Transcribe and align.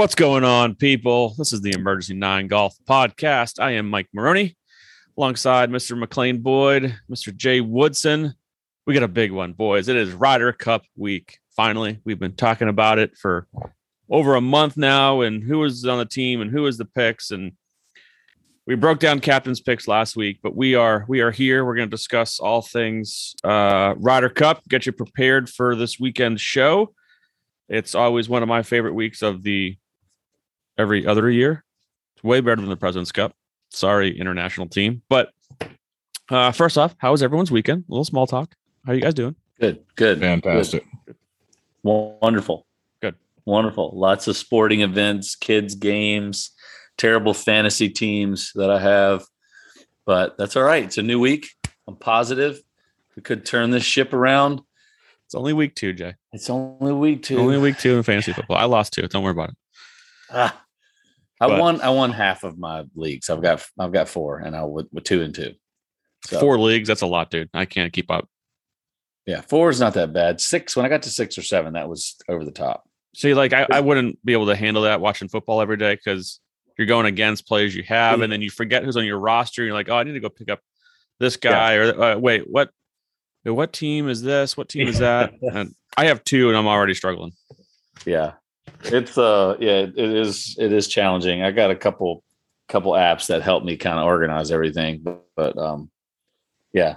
What's 0.00 0.14
going 0.14 0.44
on, 0.44 0.76
people? 0.76 1.34
This 1.36 1.52
is 1.52 1.60
the 1.60 1.72
Emergency 1.72 2.14
Nine 2.14 2.46
Golf 2.46 2.74
Podcast. 2.88 3.62
I 3.62 3.72
am 3.72 3.90
Mike 3.90 4.08
Maroney 4.14 4.56
alongside 5.18 5.68
Mr. 5.68 5.94
McLean 5.94 6.38
Boyd, 6.38 6.98
Mr. 7.12 7.36
Jay 7.36 7.60
Woodson. 7.60 8.34
We 8.86 8.94
got 8.94 9.02
a 9.02 9.08
big 9.08 9.30
one, 9.30 9.52
boys. 9.52 9.88
It 9.88 9.96
is 9.96 10.12
Ryder 10.12 10.54
Cup 10.54 10.84
week. 10.96 11.38
Finally, 11.54 12.00
we've 12.06 12.18
been 12.18 12.34
talking 12.34 12.70
about 12.70 12.98
it 12.98 13.14
for 13.18 13.46
over 14.08 14.36
a 14.36 14.40
month 14.40 14.78
now, 14.78 15.20
and 15.20 15.42
who 15.42 15.62
is 15.64 15.84
on 15.84 15.98
the 15.98 16.06
team 16.06 16.40
and 16.40 16.50
who 16.50 16.66
is 16.66 16.78
the 16.78 16.86
picks. 16.86 17.30
And 17.30 17.52
we 18.66 18.76
broke 18.76 19.00
down 19.00 19.20
captain's 19.20 19.60
picks 19.60 19.86
last 19.86 20.16
week, 20.16 20.40
but 20.42 20.56
we 20.56 20.74
are 20.74 21.04
we 21.08 21.20
are 21.20 21.30
here. 21.30 21.62
We're 21.62 21.76
going 21.76 21.90
to 21.90 21.94
discuss 21.94 22.40
all 22.40 22.62
things 22.62 23.34
uh, 23.44 23.96
Ryder 23.98 24.30
Cup. 24.30 24.66
Get 24.66 24.86
you 24.86 24.92
prepared 24.92 25.50
for 25.50 25.76
this 25.76 26.00
weekend 26.00 26.40
show. 26.40 26.94
It's 27.68 27.94
always 27.94 28.30
one 28.30 28.42
of 28.42 28.48
my 28.48 28.62
favorite 28.62 28.94
weeks 28.94 29.20
of 29.20 29.42
the 29.42 29.76
every 30.80 31.06
other 31.06 31.30
year. 31.30 31.64
It's 32.16 32.24
way 32.24 32.40
better 32.40 32.56
than 32.60 32.70
the 32.70 32.76
President's 32.76 33.12
Cup. 33.12 33.34
Sorry, 33.70 34.18
international 34.18 34.66
team. 34.68 35.02
But 35.08 35.30
uh, 36.30 36.50
first 36.52 36.76
off, 36.78 36.94
how 36.98 37.12
was 37.12 37.22
everyone's 37.22 37.50
weekend? 37.50 37.84
A 37.88 37.92
little 37.92 38.04
small 38.04 38.26
talk. 38.26 38.54
How 38.84 38.92
are 38.92 38.94
you 38.94 39.00
guys 39.02 39.14
doing? 39.14 39.36
Good, 39.60 39.84
good, 39.94 40.20
Fantastic. 40.20 40.84
good. 41.06 41.16
wonderful, 41.82 42.66
Good. 43.02 43.14
wonderful. 43.44 43.92
Lots 43.94 44.26
of 44.26 44.36
sporting 44.36 44.80
events, 44.80 45.36
kids 45.36 45.74
games, 45.74 46.50
terrible 46.96 47.34
fantasy 47.34 47.90
teams 47.90 48.52
that 48.54 48.70
I 48.70 48.80
have, 48.80 49.24
but 50.06 50.38
that's 50.38 50.56
all 50.56 50.62
right. 50.62 50.84
It's 50.84 50.96
a 50.98 51.02
new 51.02 51.20
week. 51.20 51.48
I'm 51.86 51.96
positive 51.96 52.60
we 53.16 53.22
could 53.22 53.44
turn 53.44 53.70
this 53.70 53.82
ship 53.82 54.12
around. 54.14 54.62
It's 55.26 55.34
only 55.34 55.52
week 55.52 55.74
two, 55.74 55.92
Jay. 55.92 56.14
It's 56.32 56.48
only 56.48 56.92
week 56.92 57.22
two. 57.22 57.38
Only 57.38 57.58
week 57.58 57.78
two 57.78 57.96
in 57.96 58.02
fantasy 58.02 58.32
football. 58.32 58.56
I 58.56 58.64
lost 58.64 58.94
two. 58.94 59.02
Don't 59.08 59.22
worry 59.22 59.32
about 59.32 59.50
it. 59.50 59.56
Ah, 60.30 60.60
I 61.40 61.46
But- 61.48 61.60
won. 61.60 61.80
I 61.80 61.90
won 61.90 62.12
half 62.12 62.44
of 62.44 62.58
my 62.58 62.84
leagues. 62.94 63.30
I've 63.30 63.42
got. 63.42 63.66
I've 63.78 63.92
got 63.92 64.08
four, 64.08 64.38
and 64.38 64.54
I 64.54 64.62
with, 64.64 64.88
with 64.92 65.04
two 65.04 65.22
and 65.22 65.34
two. 65.34 65.54
So, 66.26 66.38
Four 66.38 66.58
leagues. 66.58 66.86
That's 66.86 67.00
a 67.00 67.06
lot, 67.06 67.30
dude. 67.30 67.48
I 67.54 67.64
can't 67.64 67.92
keep 67.92 68.10
up. 68.10 68.28
Yeah, 69.26 69.40
four 69.40 69.70
is 69.70 69.80
not 69.80 69.94
that 69.94 70.12
bad. 70.12 70.40
Six. 70.40 70.76
When 70.76 70.84
I 70.84 70.88
got 70.88 71.02
to 71.02 71.10
six 71.10 71.38
or 71.38 71.42
seven, 71.42 71.72
that 71.74 71.88
was 71.88 72.16
over 72.28 72.44
the 72.44 72.50
top. 72.50 72.84
See, 73.14 73.32
like 73.34 73.52
I, 73.52 73.66
I 73.72 73.80
wouldn't 73.80 74.24
be 74.24 74.32
able 74.34 74.46
to 74.46 74.56
handle 74.56 74.82
that 74.84 75.00
watching 75.00 75.28
football 75.28 75.60
every 75.60 75.76
day 75.76 75.94
because 75.94 76.40
you're 76.76 76.86
going 76.86 77.06
against 77.06 77.46
players 77.46 77.74
you 77.74 77.82
have, 77.84 78.20
and 78.20 78.32
then 78.32 78.42
you 78.42 78.50
forget 78.50 78.84
who's 78.84 78.96
on 78.96 79.04
your 79.04 79.18
roster. 79.18 79.64
You're 79.64 79.74
like, 79.74 79.88
oh, 79.88 79.96
I 79.96 80.02
need 80.02 80.12
to 80.12 80.20
go 80.20 80.28
pick 80.28 80.50
up 80.50 80.60
this 81.18 81.36
guy, 81.36 81.74
or 81.74 82.02
uh, 82.02 82.18
wait, 82.18 82.50
what? 82.50 82.70
What 83.44 83.72
team 83.72 84.08
is 84.10 84.20
this? 84.20 84.56
What 84.56 84.68
team 84.68 84.88
is 84.88 84.98
that? 84.98 85.32
and 85.42 85.74
I 85.96 86.06
have 86.06 86.22
two, 86.24 86.48
and 86.48 86.56
I'm 86.56 86.66
already 86.66 86.94
struggling. 86.94 87.32
Yeah, 88.04 88.32
it's 88.84 89.16
uh, 89.18 89.56
yeah, 89.60 89.86
it 89.94 89.98
is. 89.98 90.56
It 90.58 90.72
is 90.72 90.88
challenging. 90.88 91.42
I 91.42 91.50
got 91.50 91.70
a 91.70 91.76
couple, 91.76 92.22
couple 92.68 92.92
apps 92.92 93.26
that 93.28 93.42
help 93.42 93.64
me 93.64 93.76
kind 93.76 93.98
of 93.98 94.04
organize 94.06 94.50
everything, 94.50 95.00
but, 95.02 95.24
but 95.36 95.58
um, 95.58 95.90
yeah, 96.72 96.96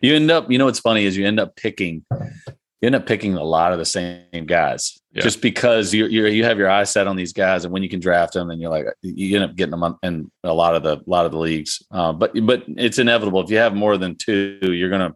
you 0.00 0.14
end 0.14 0.30
up. 0.30 0.50
You 0.50 0.58
know 0.58 0.66
what's 0.66 0.80
funny 0.80 1.04
is 1.04 1.16
you 1.16 1.26
end 1.26 1.40
up 1.40 1.56
picking, 1.56 2.04
you 2.10 2.86
end 2.86 2.94
up 2.94 3.06
picking 3.06 3.34
a 3.34 3.44
lot 3.44 3.72
of 3.72 3.78
the 3.78 3.84
same 3.84 4.46
guys 4.46 5.00
Yeah. 5.12 5.22
just 5.22 5.40
because 5.42 5.92
you 5.92 6.06
you 6.06 6.26
you 6.26 6.44
have 6.44 6.58
your 6.58 6.70
eyes 6.70 6.90
set 6.90 7.06
on 7.06 7.16
these 7.16 7.32
guys, 7.32 7.64
and 7.64 7.72
when 7.72 7.82
you 7.82 7.88
can 7.88 8.00
draft 8.00 8.34
them, 8.34 8.50
and 8.50 8.60
you're 8.60 8.70
like 8.70 8.86
you 9.02 9.36
end 9.36 9.44
up 9.50 9.56
getting 9.56 9.78
them 9.78 9.98
in 10.02 10.30
a 10.44 10.54
lot 10.54 10.74
of 10.74 10.82
the 10.82 10.98
a 10.98 11.02
lot 11.10 11.26
of 11.26 11.32
the 11.32 11.38
leagues. 11.38 11.82
Uh, 11.90 12.12
but 12.12 12.32
but 12.46 12.64
it's 12.68 12.98
inevitable 12.98 13.40
if 13.42 13.50
you 13.50 13.56
have 13.58 13.74
more 13.74 13.96
than 13.96 14.14
two, 14.16 14.58
you're 14.62 14.90
gonna 14.90 15.14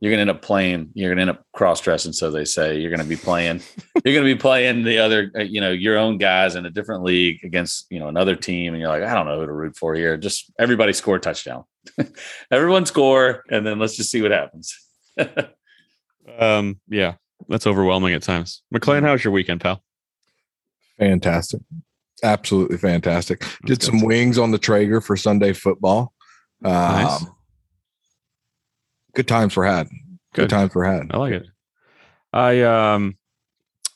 you're 0.00 0.12
gonna 0.12 0.22
end 0.22 0.30
up 0.30 0.42
playing. 0.42 0.90
You're 0.94 1.10
gonna 1.10 1.22
end 1.22 1.30
up 1.30 1.44
cross 1.52 1.80
dressing, 1.80 2.12
so 2.12 2.30
they 2.30 2.44
say. 2.44 2.78
You're 2.78 2.90
gonna 2.90 3.04
be 3.04 3.16
playing. 3.16 3.62
you're 4.04 4.14
gonna 4.14 4.24
be 4.24 4.38
playing 4.38 4.84
the 4.84 4.98
other, 4.98 5.32
uh, 5.36 5.42
you 5.42 5.60
know, 5.60 5.72
your 5.72 5.98
own 5.98 6.18
guys 6.18 6.54
in 6.54 6.66
a 6.66 6.70
different 6.70 7.02
league 7.02 7.44
against 7.44 7.86
you 7.90 7.98
know 7.98 8.08
another 8.08 8.36
team, 8.36 8.74
and 8.74 8.80
you're 8.80 8.90
like, 8.90 9.02
I 9.02 9.14
don't 9.14 9.26
know 9.26 9.40
who 9.40 9.46
to 9.46 9.52
root 9.52 9.76
for 9.76 9.94
here. 9.94 10.16
Just 10.16 10.52
everybody 10.58 10.92
score 10.92 11.16
a 11.16 11.20
touchdown. 11.20 11.64
Everyone 12.50 12.86
score, 12.86 13.44
and 13.50 13.66
then 13.66 13.78
let's 13.78 13.96
just 13.96 14.10
see 14.10 14.22
what 14.22 14.30
happens. 14.30 14.76
Um, 16.38 16.80
yeah, 16.88 17.14
that's 17.48 17.66
overwhelming 17.66 18.14
at 18.14 18.22
times. 18.22 18.62
McLean, 18.70 19.02
how 19.02 19.12
was 19.12 19.24
your 19.24 19.32
weekend, 19.32 19.60
pal? 19.60 19.82
Fantastic. 20.98 21.60
Absolutely 22.22 22.76
fantastic. 22.76 23.44
Did 23.64 23.82
some 23.82 24.00
good. 24.00 24.06
wings 24.06 24.38
on 24.38 24.50
the 24.50 24.58
Traeger 24.58 25.00
for 25.00 25.16
Sunday 25.16 25.52
football. 25.52 26.12
Um, 26.64 26.72
Nice. 26.72 27.26
Good 29.18 29.26
times 29.26 29.56
were 29.56 29.66
had. 29.66 29.88
Good, 29.88 30.42
Good. 30.42 30.50
times 30.50 30.72
were 30.76 30.84
had. 30.84 31.10
I 31.10 31.16
like 31.16 31.32
it. 31.32 31.46
I 32.32 32.62
um 32.62 33.18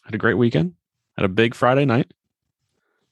had 0.04 0.16
a 0.16 0.18
great 0.18 0.34
weekend. 0.34 0.74
Had 1.16 1.24
a 1.24 1.28
big 1.28 1.54
Friday 1.54 1.84
night. 1.84 2.10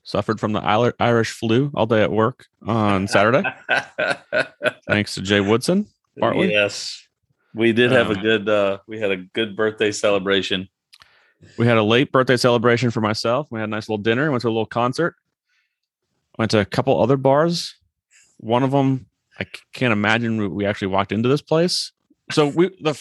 Suffered 0.03 0.37
from 0.37 0.51
the 0.51 0.59
Irish 0.99 1.31
flu 1.31 1.71
all 1.73 1.85
day 1.85 2.03
at 2.03 2.11
work 2.11 2.47
on 2.67 3.07
Saturday. 3.07 3.43
thanks 4.89 5.15
to 5.15 5.21
Jay 5.21 5.39
Woodson. 5.39 5.87
Partly. 6.19 6.51
Yes, 6.51 7.01
we 7.55 7.71
did 7.71 7.91
have 7.93 8.09
a 8.09 8.15
Um, 8.15 8.21
good. 8.21 8.49
uh 8.49 8.79
We 8.87 8.99
had 8.99 9.11
a 9.11 9.15
good 9.17 9.55
birthday 9.55 9.93
celebration. 9.93 10.67
We 11.57 11.65
had 11.65 11.77
a 11.77 11.83
late 11.83 12.11
birthday 12.11 12.35
celebration 12.35 12.91
for 12.91 12.99
myself. 12.99 13.47
We 13.51 13.61
had 13.61 13.69
a 13.69 13.71
nice 13.71 13.87
little 13.87 14.03
dinner. 14.03 14.29
Went 14.31 14.41
to 14.41 14.47
a 14.47 14.49
little 14.49 14.65
concert. 14.65 15.15
Went 16.37 16.51
to 16.51 16.59
a 16.59 16.65
couple 16.65 17.01
other 17.01 17.15
bars. 17.15 17.73
One 18.37 18.63
of 18.63 18.71
them, 18.71 19.05
I 19.39 19.45
can't 19.71 19.93
imagine 19.93 20.41
we- 20.41 20.47
we 20.49 20.65
actually 20.65 20.89
walked 20.89 21.13
into 21.13 21.29
this 21.29 21.41
place. 21.41 21.93
So 22.31 22.47
we 22.47 22.69
the 22.81 22.99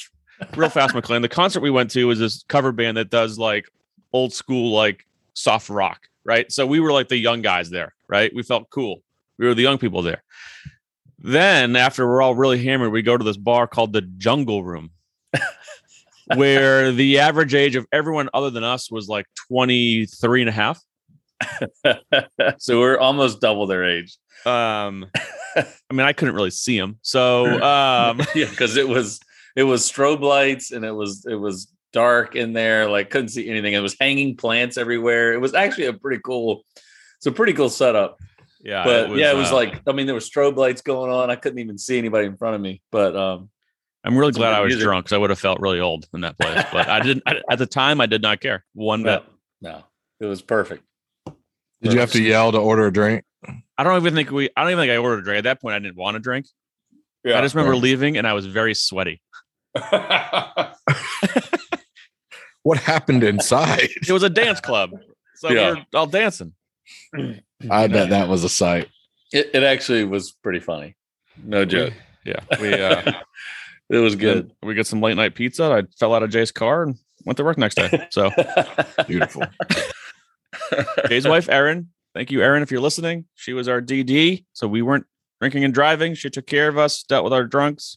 real 0.56 0.70
fast 0.70 0.94
McLean. 0.94 1.22
The 1.22 1.28
concert 1.28 1.60
we 1.60 1.70
went 1.70 1.90
to 1.92 2.06
was 2.06 2.18
this 2.18 2.44
cover 2.48 2.72
band 2.72 2.96
that 2.96 3.10
does 3.10 3.38
like 3.38 3.66
old 4.12 4.32
school 4.32 4.72
like 4.72 5.06
soft 5.34 5.68
rock, 5.68 6.08
right? 6.24 6.50
So 6.50 6.66
we 6.66 6.80
were 6.80 6.92
like 6.92 7.08
the 7.08 7.16
young 7.16 7.42
guys 7.42 7.70
there, 7.70 7.94
right? 8.08 8.34
We 8.34 8.42
felt 8.42 8.70
cool. 8.70 9.02
We 9.38 9.46
were 9.46 9.54
the 9.54 9.62
young 9.62 9.78
people 9.78 10.02
there. 10.02 10.22
Then 11.18 11.76
after 11.76 12.06
we're 12.06 12.22
all 12.22 12.34
really 12.34 12.62
hammered, 12.62 12.92
we 12.92 13.02
go 13.02 13.16
to 13.16 13.24
this 13.24 13.36
bar 13.36 13.66
called 13.66 13.92
the 13.92 14.02
Jungle 14.02 14.64
Room 14.64 14.90
where 16.34 16.92
the 16.92 17.18
average 17.18 17.54
age 17.54 17.76
of 17.76 17.86
everyone 17.92 18.28
other 18.32 18.50
than 18.50 18.64
us 18.64 18.90
was 18.90 19.08
like 19.08 19.26
23 19.48 20.42
and 20.42 20.48
a 20.48 20.52
half. 20.52 20.80
so 22.58 22.78
we're 22.78 22.98
almost 22.98 23.40
double 23.40 23.66
their 23.66 23.84
age. 23.84 24.16
Um, 24.46 25.06
I 25.56 25.92
mean, 25.92 26.06
I 26.06 26.12
couldn't 26.12 26.34
really 26.34 26.50
see 26.50 26.78
them. 26.78 26.98
So, 27.02 27.46
um, 27.62 28.20
yeah, 28.34 28.48
because 28.48 28.76
it 28.76 28.88
was 28.88 29.20
it 29.56 29.64
was 29.64 29.90
strobe 29.90 30.20
lights 30.20 30.70
and 30.70 30.84
it 30.84 30.92
was 30.92 31.26
it 31.26 31.34
was 31.34 31.72
dark 31.92 32.36
in 32.36 32.52
there. 32.52 32.88
Like 32.88 33.10
couldn't 33.10 33.28
see 33.28 33.48
anything. 33.48 33.74
It 33.74 33.80
was 33.80 33.96
hanging 33.98 34.36
plants 34.36 34.76
everywhere. 34.76 35.32
It 35.32 35.40
was 35.40 35.54
actually 35.54 35.86
a 35.86 35.92
pretty 35.92 36.20
cool. 36.24 36.64
It's 37.18 37.26
a 37.26 37.32
pretty 37.32 37.52
cool 37.52 37.68
setup. 37.68 38.18
yeah, 38.62 38.84
But 38.84 39.16
yeah, 39.16 39.30
it 39.30 39.36
was 39.36 39.52
uh, 39.52 39.56
like 39.56 39.82
I 39.86 39.92
mean 39.92 40.06
there 40.06 40.14
were 40.14 40.20
strobe 40.20 40.56
lights 40.56 40.82
going 40.82 41.10
on. 41.10 41.30
I 41.30 41.36
couldn't 41.36 41.58
even 41.58 41.78
see 41.78 41.98
anybody 41.98 42.26
in 42.26 42.36
front 42.36 42.54
of 42.54 42.60
me. 42.60 42.80
But 42.90 43.16
um, 43.16 43.50
I'm 44.04 44.16
really 44.16 44.32
glad 44.32 44.54
I 44.54 44.60
was 44.60 44.70
music. 44.70 44.84
drunk 44.84 45.04
because 45.04 45.14
I 45.14 45.18
would 45.18 45.30
have 45.30 45.38
felt 45.38 45.60
really 45.60 45.80
old 45.80 46.08
in 46.14 46.22
that 46.22 46.38
place. 46.38 46.64
But 46.72 46.88
I 46.88 47.00
didn't, 47.00 47.22
I, 47.26 47.42
at 47.50 47.58
the 47.58 47.66
time, 47.66 48.00
I 48.00 48.06
did 48.06 48.22
not 48.22 48.40
care 48.40 48.64
one 48.72 49.02
bit. 49.02 49.22
no, 49.60 49.70
no, 49.70 49.84
it 50.20 50.26
was 50.26 50.40
perfect. 50.40 50.82
Did 51.82 51.94
you 51.94 52.00
have 52.00 52.12
to 52.12 52.22
yell 52.22 52.52
to 52.52 52.58
order 52.58 52.86
a 52.86 52.92
drink? 52.92 53.24
I 53.80 53.82
don't 53.82 53.96
even 53.96 54.14
think 54.14 54.30
we, 54.30 54.50
I 54.54 54.62
don't 54.62 54.72
even 54.72 54.82
think 54.82 54.92
I 54.92 54.98
ordered 54.98 55.20
a 55.20 55.22
drink. 55.22 55.38
At 55.38 55.44
that 55.44 55.60
point, 55.62 55.74
I 55.74 55.78
didn't 55.78 55.96
want 55.96 56.14
to 56.16 56.18
drink. 56.20 56.46
Yeah. 57.24 57.38
I 57.38 57.40
just 57.40 57.54
remember 57.54 57.76
leaving 57.76 58.18
and 58.18 58.26
I 58.26 58.34
was 58.34 58.44
very 58.46 58.74
sweaty. 58.74 59.22
What 62.62 62.76
happened 62.78 63.24
inside? 63.24 63.88
It 64.06 64.10
was 64.12 64.22
a 64.22 64.28
dance 64.28 64.60
club. 64.60 64.90
So 65.36 65.50
Yeah. 65.50 65.70
we 65.72 65.76
were 65.78 65.84
all 65.94 66.06
dancing. 66.06 66.52
I 67.70 67.86
bet 67.86 68.10
that 68.10 68.28
was 68.28 68.44
a 68.44 68.50
sight. 68.50 68.88
it, 69.32 69.50
it 69.54 69.62
actually 69.62 70.04
was 70.04 70.32
pretty 70.42 70.60
funny. 70.60 70.94
No 71.42 71.64
joke. 71.64 71.94
Yeah. 72.26 72.40
We, 72.60 72.74
uh, 72.74 73.12
it 73.90 73.96
was 73.96 74.14
good. 74.14 74.52
we 74.62 74.74
get 74.74 74.86
some 74.86 75.00
late 75.00 75.16
night 75.16 75.34
pizza. 75.34 75.64
I 75.72 75.82
fell 75.98 76.12
out 76.14 76.22
of 76.22 76.28
Jay's 76.28 76.52
car 76.52 76.82
and 76.82 76.96
went 77.24 77.38
to 77.38 77.44
work 77.44 77.56
next 77.56 77.76
day. 77.76 78.06
So, 78.10 78.30
Beautiful. 79.08 79.44
Jay's 81.08 81.26
wife, 81.26 81.48
Erin. 81.48 81.88
Thank 82.14 82.30
you, 82.30 82.42
Erin, 82.42 82.62
if 82.62 82.70
you're 82.70 82.80
listening. 82.80 83.26
She 83.34 83.52
was 83.52 83.68
our 83.68 83.80
DD, 83.80 84.44
so 84.52 84.66
we 84.66 84.82
weren't 84.82 85.06
drinking 85.40 85.64
and 85.64 85.72
driving. 85.72 86.14
She 86.14 86.28
took 86.30 86.46
care 86.46 86.68
of 86.68 86.76
us, 86.76 87.02
dealt 87.04 87.24
with 87.24 87.32
our 87.32 87.44
drunks, 87.44 87.96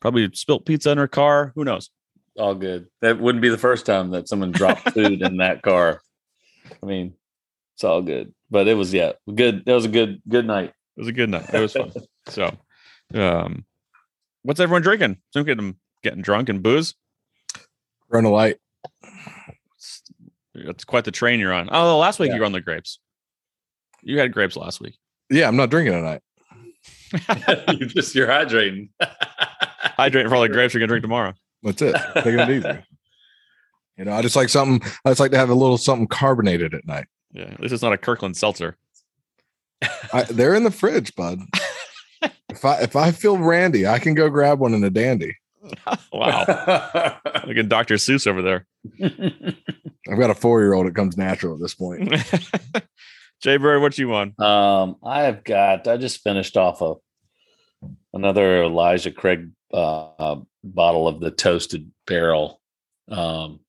probably 0.00 0.28
spilt 0.34 0.66
pizza 0.66 0.90
in 0.90 0.98
her 0.98 1.08
car. 1.08 1.52
Who 1.54 1.64
knows? 1.64 1.90
all 2.38 2.54
good. 2.54 2.86
That 3.02 3.20
wouldn't 3.20 3.42
be 3.42 3.50
the 3.50 3.58
first 3.58 3.84
time 3.84 4.12
that 4.12 4.26
someone 4.26 4.52
dropped 4.52 4.90
food 4.94 5.20
in 5.20 5.36
that 5.36 5.60
car. 5.60 6.00
I 6.82 6.86
mean, 6.86 7.12
it's 7.74 7.84
all 7.84 8.00
good. 8.00 8.32
But 8.50 8.68
it 8.68 8.74
was 8.74 8.92
yeah, 8.92 9.12
good. 9.32 9.66
That 9.66 9.74
was 9.74 9.84
a 9.84 9.88
good 9.90 10.22
good 10.26 10.46
night. 10.46 10.72
It 10.96 11.00
was 11.00 11.08
a 11.08 11.12
good 11.12 11.28
night. 11.28 11.52
It 11.52 11.60
was 11.60 11.74
fun. 11.74 11.92
so, 12.28 12.56
um, 13.14 13.66
what's 14.44 14.60
everyone 14.60 14.80
drinking? 14.80 15.18
Some 15.34 15.44
getting 15.44 15.76
getting 16.02 16.22
drunk 16.22 16.48
and 16.48 16.62
booze. 16.62 16.94
Run 18.08 18.24
a 18.24 18.30
light. 18.30 18.56
It's, 19.76 20.02
it's 20.54 20.84
quite 20.84 21.04
the 21.04 21.10
train 21.10 21.38
you're 21.38 21.52
on. 21.52 21.68
Oh, 21.70 21.98
last 21.98 22.18
week 22.18 22.28
Yeah. 22.28 22.36
you 22.36 22.40
were 22.40 22.46
on 22.46 22.52
the 22.52 22.60
grapes. 22.62 22.98
You 24.02 24.18
had 24.18 24.32
grapes 24.32 24.56
last 24.56 24.80
week. 24.80 24.96
Yeah, 25.30 25.48
I'm 25.48 25.56
not 25.56 25.70
drinking 25.70 25.94
tonight. 25.94 26.20
you 27.78 27.86
just 27.86 28.14
you're 28.14 28.26
hydrating. 28.26 28.88
Hydrating 29.98 30.28
for 30.28 30.36
all 30.36 30.42
the 30.42 30.48
grapes 30.48 30.72
you're 30.74 30.80
gonna 30.80 30.88
drink 30.88 31.02
tomorrow. 31.02 31.34
That's 31.62 31.82
it. 31.82 31.94
Taking 32.16 32.38
it 32.40 32.50
easy. 32.50 32.78
You 33.98 34.06
know, 34.06 34.14
I 34.14 34.22
just 34.22 34.34
like 34.34 34.48
something. 34.48 34.80
I 35.04 35.10
just 35.10 35.20
like 35.20 35.32
to 35.32 35.36
have 35.36 35.50
a 35.50 35.54
little 35.54 35.76
something 35.76 36.06
carbonated 36.06 36.72
at 36.72 36.86
night. 36.86 37.04
Yeah, 37.30 37.42
at 37.42 37.60
least 37.60 37.74
it's 37.74 37.82
not 37.82 37.92
a 37.92 37.98
Kirkland 37.98 38.38
seltzer. 38.38 38.78
I, 40.14 40.22
they're 40.30 40.54
in 40.54 40.64
the 40.64 40.70
fridge, 40.70 41.14
bud. 41.14 41.40
if 42.48 42.64
I 42.64 42.80
if 42.80 42.96
I 42.96 43.12
feel 43.12 43.36
randy, 43.36 43.86
I 43.86 43.98
can 43.98 44.14
go 44.14 44.30
grab 44.30 44.60
one 44.60 44.72
in 44.72 44.82
a 44.82 44.88
dandy. 44.88 45.36
wow, 46.10 46.44
like 47.46 47.56
a 47.58 47.62
Dr. 47.62 47.96
Seuss 47.96 48.26
over 48.26 48.40
there. 48.40 48.66
I've 50.10 50.18
got 50.18 50.30
a 50.30 50.34
four 50.34 50.62
year 50.62 50.72
old. 50.72 50.86
It 50.86 50.94
comes 50.94 51.18
natural 51.18 51.54
at 51.54 51.60
this 51.60 51.74
point. 51.74 52.10
Jay 53.42 53.56
Bird, 53.56 53.80
what 53.82 53.98
you 53.98 54.08
want? 54.08 54.38
Um, 54.40 54.96
I 55.04 55.22
have 55.22 55.42
got. 55.42 55.88
I 55.88 55.96
just 55.96 56.22
finished 56.22 56.56
off 56.56 56.80
a 56.80 56.94
another 58.14 58.62
Elijah 58.64 59.10
Craig 59.10 59.50
uh, 59.74 60.36
bottle 60.62 61.08
of 61.08 61.18
the 61.20 61.30
toasted 61.32 61.90
barrel. 62.06 62.60
Um, 63.10 63.60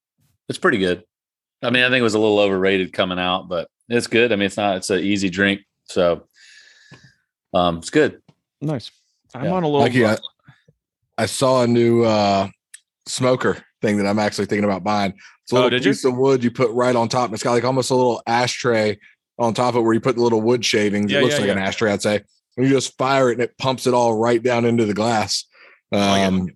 it's 0.47 0.59
pretty 0.59 0.77
good. 0.77 1.03
I 1.63 1.71
mean, 1.71 1.83
I 1.83 1.87
think 1.89 1.99
it 2.01 2.03
was 2.03 2.13
a 2.13 2.19
little 2.19 2.39
overrated 2.39 2.93
coming 2.93 3.17
out, 3.17 3.47
but 3.49 3.67
it's 3.89 4.07
good. 4.07 4.31
I 4.31 4.35
mean, 4.35 4.45
it's 4.45 4.57
not. 4.57 4.77
It's 4.77 4.91
an 4.91 4.99
easy 4.99 5.29
drink, 5.29 5.61
so 5.85 6.27
um, 7.53 7.77
it's 7.79 7.89
good. 7.89 8.21
Nice. 8.61 8.91
I'm 9.33 9.45
Yeah. 9.45 9.53
on 9.53 9.63
a 9.63 9.67
little. 9.67 9.81
Like, 9.81 9.93
yeah, 9.95 10.17
I 11.17 11.25
saw 11.25 11.63
a 11.63 11.67
new 11.67 12.03
uh 12.03 12.47
smoker 13.07 13.57
thing 13.81 13.97
that 13.97 14.05
I'm 14.05 14.19
actually 14.19 14.45
thinking 14.45 14.63
about 14.65 14.83
buying. 14.83 15.13
It's 15.43 15.51
a 15.51 15.55
Oh, 15.55 15.57
little 15.57 15.69
did 15.71 15.83
you? 15.83 15.91
piece 15.91 16.05
of 16.05 16.15
wood 16.15 16.43
you 16.43 16.51
put 16.51 16.69
right 16.71 16.95
on 16.95 17.09
top. 17.09 17.25
And 17.25 17.33
it's 17.33 17.43
got 17.43 17.51
like 17.51 17.65
almost 17.65 17.89
a 17.91 17.95
little 17.95 18.21
ashtray 18.27 18.97
on 19.39 19.53
top 19.53 19.69
of 19.75 19.77
it 19.77 19.81
where 19.81 19.93
you 19.93 19.99
put 19.99 20.15
the 20.15 20.21
little 20.21 20.41
wood 20.41 20.63
shavings. 20.63 21.11
Yeah, 21.11 21.19
it 21.19 21.21
looks 21.23 21.35
yeah, 21.35 21.41
like 21.41 21.49
an 21.49 21.57
yeah. 21.57 21.65
ashtray, 21.65 21.91
I'd 21.91 22.01
say. 22.01 22.21
And 22.57 22.65
you 22.67 22.71
just 22.71 22.97
fire 22.97 23.29
it 23.29 23.33
and 23.33 23.41
it 23.41 23.57
pumps 23.57 23.87
it 23.87 23.93
all 23.93 24.17
right 24.17 24.41
down 24.41 24.65
into 24.65 24.85
the 24.85 24.93
glass. 24.93 25.45
like 25.91 26.21
it. 26.21 26.25
Um, 26.25 26.49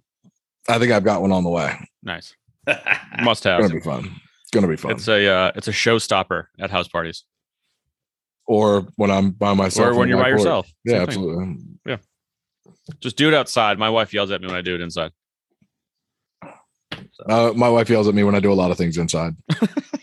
I 0.69 0.79
think 0.79 0.91
I've 0.91 1.03
got 1.03 1.21
one 1.21 1.31
on 1.31 1.43
the 1.43 1.49
way. 1.49 1.75
nice. 2.03 2.33
Must 2.67 3.39
It's 3.39 3.43
have. 3.45 3.61
gonna 3.61 3.73
be 3.73 3.79
fun. 3.79 4.11
It's 4.41 4.51
gonna 4.51 4.67
be 4.67 4.75
fun. 4.75 4.91
It's 4.91 5.07
a 5.07 5.25
uh, 5.27 5.51
it's 5.55 5.67
a 5.67 5.71
showstopper 5.71 6.45
at 6.59 6.69
house 6.69 6.87
parties 6.87 7.23
or 8.47 8.87
when 8.95 9.11
I'm 9.11 9.31
by 9.31 9.53
myself. 9.53 9.89
or 9.89 9.95
when 9.95 10.09
you're 10.09 10.17
by 10.17 10.29
porch. 10.31 10.39
yourself. 10.39 10.71
Yeah, 10.85 10.91
Same 10.91 10.97
thing. 10.99 11.07
absolutely. 11.07 11.55
Yeah. 11.85 11.97
Just 13.01 13.17
do 13.17 13.27
it 13.27 13.33
outside. 13.33 13.77
My 13.77 13.89
wife 13.89 14.13
yells 14.13 14.31
at 14.31 14.41
me 14.41 14.47
when 14.47 14.55
I 14.55 14.61
do 14.61 14.75
it 14.75 14.81
inside. 14.81 15.11
Uh, 17.27 17.51
my 17.55 17.69
wife 17.69 17.89
yells 17.89 18.07
at 18.07 18.13
me 18.13 18.23
when 18.23 18.35
I 18.35 18.39
do 18.39 18.51
a 18.51 18.55
lot 18.55 18.71
of 18.71 18.77
things 18.77 18.97
inside. 18.97 19.33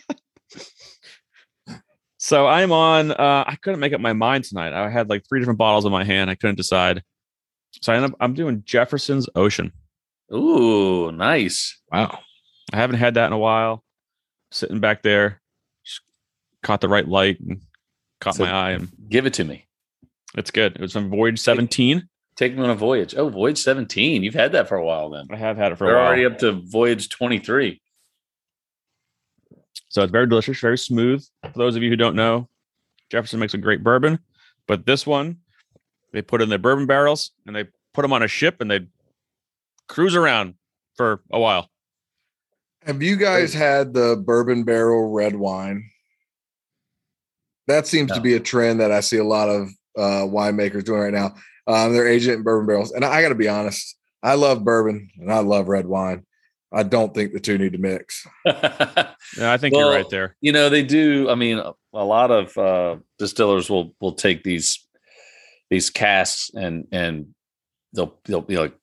So 2.24 2.46
I'm 2.46 2.72
on. 2.72 3.10
Uh, 3.10 3.44
I 3.46 3.54
couldn't 3.60 3.80
make 3.80 3.92
up 3.92 4.00
my 4.00 4.14
mind 4.14 4.44
tonight. 4.44 4.72
I 4.72 4.88
had 4.88 5.10
like 5.10 5.28
three 5.28 5.40
different 5.40 5.58
bottles 5.58 5.84
in 5.84 5.92
my 5.92 6.04
hand. 6.04 6.30
I 6.30 6.34
couldn't 6.34 6.56
decide. 6.56 7.02
So 7.82 7.92
I 7.92 8.08
I'm 8.18 8.32
doing 8.32 8.62
Jefferson's 8.64 9.28
Ocean. 9.34 9.72
Ooh, 10.32 11.12
nice. 11.12 11.78
Wow. 11.92 12.20
I 12.72 12.78
haven't 12.78 12.96
had 12.96 13.12
that 13.14 13.26
in 13.26 13.34
a 13.34 13.38
while. 13.38 13.84
Sitting 14.52 14.80
back 14.80 15.02
there, 15.02 15.42
just 15.84 16.00
caught 16.62 16.80
the 16.80 16.88
right 16.88 17.06
light 17.06 17.40
and 17.40 17.60
caught 18.22 18.36
So- 18.36 18.46
my 18.46 18.50
eye, 18.52 18.70
and 18.70 18.88
Give 19.10 19.26
it 19.26 19.34
to 19.34 19.44
me. 19.44 19.66
it's 20.34 20.50
good. 20.50 20.76
It 20.76 20.80
was 20.80 20.94
from 20.94 21.10
Voyage 21.10 21.38
17. 21.40 22.08
Take 22.36 22.56
me 22.56 22.62
on 22.64 22.70
a 22.70 22.74
voyage. 22.74 23.14
Oh, 23.14 23.28
voyage 23.28 23.58
17. 23.58 24.22
You've 24.22 24.32
had 24.32 24.52
that 24.52 24.66
for 24.66 24.76
a 24.78 24.84
while 24.84 25.10
then. 25.10 25.26
I 25.30 25.36
have 25.36 25.58
had 25.58 25.72
it 25.72 25.76
for 25.76 25.84
We're 25.88 25.96
a 25.96 25.98
while. 25.98 26.06
already 26.06 26.24
up 26.24 26.38
to 26.38 26.52
voyage 26.52 27.10
23. 27.10 27.82
So 29.88 30.02
it's 30.02 30.12
very 30.12 30.26
delicious, 30.26 30.60
very 30.60 30.78
smooth. 30.78 31.24
For 31.42 31.58
those 31.58 31.76
of 31.76 31.82
you 31.82 31.90
who 31.90 31.96
don't 31.96 32.16
know, 32.16 32.48
Jefferson 33.10 33.38
makes 33.38 33.54
a 33.54 33.58
great 33.58 33.82
bourbon, 33.82 34.18
but 34.66 34.86
this 34.86 35.06
one 35.06 35.38
they 36.12 36.22
put 36.22 36.40
in 36.40 36.48
their 36.48 36.58
bourbon 36.58 36.86
barrels 36.86 37.32
and 37.46 37.54
they 37.54 37.64
put 37.92 38.02
them 38.02 38.12
on 38.12 38.22
a 38.22 38.28
ship 38.28 38.60
and 38.60 38.70
they 38.70 38.86
cruise 39.88 40.14
around 40.14 40.54
for 40.96 41.20
a 41.32 41.38
while. 41.38 41.70
Have 42.86 43.02
you 43.02 43.16
guys 43.16 43.54
had 43.54 43.94
the 43.94 44.22
bourbon 44.24 44.64
barrel 44.64 45.12
red 45.12 45.36
wine? 45.36 45.90
That 47.66 47.86
seems 47.86 48.12
to 48.12 48.20
be 48.20 48.34
a 48.34 48.40
trend 48.40 48.80
that 48.80 48.92
I 48.92 49.00
see 49.00 49.16
a 49.16 49.24
lot 49.24 49.48
of 49.48 49.68
uh, 49.96 50.26
winemakers 50.26 50.84
doing 50.84 51.00
right 51.00 51.12
now. 51.12 51.34
Um, 51.66 51.94
they're 51.94 52.06
aging 52.06 52.34
in 52.34 52.42
bourbon 52.42 52.66
barrels, 52.66 52.92
and 52.92 53.04
I 53.04 53.22
got 53.22 53.30
to 53.30 53.34
be 53.34 53.48
honest, 53.48 53.96
I 54.22 54.34
love 54.34 54.64
bourbon 54.64 55.08
and 55.18 55.32
I 55.32 55.38
love 55.38 55.68
red 55.68 55.86
wine. 55.86 56.26
I 56.74 56.82
don't 56.82 57.14
think 57.14 57.32
the 57.32 57.40
two 57.40 57.58
need 57.58 57.72
to 57.72 57.78
mix. 57.78 58.26
Yeah, 59.38 59.52
I 59.52 59.56
think 59.56 59.74
Well, 59.74 59.86
you're 59.86 59.96
right 59.96 60.10
there. 60.10 60.36
you 60.42 60.52
know 60.52 60.68
they 60.68 60.82
do 60.84 61.28
i 61.30 61.34
mean 61.34 61.58
a 61.58 61.72
lot 62.04 62.30
of 62.30 62.56
uh 62.58 62.96
distillers 63.18 63.68
will 63.70 63.94
will 64.00 64.12
take 64.12 64.44
these 64.44 64.86
these 65.70 65.90
casks 65.90 66.50
and 66.54 66.86
and 66.92 67.34
they'll 67.94 68.14
they'll 68.26 68.42
be 68.42 68.58
like 68.58 68.74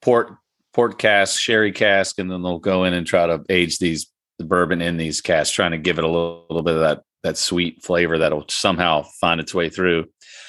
port 0.00 0.34
port 0.72 0.98
cask 0.98 1.38
sherry 1.38 1.70
cask 1.72 2.18
and 2.18 2.30
then 2.30 2.42
they'll 2.42 2.58
go 2.58 2.82
in 2.84 2.94
and 2.94 3.06
try 3.06 3.26
to 3.26 3.44
age 3.50 3.78
these 3.78 4.10
the 4.38 4.44
bourbon 4.44 4.80
in 4.80 4.96
these 4.96 5.20
casks 5.20 5.54
trying 5.54 5.72
to 5.72 5.78
give 5.78 5.98
it 5.98 6.04
a 6.04 6.08
little, 6.08 6.46
little 6.48 6.62
bit 6.64 6.74
of 6.74 6.80
that 6.80 7.02
that 7.22 7.36
sweet 7.36 7.82
flavor 7.84 8.18
that'll 8.18 8.46
somehow 8.48 9.02
find 9.20 9.40
its 9.40 9.54
way 9.54 9.68
through 9.68 10.06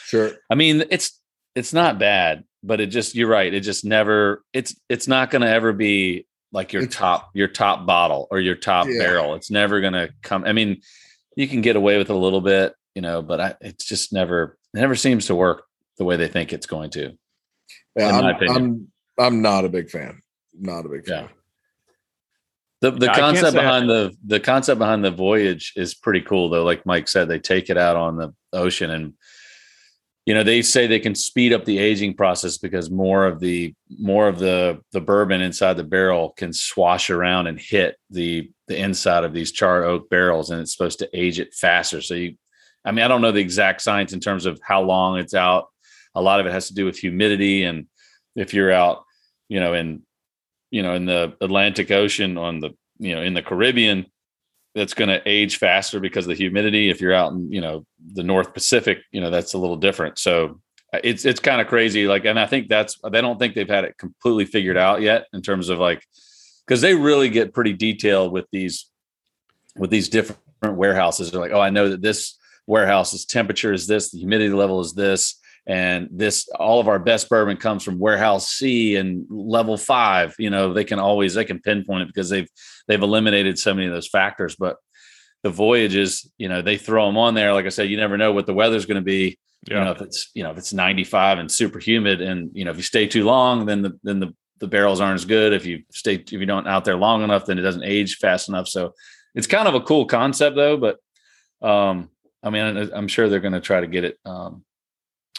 Sure. 0.07 0.31
i 0.50 0.56
mean 0.56 0.86
it's 0.89 1.19
it's 1.54 1.74
not 1.74 2.00
bad 2.00 2.44
but 2.63 2.80
it 2.80 2.88
just 2.88 3.13
you're 3.13 3.28
right 3.30 3.54
it 3.54 3.60
just 3.60 3.84
never 3.86 4.42
it's 4.54 4.75
it's 4.89 5.07
not 5.07 5.30
going 5.30 5.42
to 5.44 5.50
ever 5.50 5.74
be 5.74 6.25
like 6.54 6.72
your 6.72 6.84
It's- 6.84 6.98
top 6.98 7.32
your 7.34 7.48
top 7.50 7.86
bottle 7.86 8.28
or 8.32 8.40
your 8.40 8.56
top 8.56 8.88
Yeah. 8.88 9.00
barrel 9.00 9.36
it's 9.36 9.52
never 9.52 9.82
going 9.82 9.94
to 9.94 10.10
come 10.22 10.46
i 10.46 10.54
mean 10.54 10.82
you 11.36 11.48
can 11.48 11.62
get 11.62 11.76
away 11.76 11.98
with 11.98 12.10
a 12.10 12.16
little 12.16 12.42
bit 12.42 12.74
you 12.96 13.02
know 13.02 13.22
but 13.22 13.42
I, 13.42 13.56
it's 13.60 13.84
just 13.86 14.14
never 14.14 14.58
it 14.74 14.80
never 14.80 14.96
seems 14.96 15.26
to 15.28 15.36
work 15.36 15.64
the 15.98 16.06
way 16.06 16.16
they 16.16 16.28
think 16.28 16.54
it's 16.54 16.68
going 16.68 16.92
to 16.92 17.18
Yeah, 17.98 18.10
In 18.20 18.26
I'm, 18.26 18.36
opinion. 18.36 18.58
I'm 18.58 19.26
I'm 19.26 19.42
not 19.42 19.64
a 19.66 19.70
big 19.70 19.90
fan. 19.92 20.22
Not 20.60 20.86
a 20.86 20.90
big 20.90 21.04
Yeah. 21.08 21.22
fan. 21.22 21.30
the 22.82 22.92
the 22.92 23.06
Yeah, 23.08 23.20
concept 23.20 23.54
say 23.54 23.60
I- 23.60 23.62
behind 23.62 23.90
the 23.90 24.16
the 24.26 24.40
concept 24.40 24.80
behind 24.80 25.04
the 25.04 25.12
voyage 25.12 25.74
is 25.76 25.94
pretty 25.96 26.22
cool 26.22 26.50
though 26.50 26.64
like 26.64 26.86
mike 26.86 27.08
said 27.08 27.28
they 27.28 27.40
take 27.40 27.70
it 27.70 27.78
out 27.78 27.96
on 27.96 28.18
the 28.18 28.34
ocean 28.54 28.90
and 28.92 29.14
you 30.25 30.34
know 30.34 30.44
they 30.44 30.62
say 30.62 30.88
they 30.88 31.00
can 31.00 31.16
speed 31.16 31.52
up 31.52 31.66
the 31.66 31.78
aging 31.78 32.14
process 32.14 32.58
because 32.58 32.90
more 32.90 33.25
of 33.25 33.40
the 33.40 33.74
more 34.00 34.28
of 34.28 34.40
the 34.40 34.80
the 34.92 35.02
bourbon 35.02 35.42
inside 35.42 35.74
the 35.74 35.84
barrel 35.84 36.30
can 36.30 36.54
swash 36.54 37.10
around 37.10 37.48
and 37.48 37.60
hit 37.60 37.98
the 38.10 38.50
the 38.68 38.78
inside 38.78 39.24
of 39.24 39.34
these 39.34 39.52
charred 39.52 39.86
oak 39.86 40.10
barrels 40.10 40.50
and 40.50 40.62
it's 40.62 40.72
supposed 40.72 41.00
to 41.00 41.10
age 41.14 41.40
it 41.40 41.54
faster. 41.54 42.02
So 42.02 42.14
you 42.14 42.36
i 42.86 42.92
mean 42.92 43.04
i 43.04 43.08
don't 43.08 43.22
know 43.22 43.31
the 43.31 43.40
exact 43.40 43.81
science 43.81 44.14
in 44.14 44.20
terms 44.20 44.46
of 44.46 44.60
how 44.64 44.81
long 44.81 45.18
it's 45.18 45.34
out. 45.34 45.68
A 46.15 46.22
lot 46.22 46.39
of 46.39 46.46
it 46.46 46.53
has 46.53 46.68
to 46.68 46.74
do 46.74 46.86
with 46.86 46.98
humidity 46.98 47.63
and 47.63 47.88
if 48.36 48.53
you're 48.53 48.72
out 48.72 49.03
you 49.50 49.60
know 49.60 49.74
in 49.74 50.03
you 50.72 50.84
know 50.84 50.94
in 50.94 51.06
the 51.06 51.36
atlantic 51.42 51.92
ocean 51.92 52.38
on 52.38 52.60
the 52.60 52.72
you 52.98 53.13
know 53.13 53.22
in 53.22 53.34
the 53.34 53.42
caribbean 53.42 54.06
that's 54.75 54.94
going 54.94 55.10
to 55.10 55.22
age 55.25 55.58
faster 55.58 56.00
because 56.00 56.25
of 56.25 56.30
the 56.30 56.36
humidity. 56.36 56.89
If 56.89 57.01
you're 57.01 57.13
out 57.13 57.32
in 57.32 57.51
you 57.51 57.62
know 57.62 57.86
the 58.13 58.24
north 58.24 58.53
pacific 58.53 59.00
you 59.12 59.22
know 59.22 59.30
that's 59.30 59.53
a 59.53 59.58
little 59.58 59.77
different. 59.77 60.20
So 60.20 60.60
uh, 60.94 61.00
it's 61.03 61.25
it's 61.25 61.39
kind 61.39 61.60
of 61.60 61.68
crazy 61.68 62.08
like 62.08 62.25
and 62.25 62.39
i 62.39 62.46
think 62.46 62.68
that's 62.70 63.00
they 63.12 63.20
don't 63.20 63.39
think 63.39 63.56
they've 63.56 63.68
had 63.68 63.84
it 63.84 63.98
completely 63.98 64.46
figured 64.46 64.77
out 64.77 65.01
yet 65.01 65.25
in 65.34 65.42
terms 65.42 65.70
of 65.70 65.80
like 65.80 66.06
because 66.65 66.82
they 66.82 66.94
really 66.94 67.30
get 67.30 67.53
pretty 67.53 67.74
detailed 67.74 68.32
with 68.32 68.46
these 68.51 68.89
with 69.75 69.89
these 69.89 70.08
different 70.08 70.39
warehouses. 70.62 71.32
They're 71.32 71.42
like 71.42 71.51
oh 71.51 71.60
i 71.60 71.70
know 71.70 71.89
that 71.89 72.01
this 72.01 72.38
warehouse's 72.68 73.25
temperature 73.25 73.74
is 73.74 73.88
this 73.88 74.12
the 74.12 74.20
humidity 74.20 74.53
level 74.53 74.80
is 74.80 74.94
this 74.94 75.39
and 75.65 76.10
this 76.12 76.50
all 76.60 76.79
of 76.79 76.88
our 76.88 77.00
best 77.00 77.29
bourbon 77.29 77.55
comes 77.55 77.84
from 77.84 77.98
warehouse 77.98 78.50
c 78.50 78.98
and 78.98 79.25
level 79.29 79.77
five 79.77 80.36
you 80.38 80.50
know 80.50 80.74
they 80.74 80.84
can 80.84 81.00
always 81.00 81.34
they 81.34 81.46
can 81.46 81.60
pinpoint 81.60 82.01
it 82.01 82.08
because 82.08 82.29
they've 82.29 82.50
they've 82.88 83.01
eliminated 83.01 83.58
so 83.58 83.74
many 83.74 83.88
of 83.88 83.93
those 83.93 84.08
factors. 84.08 84.55
But 84.55 84.77
the 85.43 85.50
voyages 85.50 86.29
you 86.38 86.50
know 86.50 86.62
they 86.62 86.77
throw 86.77 87.05
them 87.05 87.17
on 87.17 87.34
there. 87.34 87.53
Like 87.53 87.65
i 87.65 87.70
said 87.70 87.89
you 87.89 87.98
never 87.98 88.17
know 88.17 88.32
what 88.32 88.46
the 88.46 88.53
weather's 88.53 88.86
going 88.86 89.01
to 89.01 89.01
be. 89.01 89.38
You 89.70 89.75
know 89.75 89.91
if 89.91 90.01
it's 90.01 90.29
you 90.34 90.43
know 90.43 90.51
if 90.51 90.58
it's 90.58 90.74
95 90.74 91.39
and 91.39 91.51
super 91.51 91.79
humid 91.79 92.22
and 92.22 92.51
you 92.53 92.65
know 92.65 92.72
if 92.72 92.77
you 92.77 92.84
stay 92.84 93.08
too 93.08 93.24
long 93.24 93.65
then 93.65 93.82
the 93.82 93.98
then 94.03 94.20
the, 94.20 94.36
the 94.60 94.67
barrels 94.67 95.00
aren't 95.00 95.15
as 95.15 95.25
good. 95.25 95.53
If 95.53 95.65
you 95.65 95.84
stay 95.91 96.15
if 96.15 96.32
you 96.34 96.46
don't 96.46 96.67
out 96.67 96.84
there 96.84 96.98
long 96.98 97.24
enough 97.24 97.46
then 97.46 97.58
it 97.58 97.62
doesn't 97.62 97.84
age 97.84 98.17
fast 98.17 98.50
enough. 98.50 98.67
So 98.67 98.93
it's 99.36 99.48
kind 99.48 99.67
of 99.67 99.75
a 99.75 99.82
cool 99.82 100.05
concept 100.05 100.55
though. 100.55 100.77
But 100.77 100.98
um 101.65 102.10
i 102.43 102.50
mean 102.50 102.91
i'm 102.93 103.08
sure 103.08 103.29
they're 103.29 103.39
going 103.39 103.53
to 103.53 103.62
try 103.62 103.79
to 103.79 103.88
get 103.88 104.03
it 104.03 104.20
um 104.25 104.65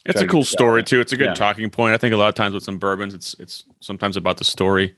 It's 0.07 0.21
a 0.21 0.27
cool 0.27 0.45
story 0.45 0.83
too. 0.83 1.01
It's 1.01 1.13
a 1.13 1.17
good 1.17 1.29
Yeah. 1.29 1.35
talking 1.35 1.71
point. 1.71 1.95
I 1.95 1.99
think 1.99 2.13
a 2.13 2.17
lot 2.19 2.29
of 2.29 2.35
times 2.35 2.53
with 2.55 2.63
some 2.63 2.79
bourbons, 2.79 3.15
it's 3.15 3.35
it's 3.39 3.65
sometimes 3.81 4.17
about 4.17 4.37
the 4.37 4.45
story, 4.45 4.95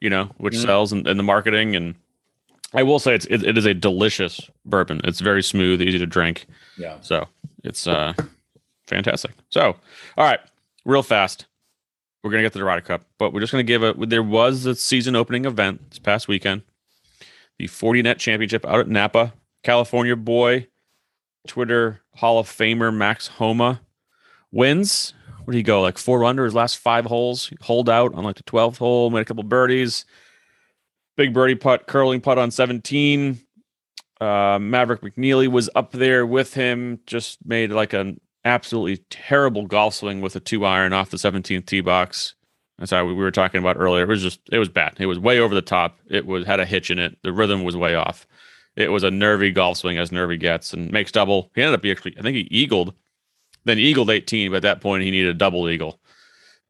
you 0.00 0.08
know, 0.10 0.26
which 0.38 0.54
Mhm. 0.54 0.62
sells 0.62 0.92
and, 0.92 1.06
and 1.08 1.18
the 1.18 1.24
marketing. 1.24 1.74
And 1.74 1.96
I 2.72 2.82
will 2.84 2.98
say 3.00 3.14
it's 3.14 3.26
it, 3.26 3.42
it 3.44 3.58
is 3.58 3.66
a 3.66 3.74
delicious 3.74 4.40
bourbon. 4.64 5.00
It's 5.04 5.20
very 5.20 5.42
smooth, 5.42 5.82
easy 5.82 5.98
to 5.98 6.06
drink. 6.06 6.46
yeah 6.78 6.98
So 7.00 7.26
it's 7.64 7.86
uh 7.88 8.12
fantastic. 8.86 9.32
So 9.50 9.76
all 10.16 10.24
right, 10.24 10.40
real 10.84 11.02
fast. 11.02 11.46
We're 12.22 12.30
gonna 12.30 12.42
get 12.42 12.52
to 12.52 12.58
the 12.58 12.64
Ryder 12.64 12.82
Cup, 12.82 13.02
but 13.18 13.32
we're 13.32 13.40
just 13.40 13.50
gonna 13.52 13.62
give 13.64 13.82
a 13.82 13.94
there 13.94 14.22
was 14.22 14.64
a 14.66 14.74
season 14.76 15.16
opening 15.16 15.44
event 15.44 15.90
this 15.90 15.98
past 15.98 16.28
weekend. 16.28 16.62
The 17.58 17.66
Fortinet 17.66 18.18
championship 18.18 18.64
out 18.64 18.80
at 18.80 18.88
Napa. 18.88 19.32
California 19.62 20.16
boy, 20.16 20.68
Twitter 21.46 22.00
Hall 22.16 22.38
of 22.38 22.46
Famer 22.46 22.94
Max 22.94 23.26
Homa 23.26 23.80
wins. 24.52 25.14
Where 25.44 25.52
did 25.52 25.58
he 25.58 25.62
go? 25.62 25.82
Like 25.82 25.98
four 25.98 26.24
under 26.24 26.44
his 26.44 26.54
last 26.54 26.78
five 26.78 27.04
holes. 27.04 27.50
Hold 27.62 27.88
out 27.88 28.14
on 28.14 28.24
like 28.24 28.36
the 28.36 28.42
12th 28.44 28.78
hole, 28.78 29.10
made 29.10 29.20
a 29.20 29.24
couple 29.24 29.42
birdies. 29.42 30.04
Big 31.16 31.34
birdie 31.34 31.54
putt, 31.54 31.86
curling 31.86 32.20
putt 32.20 32.38
on 32.38 32.50
17. 32.50 33.40
Uh, 34.20 34.58
Maverick 34.60 35.00
McNealy 35.00 35.48
was 35.48 35.70
up 35.74 35.92
there 35.92 36.26
with 36.26 36.54
him, 36.54 37.00
just 37.06 37.38
made 37.44 37.72
like 37.72 37.92
an 37.92 38.20
absolutely 38.44 38.98
terrible 39.10 39.66
golf 39.66 39.94
swing 39.94 40.20
with 40.20 40.36
a 40.36 40.40
two 40.40 40.64
iron 40.64 40.92
off 40.92 41.10
the 41.10 41.16
17th 41.16 41.66
tee 41.66 41.80
box. 41.80 42.34
That's 42.78 42.90
how 42.90 43.04
we 43.04 43.12
were 43.12 43.30
talking 43.30 43.60
about 43.60 43.76
earlier. 43.78 44.04
It 44.04 44.08
was 44.08 44.22
just, 44.22 44.40
it 44.50 44.58
was 44.58 44.68
bad. 44.68 44.96
It 44.98 45.06
was 45.06 45.18
way 45.18 45.38
over 45.38 45.54
the 45.54 45.62
top. 45.62 45.98
It 46.08 46.26
was 46.26 46.46
had 46.46 46.60
a 46.60 46.64
hitch 46.64 46.90
in 46.90 46.98
it. 46.98 47.18
The 47.22 47.32
rhythm 47.32 47.62
was 47.62 47.76
way 47.76 47.94
off. 47.94 48.26
It 48.76 48.90
was 48.90 49.02
a 49.02 49.10
nervy 49.10 49.50
golf 49.50 49.78
swing 49.78 49.98
as 49.98 50.12
nervy 50.12 50.38
gets 50.38 50.72
and 50.72 50.90
makes 50.90 51.12
double. 51.12 51.50
He 51.54 51.62
ended 51.62 51.78
up 51.78 51.84
actually, 51.84 52.16
I 52.18 52.22
think 52.22 52.36
he 52.36 52.48
eagled, 52.50 52.94
then 53.64 53.78
he 53.78 53.84
eagled 53.84 54.10
18, 54.10 54.50
but 54.50 54.58
at 54.58 54.62
that 54.62 54.80
point 54.80 55.02
he 55.02 55.10
needed 55.10 55.30
a 55.30 55.38
double 55.38 55.68
eagle 55.68 56.00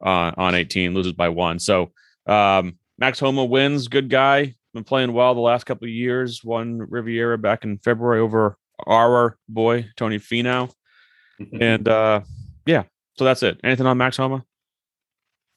uh, 0.05 0.33
on 0.37 0.55
18, 0.55 0.95
loses 0.95 1.13
by 1.13 1.29
one. 1.29 1.59
So 1.59 1.93
um, 2.27 2.79
Max 2.99 3.19
Homa 3.19 3.45
wins. 3.45 3.89
Good 3.89 4.09
guy. 4.09 4.55
Been 4.73 4.85
playing 4.85 5.13
well 5.13 5.35
the 5.35 5.41
last 5.41 5.65
couple 5.65 5.87
of 5.87 5.93
years. 5.93 6.45
Won 6.45 6.79
Riviera 6.79 7.39
back 7.39 7.65
in 7.65 7.79
February 7.79 8.21
over 8.21 8.57
our 8.87 9.37
boy 9.49 9.89
Tony 9.97 10.19
Finau. 10.19 10.71
and 11.61 11.89
uh, 11.89 12.21
yeah, 12.67 12.85
so 13.19 13.25
that's 13.25 13.43
it. 13.43 13.61
Anything 13.65 13.87
on 13.87 13.99
Max 13.99 14.17
Homa? 14.17 14.45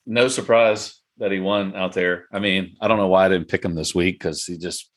no 0.05 0.27
surprise 0.27 0.99
that 1.17 1.31
he 1.31 1.39
won 1.39 1.75
out 1.75 1.93
there. 1.93 2.25
I 2.31 2.39
mean, 2.39 2.75
I 2.81 2.87
don't 2.87 2.97
know 2.97 3.07
why 3.07 3.25
I 3.25 3.29
didn't 3.29 3.47
pick 3.47 3.63
him 3.63 3.75
this 3.75 3.93
week 3.93 4.19
because 4.19 4.45
he 4.45 4.57
just 4.57 4.89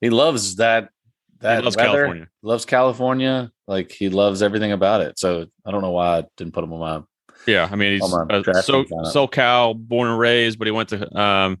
he 0.00 0.10
loves 0.10 0.56
that 0.56 0.90
that 1.40 1.58
He 1.58 1.64
loves 1.64 1.76
weather, 1.76 1.88
California. 1.92 2.28
loves 2.42 2.64
California. 2.64 3.52
Like 3.66 3.90
he 3.92 4.08
loves 4.08 4.42
everything 4.42 4.72
about 4.72 5.00
it. 5.02 5.18
So 5.18 5.46
I 5.64 5.70
don't 5.70 5.82
know 5.82 5.90
why 5.92 6.18
I 6.18 6.24
didn't 6.36 6.54
put 6.54 6.64
him 6.64 6.72
on 6.72 6.80
my 6.80 7.02
Yeah, 7.46 7.68
I 7.70 7.76
mean 7.76 7.92
he's 7.92 8.02
uh, 8.02 8.42
so. 8.62 8.84
SoCal, 8.84 9.76
born 9.76 10.08
and 10.08 10.18
raised, 10.18 10.58
but 10.58 10.66
he 10.66 10.72
went 10.72 10.88
to 10.90 11.18
um, 11.18 11.58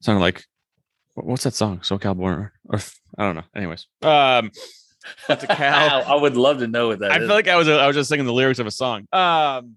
sounded 0.00 0.20
like 0.20 0.44
what's 1.14 1.44
that 1.44 1.54
song? 1.54 1.78
SoCal, 1.80 2.16
born 2.16 2.50
or 2.70 2.80
I 3.18 3.24
don't 3.24 3.36
know. 3.36 3.44
Anyways, 3.54 3.86
um, 4.02 4.50
went 5.28 5.40
to 5.42 5.46
Cal. 5.54 6.04
I 6.04 6.14
would 6.14 6.36
love 6.36 6.58
to 6.60 6.66
know 6.66 6.88
what 6.88 7.00
that 7.00 7.12
I 7.12 7.16
is. 7.18 7.26
feel 7.26 7.34
like 7.36 7.48
I 7.48 7.56
was 7.56 7.68
I 7.68 7.86
was 7.86 7.96
just 7.96 8.08
singing 8.08 8.26
the 8.26 8.32
lyrics 8.32 8.58
of 8.58 8.66
a 8.66 8.70
song. 8.70 9.06
Um, 9.12 9.76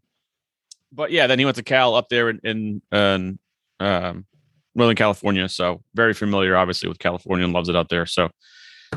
but 0.91 1.12
yeah, 1.12 1.27
then 1.27 1.39
he 1.39 1.45
went 1.45 1.57
to 1.57 1.63
Cal 1.63 1.95
up 1.95 2.07
there 2.09 2.29
in 2.29 2.39
in, 2.43 2.81
in 2.91 3.39
um, 3.79 4.25
Northern 4.74 4.95
California, 4.95 5.50
so 5.50 5.83
very 5.93 6.13
familiar, 6.13 6.55
obviously, 6.55 6.88
with 6.88 7.00
California 7.00 7.43
and 7.43 7.53
loves 7.53 7.67
it 7.69 7.75
out 7.75 7.89
there. 7.89 8.05
So 8.05 8.29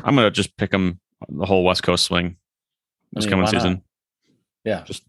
I'm 0.03 0.15
gonna 0.15 0.31
just 0.31 0.55
pick 0.57 0.73
him 0.73 0.99
the 1.27 1.45
whole 1.45 1.63
West 1.63 1.83
Coast 1.83 2.05
swing 2.05 2.37
this 3.13 3.25
mean, 3.25 3.31
coming 3.31 3.45
why 3.45 3.51
not? 3.51 3.61
season. 3.61 3.81
yeah, 4.63 4.83
Just 4.83 5.03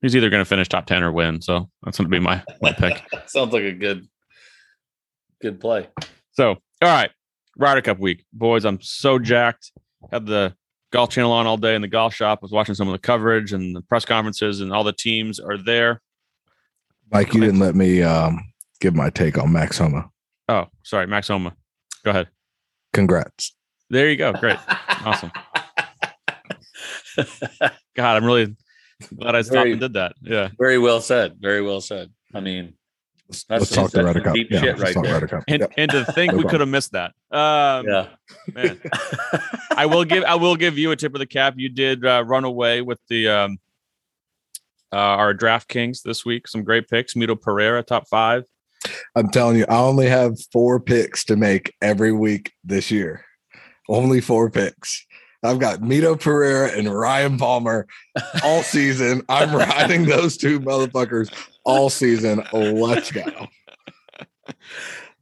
He's 0.00 0.16
either 0.16 0.30
gonna 0.30 0.44
finish 0.44 0.68
top 0.68 0.86
ten 0.86 1.04
or 1.04 1.12
win, 1.12 1.40
so 1.40 1.70
that's 1.84 1.96
gonna 1.96 2.08
be 2.08 2.18
my 2.18 2.42
my 2.60 2.72
pick. 2.72 3.00
sounds 3.26 3.52
like 3.52 3.62
a 3.62 3.72
good 3.72 4.08
good 5.40 5.60
play. 5.60 5.88
So, 6.32 6.48
all 6.48 6.58
right, 6.82 7.10
Ryder 7.56 7.82
Cup 7.82 8.00
week, 8.00 8.24
boys. 8.32 8.64
I'm 8.64 8.80
so 8.80 9.20
jacked. 9.20 9.70
Had 10.10 10.26
the 10.26 10.56
golf 10.90 11.10
channel 11.10 11.30
on 11.30 11.46
all 11.46 11.56
day 11.56 11.76
in 11.76 11.82
the 11.82 11.88
golf 11.88 12.14
shop. 12.14 12.42
Was 12.42 12.50
watching 12.50 12.74
some 12.74 12.88
of 12.88 12.92
the 12.92 12.98
coverage 12.98 13.52
and 13.52 13.76
the 13.76 13.82
press 13.82 14.04
conferences, 14.04 14.60
and 14.60 14.72
all 14.72 14.82
the 14.82 14.92
teams 14.92 15.38
are 15.38 15.56
there. 15.56 16.02
Mike, 17.12 17.32
you 17.32 17.40
didn't 17.40 17.60
let 17.60 17.76
me 17.76 18.02
um, 18.02 18.40
give 18.80 18.96
my 18.96 19.08
take 19.08 19.38
on 19.38 19.52
Max 19.52 19.78
Homa. 19.78 20.10
Oh, 20.48 20.66
sorry, 20.82 21.06
Max 21.06 21.28
Homa. 21.28 21.54
Go 22.04 22.10
ahead. 22.10 22.28
Congrats. 22.92 23.54
There 23.92 24.08
you 24.10 24.16
go. 24.16 24.32
Great. 24.32 24.58
Awesome. 25.04 25.30
God, 27.94 28.16
I'm 28.16 28.24
really 28.24 28.56
glad 29.16 29.34
I 29.34 29.42
stopped 29.42 29.54
Very- 29.54 29.72
and 29.72 29.80
did 29.80 29.92
that. 29.94 30.14
Yeah. 30.22 30.48
Very 30.58 30.78
well 30.78 31.00
said. 31.02 31.36
Very 31.40 31.60
well 31.62 31.80
said. 31.80 32.10
I 32.34 32.40
mean, 32.40 32.74
Let's, 33.28 33.44
That's- 33.44 33.60
let's 33.70 33.74
talk 33.74 33.90
the 33.92 33.96
that's 34.02 34.06
Ryder 34.16 34.20
Cup. 34.24 34.34
deep 34.34 34.50
Yeah, 34.50 34.60
shit 34.60 34.78
right 34.78 34.96
there. 35.02 35.26
Cup. 35.28 35.44
And 35.48 35.60
Yep. 35.60 35.72
and 35.78 35.90
to 35.92 36.04
think 36.12 36.32
No 36.32 36.38
we 36.38 36.44
could 36.44 36.60
have 36.60 36.68
missed 36.68 36.92
that. 36.92 37.12
Um 37.30 37.86
yeah. 37.86 38.08
man. 38.52 38.80
I 39.76 39.86
will 39.86 40.04
give 40.04 40.24
I 40.24 40.34
will 40.34 40.56
give 40.56 40.76
you 40.76 40.90
a 40.90 40.96
tip 40.96 41.14
of 41.14 41.18
the 41.18 41.26
cap. 41.26 41.54
You 41.56 41.68
did 41.70 42.04
uh, 42.04 42.24
run 42.26 42.44
away 42.44 42.82
with 42.82 42.98
the 43.08 43.28
um 43.28 43.58
uh, 44.92 44.96
our 44.96 45.32
DraftKings 45.34 46.02
this 46.02 46.26
week. 46.26 46.46
Some 46.48 46.62
great 46.62 46.88
picks. 46.88 47.14
Mito 47.14 47.40
Pereira, 47.40 47.82
top 47.82 48.06
five. 48.08 48.44
I'm 49.16 49.30
telling 49.30 49.56
you, 49.56 49.64
I 49.68 49.76
only 49.76 50.08
have 50.08 50.34
four 50.52 50.78
picks 50.80 51.24
to 51.26 51.36
make 51.36 51.72
every 51.80 52.12
week 52.12 52.52
this 52.64 52.90
year. 52.90 53.24
Only 53.88 54.20
four 54.20 54.50
picks. 54.50 55.06
I've 55.44 55.58
got 55.58 55.80
Mito 55.80 56.18
Pereira 56.20 56.70
and 56.70 56.92
Ryan 56.92 57.36
Palmer 57.36 57.86
all 58.44 58.62
season. 58.62 59.22
I'm 59.28 59.54
riding 59.54 60.04
those 60.04 60.36
two 60.36 60.60
motherfuckers 60.60 61.32
all 61.64 61.90
season. 61.90 62.44
Let's 62.52 63.10
go. 63.10 63.48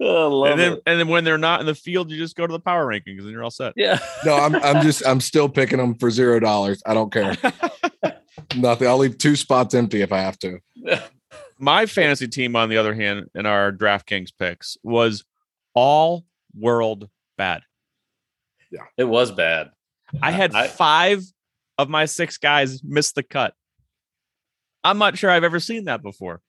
I 0.02 0.04
love 0.04 0.52
and 0.52 0.60
then 0.60 0.72
it. 0.74 0.82
and 0.86 1.00
then 1.00 1.08
when 1.08 1.24
they're 1.24 1.38
not 1.38 1.60
in 1.60 1.66
the 1.66 1.74
field, 1.74 2.10
you 2.10 2.16
just 2.16 2.36
go 2.36 2.46
to 2.46 2.52
the 2.52 2.60
power 2.60 2.86
rankings 2.86 3.20
and 3.20 3.30
you're 3.30 3.44
all 3.44 3.50
set. 3.50 3.74
Yeah. 3.76 3.98
No, 4.24 4.34
I'm 4.34 4.54
I'm 4.56 4.82
just 4.82 5.06
I'm 5.06 5.20
still 5.20 5.48
picking 5.48 5.78
them 5.78 5.94
for 5.94 6.10
zero 6.10 6.40
dollars. 6.40 6.82
I 6.86 6.94
don't 6.94 7.12
care. 7.12 7.36
Nothing. 8.56 8.88
I'll 8.88 8.98
leave 8.98 9.18
two 9.18 9.36
spots 9.36 9.74
empty 9.74 10.02
if 10.02 10.12
I 10.12 10.18
have 10.18 10.38
to. 10.40 10.58
My 11.58 11.86
fantasy 11.86 12.28
team, 12.28 12.56
on 12.56 12.68
the 12.68 12.76
other 12.78 12.94
hand, 12.94 13.28
in 13.34 13.46
our 13.46 13.72
DraftKings 13.72 14.30
picks 14.38 14.76
was 14.82 15.24
all 15.74 16.24
world 16.54 17.08
bad. 17.36 17.62
It 18.96 19.04
was 19.04 19.30
bad. 19.32 19.70
I 20.22 20.30
had 20.30 20.54
I- 20.54 20.68
five 20.68 21.22
of 21.78 21.88
my 21.88 22.04
six 22.04 22.38
guys 22.38 22.82
miss 22.84 23.12
the 23.12 23.22
cut. 23.22 23.54
I'm 24.84 24.98
not 24.98 25.18
sure 25.18 25.30
I've 25.30 25.44
ever 25.44 25.60
seen 25.60 25.84
that 25.84 26.02
before. 26.02 26.40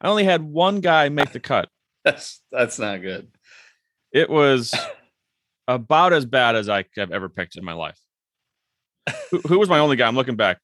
I 0.00 0.08
only 0.08 0.24
had 0.24 0.42
one 0.42 0.80
guy 0.80 1.08
make 1.08 1.32
the 1.32 1.40
cut. 1.40 1.68
That's 2.04 2.40
that's 2.52 2.78
not 2.78 3.02
good. 3.02 3.28
It 4.12 4.30
was 4.30 4.72
about 5.68 6.12
as 6.12 6.24
bad 6.24 6.54
as 6.54 6.68
I 6.68 6.84
have 6.96 7.10
ever 7.10 7.28
picked 7.28 7.56
in 7.56 7.64
my 7.64 7.72
life. 7.72 7.98
who, 9.30 9.40
who 9.40 9.58
was 9.58 9.68
my 9.68 9.80
only 9.80 9.96
guy? 9.96 10.06
I'm 10.06 10.14
looking 10.14 10.36
back. 10.36 10.58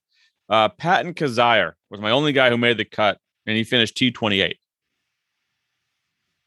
Uh, 0.47 0.69
Patton 0.69 1.13
Kizzire 1.15 1.73
was 1.89 1.99
my 1.99 2.11
only 2.11 2.31
guy 2.31 2.49
who 2.49 2.57
made 2.57 2.77
the 2.77 2.85
cut, 2.85 3.17
and 3.45 3.57
he 3.57 3.65
finished 3.65 3.97
T28. 3.97 4.53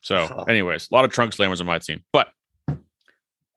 So, 0.01 0.45
anyways, 0.49 0.89
a 0.91 0.95
lot 0.95 1.05
of 1.05 1.11
trunk 1.11 1.35
slammers 1.35 1.61
on 1.61 1.67
my 1.67 1.79
team. 1.79 2.05
But 2.13 2.29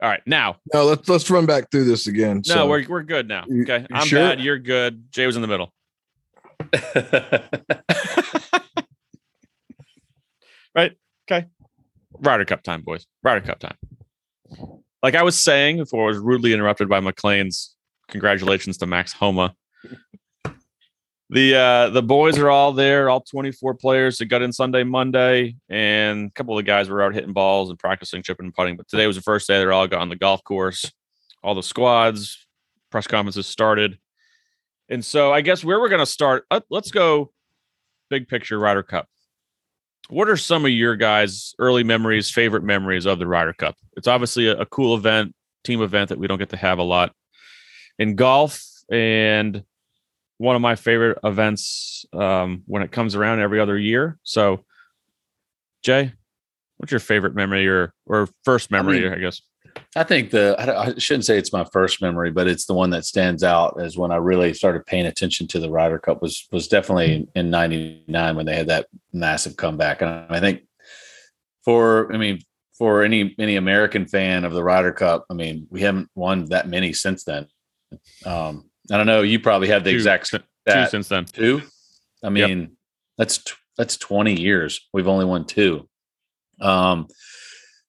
all 0.02 0.10
right, 0.10 0.22
now 0.26 0.58
No, 0.74 0.86
let's 0.86 1.08
let's 1.10 1.30
run 1.30 1.46
back 1.46 1.72
through 1.72 1.86
this 1.86 2.08
again. 2.08 2.38
no, 2.48 2.54
So, 2.54 2.70
we're 2.70 2.88
we're 2.88 3.04
good 3.04 3.28
now. 3.28 3.44
You- 3.48 3.64
Okay, 3.64 3.80
you 3.90 3.96
I'm 3.96 4.08
sure? 4.08 4.20
bad. 4.20 4.40
You're 4.40 4.60
good. 4.60 5.12
Jay 5.12 5.26
was 5.26 5.36
in 5.36 5.42
the 5.42 5.48
middle. 5.48 5.74
Right. 10.76 10.94
Okay. 11.30 11.48
Ryder 12.20 12.46
Cup 12.46 12.64
time, 12.64 12.82
boys. 12.84 13.06
Ryder 13.24 13.46
Cup 13.46 13.60
time. 13.60 13.76
Like 15.02 15.16
I 15.16 15.24
was 15.24 15.42
saying 15.42 15.78
before, 15.78 16.06
I 16.06 16.08
was 16.08 16.18
rudely 16.18 16.54
interrupted 16.54 16.90
by 16.90 17.00
McLean's 17.00 17.76
congratulations 18.10 18.78
to 18.78 18.86
Max 18.86 19.14
Homa. 19.14 19.56
The 21.32 21.56
uh 21.56 21.90
the 21.90 22.02
boys 22.02 22.40
are 22.40 22.50
all 22.50 22.74
there, 22.74 23.10
all 23.10 23.22
24 23.22 23.76
players 23.76 24.18
that 24.18 24.26
got 24.26 24.42
in 24.42 24.52
Sunday, 24.52 24.84
Monday, 24.84 25.56
and 25.70 26.28
a 26.28 26.32
couple 26.32 26.58
of 26.58 26.66
the 26.66 26.68
guys 26.68 26.90
were 26.90 27.04
out 27.04 27.14
hitting 27.14 27.34
balls 27.34 27.70
and 27.70 27.78
practicing 27.78 28.24
chipping 28.24 28.48
and 28.48 28.54
putting. 28.54 28.78
But 28.78 28.88
today 28.88 29.06
was 29.06 29.16
the 29.16 29.22
first 29.22 29.48
day 29.48 29.58
they're 29.60 29.74
all 29.74 29.88
got 29.88 30.02
on 30.02 30.10
the 30.10 30.16
golf 30.16 30.44
course. 30.44 30.92
All 31.44 31.56
the 31.56 31.64
squads, 31.64 32.48
press 32.90 33.08
conferences 33.08 33.48
started. 33.48 34.00
And 34.90 35.06
so 35.06 35.32
I 35.32 35.42
guess 35.42 35.64
where 35.64 35.80
we're 35.80 35.90
gonna 35.90 36.06
start, 36.06 36.46
uh, 36.50 36.62
let's 36.70 36.92
go 36.92 37.32
big 38.10 38.28
picture 38.28 38.58
Ryder 38.58 38.84
Cup 38.84 39.08
what 40.10 40.28
are 40.28 40.38
some 40.38 40.66
of 40.66 40.72
your 40.72 40.96
guys' 40.96 41.54
early 41.60 41.84
memories, 41.84 42.32
favorite 42.32 42.64
memories 42.64 43.06
of 43.06 43.20
the 43.20 43.28
Ryder 43.28 43.54
Cup? 43.54 43.76
It's 43.96 44.08
obviously 44.08 44.48
a, 44.48 44.58
a 44.58 44.66
cool 44.66 44.96
event, 44.96 45.36
team 45.64 45.82
event 45.82 46.10
that 46.10 46.18
we 46.18 46.28
don't 46.28 46.40
get 46.40 46.50
to 46.50 46.58
have 46.58 46.80
a 46.80 46.84
lot 46.84 47.14
in 48.00 48.16
golf, 48.16 48.64
and 48.92 49.64
one 50.40 50.56
of 50.56 50.62
my 50.62 50.76
favorite 50.76 51.20
events 51.24 52.06
um, 52.14 52.64
when 52.66 52.82
it 52.82 52.92
comes 52.92 53.14
around 53.14 53.42
every 53.42 53.60
other 53.60 53.78
year. 53.78 54.18
So, 54.24 54.64
Jay, 55.84 56.14
what's 56.78 56.92
your 56.92 57.00
favorite 57.00 57.36
memory 57.36 57.68
or 57.68 57.94
or 58.08 58.28
first 58.44 58.72
memory? 58.72 59.06
I, 59.06 59.12
mean- 59.12 59.22
guess. 59.22 59.42
I 59.96 60.04
think 60.04 60.32
the 60.32 60.56
I 60.58 60.88
I 60.88 60.98
shouldn't 60.98 61.26
say 61.26 61.38
it's 61.38 61.54
my 61.54 61.66
first 61.72 62.02
memory, 62.02 62.32
but 62.32 62.48
it's 62.48 62.66
the 62.66 62.74
one 62.74 62.90
that 62.92 63.06
stands 63.06 63.44
out 63.44 63.80
as 63.82 63.98
when 63.98 64.12
I 64.12 64.16
really 64.16 64.54
started 64.54 64.86
paying 64.86 65.06
attention 65.06 65.46
to 65.48 65.60
the 65.60 65.70
Ryder 65.70 66.00
Cup 66.00 66.22
was 66.22 66.48
was 66.52 66.68
definitely 66.68 67.28
in 67.36 67.50
'99 67.50 68.36
when 68.36 68.46
they 68.46 68.56
had 68.56 68.68
that 68.68 68.88
massive 69.14 69.58
comeback, 69.58 70.02
and 70.02 70.10
I 70.30 70.40
think 70.40 70.62
for 71.64 72.12
I 72.14 72.18
mean 72.18 72.40
for 72.78 73.04
any 73.04 73.36
any 73.38 73.58
American 73.58 74.08
fan 74.08 74.46
of 74.46 74.54
the 74.54 74.64
Ryder 74.64 74.94
Cup, 74.94 75.26
I 75.30 75.34
mean 75.34 75.68
we 75.70 75.82
haven't 75.82 76.10
won 76.16 76.46
that 76.46 76.68
many 76.68 76.94
since 76.94 77.26
then. 77.26 77.48
Um, 78.26 78.69
I 78.92 78.98
don't 78.98 79.06
know. 79.06 79.22
You 79.22 79.40
probably 79.40 79.68
have 79.70 79.84
the 79.84 79.92
Two- 79.92 79.98
exact 79.98 80.32
two 80.32 80.86
since 80.88 81.08
then. 81.08 81.26
Two. 81.26 81.62
I 82.24 82.30
mean, 82.30 82.76
that's 83.18 83.38
t- 83.40 83.54
that's 83.78 83.98
twenty 83.98 84.40
years. 84.40 84.88
We've 84.94 85.08
only 85.08 85.26
won 85.26 85.46
two. 85.46 85.88
Um, 86.62 87.08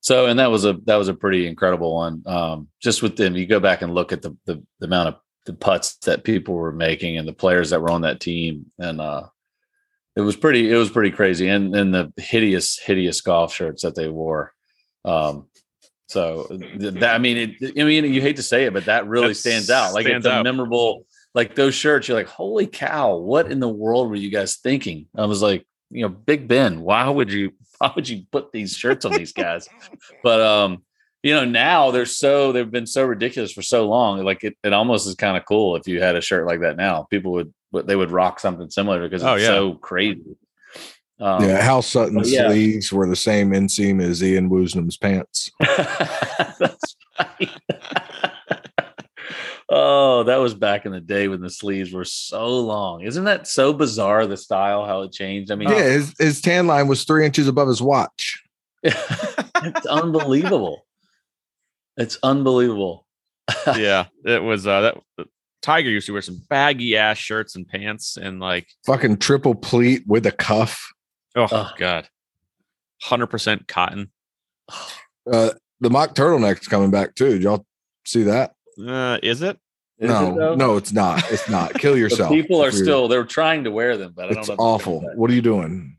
so 0.00 0.26
and 0.26 0.38
that 0.38 0.50
was 0.50 0.64
a 0.64 0.74
that 0.84 0.96
was 0.96 1.08
a 1.08 1.14
pretty 1.14 1.46
incredible 1.46 1.94
one. 1.94 2.22
Um, 2.26 2.68
just 2.80 3.02
with 3.02 3.16
them, 3.16 3.36
you 3.36 3.46
go 3.46 3.60
back 3.60 3.82
and 3.82 3.94
look 3.94 4.12
at 4.12 4.22
the 4.22 4.36
the, 4.46 4.62
the 4.78 4.86
amount 4.86 5.08
of 5.08 5.16
the 5.46 5.52
putts 5.52 5.96
that 6.04 6.24
people 6.24 6.54
were 6.54 6.72
making 6.72 7.18
and 7.18 7.26
the 7.26 7.32
players 7.32 7.70
that 7.70 7.80
were 7.80 7.90
on 7.90 8.02
that 8.02 8.20
team, 8.20 8.66
and 8.78 9.00
uh, 9.00 9.26
it 10.16 10.20
was 10.20 10.36
pretty 10.36 10.70
it 10.70 10.76
was 10.76 10.90
pretty 10.90 11.10
crazy. 11.10 11.48
And 11.48 11.74
and 11.74 11.92
the 11.92 12.12
hideous 12.16 12.78
hideous 12.78 13.20
golf 13.20 13.54
shirts 13.54 13.82
that 13.82 13.94
they 13.94 14.08
wore. 14.08 14.52
Um, 15.04 15.48
So 16.10 16.46
that 16.50 17.14
I 17.14 17.18
mean, 17.18 17.56
it, 17.60 17.78
I 17.80 17.84
mean, 17.84 18.04
you 18.12 18.20
hate 18.20 18.34
to 18.36 18.42
say 18.42 18.64
it, 18.64 18.72
but 18.74 18.86
that 18.86 19.06
really 19.06 19.28
That 19.28 19.34
stands 19.36 19.70
out. 19.70 19.94
Like 19.94 20.06
stands 20.06 20.26
it's 20.26 20.34
a 20.34 20.42
memorable, 20.42 21.06
like 21.34 21.54
those 21.54 21.74
shirts. 21.74 22.08
You're 22.08 22.16
like, 22.16 22.26
holy 22.26 22.66
cow, 22.66 23.14
what 23.16 23.50
in 23.52 23.60
the 23.60 23.68
world 23.68 24.10
were 24.10 24.16
you 24.16 24.28
guys 24.30 24.56
thinking? 24.56 25.06
I 25.16 25.26
was 25.26 25.40
like, 25.40 25.64
you 25.88 26.02
know, 26.02 26.08
Big 26.08 26.48
Ben. 26.48 26.80
Why 26.80 27.08
would 27.08 27.32
you? 27.32 27.52
Why 27.78 27.92
would 27.94 28.08
you 28.08 28.24
put 28.32 28.50
these 28.50 28.76
shirts 28.76 29.04
on 29.04 29.12
these 29.12 29.32
guys? 29.32 29.68
but 30.24 30.40
um, 30.40 30.82
you 31.22 31.32
know, 31.32 31.44
now 31.44 31.92
they're 31.92 32.06
so 32.06 32.50
they've 32.50 32.70
been 32.70 32.86
so 32.88 33.04
ridiculous 33.04 33.52
for 33.52 33.62
so 33.62 33.88
long. 33.88 34.24
Like 34.24 34.42
it, 34.42 34.56
it 34.64 34.72
almost 34.72 35.06
is 35.06 35.14
kind 35.14 35.36
of 35.36 35.44
cool 35.46 35.76
if 35.76 35.86
you 35.86 36.02
had 36.02 36.16
a 36.16 36.20
shirt 36.20 36.44
like 36.46 36.60
that 36.62 36.76
now. 36.76 37.04
People 37.08 37.30
would 37.32 37.54
would- 37.72 37.86
they 37.86 37.94
would 37.94 38.10
rock 38.10 38.40
something 38.40 38.68
similar 38.68 39.00
because 39.00 39.22
it's 39.22 39.28
Oh, 39.28 39.36
yeah. 39.36 39.46
so 39.46 39.74
crazy. 39.74 40.36
Um, 41.20 41.44
yeah, 41.44 41.62
Hal 41.62 41.82
Sutton's 41.82 42.32
yeah. 42.32 42.48
sleeves 42.48 42.92
were 42.92 43.06
the 43.06 43.14
same 43.14 43.50
inseam 43.50 44.02
as 44.02 44.22
Ian 44.22 44.48
Woosnam's 44.48 44.96
pants. 44.96 45.50
That's 45.60 46.96
right. 47.18 47.50
oh, 49.68 50.22
that 50.24 50.36
was 50.36 50.54
back 50.54 50.86
in 50.86 50.92
the 50.92 51.00
day 51.00 51.28
when 51.28 51.42
the 51.42 51.50
sleeves 51.50 51.92
were 51.92 52.06
so 52.06 52.48
long. 52.60 53.02
Isn't 53.02 53.24
that 53.24 53.46
so 53.46 53.74
bizarre? 53.74 54.26
The 54.26 54.38
style, 54.38 54.86
how 54.86 55.02
it 55.02 55.12
changed. 55.12 55.52
I 55.52 55.56
mean, 55.56 55.68
yeah, 55.68 55.82
his, 55.82 56.14
his 56.18 56.40
tan 56.40 56.66
line 56.66 56.88
was 56.88 57.04
three 57.04 57.26
inches 57.26 57.48
above 57.48 57.68
his 57.68 57.82
watch. 57.82 58.42
it's 58.82 59.86
unbelievable. 59.86 60.86
It's 61.98 62.18
unbelievable. 62.22 63.06
yeah, 63.76 64.06
it 64.24 64.42
was 64.42 64.66
uh 64.66 64.80
that 65.16 65.26
Tiger 65.60 65.90
used 65.90 66.06
to 66.06 66.12
wear 66.12 66.22
some 66.22 66.40
baggy 66.48 66.96
ass 66.96 67.18
shirts 67.18 67.56
and 67.56 67.68
pants 67.68 68.16
and 68.16 68.40
like 68.40 68.68
Fucking 68.86 69.18
triple 69.18 69.54
pleat 69.54 70.06
with 70.06 70.24
a 70.24 70.32
cuff. 70.32 70.90
Oh 71.36 71.46
Ugh. 71.50 71.72
god. 71.78 72.08
100% 73.04 73.66
cotton. 73.66 74.10
Uh, 75.30 75.50
the 75.80 75.90
mock 75.90 76.14
turtleneck's 76.14 76.68
coming 76.68 76.90
back 76.90 77.14
too. 77.14 77.30
Did 77.32 77.42
y'all 77.42 77.64
see 78.04 78.24
that? 78.24 78.52
Uh, 78.84 79.18
is 79.22 79.42
it? 79.42 79.58
Is 79.98 80.08
it 80.10 80.12
no, 80.12 80.34
though? 80.34 80.54
no, 80.54 80.76
it's 80.76 80.92
not. 80.92 81.22
It's 81.30 81.48
not. 81.48 81.74
Kill 81.74 81.96
yourself. 81.98 82.30
people 82.30 82.62
are 82.62 82.70
still 82.70 83.08
they're 83.08 83.24
trying 83.24 83.64
to 83.64 83.70
wear 83.70 83.96
them, 83.96 84.12
but 84.14 84.26
I 84.26 84.28
don't 84.30 84.38
It's 84.38 84.48
know. 84.48 84.54
if 84.54 84.60
awful. 84.60 85.00
What 85.14 85.30
are 85.30 85.34
you 85.34 85.42
doing? 85.42 85.96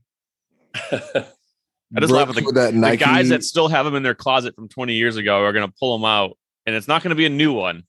I 0.74 2.00
just 2.00 2.12
laugh 2.12 2.30
at 2.30 2.36
the- 2.36 2.44
with 2.46 2.56
that 2.56 2.74
The 2.74 2.98
guys 2.98 3.30
that 3.30 3.44
still 3.44 3.68
have 3.68 3.86
them 3.86 3.96
in 3.96 4.04
their 4.04 4.16
closet 4.16 4.56
from 4.56 4.70
20 4.70 4.94
years 4.94 5.18
ago 5.18 5.44
are 5.44 5.52
going 5.54 5.68
to 5.68 5.74
pull 5.80 5.98
them 5.98 6.06
out 6.06 6.38
and 6.66 6.76
it's 6.76 6.88
not 6.88 7.04
going 7.04 7.10
to 7.10 7.16
be 7.16 7.26
a 7.26 7.30
new 7.30 7.54
one, 7.54 7.84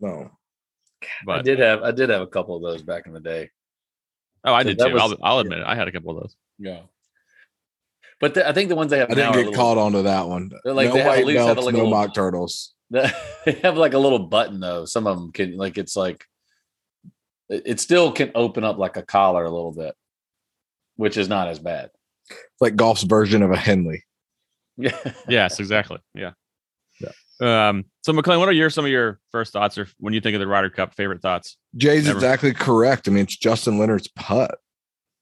no. 0.00 0.30
I 1.28 1.42
did 1.42 1.58
have 1.58 1.82
I 1.82 1.90
did 1.92 2.08
have 2.08 2.22
a 2.22 2.26
couple 2.26 2.56
of 2.56 2.62
those 2.62 2.82
back 2.82 3.06
in 3.06 3.12
the 3.12 3.20
day. 3.20 3.50
oh, 4.44 4.52
I 4.54 4.62
so 4.62 4.68
did 4.70 4.78
too. 4.78 4.92
was- 4.94 5.02
I'll, 5.02 5.16
I'll 5.22 5.38
admit 5.40 5.58
it. 5.58 5.66
I 5.66 5.74
had 5.74 5.88
a 5.88 5.92
couple 5.92 6.16
of 6.16 6.22
those. 6.22 6.36
Yeah. 6.58 6.80
But 8.20 8.34
the, 8.34 8.48
I 8.48 8.52
think 8.52 8.68
the 8.70 8.76
ones 8.76 8.90
they 8.90 8.98
have 8.98 9.10
I 9.10 9.14
now 9.14 9.30
didn't 9.32 9.36
are 9.36 9.38
a 9.40 9.42
get 9.44 9.50
little- 9.50 9.64
caught 9.64 9.78
onto 9.78 10.02
that 10.02 10.26
one. 10.28 10.50
They're 10.64 10.72
like- 10.72 10.88
no 10.88 10.94
they 10.94 11.00
have- 11.00 11.06
at 11.12 11.16
white 11.18 11.26
least 11.26 11.38
have 11.38 11.56
belts, 11.56 11.66
like 11.66 11.74
a 11.74 11.78
no 11.78 11.84
little- 11.84 11.98
mock 11.98 12.14
turtles. 12.14 12.72
they 12.90 13.52
have 13.62 13.76
like 13.76 13.94
a 13.94 13.98
little 13.98 14.20
button 14.20 14.60
though. 14.60 14.84
Some 14.84 15.06
of 15.08 15.18
them 15.18 15.32
can 15.32 15.56
like 15.56 15.76
it's 15.76 15.96
like 15.96 16.24
it 17.48 17.62
it 17.66 17.80
still 17.80 18.12
can 18.12 18.30
open 18.34 18.62
up 18.64 18.78
like 18.78 18.96
a 18.96 19.02
collar 19.02 19.44
a 19.44 19.50
little 19.50 19.72
bit, 19.72 19.94
which 20.94 21.16
is 21.16 21.28
not 21.28 21.48
as 21.48 21.58
bad. 21.58 21.90
It's 22.30 22.60
like 22.60 22.76
golf's 22.76 23.02
version 23.02 23.42
of 23.42 23.50
a 23.50 23.56
Henley. 23.56 24.04
Yeah. 24.76 24.96
Yes, 25.28 25.58
exactly. 25.58 25.98
Yeah. 26.14 26.32
Um, 27.38 27.84
so 28.02 28.14
McLean, 28.14 28.38
what 28.38 28.48
are 28.48 28.52
your 28.52 28.70
some 28.70 28.84
of 28.86 28.90
your 28.90 29.20
first 29.30 29.52
thoughts 29.52 29.76
or 29.76 29.86
when 29.98 30.14
you 30.14 30.20
think 30.22 30.34
of 30.34 30.40
the 30.40 30.46
Ryder 30.46 30.70
Cup 30.70 30.94
favorite 30.94 31.20
thoughts? 31.20 31.58
Jay's 31.76 32.06
Never. 32.06 32.16
exactly 32.16 32.54
correct. 32.54 33.08
I 33.08 33.10
mean, 33.10 33.24
it's 33.24 33.36
Justin 33.36 33.78
Leonard's 33.78 34.08
putt. 34.08 34.58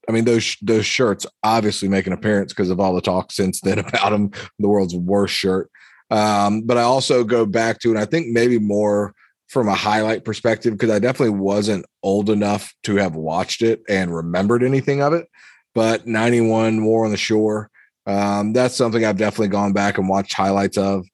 I 0.07 0.11
mean, 0.11 0.25
those 0.25 0.55
those 0.61 0.85
shirts 0.85 1.25
obviously 1.43 1.87
make 1.87 2.07
an 2.07 2.13
appearance 2.13 2.53
because 2.53 2.69
of 2.69 2.79
all 2.79 2.93
the 2.93 3.01
talk 3.01 3.31
since 3.31 3.61
then 3.61 3.79
about 3.87 4.13
him, 4.13 4.31
the 4.59 4.67
world's 4.67 4.95
worst 4.95 5.33
shirt. 5.33 5.69
Um, 6.11 6.61
but 6.61 6.77
I 6.77 6.83
also 6.83 7.23
go 7.23 7.45
back 7.45 7.79
to, 7.79 7.89
and 7.89 7.99
I 7.99 8.05
think 8.05 8.27
maybe 8.27 8.59
more 8.59 9.13
from 9.47 9.67
a 9.67 9.75
highlight 9.75 10.23
perspective, 10.23 10.73
because 10.73 10.91
I 10.91 10.99
definitely 10.99 11.37
wasn't 11.39 11.85
old 12.03 12.29
enough 12.29 12.73
to 12.83 12.95
have 12.97 13.15
watched 13.15 13.61
it 13.61 13.81
and 13.89 14.15
remembered 14.15 14.63
anything 14.63 15.01
of 15.01 15.13
it. 15.13 15.27
But 15.73 16.07
91 16.07 16.85
War 16.85 17.05
on 17.05 17.11
the 17.11 17.17
Shore, 17.17 17.69
um, 18.05 18.53
that's 18.53 18.75
something 18.75 19.03
I've 19.03 19.17
definitely 19.17 19.49
gone 19.49 19.73
back 19.73 19.97
and 19.97 20.07
watched 20.07 20.33
highlights 20.33 20.77
of. 20.77 21.05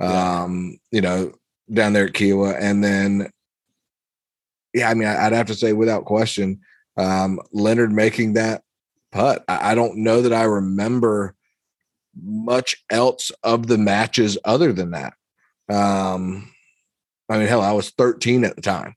Yeah. 0.00 0.42
Um, 0.42 0.78
you 0.90 1.00
know, 1.00 1.32
down 1.72 1.92
there 1.92 2.06
at 2.06 2.12
Kiawah. 2.12 2.56
And 2.58 2.82
then 2.82 3.30
yeah, 4.72 4.88
I 4.88 4.94
mean, 4.94 5.08
I'd 5.08 5.32
have 5.32 5.48
to 5.48 5.54
say 5.54 5.72
without 5.72 6.04
question, 6.04 6.60
um, 7.00 7.40
Leonard 7.52 7.92
making 7.92 8.34
that 8.34 8.62
putt. 9.10 9.44
I, 9.48 9.72
I 9.72 9.74
don't 9.74 9.98
know 9.98 10.22
that 10.22 10.32
I 10.32 10.42
remember 10.44 11.34
much 12.22 12.76
else 12.90 13.30
of 13.42 13.66
the 13.68 13.78
matches 13.78 14.36
other 14.44 14.72
than 14.72 14.90
that. 14.90 15.14
Um, 15.68 16.52
I 17.28 17.38
mean, 17.38 17.46
hell, 17.46 17.62
I 17.62 17.72
was 17.72 17.90
13 17.90 18.44
at 18.44 18.56
the 18.56 18.62
time. 18.62 18.94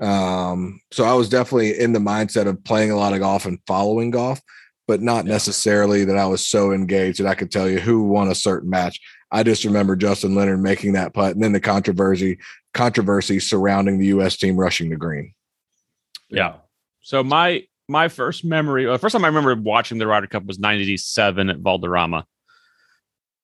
Um, 0.00 0.80
so 0.92 1.04
I 1.04 1.14
was 1.14 1.28
definitely 1.28 1.78
in 1.78 1.92
the 1.92 1.98
mindset 1.98 2.46
of 2.46 2.62
playing 2.62 2.92
a 2.92 2.96
lot 2.96 3.12
of 3.12 3.18
golf 3.18 3.46
and 3.46 3.58
following 3.66 4.10
golf, 4.10 4.40
but 4.86 5.02
not 5.02 5.26
Yeah. 5.26 5.32
necessarily 5.32 6.04
that 6.04 6.16
I 6.16 6.26
was 6.26 6.46
so 6.46 6.72
engaged 6.72 7.18
that 7.18 7.26
I 7.26 7.34
could 7.34 7.50
tell 7.50 7.68
you 7.68 7.80
who 7.80 8.04
won 8.04 8.28
a 8.28 8.34
certain 8.34 8.70
match. 8.70 9.00
I 9.30 9.42
just 9.42 9.64
remember 9.64 9.96
Justin 9.96 10.34
Leonard 10.34 10.62
making 10.62 10.92
that 10.92 11.12
putt 11.12 11.34
and 11.34 11.42
then 11.42 11.52
the 11.52 11.60
controversy 11.60 12.38
controversy 12.74 13.40
surrounding 13.40 13.98
the 13.98 14.06
US 14.06 14.36
team 14.36 14.56
rushing 14.56 14.88
the 14.88 14.96
green. 14.96 15.34
Yeah. 16.30 16.54
So 17.08 17.24
my 17.24 17.62
my 17.88 18.08
first 18.08 18.44
memory, 18.44 18.86
uh, 18.86 18.98
first 18.98 19.14
time 19.14 19.24
I 19.24 19.28
remember 19.28 19.54
watching 19.54 19.96
the 19.96 20.06
Ryder 20.06 20.26
Cup 20.26 20.44
was 20.44 20.58
'97 20.58 21.48
at 21.48 21.56
Valderrama. 21.56 22.26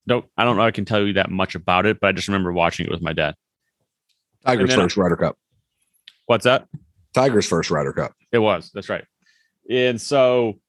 Don't 0.06 0.26
I 0.36 0.44
don't 0.44 0.58
know 0.58 0.64
I 0.64 0.70
can 0.70 0.84
tell 0.84 1.00
you 1.06 1.14
that 1.14 1.30
much 1.30 1.54
about 1.54 1.86
it, 1.86 1.98
but 1.98 2.08
I 2.08 2.12
just 2.12 2.28
remember 2.28 2.52
watching 2.52 2.84
it 2.84 2.92
with 2.92 3.00
my 3.00 3.14
dad. 3.14 3.36
Tiger's 4.44 4.68
then- 4.68 4.80
first 4.80 4.98
Ryder 4.98 5.16
Cup. 5.16 5.38
What's 6.26 6.44
that? 6.44 6.68
Tiger's 7.14 7.46
first 7.46 7.70
Ryder 7.70 7.94
Cup. 7.94 8.12
It 8.32 8.38
was. 8.38 8.70
That's 8.74 8.90
right. 8.90 9.06
And 9.70 9.98
so 9.98 10.60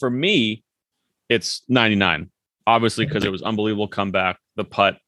for 0.00 0.10
me, 0.10 0.64
it's 1.28 1.62
99. 1.68 2.28
Obviously, 2.66 3.06
because 3.06 3.22
it 3.24 3.30
was 3.30 3.42
unbelievable 3.42 3.86
comeback, 3.86 4.40
the 4.56 4.64
putt. 4.64 4.98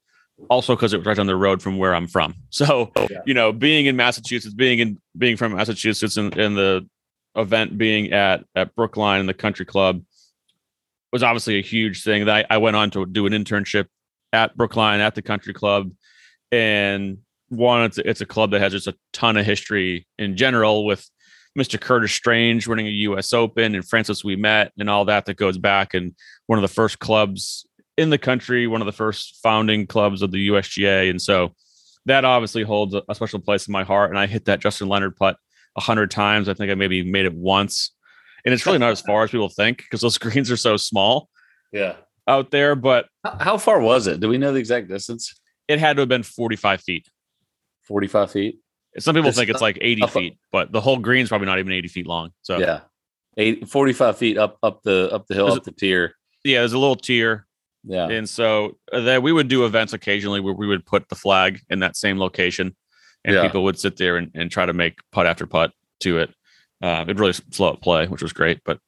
Also, 0.49 0.75
because 0.75 0.93
it 0.93 0.99
was 0.99 1.07
right 1.07 1.19
on 1.19 1.27
the 1.27 1.37
road 1.37 1.63
from 1.63 1.79
where 1.79 1.95
I'm 1.95 2.07
from. 2.07 2.35
So, 2.51 2.91
Yeah. 2.97 3.19
you 3.27 3.35
know, 3.35 3.53
being 3.53 3.87
in 3.87 3.97
Massachusetts, 3.97 4.55
being 4.55 4.79
in 4.79 5.01
being 5.17 5.37
from 5.37 5.55
Massachusetts 5.57 6.17
and, 6.17 6.37
and 6.37 6.57
the 6.57 6.89
event 7.37 7.79
being 7.79 8.13
at 8.13 8.45
at 8.55 8.75
Brookline 8.75 9.21
and 9.21 9.29
the 9.29 9.35
country 9.35 9.65
club 9.65 10.03
was 11.13 11.23
obviously 11.23 11.59
a 11.59 11.63
huge 11.63 12.03
thing. 12.03 12.25
That 12.25 12.47
I, 12.51 12.55
I 12.55 12.59
went 12.59 12.77
on 12.77 12.91
to 12.93 13.07
do 13.07 13.27
an 13.27 13.33
internship 13.33 13.87
at 14.33 14.57
Brookline 14.57 15.01
at 15.01 15.15
the 15.15 15.23
country 15.23 15.53
club. 15.53 15.93
And 16.51 17.19
one, 17.49 17.85
it's, 17.85 17.99
it's 17.99 18.21
a 18.21 18.27
club 18.27 18.51
that 18.53 18.61
has 18.61 18.73
just 18.73 18.87
a 18.87 18.97
ton 19.13 19.37
of 19.37 19.45
history 19.45 20.07
in 20.19 20.37
general 20.37 20.87
with 20.87 21.09
Mr. 21.59 21.79
Curtis 21.79 22.13
Strange 22.13 22.67
winning 22.67 22.87
a 22.87 22.91
US 22.91 23.33
Open 23.33 23.75
and 23.75 23.87
Francis 23.87 24.23
Ouimet 24.23 24.71
and 24.79 24.89
all 24.89 25.05
that 25.05 25.27
that 25.27 25.37
goes 25.37 25.59
back 25.59 25.93
and 25.93 26.15
one 26.47 26.59
of 26.59 26.63
the 26.63 26.75
first 26.75 26.99
clubs 26.99 27.67
in 27.99 28.09
the 28.09 28.19
country, 28.19 28.67
one 28.67 28.81
of 28.81 28.87
the 28.87 28.93
first 28.93 29.39
founding 29.43 29.87
clubs 29.87 30.23
of 30.23 30.31
the 30.31 30.49
USGA. 30.49 31.11
And 31.11 31.21
so 31.21 31.55
that 32.07 32.25
obviously 32.25 32.63
holds 32.63 32.95
a, 32.95 33.03
a 33.09 33.15
special 33.15 33.39
place 33.39 33.69
in 33.69 33.73
my 33.73 33.85
heart. 33.85 34.11
And 34.11 34.19
I 34.19 34.27
hit 34.27 34.47
that 34.47 34.61
Justin 34.61 34.89
Leonard 34.89 35.17
putt 35.17 35.37
a 35.77 35.81
hundred 35.81 36.11
times. 36.11 36.49
I 36.49 36.55
think 36.55 36.71
I 36.71 36.75
maybe 36.75 37.03
made 37.03 37.25
it 37.27 37.35
once. 37.35 37.93
And 38.45 38.53
it's 38.53 38.67
really 38.67 38.79
not 38.79 38.91
as 38.91 39.01
far 39.01 39.23
as 39.25 39.31
people 39.31 39.49
think 39.49 39.79
because 39.79 40.01
those 40.01 40.19
greens 40.25 40.51
are 40.51 40.57
so 40.57 40.77
small 40.77 41.29
Yeah. 41.73 41.95
out 42.27 42.51
there, 42.51 42.75
but 42.75 43.07
How, 43.25 43.37
how 43.41 43.59
far 43.59 43.81
was 43.81 44.07
it? 44.07 44.21
Do 44.21 44.29
we 44.29 44.39
know 44.39 44.53
the 44.53 44.59
exact 44.59 44.89
distance? 44.89 45.35
it 45.69 45.79
had 45.79 45.97
to 45.97 46.01
have 46.03 46.09
been 46.09 46.25
45 46.25 46.81
feet. 46.83 47.07
45 47.83 48.31
feet. 48.33 48.59
Some 48.99 49.15
people 49.15 49.29
It's 49.29 49.39
think 49.39 49.49
it's 49.49 49.63
like 49.63 49.79
80 49.81 50.03
up- 50.03 50.11
feet, 50.11 50.39
but 50.51 50.71
the 50.73 50.81
whole 50.81 50.99
green's 50.99 51.29
probably 51.31 51.47
not 51.47 51.59
even 51.59 51.73
80 51.73 51.89
feet 51.89 52.07
long. 52.07 52.31
So 52.43 52.59
Yeah. 52.59 52.81
Eight, 53.39 53.67
45 53.69 54.19
feet 54.19 54.37
up 54.37 54.59
up 54.63 54.83
the 54.83 55.09
up 55.11 55.27
the 55.27 55.35
hill, 55.35 55.49
Is 55.49 55.57
up 55.57 55.65
the 55.65 55.73
tier. 55.73 56.15
yeah, 56.45 56.59
there's 56.59 56.75
a 56.75 56.79
little 56.79 56.97
tier. 56.97 57.47
Yeah. 57.85 58.09
And 58.11 58.29
so 58.29 58.77
uh, 58.93 59.01
that 59.01 59.23
we 59.23 59.33
would 59.33 59.49
do 59.49 59.65
events 59.65 59.93
occasionally 59.95 60.41
where 60.41 60.53
we 60.53 60.67
would 60.67 60.85
put 60.85 61.09
the 61.09 61.15
flag 61.15 61.61
in 61.71 61.79
that 61.79 61.97
same 61.97 62.19
location 62.19 62.77
and 63.25 63.35
Yeah. 63.35 63.43
people 63.43 63.65
would 63.65 63.79
sit 63.79 63.97
there 63.97 64.17
and, 64.17 64.31
and 64.35 64.51
try 64.51 64.67
to 64.67 64.73
make 64.73 64.99
putt 65.13 65.27
after 65.27 65.47
putt 65.47 65.73
to 66.01 66.19
it. 66.19 66.35
Uh, 66.83 67.03
it'd 67.03 67.21
really 67.21 67.33
slow 67.33 67.71
up 67.71 67.81
play, 67.81 68.07
which 68.09 68.23
was 68.23 68.33
great. 68.33 68.61
But 68.65 68.79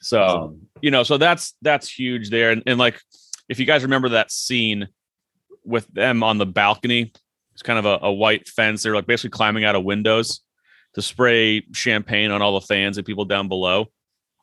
so, 0.00 0.22
Um, 0.22 0.60
you 0.80 0.90
know, 0.90 1.02
so 1.02 1.18
that's 1.18 1.54
that's 1.62 1.90
huge 1.90 2.30
there. 2.30 2.50
And, 2.50 2.62
and 2.66 2.78
like, 2.78 3.00
if 3.48 3.58
you 3.58 3.66
guys 3.66 3.82
remember 3.82 4.10
that 4.10 4.30
scene 4.30 4.88
with 5.64 5.86
them 5.88 6.22
on 6.22 6.38
the 6.38 6.46
balcony, 6.46 7.12
it's 7.52 7.62
kind 7.62 7.78
of 7.78 7.86
a, 7.86 7.98
a 8.06 8.12
white 8.12 8.46
fence. 8.48 8.82
They're 8.82 8.94
like 8.94 9.06
basically 9.06 9.30
climbing 9.30 9.64
out 9.64 9.74
of 9.74 9.84
windows 9.84 10.42
to 10.94 11.02
spray 11.02 11.62
champagne 11.72 12.30
on 12.30 12.42
all 12.42 12.58
the 12.58 12.66
fans 12.66 12.98
and 12.98 13.06
people 13.06 13.24
down 13.24 13.48
below. 13.48 13.86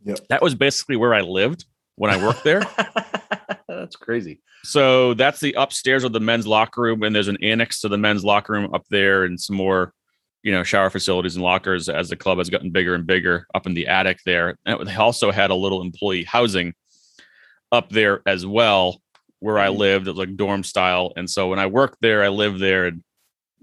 Yep. 0.03 0.19
That 0.29 0.41
was 0.41 0.55
basically 0.55 0.97
where 0.97 1.13
I 1.13 1.21
lived 1.21 1.65
when 1.95 2.11
I 2.11 2.23
worked 2.23 2.43
there. 2.43 2.61
That's 3.67 3.95
crazy. 3.95 4.41
So 4.63 5.13
that's 5.13 5.41
the 5.41 5.53
upstairs 5.57 6.05
of 6.05 6.13
the 6.13 6.19
men's 6.19 6.47
locker 6.47 6.81
room, 6.81 7.03
and 7.03 7.13
there's 7.13 7.27
an 7.27 7.43
annex 7.43 7.81
to 7.81 7.89
the 7.89 7.97
men's 7.97 8.23
locker 8.23 8.53
room 8.53 8.73
up 8.73 8.85
there, 8.89 9.25
and 9.25 9.39
some 9.39 9.57
more, 9.57 9.93
you 10.41 10.53
know, 10.53 10.63
shower 10.63 10.89
facilities 10.89 11.35
and 11.35 11.43
lockers 11.43 11.89
as 11.89 12.09
the 12.09 12.15
club 12.15 12.37
has 12.37 12.49
gotten 12.49 12.69
bigger 12.69 12.95
and 12.95 13.05
bigger 13.05 13.45
up 13.53 13.65
in 13.65 13.73
the 13.73 13.87
attic 13.87 14.19
there. 14.25 14.57
And 14.65 14.87
they 14.87 14.95
also 14.95 15.31
had 15.31 15.51
a 15.51 15.55
little 15.55 15.81
employee 15.81 16.23
housing 16.23 16.73
up 17.73 17.89
there 17.89 18.21
as 18.25 18.45
well 18.45 19.01
where 19.39 19.59
I 19.59 19.67
mm-hmm. 19.67 19.77
lived. 19.77 20.07
It 20.07 20.11
was 20.11 20.19
like 20.19 20.37
dorm 20.37 20.63
style. 20.63 21.11
And 21.17 21.29
so 21.29 21.49
when 21.49 21.59
I 21.59 21.65
worked 21.65 21.97
there, 21.99 22.23
I 22.23 22.29
lived 22.29 22.61
there 22.61 22.85
and, 22.85 23.03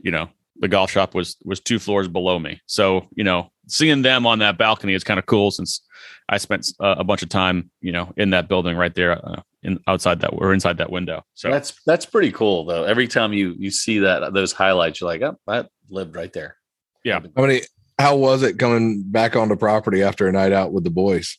you 0.03 0.11
know, 0.11 0.29
the 0.57 0.69
golf 0.69 0.90
shop 0.90 1.14
was 1.14 1.38
was 1.43 1.61
two 1.61 1.79
floors 1.79 2.07
below 2.07 2.38
me. 2.38 2.61
So, 2.66 3.09
you 3.14 3.25
know, 3.25 3.51
seeing 3.70 4.02
them 4.02 4.26
on 4.26 4.38
that 4.40 4.59
balcony 4.59 4.94
is 4.94 5.04
kind 5.04 5.18
of 5.18 5.26
cool 5.26 5.50
since 5.50 5.83
I 6.28 6.38
spent 6.38 6.72
uh, 6.80 6.96
a 6.98 7.04
bunch 7.04 7.22
of 7.22 7.28
time, 7.28 7.70
you 7.80 7.92
know, 7.92 8.12
in 8.16 8.30
that 8.30 8.48
building 8.48 8.76
right 8.76 8.94
there 8.94 9.12
uh, 9.12 9.42
in 9.62 9.80
outside 9.87 10.20
that 10.20 10.28
or 10.28 10.52
inside 10.52 10.78
that 10.78 10.90
window. 10.90 11.22
So 11.35 11.50
that's 11.50 11.74
that's 11.87 12.06
pretty 12.06 12.33
cool 12.33 12.64
though. 12.64 12.85
Every 12.85 13.09
time 13.09 13.33
you 13.33 13.54
you 13.59 13.70
see 13.70 14.00
that 14.00 14.33
those 14.33 14.52
highlights, 14.52 15.00
you're 15.00 15.09
like, 15.09 15.22
oh, 15.22 15.37
I 15.46 15.64
lived 15.88 16.16
right 16.16 16.33
there. 16.33 16.56
Yeah. 17.04 17.20
How 17.37 17.42
many? 17.42 17.62
How 17.98 18.16
was 18.16 18.42
it 18.42 18.59
coming 18.59 19.02
back 19.04 19.37
onto 19.37 19.56
property 19.56 20.02
after 20.02 20.26
a 20.26 20.33
night 20.33 20.52
out 20.52 20.72
with 20.72 20.85
the 20.85 20.90
boys? 20.90 21.38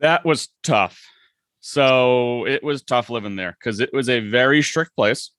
that 0.00 0.24
was 0.24 0.48
tough. 0.62 1.00
So 1.60 2.46
it 2.46 2.64
was 2.64 2.82
tough 2.82 3.10
living 3.10 3.36
there 3.36 3.56
because 3.58 3.80
it 3.80 3.90
was 3.92 4.08
a 4.08 4.20
very 4.20 4.62
strict 4.62 4.96
place. 4.96 5.30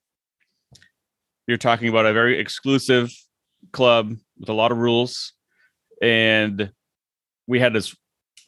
You're 1.47 1.57
talking 1.57 1.89
about 1.89 2.05
a 2.05 2.13
very 2.13 2.39
exclusive 2.39 3.11
club 3.71 4.15
with 4.39 4.49
a 4.49 4.53
lot 4.53 4.71
of 4.71 4.77
rules, 4.77 5.33
and 6.01 6.71
we 7.47 7.59
had 7.59 7.73
this. 7.73 7.95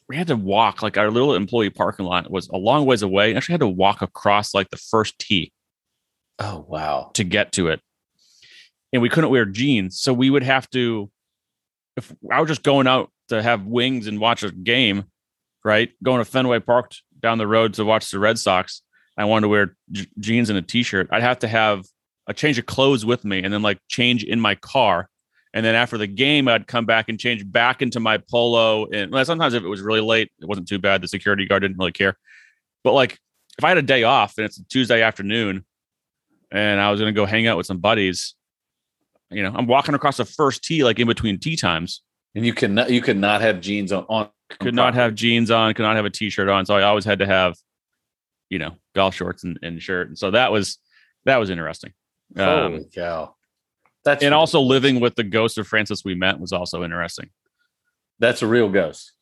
We 0.08 0.16
had 0.16 0.26
to 0.26 0.36
walk 0.36 0.82
like 0.82 0.98
our 0.98 1.10
little 1.10 1.34
employee 1.34 1.70
parking 1.70 2.04
lot 2.04 2.30
was 2.30 2.48
a 2.48 2.56
long 2.56 2.84
ways 2.84 3.02
away. 3.02 3.34
Actually, 3.34 3.54
had 3.54 3.60
to 3.60 3.68
walk 3.68 4.02
across 4.02 4.52
like 4.52 4.68
the 4.70 4.76
first 4.76 5.18
tee 5.18 5.50
Oh 6.38 6.66
wow. 6.68 7.10
to 7.14 7.24
get 7.24 7.52
to 7.52 7.68
it. 7.68 7.80
And 8.92 9.00
we 9.00 9.08
couldn't 9.08 9.30
wear 9.30 9.46
jeans. 9.46 9.98
So 9.98 10.12
we 10.12 10.28
would 10.28 10.42
have 10.42 10.68
to, 10.70 11.10
if 11.96 12.12
I 12.30 12.40
was 12.40 12.48
just 12.48 12.62
going 12.62 12.86
out 12.86 13.10
to 13.28 13.42
have 13.42 13.64
wings 13.64 14.06
and 14.06 14.20
watch 14.20 14.42
a 14.42 14.50
game, 14.50 15.04
right? 15.64 15.90
Going 16.02 16.18
to 16.18 16.24
Fenway 16.30 16.60
Park 16.60 16.92
down 17.20 17.38
the 17.38 17.46
road 17.46 17.74
to 17.74 17.84
watch 17.84 18.10
the 18.10 18.18
Red 18.18 18.38
Sox. 18.38 18.82
I 19.16 19.24
wanted 19.24 19.42
to 19.42 19.48
wear 19.48 19.76
j- 19.90 20.06
jeans 20.18 20.50
and 20.50 20.58
a 20.58 20.62
t 20.62 20.82
shirt. 20.82 21.08
I'd 21.10 21.22
have 21.22 21.38
to 21.40 21.48
have 21.48 21.86
a 22.26 22.34
change 22.34 22.58
of 22.58 22.66
clothes 22.66 23.06
with 23.06 23.24
me 23.24 23.42
and 23.42 23.52
then 23.52 23.62
like 23.62 23.78
change 23.88 24.22
in 24.22 24.38
my 24.40 24.54
car. 24.56 25.08
And 25.54 25.64
then 25.64 25.76
after 25.76 25.96
the 25.96 26.08
game, 26.08 26.48
I'd 26.48 26.66
come 26.66 26.84
back 26.84 27.08
and 27.08 27.18
change 27.18 27.50
back 27.50 27.80
into 27.80 28.00
my 28.00 28.18
polo. 28.18 28.86
And 28.90 29.12
well, 29.12 29.24
sometimes 29.24 29.54
if 29.54 29.62
it 29.62 29.68
was 29.68 29.80
really 29.80 30.00
late, 30.00 30.30
it 30.40 30.46
wasn't 30.46 30.68
too 30.68 30.80
bad. 30.80 31.00
The 31.00 31.08
security 31.08 31.46
guard 31.46 31.62
didn't 31.62 31.78
really 31.78 31.92
care. 31.92 32.18
But 32.82 32.92
like 32.92 33.18
if 33.56 33.64
I 33.64 33.68
had 33.68 33.78
a 33.78 33.82
day 33.82 34.02
off 34.02 34.36
and 34.36 34.44
it's 34.44 34.58
a 34.58 34.64
Tuesday 34.64 35.00
afternoon 35.00 35.64
and 36.50 36.80
I 36.80 36.90
was 36.90 37.00
going 37.00 37.14
to 37.14 37.18
go 37.18 37.24
hang 37.24 37.46
out 37.46 37.56
with 37.56 37.66
some 37.66 37.78
buddies, 37.78 38.34
you 39.30 39.44
know, 39.44 39.52
I'm 39.54 39.66
walking 39.66 39.94
across 39.94 40.16
the 40.16 40.24
first 40.24 40.64
tee, 40.64 40.82
like 40.82 40.98
in 40.98 41.06
between 41.06 41.38
tea 41.38 41.56
times. 41.56 42.02
And 42.34 42.44
you 42.44 42.52
cannot, 42.52 42.90
you 42.90 43.00
could 43.00 43.16
not 43.16 43.40
have 43.40 43.60
jeans 43.60 43.92
on. 43.92 44.04
on 44.08 44.28
Could 44.58 44.74
not 44.74 44.94
have 44.94 45.14
jeans 45.14 45.52
on, 45.52 45.72
could 45.74 45.84
not 45.84 45.94
have 45.94 46.04
a 46.04 46.10
t-shirt 46.10 46.48
on. 46.48 46.66
So 46.66 46.74
I 46.74 46.82
always 46.82 47.04
had 47.04 47.20
to 47.20 47.26
have, 47.26 47.56
you 48.50 48.58
know, 48.58 48.72
golf 48.94 49.14
shorts 49.14 49.44
and, 49.44 49.56
and 49.62 49.80
shirt. 49.80 50.08
And 50.08 50.18
so 50.18 50.32
that 50.32 50.50
was 50.50 50.78
that 51.26 51.36
was 51.36 51.48
interesting. 51.48 51.92
Holy 52.36 52.76
Um, 52.76 52.84
cow. 52.92 53.36
That's 54.04 54.22
and 54.22 54.34
also 54.34 54.60
living 54.60 55.00
with 55.00 55.14
the 55.14 55.24
ghost 55.24 55.58
of 55.58 55.66
Francis 55.66 56.02
Ouimet 56.02 56.38
was 56.38 56.52
also 56.52 56.84
interesting. 56.84 57.30
That's 58.18 58.42
a 58.42 58.46
real 58.46 58.68
ghost. 58.68 59.12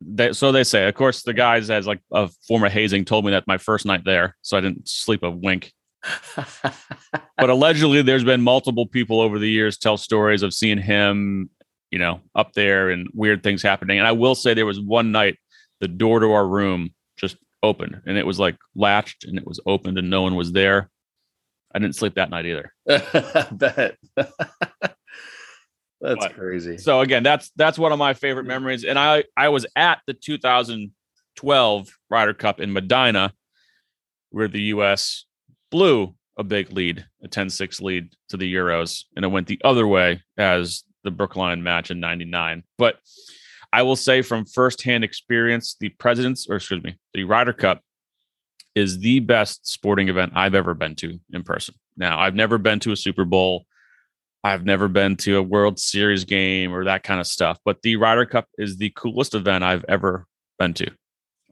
They, 0.00 0.32
so 0.32 0.52
they 0.52 0.64
say, 0.64 0.86
of 0.86 0.94
course, 0.94 1.22
the 1.22 1.32
guys 1.32 1.70
as 1.70 1.86
like 1.86 2.00
a 2.12 2.28
former 2.46 2.68
hazing 2.68 3.04
told 3.04 3.24
me 3.24 3.32
that 3.32 3.46
my 3.46 3.58
first 3.58 3.84
night 3.84 4.04
there, 4.04 4.36
so 4.42 4.56
I 4.56 4.60
didn't 4.60 4.88
sleep 4.88 5.22
a 5.22 5.30
wink. 5.30 5.72
But 7.38 7.50
allegedly, 7.50 8.02
there's 8.02 8.24
been 8.24 8.42
multiple 8.42 8.86
people 8.86 9.20
over 9.20 9.38
the 9.38 9.48
years 9.48 9.78
tell 9.78 9.96
stories 9.96 10.42
of 10.42 10.52
seeing 10.52 10.78
him, 10.78 11.50
you 11.92 11.98
know, 12.00 12.20
up 12.34 12.52
there 12.54 12.90
and 12.90 13.08
weird 13.14 13.44
things 13.44 13.62
happening. 13.62 13.98
And 13.98 14.06
I 14.08 14.12
will 14.12 14.34
say 14.34 14.54
there 14.54 14.66
was 14.66 14.80
one 14.80 15.12
night 15.12 15.36
the 15.80 15.86
door 15.86 16.18
to 16.18 16.32
our 16.32 16.46
room 16.46 16.92
just 17.16 17.36
opened 17.62 18.02
and 18.06 18.18
it 18.18 18.26
was 18.26 18.40
like 18.40 18.56
latched 18.74 19.24
and 19.24 19.38
it 19.38 19.46
was 19.46 19.60
opened 19.66 19.98
and 19.98 20.10
no 20.10 20.22
one 20.22 20.34
was 20.34 20.50
there. 20.50 20.90
I 21.78 21.80
didn't 21.80 21.94
sleep 21.94 22.16
that 22.16 22.28
night 22.30 22.44
either. 22.44 22.72
Bet. 23.52 23.96
That's 24.16 24.32
But- 26.26 26.34
crazy. 26.34 26.76
So 26.76 27.00
again, 27.02 27.22
that's 27.22 27.50
that's 27.54 27.78
one 27.78 27.92
of 27.92 27.98
my 28.00 28.14
favorite 28.14 28.46
memories. 28.46 28.82
And 28.84 28.98
I 28.98 29.22
I 29.36 29.50
was 29.50 29.64
at 29.76 30.00
the 30.08 30.14
2012 30.14 31.88
Ryder 32.10 32.34
Cup 32.34 32.58
in 32.60 32.72
Medinah, 32.72 33.32
where 34.30 34.48
the 34.48 34.62
U.S. 34.74 35.24
blew 35.70 36.14
a 36.36 36.42
big 36.44 36.72
lead, 36.72 37.04
a 37.22 37.28
10-6 37.28 37.80
lead 37.82 38.12
to 38.28 38.36
the 38.36 38.52
Euros, 38.52 39.04
and 39.16 39.24
it 39.24 39.28
went 39.28 39.46
the 39.48 39.60
other 39.64 39.86
way 39.86 40.22
as 40.36 40.82
the 41.04 41.10
Brookline 41.12 41.62
match 41.62 41.90
in 41.92 42.00
'99. 42.00 42.64
But 42.76 42.98
I 43.72 43.82
will 43.82 43.96
say 43.96 44.22
from 44.22 44.46
firsthand 44.46 45.04
experience, 45.04 45.76
the 45.78 45.90
Presidents, 45.90 46.46
or 46.48 46.56
excuse 46.56 46.82
me, 46.82 46.98
the 47.14 47.22
Ryder 47.24 47.52
Cup 47.52 47.82
is 48.78 48.98
the 49.00 49.20
best 49.20 49.66
sporting 49.66 50.08
event 50.08 50.32
I've 50.36 50.54
ever 50.54 50.72
been 50.74 50.94
to 50.96 51.18
in 51.32 51.42
person. 51.42 51.74
Now, 51.96 52.20
I've 52.20 52.34
never 52.34 52.58
been 52.58 52.78
to 52.80 52.92
a 52.92 52.96
Super 52.96 53.24
Bowl. 53.24 53.66
I've 54.44 54.64
never 54.64 54.86
been 54.86 55.16
to 55.16 55.38
a 55.38 55.42
World 55.42 55.80
Series 55.80 56.24
game 56.24 56.72
or 56.72 56.84
that 56.84 57.02
kind 57.02 57.20
of 57.20 57.26
stuff, 57.26 57.58
but 57.64 57.82
the 57.82 57.96
Ryder 57.96 58.24
Cup 58.24 58.46
is 58.56 58.76
the 58.76 58.90
coolest 58.90 59.34
event 59.34 59.64
I've 59.64 59.84
ever 59.88 60.26
been 60.58 60.74
to. 60.74 60.90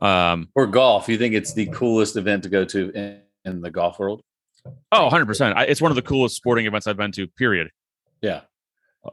Um, 0.01 0.49
Or 0.55 0.67
golf. 0.67 1.09
You 1.09 1.19
think 1.19 1.35
it's 1.35 1.53
the 1.53 1.67
coolest 1.67 2.17
event 2.17 2.45
to 2.45 2.49
go 2.49 2.65
to 2.65 2.91
in, 2.93 3.21
in 3.45 3.61
the 3.61 3.71
golf 3.71 3.99
world? 3.99 4.23
oh, 4.93 5.09
100%. 5.11 5.55
I, 5.57 5.65
it's 5.65 5.81
one 5.81 5.91
of 5.91 5.97
the 5.97 6.03
coolest 6.03 6.37
sporting 6.37 6.67
events 6.67 6.87
I've 6.87 6.97
been 6.97 7.13
to, 7.13 7.27
period. 7.27 7.71
Yeah. 8.23 8.43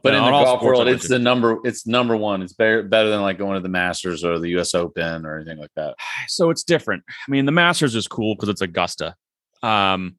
But 0.02 0.14
And 0.14 0.24
in 0.24 0.32
the 0.32 0.44
golf 0.44 0.62
world, 0.62 0.88
it's 0.88 1.08
the 1.08 1.18
number. 1.18 1.58
It's 1.64 1.86
number 1.86 2.16
one. 2.16 2.42
It's 2.42 2.52
better 2.52 2.82
better 2.82 3.10
than 3.10 3.22
like 3.22 3.38
going 3.38 3.54
to 3.54 3.60
the 3.60 3.68
Masters 3.68 4.24
or 4.24 4.38
the 4.38 4.48
U.S. 4.50 4.74
Open 4.74 5.24
or 5.26 5.36
anything 5.36 5.58
like 5.58 5.70
that. 5.76 5.94
so 6.28 6.50
it's 6.50 6.64
different. 6.64 7.02
I 7.08 7.30
mean, 7.30 7.46
the 7.46 7.52
Masters 7.52 7.94
is 7.94 8.08
cool 8.08 8.34
because 8.34 8.48
it's 8.48 8.60
Augusta. 8.60 9.14
Um, 9.62 10.16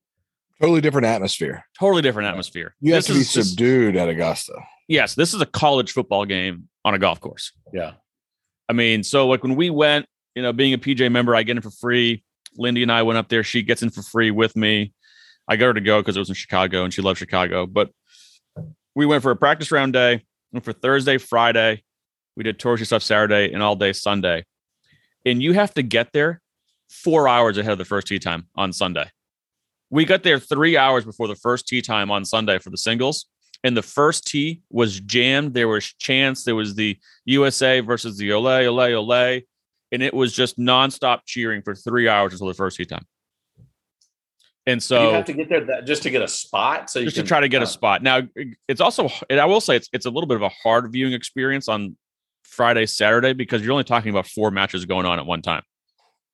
Totally 0.61 0.79
different 0.79 1.05
atmosphere. 1.07 1.65
totally 1.77 2.01
different 2.01 2.29
atmosphere. 2.29 2.75
You 2.79 2.93
have 2.93 3.03
to 3.05 3.13
be 3.13 3.19
is 3.19 3.33
just- 3.33 3.49
subdued 3.49 3.97
at 3.97 4.07
Augusta. 4.07 4.53
yes, 4.87 5.13
this 5.13 5.33
is 5.33 5.41
a 5.41 5.45
college 5.45 5.91
football 5.91 6.23
game 6.25 6.69
on 6.85 6.93
a 6.93 6.99
golf 6.99 7.19
course. 7.19 7.51
Yeah. 7.73 7.93
I 8.69 8.73
mean, 8.73 9.03
so 9.03 9.27
like 9.27 9.43
when 9.43 9.55
we 9.57 9.69
went, 9.69 10.05
you 10.33 10.41
know, 10.41 10.53
being 10.53 10.73
a 10.73 10.77
PGA 10.77 11.11
member, 11.11 11.35
I 11.35 11.43
get 11.43 11.57
in 11.57 11.61
for 11.61 11.71
free. 11.71 12.23
Lindy 12.57 12.83
and 12.83 12.91
I 12.91 13.03
went 13.03 13.17
up 13.17 13.27
there. 13.27 13.43
She 13.43 13.63
gets 13.63 13.83
in 13.83 13.89
for 13.89 14.01
free 14.01 14.31
with 14.31 14.55
me. 14.55 14.93
I 15.47 15.57
got 15.57 15.65
her 15.67 15.73
to 15.73 15.81
go 15.81 15.99
because 16.01 16.15
it 16.15 16.19
was 16.19 16.29
in 16.29 16.35
Chicago 16.35 16.85
and 16.85 16.93
she 16.93 17.01
loved 17.01 17.19
Chicago. 17.19 17.65
But 17.65 17.91
we 18.95 19.05
went 19.05 19.21
for 19.21 19.31
a 19.31 19.35
practice 19.35 19.71
round 19.71 19.93
day 19.93 20.23
and 20.53 20.63
for 20.63 20.73
Thursday, 20.73 21.17
Friday. 21.17 21.83
We 22.35 22.43
did 22.43 22.57
touristy 22.57 22.85
stuff 22.85 23.03
Saturday 23.03 23.53
and 23.53 23.61
all 23.61 23.75
day 23.75 23.93
Sunday. 23.93 24.45
And 25.25 25.41
you 25.41 25.53
have 25.53 25.73
to 25.75 25.83
get 25.83 26.13
there 26.13 26.41
four 26.89 27.27
hours 27.27 27.57
ahead 27.57 27.73
of 27.73 27.77
the 27.77 27.85
first 27.85 28.07
tee 28.07 28.19
time 28.19 28.47
on 28.55 28.73
Sunday. 28.73 29.09
We 29.89 30.05
got 30.05 30.23
there 30.23 30.39
three 30.39 30.77
hours 30.77 31.05
before 31.05 31.27
the 31.27 31.35
first 31.35 31.67
tee 31.67 31.81
time 31.81 32.09
on 32.09 32.25
Sunday 32.25 32.57
for 32.59 32.69
the 32.69 32.77
singles. 32.77 33.25
And 33.63 33.75
the 33.75 33.81
first 33.81 34.27
tee 34.27 34.61
was 34.69 34.99
jammed. 34.99 35.53
There 35.53 35.67
was 35.67 35.85
chants. 35.93 36.43
There 36.43 36.55
was 36.55 36.75
the 36.75 36.97
USA 37.25 37.79
versus 37.79 38.17
the 38.17 38.31
Ole, 38.33 38.67
Ole, 38.67 38.93
Ole. 38.93 39.41
And 39.91 40.03
it 40.03 40.13
was 40.13 40.33
just 40.33 40.57
nonstop 40.59 41.21
cheering 41.25 41.61
for 41.61 41.73
three 41.75 42.07
hours 42.07 42.33
until 42.33 42.47
the 42.47 42.53
first 42.53 42.77
tee 42.77 42.85
time. 42.85 43.05
And 44.67 44.81
so 44.81 45.09
you 45.09 45.13
have 45.13 45.25
to 45.25 45.33
get 45.33 45.49
there 45.49 45.63
that, 45.65 45.85
just 45.85 46.03
to 46.03 46.09
get 46.09 46.21
a 46.21 46.27
spot. 46.27 46.89
So 46.89 46.99
you 46.99 47.05
just 47.05 47.15
can 47.15 47.25
to 47.25 47.27
try 47.27 47.39
to 47.39 47.47
get 47.47 47.61
a 47.61 47.65
uh, 47.65 47.67
spot. 47.67 48.01
Now, 48.01 48.21
it's 48.67 48.81
also, 48.81 49.09
and 49.29 49.39
I 49.39 49.45
will 49.45 49.61
say 49.61 49.75
it's 49.75 49.89
it's 49.93 50.05
a 50.05 50.09
little 50.09 50.27
bit 50.27 50.35
of 50.35 50.41
a 50.41 50.49
hard 50.49 50.91
viewing 50.91 51.13
experience 51.13 51.67
on 51.69 51.95
Friday, 52.43 52.85
Saturday, 52.85 53.33
because 53.33 53.61
you're 53.61 53.73
only 53.73 53.83
talking 53.83 54.09
about 54.09 54.27
four 54.27 54.49
matches 54.49 54.85
going 54.85 55.05
on 55.05 55.19
at 55.19 55.25
one 55.25 55.41
time. 55.41 55.61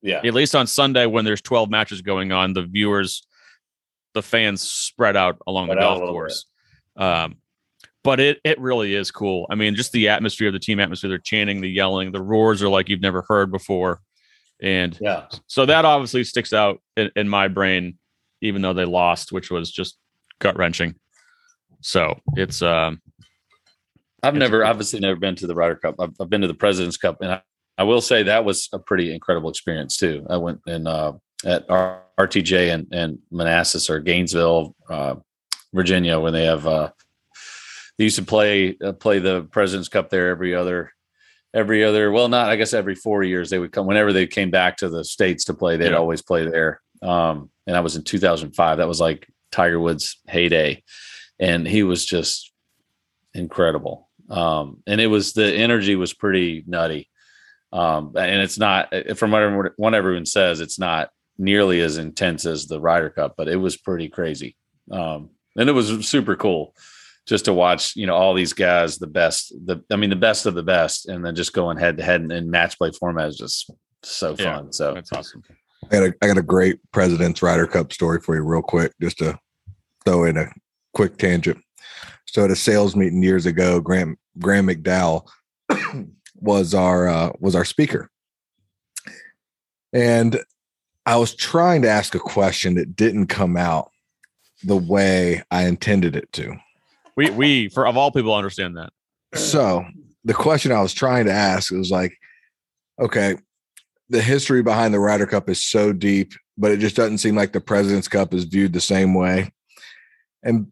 Yeah. 0.01 0.21
At 0.23 0.33
least 0.33 0.55
on 0.55 0.65
Sunday, 0.67 1.05
when 1.05 1.25
there's 1.25 1.41
12 1.41 1.69
matches 1.69 2.01
going 2.01 2.31
on, 2.31 2.53
the 2.53 2.63
viewers, 2.63 3.25
the 4.13 4.21
fans 4.21 4.61
spread 4.61 5.15
out 5.15 5.37
along 5.45 5.67
Spread 5.67 5.77
the 5.79 5.83
out 5.83 5.99
golf 5.99 6.09
course. 6.09 6.45
Um, 6.95 7.35
but 8.03 8.19
it 8.19 8.39
it 8.43 8.59
really 8.59 8.95
is 8.95 9.11
cool. 9.11 9.45
I 9.49 9.55
mean, 9.55 9.75
just 9.75 9.91
the 9.91 10.09
atmosphere, 10.09 10.47
of 10.47 10.53
the 10.53 10.59
team 10.59 10.79
atmosphere, 10.79 11.09
they're 11.09 11.19
chanting, 11.19 11.61
the 11.61 11.69
yelling, 11.69 12.11
the 12.11 12.21
roars 12.21 12.63
are 12.63 12.69
like 12.69 12.89
you've 12.89 13.01
never 13.01 13.23
heard 13.27 13.51
before. 13.51 14.01
And 14.61 14.97
Yeah. 15.01 15.25
so 15.47 15.65
that 15.65 15.85
obviously 15.85 16.23
sticks 16.23 16.53
out 16.53 16.81
in, 16.95 17.11
in 17.15 17.27
my 17.27 17.47
brain, 17.47 17.97
even 18.41 18.61
though 18.61 18.73
they 18.73 18.85
lost, 18.85 19.31
which 19.31 19.49
was 19.51 19.71
just 19.71 19.97
gut 20.39 20.57
wrenching. 20.57 20.95
So 21.81 22.19
it's 22.35 22.61
um 22.61 23.01
I've 24.23 24.35
It's 24.35 24.39
never, 24.39 24.63
obviously, 24.63 24.99
never 24.99 25.15
been 25.19 25.35
to 25.37 25.47
the 25.47 25.55
Ryder 25.55 25.77
Cup. 25.77 25.95
I've, 25.99 26.13
I've 26.19 26.29
been 26.29 26.41
to 26.41 26.47
the 26.47 26.53
President's 26.53 26.97
Cup, 26.97 27.21
and 27.21 27.31
I, 27.31 27.41
I 27.79 27.83
will 27.83 28.01
say 28.01 28.21
that 28.23 28.45
was 28.45 28.69
a 28.71 28.77
pretty 28.77 29.11
incredible 29.13 29.49
experience 29.49 29.97
too. 29.97 30.25
I 30.29 30.37
went 30.37 30.59
in 30.67 30.85
uh, 30.85 31.13
at 31.43 31.65
R- 31.69 32.03
RTJ 32.19 32.71
and, 32.71 32.87
and 32.91 33.17
Manassas 33.31 33.89
or 33.89 33.99
Gainesville, 33.99 34.75
uh, 34.91 35.15
Virginia, 35.73 36.19
when 36.19 36.33
they 36.33 36.45
have 36.45 36.67
uh, 36.67 36.91
they 37.97 38.03
used 38.03 38.17
to 38.17 38.23
play 38.25 38.77
uh, 38.83 38.93
play 38.93 39.17
the 39.17 39.43
President's 39.51 39.89
Cup 39.89 40.09
there 40.11 40.29
every 40.29 40.53
other 40.53 40.91
every 41.53 41.83
other 41.83 42.11
well 42.11 42.29
not 42.29 42.49
I 42.49 42.55
guess 42.55 42.73
every 42.73 42.95
four 42.95 43.23
years 43.23 43.49
they 43.49 43.59
would 43.59 43.71
come 43.73 43.85
whenever 43.87 44.13
they 44.13 44.25
came 44.27 44.51
back 44.51 44.77
to 44.77 44.87
the 44.89 45.03
states 45.03 45.43
to 45.45 45.53
play 45.53 45.75
they'd 45.77 45.91
Yeah. 45.91 45.97
always 45.97 46.21
play 46.21 46.45
there. 46.47 46.79
Um, 47.01 47.49
and 47.71 47.77
I 47.77 47.79
was 47.79 47.95
in 47.95 48.03
2005. 48.03 48.79
That 48.79 48.87
was 48.87 48.99
like 48.99 49.29
Tiger 49.49 49.79
Woods' 49.79 50.17
heyday, 50.27 50.83
and 51.39 51.65
he 51.65 51.83
was 51.83 52.05
just 52.05 52.51
incredible. 53.33 54.09
Um, 54.29 54.83
and 54.85 54.99
it 54.99 55.07
was 55.07 55.31
the 55.31 55.53
energy 55.55 55.95
was 55.95 56.13
pretty 56.13 56.65
nutty. 56.67 57.09
Um, 57.71 58.11
and 58.17 58.41
it's 58.41 58.59
not 58.59 58.93
from 59.15 59.31
what 59.77 59.93
everyone, 59.93 60.25
says, 60.25 60.59
it's 60.59 60.77
not 60.77 61.11
nearly 61.37 61.79
as 61.79 61.97
intense 61.97 62.45
as 62.45 62.67
the 62.67 62.81
Ryder 62.81 63.09
Cup, 63.09 63.35
but 63.37 63.47
it 63.47 63.55
was 63.55 63.77
pretty 63.77 64.09
crazy. 64.09 64.57
Um, 64.91 65.29
and 65.55 65.69
it 65.69 65.71
was 65.71 66.05
super 66.05 66.35
cool 66.35 66.75
just 67.25 67.45
to 67.45 67.53
watch, 67.53 67.95
you 67.95 68.05
know, 68.05 68.15
all 68.15 68.33
these 68.33 68.51
guys, 68.51 68.97
the 68.97 69.07
best, 69.07 69.53
the 69.65 69.81
I 69.89 69.95
mean, 69.95 70.09
the 70.09 70.17
best 70.17 70.45
of 70.45 70.55
the 70.55 70.63
best, 70.63 71.07
and 71.07 71.23
then 71.25 71.35
just 71.35 71.53
going 71.53 71.77
head 71.77 71.95
to 71.95 72.03
head 72.03 72.29
in 72.29 72.51
match 72.51 72.77
play 72.77 72.91
format 72.91 73.29
is 73.29 73.37
just 73.37 73.71
so 74.03 74.35
Yeah, 74.37 74.57
fun. 74.57 74.73
so 74.73 74.93
That's 74.93 75.13
awesome. 75.13 75.41
I 75.91 75.95
got 75.95 76.03
a, 76.03 76.15
I 76.21 76.27
got 76.27 76.37
a 76.37 76.43
great 76.43 76.79
President's 76.91 77.41
Ryder 77.41 77.67
Cup 77.67 77.91
story 77.91 78.21
for 78.21 78.35
you, 78.35 78.41
real 78.41 78.61
quick, 78.61 78.93
just 79.01 79.17
to 79.17 79.37
throw 80.05 80.23
in 80.23 80.37
a 80.37 80.51
quick 80.93 81.17
tangent. 81.17 81.61
So 82.25 82.45
at 82.45 82.51
a 82.51 82.55
sales 82.55 82.95
meeting 82.95 83.21
years 83.21 83.45
ago, 83.45 83.81
Graham 83.81 84.17
Graham 84.39 84.67
McDowell 84.67 85.27
was 86.35 86.73
our 86.73 87.09
uh, 87.09 87.31
was 87.39 87.55
our 87.55 87.65
speaker, 87.65 88.09
and 89.91 90.39
I 91.05 91.17
was 91.17 91.35
trying 91.35 91.81
to 91.81 91.89
ask 91.89 92.15
a 92.15 92.19
question 92.19 92.75
that 92.75 92.95
didn't 92.95 93.27
come 93.27 93.57
out 93.57 93.91
the 94.63 94.77
way 94.77 95.43
I 95.51 95.65
intended 95.65 96.15
it 96.15 96.31
to. 96.33 96.55
We 97.17 97.31
we 97.31 97.67
for 97.67 97.85
of 97.85 97.97
all 97.97 98.11
people 98.11 98.33
understand 98.33 98.77
that. 98.77 98.93
So 99.33 99.83
the 100.23 100.33
question 100.33 100.71
I 100.71 100.81
was 100.81 100.93
trying 100.93 101.25
to 101.25 101.33
ask 101.33 101.71
was 101.71 101.91
like, 101.91 102.17
okay, 102.99 103.35
the 104.11 104.21
history 104.21 104.61
behind 104.61 104.93
the 104.93 104.99
Ryder 104.99 105.25
Cup 105.25 105.49
is 105.49 105.63
so 105.63 105.93
deep, 105.93 106.33
but 106.57 106.71
it 106.71 106.77
just 106.77 106.97
doesn't 106.97 107.19
seem 107.19 107.35
like 107.35 107.53
the 107.53 107.61
President's 107.61 108.09
Cup 108.09 108.33
is 108.33 108.43
viewed 108.43 108.73
the 108.73 108.81
same 108.81 109.13
way. 109.13 109.51
And 110.43 110.67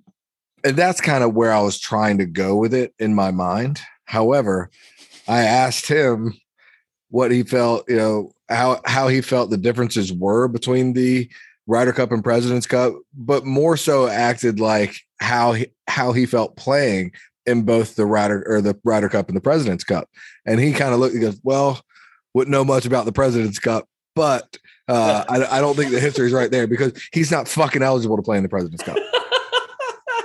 and 0.65 0.75
that's 0.75 0.99
kind 0.99 1.23
of 1.23 1.34
where 1.34 1.54
I 1.54 1.62
was 1.62 1.80
trying 1.80 2.17
to 2.17 2.25
go 2.25 2.58
with 2.58 2.73
it 2.73 2.93
in 2.99 3.15
my 3.15 3.32
mind. 3.32 3.80
However, 4.04 4.69
I 5.25 5.43
asked 5.43 5.88
him 5.88 6.34
what 7.10 7.32
he 7.32 7.43
felt, 7.43 7.89
you 7.89 7.95
know, 7.95 8.34
how 8.49 8.82
how 8.86 9.08
he 9.08 9.21
felt 9.21 9.49
the 9.49 9.58
differences 9.58 10.12
were 10.12 10.49
between 10.49 10.91
the 10.91 11.30
Ryder 11.65 11.93
Cup 11.93 12.12
and 12.12 12.23
President's 12.23 12.67
Cup, 12.67 12.93
but 13.13 13.45
more 13.45 13.78
so 13.78 14.08
acted 14.08 14.60
like 14.60 14.95
how 15.21 15.54
he 15.54 15.67
how 15.88 16.12
he 16.12 16.25
felt 16.25 16.58
playing 16.58 17.13
in 17.45 17.63
both 17.63 17.95
the 17.95 18.06
Ryder 18.06 18.43
or 18.47 18.60
the 18.60 18.78
Ryder 18.84 19.08
Cup 19.08 19.30
and 19.30 19.38
the 19.38 19.41
President's 19.41 19.86
Cup. 19.86 20.10
And 20.45 20.60
he 20.60 20.73
kind 20.73 20.93
of 20.93 20.99
looked, 20.99 21.15
he 21.15 21.21
goes, 21.21 21.39
Well, 21.41 21.82
wouldn't 22.33 22.51
know 22.51 22.65
much 22.65 22.85
about 22.85 23.05
the 23.05 23.11
President's 23.11 23.59
Cup, 23.59 23.87
but 24.15 24.57
uh, 24.87 25.25
I, 25.29 25.57
I 25.57 25.61
don't 25.61 25.75
think 25.75 25.91
the 25.91 25.99
history 25.99 26.27
is 26.27 26.33
right 26.33 26.51
there 26.51 26.67
because 26.67 26.93
he's 27.11 27.31
not 27.31 27.47
fucking 27.47 27.81
eligible 27.81 28.17
to 28.17 28.23
play 28.23 28.37
in 28.37 28.43
the 28.43 28.49
President's 28.49 28.83
Cup. 28.83 28.97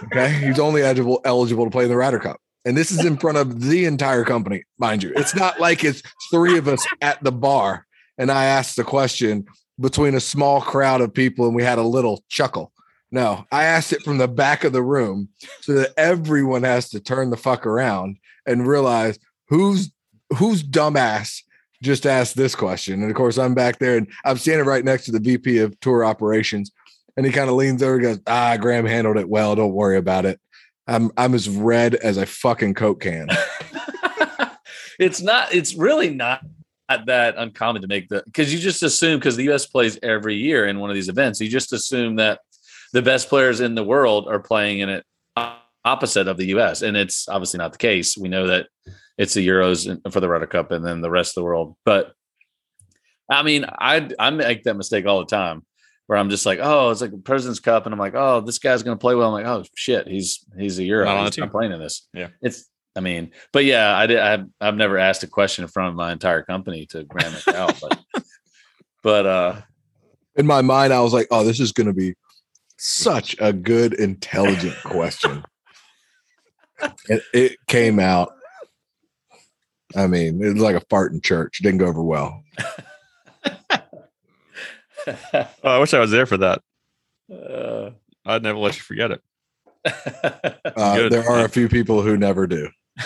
Okay. 0.05 0.33
He's 0.47 0.59
only 0.59 0.83
eligible 0.83 1.21
eligible 1.25 1.65
to 1.65 1.71
play 1.71 1.85
in 1.85 1.91
the 1.91 1.97
Ryder 1.97 2.19
Cup. 2.19 2.41
And 2.65 2.77
this 2.77 2.91
is 2.91 3.05
in 3.05 3.17
front 3.17 3.37
of 3.37 3.63
the 3.63 3.85
entire 3.85 4.25
company, 4.25 4.65
mind 4.79 5.03
you. 5.03 5.13
It's 5.17 5.35
not 5.35 5.61
like 5.61 5.85
it's 5.85 6.03
three 6.31 6.57
of 6.57 6.67
us 6.67 6.85
at 7.03 7.23
the 7.23 7.33
bar. 7.33 7.87
And 8.17 8.31
I 8.31 8.45
asked 8.45 8.77
the 8.77 8.85
question 8.85 9.47
between 9.79 10.15
a 10.15 10.21
small 10.21 10.61
crowd 10.61 11.01
of 11.01 11.13
people 11.13 11.47
and 11.47 11.55
we 11.55 11.63
had 11.63 11.79
a 11.79 11.83
little 11.83 12.25
chuckle. 12.29 12.73
No, 13.11 13.45
I 13.53 13.65
asked 13.65 13.93
it 13.93 14.03
from 14.03 14.19
the 14.19 14.29
back 14.29 14.65
of 14.65 14.73
the 14.73 14.83
room 14.83 15.29
so 15.61 15.75
that 15.75 15.93
everyone 15.97 16.63
has 16.63 16.89
to 16.91 17.01
turn 17.01 17.31
the 17.31 17.37
fuck 17.37 17.67
around 17.67 18.17
and 18.47 18.67
realize 18.67 19.19
who's 19.49 19.93
who's 20.37 20.63
dumbass 20.63 21.43
just 21.85 22.07
asked 22.07 22.37
this 22.37 22.55
question. 22.55 23.03
And 23.03 23.11
of 23.11 23.17
course, 23.17 23.39
I'm 23.39 23.55
back 23.55 23.79
there 23.79 23.97
and 23.97 24.11
I'm 24.25 24.39
standing 24.39 24.67
right 24.67 24.85
next 24.85 25.05
to 25.05 25.13
the 25.13 25.21
VP 25.21 25.59
of 25.59 25.79
tour 25.81 26.05
operations. 26.05 26.73
And 27.17 27.25
he 27.25 27.31
kind 27.31 27.49
of 27.49 27.55
leans 27.55 27.83
over 27.83 27.95
and 27.95 28.03
goes, 28.03 28.21
Ah, 28.27 28.57
Graham 28.57 28.87
handled 28.87 29.19
it 29.19 29.29
well. 29.29 29.55
Don't 29.55 29.73
worry 29.73 29.97
about 29.97 30.27
it. 30.27 30.41
I'm 30.87 31.11
I'm 31.17 31.35
as 31.35 31.49
red 31.49 31.95
as 31.95 32.17
a 32.17 32.27
fucking 32.27 32.75
Coke 32.75 33.01
can. 33.01 33.29
it's 34.99 35.23
not 35.23 35.55
it's 35.55 35.75
really 35.75 36.11
not 36.11 36.41
that 37.07 37.35
uncommon 37.39 37.83
to 37.83 37.89
make 37.89 38.09
the 38.09 38.23
because 38.27 38.53
you 38.53 38.59
just 38.59 38.83
assume 38.83 39.19
because 39.19 39.37
the 39.37 39.51
US 39.51 39.67
plays 39.67 39.99
every 40.03 40.37
year 40.37 40.67
in 40.67 40.81
one 40.81 40.91
of 40.91 40.95
these 40.95 41.09
events, 41.09 41.41
you 41.41 41.49
just 41.49 41.73
assume 41.73 42.17
that 42.17 42.41
the 42.93 43.03
best 43.03 43.29
players 43.29 43.61
in 43.61 43.75
the 43.75 43.85
world 43.85 44.29
are 44.29 44.41
playing 44.41 44.81
in 44.81 44.89
it 44.89 45.05
opposite 45.85 46.29
of 46.29 46.37
the 46.37 46.47
US. 46.47 46.83
And 46.83 46.97
it's 46.97 47.29
obviously 47.29 47.59
not 47.59 47.73
the 47.73 47.79
case. 47.79 48.17
We 48.17 48.29
know 48.29 48.47
that 48.47 48.69
it's 49.19 49.35
the 49.35 49.47
Euros 49.47 50.13
for 50.13 50.21
the 50.21 50.29
Ryder 50.29 50.47
Cup 50.47 50.71
and 50.71 50.85
then 50.85 51.01
the 51.01 51.11
rest 51.11 51.31
of 51.31 51.35
the 51.37 51.45
world. 51.45 51.77
But 51.85 52.13
I 53.31 53.43
mean, 53.43 53.65
I 53.67 54.11
I 54.19 54.31
make 54.31 54.65
that 54.65 54.75
mistake 54.75 55.07
all 55.07 55.21
the 55.21 55.27
time 55.27 55.65
where 56.07 56.19
I'm 56.19 56.31
just 56.31 56.45
like, 56.45 56.59
oh, 56.61 56.91
it's 56.91 57.01
like 57.01 57.13
a 57.13 57.19
President's 57.19 57.61
Cup, 57.61 57.87
and 57.87 57.93
I'm 57.93 57.99
like, 57.99 58.15
oh, 58.15 58.41
this 58.41 58.59
guy's 58.59 58.83
gonna 58.83 58.97
play 58.97 59.15
well. 59.15 59.35
I'm 59.35 59.45
like, 59.45 59.47
oh 59.47 59.65
shit, 59.75 60.07
he's 60.07 60.45
he's 60.59 60.79
a 60.79 60.85
Euro. 60.85 61.07
Not 61.07 61.17
on 61.17 61.25
the 61.25 61.31
he's 61.31 61.39
not 61.39 61.51
playing 61.51 61.73
in 61.73 61.81
this. 61.81 62.07
Yeah. 62.13 62.29
It's 62.43 62.69
I 62.97 63.01
mean, 63.01 63.33
but 63.53 63.65
yeah, 63.65 63.97
I 63.97 64.07
did 64.07 64.19
I've, 64.19 64.47
I've 64.61 64.77
never 64.77 64.99
asked 64.99 65.23
a 65.23 65.27
question 65.27 65.65
in 65.65 65.69
front 65.69 65.91
of 65.91 65.95
my 65.97 66.13
entire 66.13 66.43
company 66.43 66.87
to 66.87 67.05
Graham 67.05 67.33
McDowell, 67.33 67.81
but 67.81 68.25
but 69.03 69.27
uh 69.27 69.61
In 70.37 70.47
my 70.47 70.63
mind, 70.63 70.93
I 70.93 71.01
was 71.01 71.13
like, 71.13 71.27
oh, 71.31 71.45
this 71.45 71.61
is 71.61 71.73
gonna 71.73 71.93
be 71.93 72.15
such 72.79 73.37
a 73.41 73.53
good, 73.53 73.95
intelligent 73.95 74.77
question. 74.85 75.43
and 77.09 77.23
it 77.33 77.57
came 77.67 77.99
out. 77.99 78.33
I 79.97 80.07
mean, 80.07 80.43
it 80.43 80.55
was 80.55 80.63
like 80.63 80.77
a 80.77 80.85
fart 80.91 81.13
in 81.13 81.21
church. 81.21 81.59
Didn't 81.63 81.79
go 81.79 81.87
over 81.87 82.03
well. 82.03 82.43
Oh, 85.07 85.53
I 85.63 85.79
wish 85.79 85.93
I 85.93 85.99
was 85.99 86.11
there 86.11 86.27
for 86.27 86.39
that. 86.39 86.63
uh, 87.31 87.91
I'd 88.25 88.43
never 88.43 88.59
let 88.59 88.77
you 88.77 88.83
forget 88.83 89.11
it. 89.11 89.21
Uh, 90.77 91.09
there 91.09 91.29
are 91.29 91.45
a 91.45 91.49
few 91.49 91.69
people 91.69 92.03
who 92.03 92.17
never 92.17 92.47
do. 92.47 92.69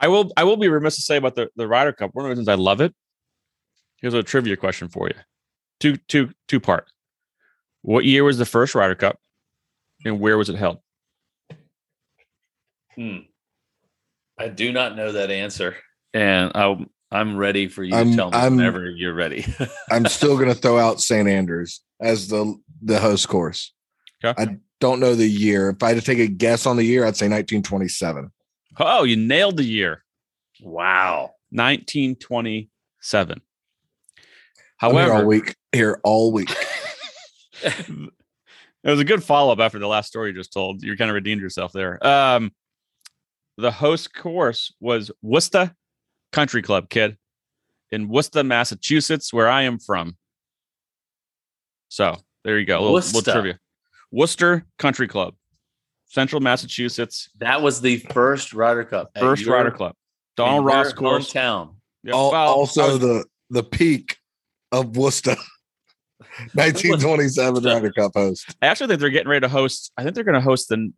I 0.00 0.08
will 0.08 0.30
I 0.36 0.44
will 0.44 0.56
be 0.56 0.68
remiss 0.68 0.96
to 0.96 1.02
say 1.02 1.16
about 1.16 1.36
the, 1.36 1.48
the 1.56 1.66
Ryder 1.66 1.92
Cup. 1.92 2.10
One 2.12 2.24
of 2.24 2.26
the 2.26 2.30
reasons 2.30 2.48
I 2.48 2.54
love 2.54 2.80
it. 2.80 2.94
Here's 4.00 4.14
a 4.14 4.22
trivia 4.22 4.56
question 4.56 4.88
for 4.88 5.08
you. 5.08 5.14
Two 5.78 5.96
two 6.08 6.32
two 6.48 6.60
part. 6.60 6.90
What 7.82 8.04
year 8.04 8.24
was 8.24 8.36
the 8.36 8.44
first 8.44 8.74
Ryder 8.74 8.94
Cup? 8.94 9.18
And 10.04 10.20
where 10.20 10.36
was 10.36 10.50
it 10.50 10.56
held? 10.56 10.78
Hmm. 12.94 13.18
I 14.40 14.48
do 14.48 14.72
not 14.72 14.96
know 14.96 15.12
that 15.12 15.30
answer, 15.30 15.76
and 16.14 16.50
I'm 16.54 16.88
I'm 17.12 17.36
ready 17.36 17.68
for 17.68 17.84
you 17.84 17.94
I'm- 17.94 18.10
to 18.10 18.16
tell 18.16 18.30
me 18.30 18.36
I'm- 18.38 18.56
whenever 18.56 18.88
you're 18.90 19.14
ready. 19.14 19.44
I'm 19.90 20.06
still 20.06 20.38
gonna 20.38 20.54
throw 20.54 20.78
out 20.78 21.00
St. 21.00 21.28
Andrews 21.28 21.80
as 22.00 22.28
the 22.28 22.54
the 22.82 22.98
host 22.98 23.28
course. 23.28 23.72
Okay. 24.24 24.42
I 24.42 24.56
don't 24.80 24.98
know 25.00 25.14
the 25.14 25.26
year. 25.28 25.70
If 25.70 25.82
I 25.82 25.88
had 25.88 25.98
to 25.98 26.02
take 26.04 26.18
a 26.18 26.26
guess 26.26 26.64
on 26.66 26.76
the 26.76 26.84
year, 26.84 27.02
I'd 27.04 27.16
say 27.16 27.26
1927. 27.26 28.30
Oh, 28.78 29.04
you 29.04 29.16
nailed 29.16 29.56
the 29.58 29.64
year. 29.64 30.04
wow. 30.62 31.32
1927. 31.50 33.40
I'm 34.80 34.92
here 34.92 35.12
all 35.12 35.24
week. 35.24 35.54
Here 35.72 36.00
all 36.02 36.32
week. 36.32 36.50
it 37.62 38.10
was 38.84 39.00
a 39.00 39.04
good 39.04 39.22
follow 39.22 39.52
up 39.52 39.58
after 39.58 39.78
the 39.78 39.86
last 39.88 40.06
story 40.08 40.30
you 40.30 40.34
just 40.36 40.52
told. 40.52 40.82
You 40.82 40.96
kind 40.96 41.10
of 41.10 41.14
redeemed 41.14 41.42
yourself 41.42 41.72
there. 41.72 42.04
Um, 42.06 42.52
the 43.60 43.70
host 43.70 44.14
course 44.14 44.72
was 44.80 45.10
Worcester 45.22 45.74
Country 46.32 46.62
Club, 46.62 46.88
kid, 46.90 47.16
in 47.90 48.08
Worcester, 48.08 48.42
Massachusetts, 48.44 49.32
where 49.32 49.48
I 49.48 49.62
am 49.62 49.78
from. 49.78 50.16
So 51.88 52.16
there 52.44 52.58
you 52.58 52.66
go. 52.66 52.78
A 52.78 52.80
little, 52.80 52.94
little 52.94 53.18
Worcester. 53.18 53.32
trivia. 53.32 53.58
Worcester 54.12 54.66
Country 54.78 55.08
Club, 55.08 55.34
Central 56.06 56.40
Massachusetts, 56.40 57.28
That 57.38 57.62
was 57.62 57.80
the 57.80 57.98
first 57.98 58.52
Ryder 58.52 58.84
Cup. 58.84 59.10
first 59.18 59.42
your- 59.42 59.54
Ryder 59.56 59.70
Club. 59.70 59.92
in 59.92 60.44
Donald 60.44 60.64
Ross 60.64 60.92
course. 60.92 61.32
hometown. 61.32 61.74
Yeah, 62.02 62.14
Al- 62.14 62.30
well, 62.32 62.52
also 62.52 62.92
was- 62.92 63.00
the 63.00 63.24
the 63.50 63.62
peak 63.64 64.16
of 64.72 64.96
Worcester. 64.96 65.36
1927 66.54 67.62
Ryder 67.64 67.92
Cup 67.92 68.12
host. 68.14 68.54
I 68.62 68.66
actually 68.66 68.86
think 68.88 69.00
they're 69.00 69.10
getting 69.10 69.28
ready 69.28 69.40
to 69.44 69.48
host. 69.48 69.92
I 69.96 70.02
think 70.02 70.14
they're 70.14 70.24
going 70.24 70.34
to 70.36 70.40
host 70.40 70.70
in 70.70 70.94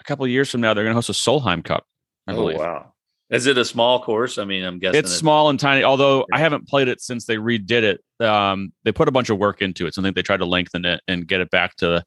a 0.00 0.04
couple 0.04 0.24
of 0.24 0.30
years 0.30 0.50
from 0.50 0.60
now. 0.60 0.74
They're 0.74 0.84
going 0.84 0.92
to 0.94 0.96
host 0.96 1.10
a 1.10 1.12
Solheim 1.12 1.62
Cup. 1.64 1.84
I 2.26 2.32
Oh 2.32 2.36
believe. 2.36 2.58
wow. 2.58 2.92
Is 3.30 3.46
it 3.46 3.56
a 3.58 3.64
small 3.64 4.02
course? 4.02 4.38
I 4.38 4.44
mean, 4.44 4.64
I'm 4.64 4.78
guessing 4.80 4.98
it's 4.98 5.12
small 5.14 5.50
and 5.50 5.60
tiny. 5.60 5.84
Although 5.84 6.26
I 6.32 6.38
haven't 6.40 6.66
played 6.66 6.88
it 6.88 7.00
since 7.00 7.26
they 7.26 7.36
redid 7.36 7.82
it. 7.84 8.00
Um, 8.24 8.72
they 8.84 8.90
put 8.90 9.06
a 9.06 9.12
bunch 9.12 9.30
of 9.30 9.38
work 9.38 9.62
into 9.62 9.86
it, 9.86 9.94
so 9.94 10.02
I 10.02 10.04
think 10.04 10.16
they 10.16 10.22
tried 10.22 10.38
to 10.38 10.44
lengthen 10.46 10.84
it 10.84 11.00
and 11.06 11.28
get 11.28 11.40
it 11.40 11.48
back 11.50 11.76
to 11.76 12.02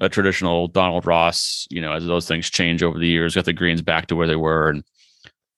a 0.00 0.08
traditional 0.08 0.68
Donald 0.68 1.06
Ross. 1.06 1.66
You 1.70 1.80
know, 1.80 1.92
as 1.92 2.06
those 2.06 2.28
things 2.28 2.48
change 2.50 2.84
over 2.84 2.98
the 2.98 3.06
years, 3.08 3.34
got 3.34 3.46
the 3.46 3.52
greens 3.52 3.82
back 3.82 4.06
to 4.06 4.16
where 4.16 4.28
they 4.28 4.36
were, 4.36 4.68
and 4.68 4.84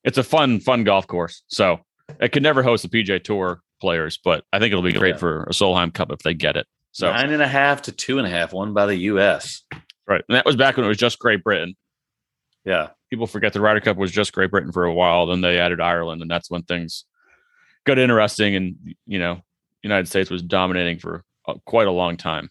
it's 0.03 0.17
a 0.19 0.23
fun, 0.25 0.61
fun 0.61 0.83
golf 0.83 1.07
course. 1.07 1.43
So 1.49 1.81
it 2.19 2.33
could 2.33 2.43
never 2.43 2.63
host 2.63 2.83
the 2.83 2.89
PGA 2.89 3.23
Tour 3.23 3.61
players, 3.83 4.19
but 4.25 4.45
I 4.51 4.59
think 4.59 4.73
it'll 4.73 4.83
be 4.83 4.93
great 4.95 5.17
Yeah. 5.17 5.19
for 5.19 5.43
a 5.43 5.51
Solheim 5.51 5.93
Cup 5.93 6.11
if 6.11 6.21
they 6.21 6.33
get 6.33 6.57
it. 6.57 6.67
So 6.93 7.11
nine 7.13 7.31
and 7.33 7.43
a 7.43 7.49
half 7.49 7.83
to 7.83 7.93
two 7.93 8.17
and 8.17 8.27
a 8.27 8.31
half, 8.31 8.55
won 8.55 8.73
by 8.73 8.87
the 8.87 8.97
U.S. 8.97 9.63
right, 10.09 10.23
and 10.29 10.37
that 10.37 10.47
was 10.47 10.57
back 10.57 10.77
when 10.77 10.85
it 10.87 10.89
was 10.89 10.99
just 10.99 11.19
Great 11.19 11.43
Britain. 11.45 11.77
Yeah. 12.65 12.89
people 13.11 13.27
forget 13.29 13.53
the 13.53 13.61
Ryder 13.61 13.81
Cup 13.81 13.97
was 13.97 14.11
just 14.11 14.33
Great 14.33 14.51
Britain 14.51 14.73
for 14.73 14.85
a 14.85 14.93
while. 14.95 15.27
Then 15.27 15.41
they 15.41 15.59
added 15.59 15.81
Ireland, 15.81 16.21
and 16.23 16.31
that's 16.31 16.51
when 16.51 16.63
things 16.63 17.05
got 17.85 17.99
interesting. 17.99 18.57
And 18.57 18.95
you 19.07 19.19
know, 19.19 19.41
United 19.83 20.09
States 20.09 20.31
was 20.31 20.43
dominating 20.43 20.99
for 20.99 21.23
quite 21.65 21.87
a 21.87 21.93
long 21.93 22.17
time. 22.17 22.51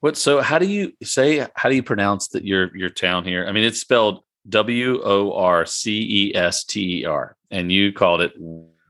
What? 0.00 0.16
So 0.16 0.40
how 0.40 0.58
do 0.58 0.66
you 0.66 0.92
say? 1.02 1.46
How 1.54 1.68
do 1.68 1.74
you 1.76 1.82
pronounce 1.82 2.28
that 2.28 2.44
your 2.44 2.76
your 2.76 2.90
town 2.90 3.24
here? 3.24 3.46
I 3.46 3.52
mean, 3.52 3.64
it's 3.64 3.80
spelled 3.80 4.22
W 4.48 5.00
O 5.04 5.32
R 5.32 5.64
C 5.66 6.30
E 6.30 6.36
S 6.36 6.64
T 6.64 7.00
E 7.00 7.04
R. 7.04 7.36
and 7.50 7.70
you 7.72 7.92
called 7.92 8.20
it 8.20 8.32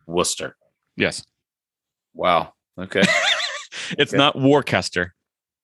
Worcester. 0.06 0.56
Yes. 0.96 1.24
Wow. 2.14 2.54
Okay. 2.78 3.02
It's 3.98 4.12
Okay. 4.12 4.16
not 4.18 4.34
Worcester. 4.40 5.14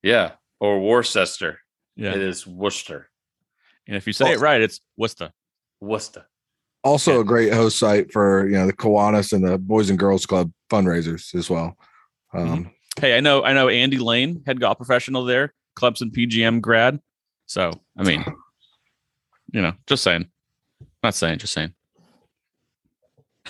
yeah. 0.03 0.33
Or 0.61 0.81
Worcester. 0.81 1.59
Yeah. 1.97 2.11
It 2.15 2.23
is 2.23 2.47
Worcester. 2.47 3.09
And 3.87 3.97
if 3.97 4.07
you 4.07 4.13
say 4.13 4.33
it 4.33 4.41
right, 4.41 4.61
it's 4.61 4.81
Worcester. 4.97 5.33
Worcester. 5.81 6.27
Also 6.85 7.15
Yeah. 7.15 7.21
a 7.21 7.25
great 7.25 7.53
host 7.53 7.79
site 7.79 8.13
for 8.13 8.47
you 8.49 8.55
know 8.55 8.67
the 8.67 8.73
Kiwanis 8.73 9.33
and 9.33 9.45
the 9.47 9.59
Boys 9.59 9.91
and 9.91 9.99
Girls 9.99 10.27
Club 10.27 10.51
fundraisers 10.71 11.35
as 11.35 11.49
well. 11.51 11.77
Um, 12.33 12.71
Hey, 13.01 13.17
I 13.17 13.21
know 13.21 13.43
I 13.43 13.53
know 13.55 13.69
Andy 13.69 13.99
Lane, 13.99 14.43
head 14.47 14.61
golf 14.61 14.77
professional 14.77 15.25
there, 15.25 15.55
Clemson 15.77 16.11
PGM 16.15 16.61
grad. 16.61 17.01
So 17.47 17.73
I 17.97 18.03
mean, 18.03 18.25
you 19.53 19.63
know, 19.63 19.73
just 19.87 20.03
saying. 20.03 20.29
Not 21.03 21.15
saying, 21.15 21.39
just 21.39 21.53
saying. 21.53 21.73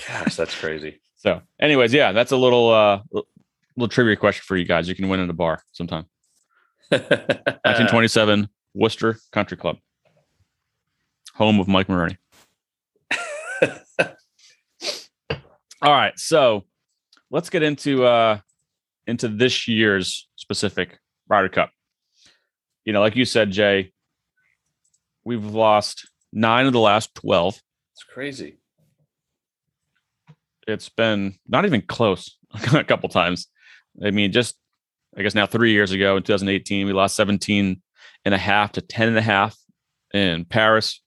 Gosh, 0.06 0.36
that's 0.36 0.58
crazy. 0.58 0.98
So, 1.22 1.40
anyways, 1.60 1.94
yeah, 1.94 2.10
that's 2.10 2.32
a 2.32 2.36
little 2.36 2.68
uh 2.70 3.00
little 3.76 3.88
trivia 3.88 4.16
question 4.16 4.42
for 4.44 4.56
you 4.56 4.64
guys. 4.64 4.88
You 4.88 4.96
can 4.96 5.08
win 5.08 5.20
at 5.20 5.30
a 5.30 5.32
bar 5.32 5.62
sometime. 5.70 6.06
1927 6.92 8.48
Worcester 8.74 9.16
Country 9.32 9.56
Club, 9.56 9.78
home 11.34 11.58
of 11.58 11.68
Mike 11.68 11.88
Maroney. 11.88 12.18
All 15.82 15.92
right, 15.92 16.18
so 16.18 16.64
let's 17.30 17.48
get 17.50 17.62
into 17.62 18.04
uh 18.04 18.38
into 19.06 19.28
this 19.28 19.66
year's 19.66 20.28
specific 20.36 20.98
Ryder 21.28 21.48
Cup. 21.48 21.70
You 22.84 22.92
know, 22.92 23.00
like 23.00 23.16
you 23.16 23.24
said, 23.24 23.50
Jay, 23.50 23.92
we've 25.24 25.44
lost 25.44 26.08
nine 26.32 26.66
of 26.66 26.72
the 26.72 26.80
last 26.80 27.14
twelve. 27.14 27.58
it's 27.94 28.04
crazy. 28.04 28.58
It's 30.68 30.90
been 30.90 31.36
not 31.48 31.64
even 31.64 31.80
close 31.82 32.36
a 32.74 32.84
couple 32.84 33.08
times. 33.08 33.48
I 34.04 34.10
mean, 34.10 34.30
just 34.30 34.56
I 35.16 35.22
guess 35.22 35.34
now 35.34 35.46
three 35.46 35.72
years 35.72 35.92
ago 35.92 36.16
in 36.16 36.22
2018, 36.22 36.86
we 36.86 36.92
lost 36.92 37.16
17 37.16 37.80
and 38.24 38.34
a 38.34 38.38
half 38.38 38.72
to 38.72 38.80
10 38.80 39.08
and 39.08 39.18
a 39.18 39.22
half 39.22 39.56
in 40.14 40.44
Paris. 40.44 41.00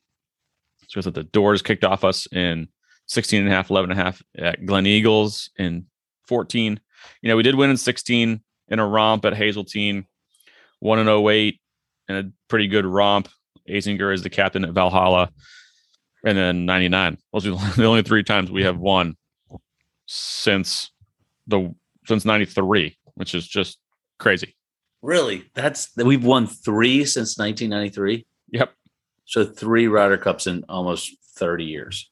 So 0.88 1.02
that 1.02 1.16
the 1.16 1.24
doors 1.24 1.62
kicked 1.62 1.84
off 1.84 2.04
us 2.04 2.28
in 2.32 2.68
16 3.08 3.42
and 3.42 3.52
a 3.52 3.56
half, 3.56 3.70
11 3.70 3.92
and 3.92 4.00
a 4.00 4.04
half 4.04 4.22
at 4.38 4.62
Gleneagles 4.62 5.50
in 5.58 5.88
14. 6.28 6.80
You 7.22 7.30
know, 7.30 7.36
we 7.36 7.44
did 7.44 7.56
win 7.56 7.72
in 7.72 7.78
16 7.78 8.42
in 8.68 8.80
a 8.80 8.88
romp 8.88 9.26
at 9.26 9.36
Hazeltine, 9.36 10.06
one 10.80 11.00
in 11.00 11.08
08 11.08 11.60
and 12.08 12.18
a 12.18 12.32
pretty 12.48 12.68
good 12.68 12.86
romp. 12.86 13.30
Azinger 13.68 14.14
is 14.14 14.22
the 14.22 14.30
captain 14.30 14.64
at 14.64 14.72
Valhalla. 14.72 15.32
And 16.24 16.38
then 16.38 16.66
99. 16.66 17.18
Those 17.34 17.48
are 17.48 17.52
the 17.76 17.86
only 17.86 18.04
three 18.04 18.24
times 18.24 18.52
we 18.52 18.64
have 18.64 18.78
won 18.78 19.16
since 20.08 20.92
the 21.48 21.74
since 22.08 22.26
93, 22.26 22.96
which 23.16 23.34
is 23.34 23.48
just 23.48 23.80
crazy. 24.20 24.56
Really? 25.02 25.50
That's 25.54 25.90
we've 25.98 26.24
won 26.24 26.48
three 26.48 27.06
since 27.06 27.38
1993. 27.38 28.26
Yep. 28.52 28.74
So 29.26 29.46
three 29.46 29.88
Ryder 29.88 30.18
Cups 30.18 30.48
in 30.48 30.64
almost 30.70 31.16
30 31.36 31.64
years. 31.66 32.10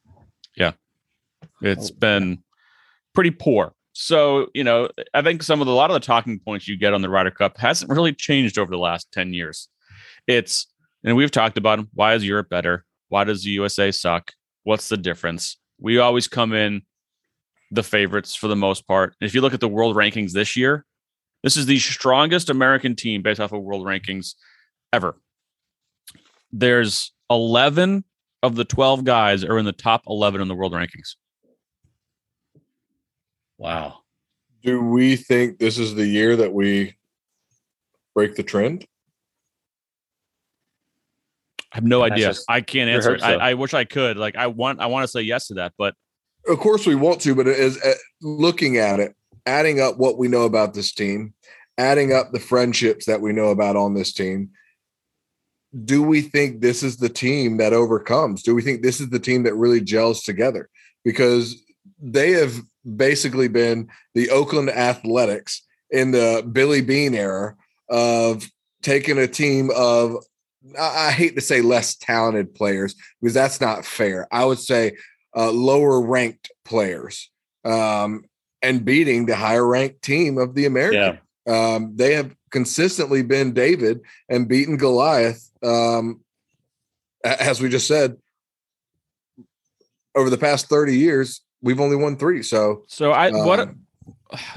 Yeah. 0.56 0.74
it's 1.62 1.92
Oh, 1.92 1.96
been 1.98 2.44
pretty 3.14 3.32
poor. 3.32 3.74
So, 3.94 4.48
you 4.54 4.64
know, 4.64 4.90
I 5.14 5.22
think 5.22 5.44
some 5.44 5.62
of 5.62 5.68
the, 5.68 5.74
a 5.74 5.76
lot 5.76 5.92
of 5.92 5.94
the 5.94 6.00
talking 6.00 6.40
points 6.40 6.68
you 6.68 6.78
get 6.78 6.94
on 6.94 7.02
the 7.02 7.10
Ryder 7.10 7.32
Cup 7.32 7.58
hasn't 7.58 7.92
really 7.92 8.14
changed 8.14 8.58
over 8.58 8.72
the 8.72 8.78
last 8.78 9.12
10 9.12 9.34
years. 9.34 9.70
It's, 10.28 10.68
and 11.04 11.16
we've 11.16 11.32
talked 11.32 11.58
about 11.58 11.80
'em, 11.80 11.90
why 11.94 12.16
is 12.16 12.26
Europe 12.26 12.50
better? 12.50 12.86
Why 13.10 13.24
does 13.24 13.44
the 13.44 13.52
USA 13.52 13.92
suck? 13.92 14.32
What's 14.64 14.90
the 14.90 14.98
difference? 14.98 15.58
We 15.80 16.00
always 16.00 16.28
come 16.28 16.54
in 16.54 16.82
the 17.70 17.84
favorites 17.84 18.36
for 18.36 18.48
the 18.48 18.56
most 18.56 18.88
part. 18.88 19.16
And 19.20 19.28
if 19.28 19.36
you 19.36 19.42
look 19.42 19.54
at 19.54 19.60
the 19.60 19.68
world 19.68 19.96
rankings 19.96 20.32
this 20.32 20.56
year, 20.56 20.86
this 21.44 21.58
is 21.58 21.66
the 21.66 21.78
strongest 21.80 22.50
American 22.50 22.96
team 22.96 23.22
based 23.22 23.40
off 23.40 23.52
of 23.52 23.62
world 23.62 23.86
rankings 23.86 24.36
ever. 24.92 25.18
There's 26.52 27.12
11 27.30 28.04
of 28.42 28.56
the 28.56 28.66
12 28.66 29.04
guys 29.04 29.44
are 29.44 29.58
in 29.58 29.66
the 29.66 29.72
top 29.72 30.04
11 30.08 30.42
in 30.42 30.48
the 30.48 30.56
world 30.56 30.74
rankings. 30.74 31.16
Wow. 33.58 34.00
do 34.64 34.82
we 34.82 35.16
think 35.16 35.60
this 35.60 35.78
is 35.78 35.94
the 35.96 36.06
year 36.06 36.36
that 36.38 36.54
we 36.54 36.96
break 38.16 38.36
the 38.36 38.44
trend? 38.44 38.86
I 41.72 41.78
have 41.78 41.84
no 41.84 42.02
That's 42.02 42.14
idea. 42.14 42.28
just- 42.28 42.46
I 42.50 42.62
can't 42.62 42.90
answer 42.90 43.12
hope 43.12 43.20
it. 43.20 43.24
I, 43.24 43.34
so. 43.34 43.40
I 43.40 43.54
wish 43.56 43.74
I 43.74 43.84
could. 43.84 44.18
Like 44.18 44.36
I 44.36 44.48
want 44.48 44.80
I 44.80 44.86
want 44.88 45.04
to 45.06 45.08
say 45.08 45.22
yes 45.22 45.48
to 45.48 45.56
that, 45.56 45.74
but 45.78 45.96
Of 46.48 46.60
course, 46.60 46.86
we 46.86 46.96
want 46.96 47.22
to, 47.22 47.34
but 47.36 47.48
as 47.48 47.78
uh, 47.82 47.94
looking 48.22 48.78
at 48.78 49.00
it, 49.00 49.16
adding 49.46 49.80
up 49.80 49.98
what 49.98 50.18
we 50.18 50.28
know 50.28 50.44
about 50.44 50.74
this 50.74 50.94
team, 50.94 51.34
adding 51.78 52.14
up 52.14 52.32
the 52.32 52.40
friendships 52.40 53.06
that 53.06 53.22
we 53.22 53.34
know 53.34 53.50
about 53.50 53.76
on 53.76 53.94
this 53.94 54.14
team, 54.14 54.52
do 55.86 56.04
we 56.04 56.22
think 56.22 56.62
this 56.62 56.84
is 56.84 56.98
the 56.98 57.10
team 57.10 57.58
that 57.58 57.74
overcomes? 57.74 58.44
Do 58.44 58.54
we 58.54 58.62
think 58.62 58.82
this 58.82 59.00
is 59.02 59.10
the 59.10 59.20
team 59.20 59.44
that 59.44 59.56
really 59.56 59.82
gels 59.82 60.22
together? 60.22 60.70
Because 61.04 61.64
they 62.00 62.32
have 62.32 62.54
basically 62.96 63.48
been 63.48 63.90
the 64.14 64.30
Oakland 64.30 64.70
Athletics 64.70 65.64
in 65.90 66.12
the 66.12 66.48
Billy 66.52 66.82
Beane 66.82 67.16
era 67.16 67.56
of 67.90 68.48
taking 68.82 69.18
a 69.18 69.28
team 69.28 69.72
of 69.76 70.18
I 70.80 71.12
hate 71.12 71.36
to 71.36 71.42
say 71.42 71.62
less 71.62 71.96
talented 71.96 72.56
players 72.56 72.96
because 73.22 73.34
that's 73.34 73.60
not 73.60 73.86
fair. 73.86 74.28
I 74.32 74.46
would 74.46 74.60
say 74.60 74.96
uh, 75.36 75.52
lower 75.52 76.02
ranked 76.02 76.52
players 76.64 77.30
um, 77.66 78.24
and 78.64 78.86
beating 78.86 79.26
the 79.26 79.36
higher 79.36 79.68
ranked 79.68 80.02
team 80.02 80.38
of 80.38 80.56
the 80.56 80.66
American. 80.66 81.20
Um, 81.46 81.92
they 81.96 82.14
have 82.14 82.34
consistently 82.50 83.22
been 83.22 83.54
David 83.54 84.00
and 84.30 84.48
beaten 84.48 84.78
Goliath. 84.78 85.52
Um, 85.62 86.22
as 87.24 87.62
we 87.62 87.70
just 87.70 87.88
said, 87.88 88.18
over 90.16 90.30
the 90.30 90.38
past 90.38 90.70
30 90.70 90.96
years, 90.98 91.42
we've 91.62 91.80
only 91.80 91.98
won 91.98 92.18
three. 92.18 92.42
So, 92.42 92.86
so 92.88 93.12
I 93.12 93.32
what 93.32 93.60
um, 93.60 93.80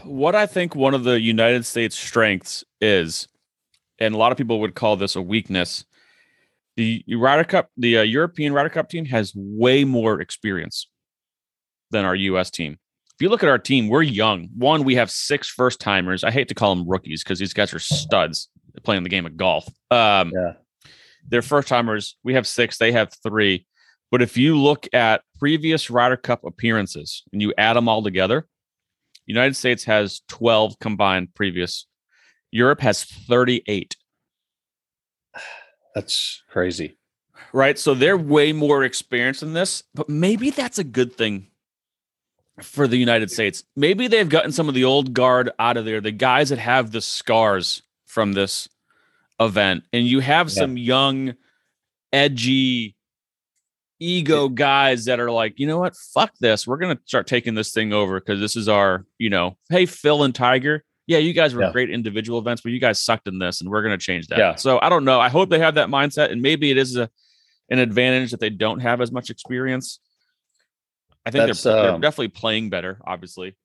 what 0.04 0.34
I 0.34 0.46
think 0.46 0.74
one 0.74 0.94
of 0.94 1.04
the 1.04 1.20
United 1.20 1.66
States 1.66 1.98
strengths 1.98 2.64
is, 2.80 3.26
and 3.98 4.14
a 4.14 4.18
lot 4.18 4.32
of 4.32 4.38
people 4.38 4.60
would 4.60 4.74
call 4.74 4.96
this 4.96 5.16
a 5.16 5.22
weakness. 5.22 5.84
The 6.76 7.02
Ryder 7.08 7.44
Cup, 7.44 7.70
the 7.76 7.98
uh, 7.98 8.02
European 8.02 8.52
Ryder 8.52 8.68
Cup 8.68 8.90
team 8.90 9.06
has 9.06 9.32
way 9.34 9.84
more 9.84 10.20
experience 10.20 10.88
than 11.90 12.04
our 12.04 12.14
U.S. 12.14 12.50
team. 12.50 12.78
If 13.16 13.22
you 13.22 13.30
look 13.30 13.42
at 13.42 13.48
our 13.48 13.58
team, 13.58 13.88
we're 13.88 14.02
young. 14.02 14.50
One, 14.58 14.84
we 14.84 14.96
have 14.96 15.10
six 15.10 15.48
first 15.48 15.80
timers. 15.80 16.22
I 16.22 16.30
hate 16.30 16.48
to 16.48 16.54
call 16.54 16.74
them 16.74 16.86
rookies 16.86 17.24
because 17.24 17.38
these 17.38 17.54
guys 17.54 17.72
are 17.72 17.78
studs 17.78 18.50
playing 18.82 19.04
the 19.04 19.08
game 19.08 19.24
of 19.24 19.38
golf. 19.38 19.66
Um, 19.90 20.32
Yeah. 20.34 20.52
they're 21.26 21.40
first 21.40 21.66
timers. 21.68 22.18
We 22.22 22.34
have 22.34 22.46
six. 22.46 22.76
They 22.76 22.92
have 22.92 23.10
three. 23.22 23.66
But 24.10 24.20
if 24.20 24.36
you 24.36 24.58
look 24.58 24.86
at 24.92 25.22
previous 25.38 25.88
Ryder 25.88 26.18
Cup 26.18 26.44
appearances 26.44 27.22
and 27.32 27.40
you 27.40 27.54
add 27.56 27.74
them 27.74 27.88
all 27.88 28.02
together, 28.02 28.46
United 29.24 29.56
States 29.56 29.84
has 29.84 30.20
12 30.28 30.78
combined 30.78 31.34
previous. 31.34 31.86
Europe 32.52 32.80
has 32.82 33.02
38. 33.04 33.96
That's 35.94 36.42
crazy. 36.50 36.98
Right. 37.54 37.78
So 37.78 37.94
they're 37.94 38.16
way 38.18 38.52
more 38.52 38.84
experienced 38.84 39.42
in 39.42 39.54
this, 39.54 39.82
but 39.94 40.10
maybe 40.10 40.50
that's 40.50 40.78
a 40.78 40.84
good 40.84 41.14
thing 41.14 41.46
for 42.62 42.86
the 42.88 42.96
United 42.96 43.30
States. 43.30 43.64
Maybe 43.76 44.08
they've 44.08 44.28
gotten 44.28 44.52
some 44.52 44.68
of 44.68 44.74
the 44.74 44.84
old 44.84 45.12
guard 45.12 45.50
out 45.58 45.76
of 45.76 45.84
there, 45.84 46.00
the 46.00 46.10
guys 46.12 46.48
that 46.48 46.58
have 46.58 46.90
the 46.90 47.00
scars 47.00 47.82
from 48.06 48.32
this 48.32 48.68
event. 49.38 49.84
And 49.92 50.06
you 50.06 50.20
have 50.20 50.48
Yeah. 50.48 50.54
some 50.62 50.76
young, 50.76 51.34
edgy, 52.12 52.94
ego 53.98 54.48
guys 54.48 55.06
that 55.06 55.20
are 55.20 55.30
like, 55.30 55.58
you 55.58 55.66
know 55.66 55.78
what? 55.78 55.94
Fuck 56.14 56.32
this. 56.38 56.66
We're 56.66 56.76
going 56.76 56.96
to 56.96 57.02
start 57.06 57.26
taking 57.26 57.54
this 57.54 57.72
thing 57.72 57.92
over 57.92 58.20
because 58.20 58.40
this 58.40 58.56
is 58.56 58.68
our, 58.68 59.06
you 59.18 59.30
know, 59.30 59.56
hey, 59.70 59.86
Phil 59.86 60.22
and 60.22 60.34
Tiger. 60.34 60.84
Yeah, 61.06 61.18
you 61.18 61.32
guys 61.32 61.54
were 61.54 61.62
Yeah. 61.62 61.72
great 61.72 61.88
individual 61.90 62.38
events, 62.38 62.62
but 62.62 62.72
you 62.72 62.80
guys 62.80 63.00
sucked 63.00 63.28
in 63.28 63.38
this, 63.38 63.60
and 63.60 63.70
we're 63.70 63.82
going 63.82 63.96
to 63.96 64.02
change 64.04 64.26
that. 64.28 64.38
Yeah. 64.38 64.54
So 64.56 64.78
I 64.82 64.88
don't 64.88 65.04
know. 65.04 65.20
I 65.20 65.28
hope 65.28 65.50
they 65.50 65.60
have 65.60 65.76
that 65.76 65.88
mindset, 65.88 66.30
and 66.32 66.42
maybe 66.42 66.70
it 66.70 66.76
is 66.78 66.96
a 66.96 67.08
an 67.68 67.80
advantage 67.80 68.30
that 68.30 68.38
they 68.38 68.48
don't 68.50 68.78
have 68.78 69.00
as 69.00 69.10
much 69.10 69.28
experience. 69.28 69.98
I 71.26 71.30
think 71.30 71.44
they're, 71.44 71.74
they're 71.74 71.90
um, 71.92 72.00
definitely 72.00 72.28
playing 72.28 72.70
better, 72.70 73.00
obviously. 73.04 73.56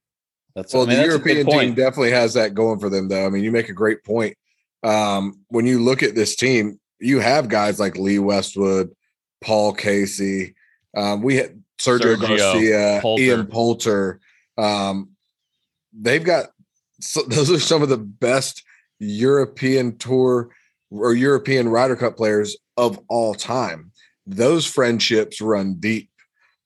That's 0.56 0.74
well, 0.74 0.84
I 0.84 0.86
mean, 0.88 0.98
the 0.98 1.04
that's 1.04 1.08
European 1.08 1.46
team 1.46 1.46
point. 1.46 1.76
definitely 1.76 2.12
has 2.12 2.34
that 2.34 2.54
going 2.54 2.80
for 2.80 2.90
them, 2.90 3.08
though. 3.08 3.26
I 3.26 3.30
mean, 3.30 3.44
you 3.44 3.52
make 3.52 3.70
a 3.70 3.74
great 3.74 4.04
point. 4.04 4.36
Um, 4.84 5.42
when 5.50 5.66
you 5.66 5.80
look 5.80 6.04
at 6.04 6.16
this 6.16 6.36
team, 6.36 6.80
you 7.00 7.20
have 7.20 7.48
guys 7.48 7.80
like 7.80 7.98
Lee 7.98 8.20
Westwood, 8.20 8.94
Paul 9.42 9.74
Casey. 9.74 10.56
Um, 10.98 11.22
we 11.22 11.38
had 11.38 11.62
Sergio, 11.80 12.16
Sergio, 12.16 12.38
Garcia, 12.38 13.00
Poulter. 13.02 13.24
Ian 13.24 13.46
Poulter. 13.46 14.20
Um, 14.58 15.12
they've 15.94 16.24
got 16.24 16.48
so, 17.00 17.22
those 17.28 17.52
are 17.52 17.60
some 17.60 17.82
of 17.82 17.90
the 17.90 17.98
best 17.98 18.64
European 19.00 19.98
tour 19.98 20.50
or 20.90 21.14
European 21.14 21.70
Ryder 21.70 21.96
Cup 21.96 22.18
players 22.18 22.58
of 22.78 23.00
all 23.08 23.34
time. 23.34 23.92
Those 24.26 24.66
friendships 24.66 25.42
run 25.42 25.76
deep. 25.76 26.10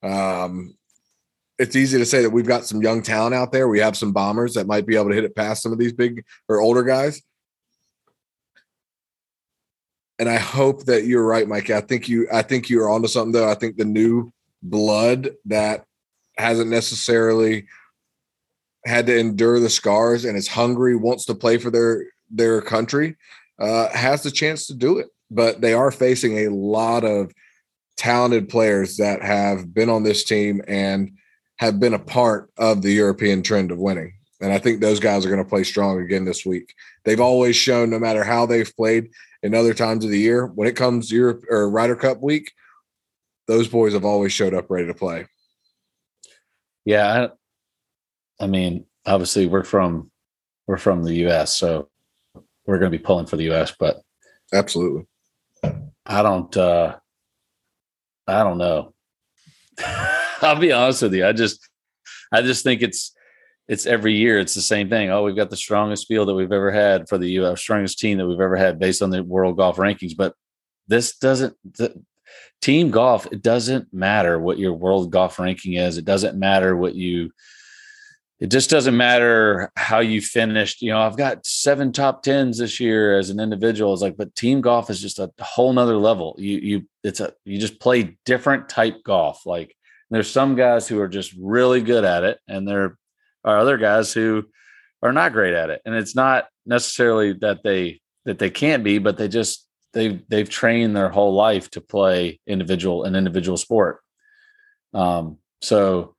Um, 0.03 0.75
it's 1.57 1.75
easy 1.75 1.97
to 1.97 2.05
say 2.05 2.21
that 2.21 2.29
we've 2.29 2.47
got 2.47 2.65
some 2.65 2.81
young 2.81 3.01
talent 3.01 3.33
out 3.33 3.51
there. 3.51 3.67
We 3.67 3.79
have 3.79 3.95
some 3.95 4.11
bombers 4.11 4.53
that 4.55 4.67
might 4.67 4.85
be 4.85 4.95
able 4.95 5.09
to 5.09 5.15
hit 5.15 5.23
it 5.23 5.35
past 5.35 5.63
some 5.63 5.71
of 5.71 5.77
these 5.77 5.93
big 5.93 6.25
or 6.49 6.59
older 6.59 6.83
guys. 6.83 7.21
And 10.19 10.29
I 10.29 10.37
hope 10.37 10.85
that 10.85 11.05
you're 11.05 11.25
right, 11.25 11.47
Mike. 11.47 11.69
I 11.69 11.81
think 11.81 12.07
you 12.07 12.27
I 12.31 12.41
think 12.41 12.69
you're 12.69 12.89
onto 12.89 13.07
something 13.07 13.33
though. 13.33 13.49
I 13.49 13.55
think 13.55 13.77
the 13.77 13.85
new 13.85 14.31
blood 14.63 15.31
that 15.45 15.85
hasn't 16.37 16.69
necessarily 16.69 17.67
had 18.85 19.07
to 19.07 19.17
endure 19.17 19.59
the 19.59 19.69
scars 19.69 20.25
and 20.25 20.37
is 20.37 20.47
hungry, 20.47 20.95
wants 20.95 21.25
to 21.25 21.35
play 21.35 21.57
for 21.57 21.69
their 21.69 22.05
their 22.29 22.61
country, 22.61 23.17
uh, 23.59 23.89
has 23.89 24.23
the 24.23 24.31
chance 24.31 24.67
to 24.67 24.73
do 24.73 24.99
it. 24.99 25.07
But 25.31 25.59
they 25.59 25.73
are 25.73 25.91
facing 25.91 26.39
a 26.39 26.49
lot 26.49 27.03
of 27.03 27.33
talented 27.97 28.49
players 28.49 28.97
that 28.97 29.21
have 29.21 29.73
been 29.73 29.89
on 29.89 30.03
this 30.03 30.23
team 30.23 30.61
and 30.67 31.11
have 31.57 31.79
been 31.79 31.93
a 31.93 31.99
part 31.99 32.49
of 32.57 32.81
the 32.81 32.91
European 32.91 33.41
trend 33.41 33.71
of 33.71 33.77
winning. 33.77 34.13
And 34.41 34.51
I 34.51 34.59
think 34.59 34.79
those 34.79 34.99
guys 34.99 35.25
are 35.25 35.29
going 35.29 35.43
to 35.43 35.49
play 35.49 35.63
strong 35.63 36.01
again 36.01 36.25
this 36.25 36.45
week. 36.45 36.73
They've 37.05 37.21
always 37.21 37.55
shown, 37.55 37.89
no 37.89 37.99
matter 37.99 38.23
how 38.23 38.45
they've 38.45 38.75
played 38.75 39.09
in 39.41 39.55
other 39.55 39.73
times 39.73 40.03
of 40.03 40.11
the 40.11 40.19
year, 40.19 40.47
when 40.47 40.67
it 40.67 40.75
comes 40.75 41.11
Europe 41.11 41.43
or 41.49 41.69
Ryder 41.69 41.95
Cup 41.95 42.21
week, 42.21 42.51
those 43.47 43.67
boys 43.67 43.93
have 43.93 44.05
always 44.05 44.33
showed 44.33 44.53
up 44.53 44.69
ready 44.69 44.87
to 44.87 44.93
play. 44.93 45.27
Yeah, 46.83 47.29
I, 48.39 48.43
I 48.43 48.47
mean, 48.47 48.85
obviously 49.05 49.47
we're 49.47 49.63
from 49.63 50.11
we're 50.67 50.77
from 50.77 51.03
the 51.03 51.13
U.S., 51.15 51.55
so 51.55 51.89
we're 52.65 52.79
going 52.79 52.91
to 52.91 52.97
be 52.97 53.03
pulling 53.03 53.27
for 53.27 53.37
the 53.37 53.43
U.S. 53.45 53.73
But 53.79 54.01
absolutely, 54.53 55.05
I 56.05 56.21
don't. 56.21 56.55
uh 56.57 56.97
I 58.27 58.43
don't 58.43 58.57
know. 58.57 58.93
I'll 60.45 60.59
be 60.59 60.71
honest 60.71 61.01
with 61.01 61.13
you. 61.13 61.25
I 61.27 61.33
just, 61.33 61.67
I 62.31 62.41
just 62.41 62.63
think 62.63 62.81
it's, 62.81 63.13
it's 63.67 63.85
every 63.85 64.15
year. 64.15 64.39
It's 64.39 64.53
the 64.53 64.61
same 64.61 64.89
thing. 64.89 65.09
Oh, 65.09 65.23
we've 65.23 65.35
got 65.35 65.49
the 65.49 65.57
strongest 65.57 66.07
field 66.07 66.27
that 66.27 66.35
we've 66.35 66.51
ever 66.51 66.71
had 66.71 67.09
for 67.09 67.17
the 67.17 67.31
U.S. 67.31 67.59
strongest 67.59 67.99
team 67.99 68.17
that 68.19 68.27
we've 68.27 68.39
ever 68.39 68.55
had 68.55 68.79
based 68.79 69.01
on 69.01 69.09
the 69.09 69.23
world 69.23 69.57
golf 69.57 69.77
rankings. 69.77 70.15
But 70.15 70.33
this 70.87 71.17
doesn't. 71.17 71.55
The, 71.77 71.99
team 72.61 72.91
golf. 72.91 73.27
It 73.31 73.41
doesn't 73.41 73.93
matter 73.93 74.39
what 74.39 74.57
your 74.57 74.73
world 74.73 75.11
golf 75.11 75.39
ranking 75.39 75.73
is. 75.73 75.97
It 75.97 76.05
doesn't 76.05 76.37
matter 76.37 76.75
what 76.75 76.95
you. 76.95 77.31
It 78.39 78.47
just 78.47 78.69
doesn't 78.69 78.97
matter 78.97 79.71
how 79.77 79.99
you 79.99 80.21
finished. 80.21 80.81
You 80.81 80.91
know, 80.91 80.99
I've 80.99 81.15
got 81.15 81.45
seven 81.45 81.93
top 81.93 82.21
tens 82.21 82.57
this 82.57 82.79
year 82.79 83.17
as 83.17 83.29
an 83.29 83.39
individual. 83.39 83.93
It's 83.93 84.01
like, 84.01 84.17
but 84.17 84.35
team 84.35 84.59
golf 84.61 84.89
is 84.89 85.01
just 85.01 85.19
a 85.19 85.31
whole 85.39 85.71
nother 85.71 85.97
level. 85.97 86.35
You 86.37 86.57
you 86.57 86.87
it's 87.03 87.19
a 87.19 87.33
you 87.45 87.57
just 87.57 87.79
play 87.79 88.17
different 88.25 88.67
type 88.67 89.03
golf. 89.03 89.45
Like 89.45 89.75
there's 90.15 90.31
some 90.31 90.55
guys 90.55 90.87
who 90.87 90.99
are 90.99 91.07
just 91.07 91.33
really 91.37 91.81
good 91.81 92.05
at 92.05 92.23
it, 92.23 92.39
and 92.47 92.67
there 92.67 92.97
are 93.43 93.59
other 93.59 93.77
guys 93.77 94.13
who 94.13 94.45
are 95.03 95.13
not 95.13 95.33
great 95.33 95.53
at 95.53 95.69
it. 95.69 95.81
And 95.85 95.93
it's 95.93 96.15
not 96.15 96.47
necessarily 96.65 97.33
that 97.33 97.63
they 97.63 98.01
that 98.25 98.39
they 98.39 98.49
can't 98.49 98.83
be, 98.83 98.97
but 98.97 99.17
they 99.17 99.27
just 99.27 99.67
they've 99.93 100.21
they've 100.27 100.49
trained 100.49 100.95
their 100.95 101.09
whole 101.09 101.33
life 101.33 101.69
to 101.71 101.81
play 101.81 102.39
individual 102.47 103.03
an 103.03 103.15
individual 103.15 103.57
sport. 103.57 103.99
Um, 104.93 105.37
so 105.61 106.15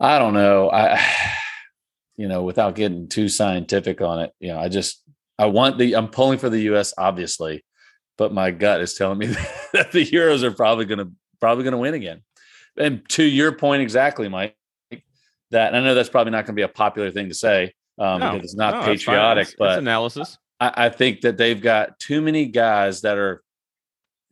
I 0.00 0.18
don't 0.18 0.34
know. 0.34 0.70
I 0.70 1.00
you 2.16 2.28
know, 2.28 2.42
without 2.42 2.74
getting 2.74 3.08
too 3.08 3.28
scientific 3.28 4.00
on 4.00 4.20
it, 4.20 4.32
you 4.40 4.48
know, 4.48 4.58
I 4.58 4.68
just 4.68 5.02
I 5.38 5.46
want 5.46 5.78
the 5.78 5.94
I'm 5.94 6.08
pulling 6.08 6.38
for 6.38 6.50
the 6.50 6.62
US 6.72 6.92
obviously, 6.98 7.64
but 8.16 8.32
my 8.32 8.50
gut 8.50 8.80
is 8.80 8.94
telling 8.94 9.18
me 9.18 9.26
that 9.72 9.92
the 9.92 10.04
Euros 10.04 10.42
are 10.42 10.50
probably 10.50 10.86
to 10.98 11.12
probably 11.40 11.64
to 11.72 11.78
win 11.78 11.94
again. 11.94 12.22
And 12.78 13.08
to 13.10 13.22
your 13.22 13.52
point 13.52 13.82
exactly, 13.82 14.28
Mike, 14.28 14.56
that 15.50 15.74
I 15.74 15.80
know 15.80 15.94
that's 15.94 16.08
probably 16.08 16.30
not 16.30 16.44
going 16.44 16.54
to 16.54 16.60
be 16.60 16.62
a 16.62 16.68
popular 16.68 17.10
thing 17.10 17.28
to 17.28 17.34
say 17.34 17.72
um, 17.98 18.20
no, 18.20 18.32
because 18.32 18.50
it's 18.50 18.56
not 18.56 18.74
no, 18.74 18.84
patriotic, 18.84 19.54
but 19.58 19.78
analysis. 19.78 20.38
I, 20.60 20.86
I 20.86 20.88
think 20.88 21.22
that 21.22 21.36
they've 21.36 21.60
got 21.60 21.98
too 21.98 22.20
many 22.20 22.46
guys 22.46 23.02
that 23.02 23.18
are 23.18 23.42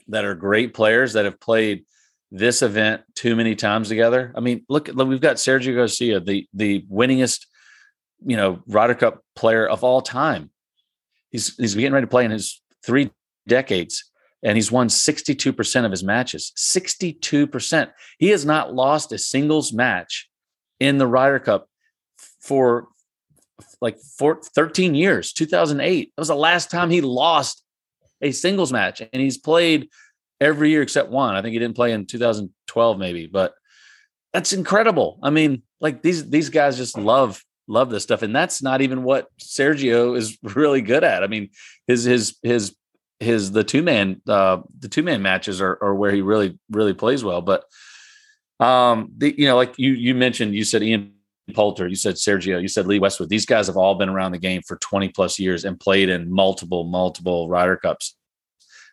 that 0.08 0.24
are 0.24 0.34
great 0.34 0.72
players 0.72 1.14
that 1.14 1.24
have 1.24 1.40
played 1.40 1.84
this 2.30 2.62
event 2.62 3.02
too 3.14 3.34
many 3.34 3.54
times 3.54 3.88
together. 3.88 4.32
I 4.36 4.40
mean, 4.40 4.64
look, 4.68 4.88
look 4.88 5.08
we've 5.08 5.20
got 5.20 5.36
Sergio 5.36 5.74
Garcia, 5.74 6.20
the 6.20 6.46
the 6.54 6.84
winningest, 6.90 7.46
you 8.24 8.36
know, 8.36 8.62
Ryder 8.66 8.94
Cup 8.94 9.22
player 9.34 9.66
of 9.66 9.84
all 9.84 10.02
time. 10.02 10.50
He's 11.30 11.56
he's 11.56 11.74
getting 11.74 11.92
ready 11.92 12.06
to 12.06 12.10
play 12.10 12.24
in 12.24 12.30
his 12.30 12.62
three 12.84 13.10
decades 13.48 14.04
and 14.46 14.56
he's 14.56 14.70
won 14.70 14.86
62% 14.86 15.84
of 15.84 15.90
his 15.90 16.04
matches. 16.04 16.52
62%. 16.56 17.90
He 18.18 18.28
has 18.28 18.46
not 18.46 18.72
lost 18.72 19.10
a 19.10 19.18
singles 19.18 19.72
match 19.72 20.30
in 20.78 20.98
the 20.98 21.06
Ryder 21.06 21.40
Cup 21.40 21.68
for 22.40 22.86
like 23.80 23.98
four, 23.98 24.40
13 24.54 24.94
years, 24.94 25.32
2008. 25.32 26.12
That 26.16 26.20
was 26.20 26.28
the 26.28 26.36
last 26.36 26.70
time 26.70 26.90
he 26.90 27.00
lost 27.00 27.64
a 28.22 28.30
singles 28.30 28.72
match. 28.72 29.00
And 29.00 29.20
he's 29.20 29.36
played 29.36 29.88
every 30.40 30.70
year 30.70 30.82
except 30.82 31.10
one. 31.10 31.34
I 31.34 31.42
think 31.42 31.52
he 31.52 31.58
didn't 31.58 31.74
play 31.74 31.90
in 31.90 32.06
2012, 32.06 32.98
maybe, 32.98 33.26
but 33.26 33.52
that's 34.32 34.52
incredible. 34.52 35.18
I 35.24 35.30
mean, 35.30 35.62
like 35.80 36.02
these 36.02 36.30
these 36.30 36.50
guys 36.50 36.76
just 36.76 36.96
love 36.96 37.42
love 37.66 37.90
this 37.90 38.04
stuff. 38.04 38.22
And 38.22 38.36
that's 38.36 38.62
not 38.62 38.80
even 38.80 39.02
what 39.02 39.26
Sergio 39.40 40.16
is 40.16 40.38
really 40.42 40.82
good 40.82 41.02
at. 41.02 41.24
I 41.24 41.26
mean, 41.26 41.50
his 41.88 42.04
his 42.04 42.36
his 42.44 42.76
his 43.20 43.52
the 43.52 43.64
two 43.64 43.82
man 43.82 44.20
uh 44.28 44.58
the 44.78 44.88
two 44.88 45.02
man 45.02 45.22
matches 45.22 45.60
are, 45.60 45.78
are 45.82 45.94
where 45.94 46.12
he 46.12 46.22
really 46.22 46.58
really 46.70 46.94
plays 46.94 47.24
well. 47.24 47.40
But 47.40 47.64
um 48.60 49.12
the 49.16 49.34
you 49.36 49.46
know 49.46 49.56
like 49.56 49.74
you 49.78 49.92
you 49.92 50.14
mentioned 50.14 50.54
you 50.54 50.64
said 50.64 50.82
ian 50.82 51.12
poulter 51.54 51.86
you 51.86 51.94
said 51.94 52.14
sergio 52.14 52.60
you 52.60 52.68
said 52.68 52.86
lee 52.86 52.98
westwood. 52.98 53.28
These 53.28 53.46
guys 53.46 53.66
have 53.68 53.76
all 53.76 53.94
been 53.94 54.08
around 54.08 54.32
the 54.32 54.38
game 54.38 54.62
for 54.66 54.76
20 54.76 55.08
plus 55.10 55.38
years 55.38 55.64
and 55.64 55.78
played 55.78 56.08
in 56.08 56.30
multiple 56.30 56.84
multiple 56.84 57.48
Ryder 57.48 57.76
cups. 57.76 58.16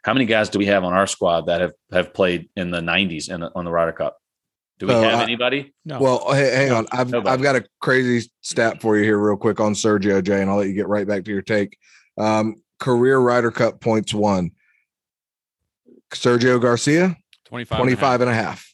How 0.03 0.13
many 0.13 0.25
guys 0.25 0.49
do 0.49 0.59
we 0.59 0.65
have 0.65 0.83
on 0.83 0.93
our 0.93 1.07
squad 1.07 1.47
that 1.47 1.61
have 1.61 1.73
have 1.91 2.13
played 2.13 2.49
in 2.55 2.71
the 2.71 2.81
90s 2.81 3.29
and 3.29 3.43
on 3.55 3.65
the 3.65 3.71
Ryder 3.71 3.93
cup? 3.93 4.17
Do 4.79 4.87
we 4.87 4.93
have 4.93 5.21
anybody? 5.21 5.73
No. 5.85 5.99
Well 5.99 6.33
hey, 6.33 6.55
hang 6.55 6.71
on. 6.71 6.87
I've 6.91 7.09
Nobody. 7.09 7.29
i've 7.33 7.41
got 7.41 7.55
a 7.55 7.65
crazy 7.81 8.29
stat 8.41 8.81
for 8.81 8.97
you 8.97 9.03
here 9.03 9.17
real 9.17 9.37
quick 9.37 9.59
on 9.59 9.73
sergio 9.73 10.23
jay 10.23 10.41
and 10.41 10.49
i'll 10.49 10.57
let 10.57 10.67
you 10.67 10.73
get 10.73 10.87
right 10.87 11.07
back 11.07 11.25
to 11.25 11.31
your 11.31 11.41
take. 11.41 11.77
Um 12.17 12.62
career 12.83 13.17
Ryder 13.17 13.49
Cup 13.49 13.79
points 13.79 14.13
won. 14.13 14.51
Sergio 16.11 16.61
Garcia, 16.61 17.15
25, 17.45 17.77
25 17.77 18.21
and 18.21 18.29
a 18.29 18.33
half. 18.33 18.73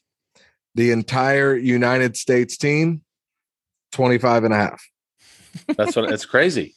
The 0.74 0.92
entire 0.92 1.56
United 1.56 2.18
States 2.18 2.58
team, 2.58 3.04
25 3.92 4.46
and 4.46 4.54
a 4.54 4.58
half. 4.58 4.84
That's 5.78 5.96
what 5.96 6.12
it's 6.12 6.26
crazy. 6.26 6.76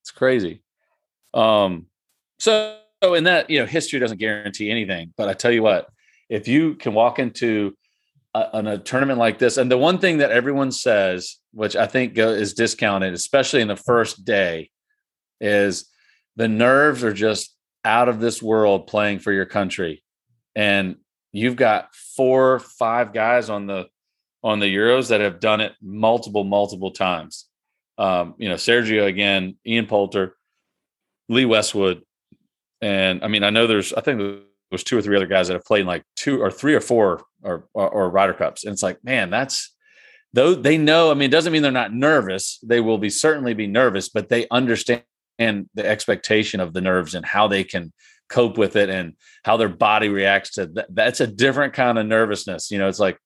It's 0.00 0.10
crazy. 0.10 0.62
Um, 1.34 1.86
so 2.38 2.78
in 3.02 3.24
that, 3.24 3.50
you 3.50 3.60
know, 3.60 3.66
history 3.66 4.00
doesn't 4.00 4.18
guarantee 4.18 4.70
anything, 4.70 5.12
but 5.16 5.28
I 5.28 5.34
tell 5.34 5.52
you 5.52 5.62
what, 5.62 5.88
if 6.30 6.48
you 6.48 6.74
can 6.74 6.94
walk 6.94 7.18
into 7.18 7.76
a, 8.32 8.48
a 8.52 8.78
tournament 8.78 9.18
like 9.18 9.38
this, 9.38 9.58
and 9.58 9.70
the 9.70 9.78
one 9.78 9.98
thing 9.98 10.18
that 10.18 10.30
everyone 10.30 10.72
says, 10.72 11.36
which 11.52 11.76
I 11.76 11.86
think 11.86 12.14
go, 12.14 12.30
is 12.30 12.54
discounted, 12.54 13.12
especially 13.12 13.60
in 13.60 13.68
the 13.68 13.76
first 13.76 14.24
day, 14.24 14.70
is 15.40 15.86
the 16.38 16.48
nerves 16.48 17.02
are 17.02 17.12
just 17.12 17.54
out 17.84 18.08
of 18.08 18.20
this 18.20 18.40
world 18.40 18.86
playing 18.86 19.18
for 19.18 19.32
your 19.32 19.44
country. 19.44 20.04
And 20.54 20.96
you've 21.32 21.56
got 21.56 21.94
four, 21.94 22.60
five 22.60 23.12
guys 23.12 23.50
on 23.50 23.66
the 23.66 23.88
on 24.44 24.60
the 24.60 24.72
Euros 24.72 25.08
that 25.08 25.20
have 25.20 25.40
done 25.40 25.60
it 25.60 25.72
multiple, 25.82 26.44
multiple 26.44 26.92
times. 26.92 27.46
Um, 27.98 28.34
you 28.38 28.48
know, 28.48 28.54
Sergio 28.54 29.06
again, 29.06 29.56
Ian 29.66 29.86
Poulter, 29.86 30.36
Lee 31.28 31.44
Westwood, 31.44 32.02
and 32.80 33.24
I 33.24 33.28
mean, 33.28 33.42
I 33.42 33.50
know 33.50 33.66
there's 33.66 33.92
I 33.92 34.00
think 34.00 34.44
there's 34.70 34.84
two 34.84 34.96
or 34.96 35.02
three 35.02 35.16
other 35.16 35.26
guys 35.26 35.48
that 35.48 35.54
have 35.54 35.64
played 35.64 35.80
in 35.80 35.86
like 35.88 36.04
two 36.14 36.40
or 36.40 36.52
three 36.52 36.76
or 36.76 36.80
four 36.80 37.24
or 37.42 37.64
or, 37.74 37.88
or 37.88 38.10
Ryder 38.10 38.34
Cups, 38.34 38.64
and 38.64 38.72
it's 38.72 38.82
like, 38.82 39.02
man, 39.02 39.28
that's 39.28 39.74
though 40.34 40.54
they 40.54 40.78
know. 40.78 41.10
I 41.10 41.14
mean, 41.14 41.30
it 41.30 41.32
doesn't 41.32 41.52
mean 41.52 41.62
they're 41.62 41.72
not 41.72 41.92
nervous. 41.92 42.60
They 42.62 42.80
will 42.80 42.98
be 42.98 43.10
certainly 43.10 43.54
be 43.54 43.66
nervous, 43.66 44.08
but 44.08 44.28
they 44.28 44.46
understand 44.52 45.02
and 45.38 45.68
the 45.74 45.86
expectation 45.86 46.60
of 46.60 46.72
the 46.72 46.80
nerves 46.80 47.14
and 47.14 47.24
how 47.24 47.48
they 47.48 47.64
can 47.64 47.92
cope 48.28 48.58
with 48.58 48.76
it 48.76 48.90
and 48.90 49.14
how 49.44 49.56
their 49.56 49.68
body 49.68 50.08
reacts 50.08 50.52
to 50.54 50.66
that. 50.66 50.86
That's 50.90 51.20
a 51.20 51.26
different 51.26 51.74
kind 51.74 51.98
of 51.98 52.06
nervousness. 52.06 52.70
You 52.70 52.78
know, 52.78 52.88
it's 52.88 52.98
like 52.98 53.18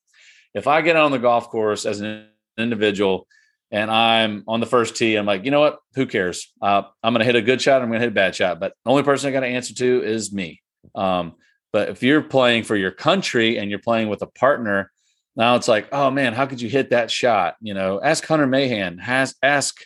if 0.54 0.66
I 0.66 0.80
get 0.82 0.96
on 0.96 1.12
the 1.12 1.18
golf 1.18 1.48
course 1.48 1.86
as 1.86 2.00
an 2.00 2.26
individual 2.58 3.26
and 3.70 3.90
I'm 3.90 4.44
on 4.46 4.60
the 4.60 4.66
first 4.66 4.96
tee, 4.96 5.16
I'm 5.16 5.26
like, 5.26 5.44
you 5.44 5.50
know 5.50 5.60
what? 5.60 5.78
Who 5.94 6.06
cares? 6.06 6.52
Uh, 6.60 6.82
I'm 7.02 7.12
going 7.14 7.20
to 7.20 7.26
hit 7.26 7.36
a 7.36 7.42
good 7.42 7.60
shot. 7.60 7.82
I'm 7.82 7.88
going 7.88 8.00
to 8.00 8.04
hit 8.04 8.12
a 8.12 8.14
bad 8.14 8.34
shot, 8.34 8.60
but 8.60 8.74
the 8.84 8.90
only 8.90 9.02
person 9.02 9.28
I 9.28 9.32
got 9.32 9.40
to 9.40 9.46
answer 9.46 9.74
to 9.74 10.02
is 10.02 10.32
me. 10.32 10.60
Um, 10.94 11.34
but 11.72 11.88
if 11.88 12.02
you're 12.02 12.22
playing 12.22 12.64
for 12.64 12.76
your 12.76 12.90
country 12.90 13.58
and 13.58 13.70
you're 13.70 13.78
playing 13.78 14.08
with 14.08 14.22
a 14.22 14.26
partner, 14.26 14.92
now 15.34 15.56
it's 15.56 15.68
like, 15.68 15.88
oh 15.92 16.10
man, 16.10 16.34
how 16.34 16.44
could 16.46 16.60
you 16.60 16.68
hit 16.68 16.90
that 16.90 17.10
shot? 17.10 17.56
You 17.62 17.72
know, 17.72 18.00
ask 18.02 18.24
Hunter 18.26 18.46
Mahan, 18.46 18.98
has 18.98 19.34
ask 19.42 19.80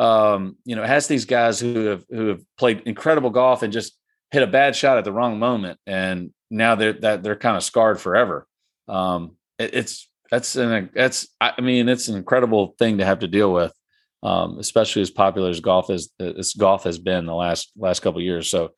um, 0.00 0.56
you 0.64 0.76
know, 0.76 0.82
has 0.82 1.08
these 1.08 1.26
guys 1.26 1.60
who 1.60 1.84
have 1.84 2.04
who 2.08 2.28
have 2.28 2.40
played 2.56 2.82
incredible 2.86 3.28
golf 3.28 3.62
and 3.62 3.70
just 3.70 3.98
hit 4.30 4.42
a 4.42 4.46
bad 4.46 4.74
shot 4.74 4.96
at 4.96 5.04
the 5.04 5.12
wrong 5.12 5.38
moment, 5.38 5.78
and 5.86 6.32
now 6.50 6.74
they're 6.74 6.94
that 6.94 7.22
they're 7.22 7.36
kind 7.36 7.54
of 7.56 7.62
scarred 7.62 8.00
forever. 8.00 8.46
Um, 8.88 9.36
it, 9.58 9.74
it's 9.74 10.08
that's 10.30 10.56
an 10.56 10.88
that's 10.94 11.28
I 11.38 11.60
mean 11.60 11.90
it's 11.90 12.08
an 12.08 12.16
incredible 12.16 12.74
thing 12.78 12.96
to 12.98 13.04
have 13.04 13.18
to 13.18 13.28
deal 13.28 13.52
with, 13.52 13.74
um, 14.22 14.58
especially 14.58 15.02
as 15.02 15.10
popular 15.10 15.50
as 15.50 15.60
golf 15.60 15.90
is 15.90 16.10
as 16.18 16.54
golf 16.54 16.84
has 16.84 16.98
been 16.98 17.26
the 17.26 17.34
last 17.34 17.70
last 17.76 18.00
couple 18.00 18.22
years. 18.22 18.50
So 18.50 18.70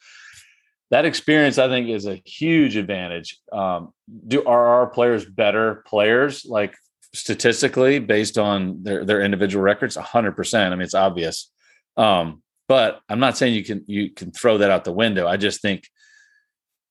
that 0.91 1.05
experience 1.05 1.57
I 1.57 1.68
think 1.68 1.89
is 1.89 2.07
a 2.07 2.20
huge 2.27 2.77
advantage. 2.77 3.39
Um, 3.53 3.93
do 4.27 4.45
are 4.45 4.66
our 4.66 4.89
players 4.89 5.25
better 5.25 5.85
players 5.87 6.45
like 6.45 6.75
statistically 7.14 7.98
based 7.98 8.38
on 8.38 8.82
their 8.82 9.04
their 9.04 9.22
individual 9.22 9.62
records? 9.62 9.96
hundred 9.96 10.32
percent. 10.32 10.72
I 10.72 10.76
mean 10.76 10.84
it's 10.84 10.94
obvious. 10.94 11.50
Um, 11.96 12.42
but 12.68 13.00
I'm 13.08 13.20
not 13.20 13.36
saying 13.36 13.54
you 13.54 13.64
can 13.64 13.84
you 13.86 14.10
can 14.10 14.32
throw 14.32 14.58
that 14.58 14.70
out 14.70 14.84
the 14.84 14.92
window. 14.92 15.26
I 15.26 15.36
just 15.36 15.60
think 15.60 15.88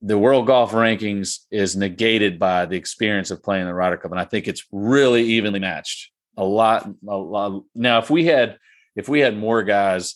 the 0.02 0.18
world 0.18 0.48
golf 0.48 0.72
rankings 0.72 1.40
is 1.52 1.76
negated 1.76 2.40
by 2.40 2.66
the 2.66 2.76
experience 2.76 3.32
of 3.32 3.44
playing 3.44 3.66
the 3.66 3.74
Ryder 3.74 3.98
Cup, 3.98 4.12
and 4.12 4.20
I 4.20 4.26
think 4.26 4.48
it's 4.48 4.66
really 4.72 5.24
evenly 5.24 5.60
matched. 5.60 6.12
A 6.38 6.44
lot, 6.44 6.90
a 7.08 7.18
lot. 7.18 7.64
Now, 7.76 8.00
if 8.00 8.10
we 8.10 8.26
had 8.26 8.58
if 8.96 9.08
we 9.08 9.20
had 9.20 9.38
more 9.38 9.64
guys 9.64 10.16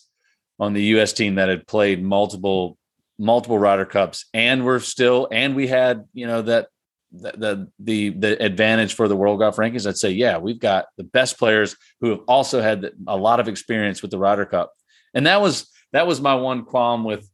on 0.58 0.72
the 0.72 0.82
U.S. 0.84 1.12
team 1.12 1.36
that 1.36 1.48
had 1.48 1.66
played 1.66 2.02
multiple 2.02 2.78
multiple 3.18 3.58
Ryder 3.58 3.86
Cups, 3.86 4.26
and 4.34 4.64
we're 4.64 4.80
still 4.80 5.28
and 5.30 5.54
we 5.54 5.66
had 5.68 6.04
you 6.12 6.26
know 6.26 6.42
that 6.42 6.68
the 7.12 7.68
the 7.78 8.10
the 8.10 8.44
advantage 8.44 8.94
for 8.94 9.08
the 9.08 9.16
world 9.16 9.38
golf 9.38 9.56
rankings, 9.56 9.86
I'd 9.86 9.96
say 9.96 10.10
yeah, 10.10 10.38
we've 10.38 10.58
got 10.58 10.86
the 10.96 11.04
best 11.04 11.38
players 11.38 11.76
who 12.00 12.10
have 12.10 12.20
also 12.28 12.60
had 12.60 12.90
a 13.06 13.16
lot 13.16 13.40
of 13.40 13.48
experience 13.48 14.02
with 14.02 14.10
the 14.10 14.18
Ryder 14.18 14.46
Cup, 14.46 14.72
and 15.14 15.26
that 15.26 15.40
was 15.40 15.70
that 15.92 16.06
was 16.06 16.20
my 16.20 16.34
one 16.34 16.64
qualm 16.64 17.04
with 17.04 17.28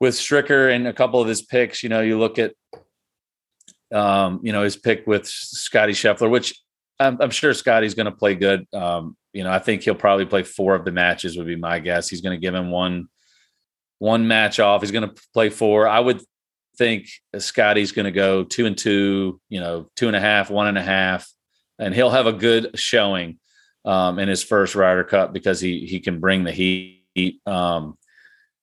with 0.00 0.14
Stricker 0.14 0.72
and 0.72 0.86
a 0.86 0.92
couple 0.92 1.20
of 1.20 1.28
his 1.28 1.42
picks, 1.42 1.82
you 1.82 1.88
know, 1.88 2.00
you 2.00 2.18
look 2.18 2.38
at, 2.38 2.54
um, 3.92 4.40
you 4.42 4.52
know, 4.52 4.62
his 4.62 4.76
pick 4.76 5.06
with 5.06 5.26
Scotty 5.26 5.92
Scheffler, 5.92 6.30
which 6.30 6.54
I'm, 7.00 7.20
I'm 7.20 7.30
sure 7.30 7.52
Scotty's 7.54 7.94
going 7.94 8.06
to 8.06 8.12
play 8.12 8.34
good. 8.34 8.66
Um, 8.72 9.16
you 9.32 9.44
know, 9.44 9.50
I 9.50 9.58
think 9.58 9.82
he'll 9.82 9.94
probably 9.94 10.26
play 10.26 10.42
four 10.42 10.74
of 10.74 10.84
the 10.84 10.92
matches 10.92 11.36
would 11.36 11.46
be 11.46 11.56
my 11.56 11.78
guess. 11.78 12.08
He's 12.08 12.20
going 12.20 12.36
to 12.36 12.40
give 12.40 12.54
him 12.54 12.70
one, 12.70 13.08
one 13.98 14.28
match 14.28 14.60
off. 14.60 14.82
He's 14.82 14.90
going 14.90 15.08
to 15.08 15.14
play 15.34 15.50
four. 15.50 15.88
I 15.88 16.00
would 16.00 16.22
think 16.78 17.08
Scotty's 17.38 17.92
going 17.92 18.04
to 18.04 18.12
go 18.12 18.44
two 18.44 18.64
and 18.64 18.78
two, 18.78 19.40
you 19.48 19.60
know, 19.60 19.90
two 19.96 20.06
and 20.06 20.16
a 20.16 20.20
half, 20.20 20.48
one 20.48 20.68
and 20.68 20.78
a 20.78 20.82
half, 20.82 21.28
and 21.78 21.92
he'll 21.92 22.10
have 22.10 22.26
a 22.26 22.32
good 22.32 22.78
showing 22.78 23.38
um, 23.84 24.18
in 24.18 24.28
his 24.28 24.42
first 24.42 24.74
Ryder 24.74 25.04
Cup 25.04 25.32
because 25.32 25.60
he 25.60 25.86
he 25.86 26.00
can 26.00 26.20
bring 26.20 26.44
the 26.44 26.52
heat. 26.52 27.40
Um, 27.44 27.98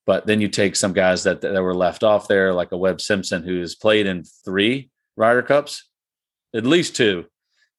but 0.06 0.26
then 0.26 0.40
you 0.40 0.48
take 0.48 0.76
some 0.76 0.94
guys 0.94 1.24
that 1.24 1.42
that 1.42 1.62
were 1.62 1.76
left 1.76 2.04
off 2.04 2.28
there, 2.28 2.54
like 2.54 2.72
a 2.72 2.78
Webb 2.78 3.02
Simpson, 3.02 3.44
who 3.44 3.60
has 3.60 3.76
played 3.76 4.08
in 4.08 4.24
three 4.46 4.90
Ryder 5.18 5.44
Cups, 5.44 5.90
at 6.56 6.66
least 6.66 6.96
two, 6.96 7.26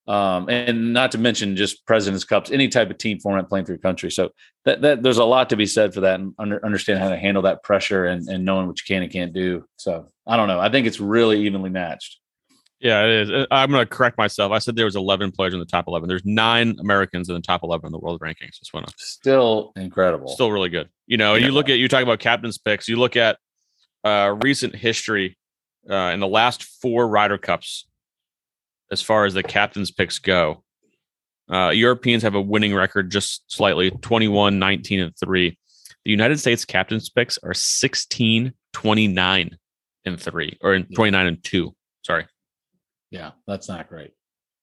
um, 0.06 0.48
and 0.48 0.92
not 0.92 1.12
to 1.12 1.18
mention 1.18 1.56
just 1.56 1.84
Presidents 1.86 2.24
Cups, 2.24 2.50
any 2.50 2.68
type 2.68 2.90
of 2.90 2.98
team 2.98 3.18
format 3.18 3.48
playing 3.48 3.66
through 3.66 3.78
country. 3.78 4.10
So 4.10 4.30
that, 4.64 4.80
that 4.82 5.02
there's 5.02 5.18
a 5.18 5.24
lot 5.24 5.50
to 5.50 5.56
be 5.56 5.66
said 5.66 5.92
for 5.92 6.00
that, 6.02 6.20
and 6.20 6.34
under, 6.38 6.64
understand 6.64 7.00
how 7.00 7.08
to 7.08 7.16
handle 7.16 7.42
that 7.42 7.62
pressure 7.62 8.06
and, 8.06 8.28
and 8.28 8.44
knowing 8.44 8.66
what 8.66 8.78
you 8.78 8.84
can 8.86 9.02
and 9.02 9.12
can't 9.12 9.32
do. 9.32 9.64
So 9.76 10.08
I 10.26 10.36
don't 10.36 10.48
know. 10.48 10.60
I 10.60 10.70
think 10.70 10.86
it's 10.86 11.00
really 11.00 11.46
evenly 11.46 11.70
matched. 11.70 12.18
Yeah, 12.78 13.04
it 13.04 13.10
is. 13.10 13.30
Uh, 13.30 13.46
I'm 13.50 13.70
going 13.70 13.84
to 13.84 13.88
correct 13.88 14.18
myself. 14.18 14.52
I 14.52 14.58
said 14.58 14.76
there 14.76 14.84
was 14.84 14.96
11 14.96 15.32
players 15.32 15.54
in 15.54 15.60
the 15.60 15.66
top 15.66 15.86
11. 15.88 16.08
There's 16.08 16.24
nine 16.24 16.76
Americans 16.78 17.28
in 17.28 17.34
the 17.34 17.40
top 17.40 17.62
11 17.62 17.86
in 17.86 17.92
the 17.92 17.98
world 17.98 18.20
rankings. 18.20 18.58
Just 18.58 18.74
want 18.74 18.86
to 18.86 18.94
still 18.98 19.72
incredible. 19.76 20.28
Still 20.28 20.52
really 20.52 20.68
good. 20.68 20.88
You 21.06 21.16
know, 21.16 21.34
yeah. 21.34 21.46
you 21.46 21.52
look 21.52 21.68
at 21.70 21.78
you 21.78 21.88
talk 21.88 22.02
about 22.02 22.18
captain's 22.18 22.58
picks. 22.58 22.86
You 22.86 22.96
look 22.96 23.16
at 23.16 23.38
uh, 24.04 24.36
recent 24.42 24.76
history 24.76 25.38
uh, 25.90 26.10
in 26.12 26.20
the 26.20 26.28
last 26.28 26.64
four 26.64 27.08
Ryder 27.08 27.38
Cups, 27.38 27.86
as 28.90 29.02
far 29.02 29.24
as 29.24 29.34
the 29.34 29.42
captain's 29.42 29.90
picks 29.90 30.18
go. 30.18 30.62
Uh, 31.50 31.70
Europeans 31.70 32.22
have 32.22 32.34
a 32.34 32.40
winning 32.40 32.74
record 32.74 33.10
just 33.10 33.50
slightly 33.52 33.90
21, 33.90 34.58
19, 34.58 35.00
and 35.00 35.12
3. 35.18 35.58
The 36.04 36.10
United 36.10 36.38
States 36.38 36.64
captain's 36.64 37.08
picks 37.08 37.38
are 37.38 37.54
16, 37.54 38.52
29, 38.72 39.58
and 40.04 40.20
3, 40.20 40.58
or 40.60 40.74
in 40.74 40.86
29 40.94 41.26
and 41.26 41.44
2. 41.44 41.74
Sorry. 42.04 42.26
Yeah, 43.10 43.32
that's 43.46 43.68
not 43.68 43.88
great. 43.88 44.12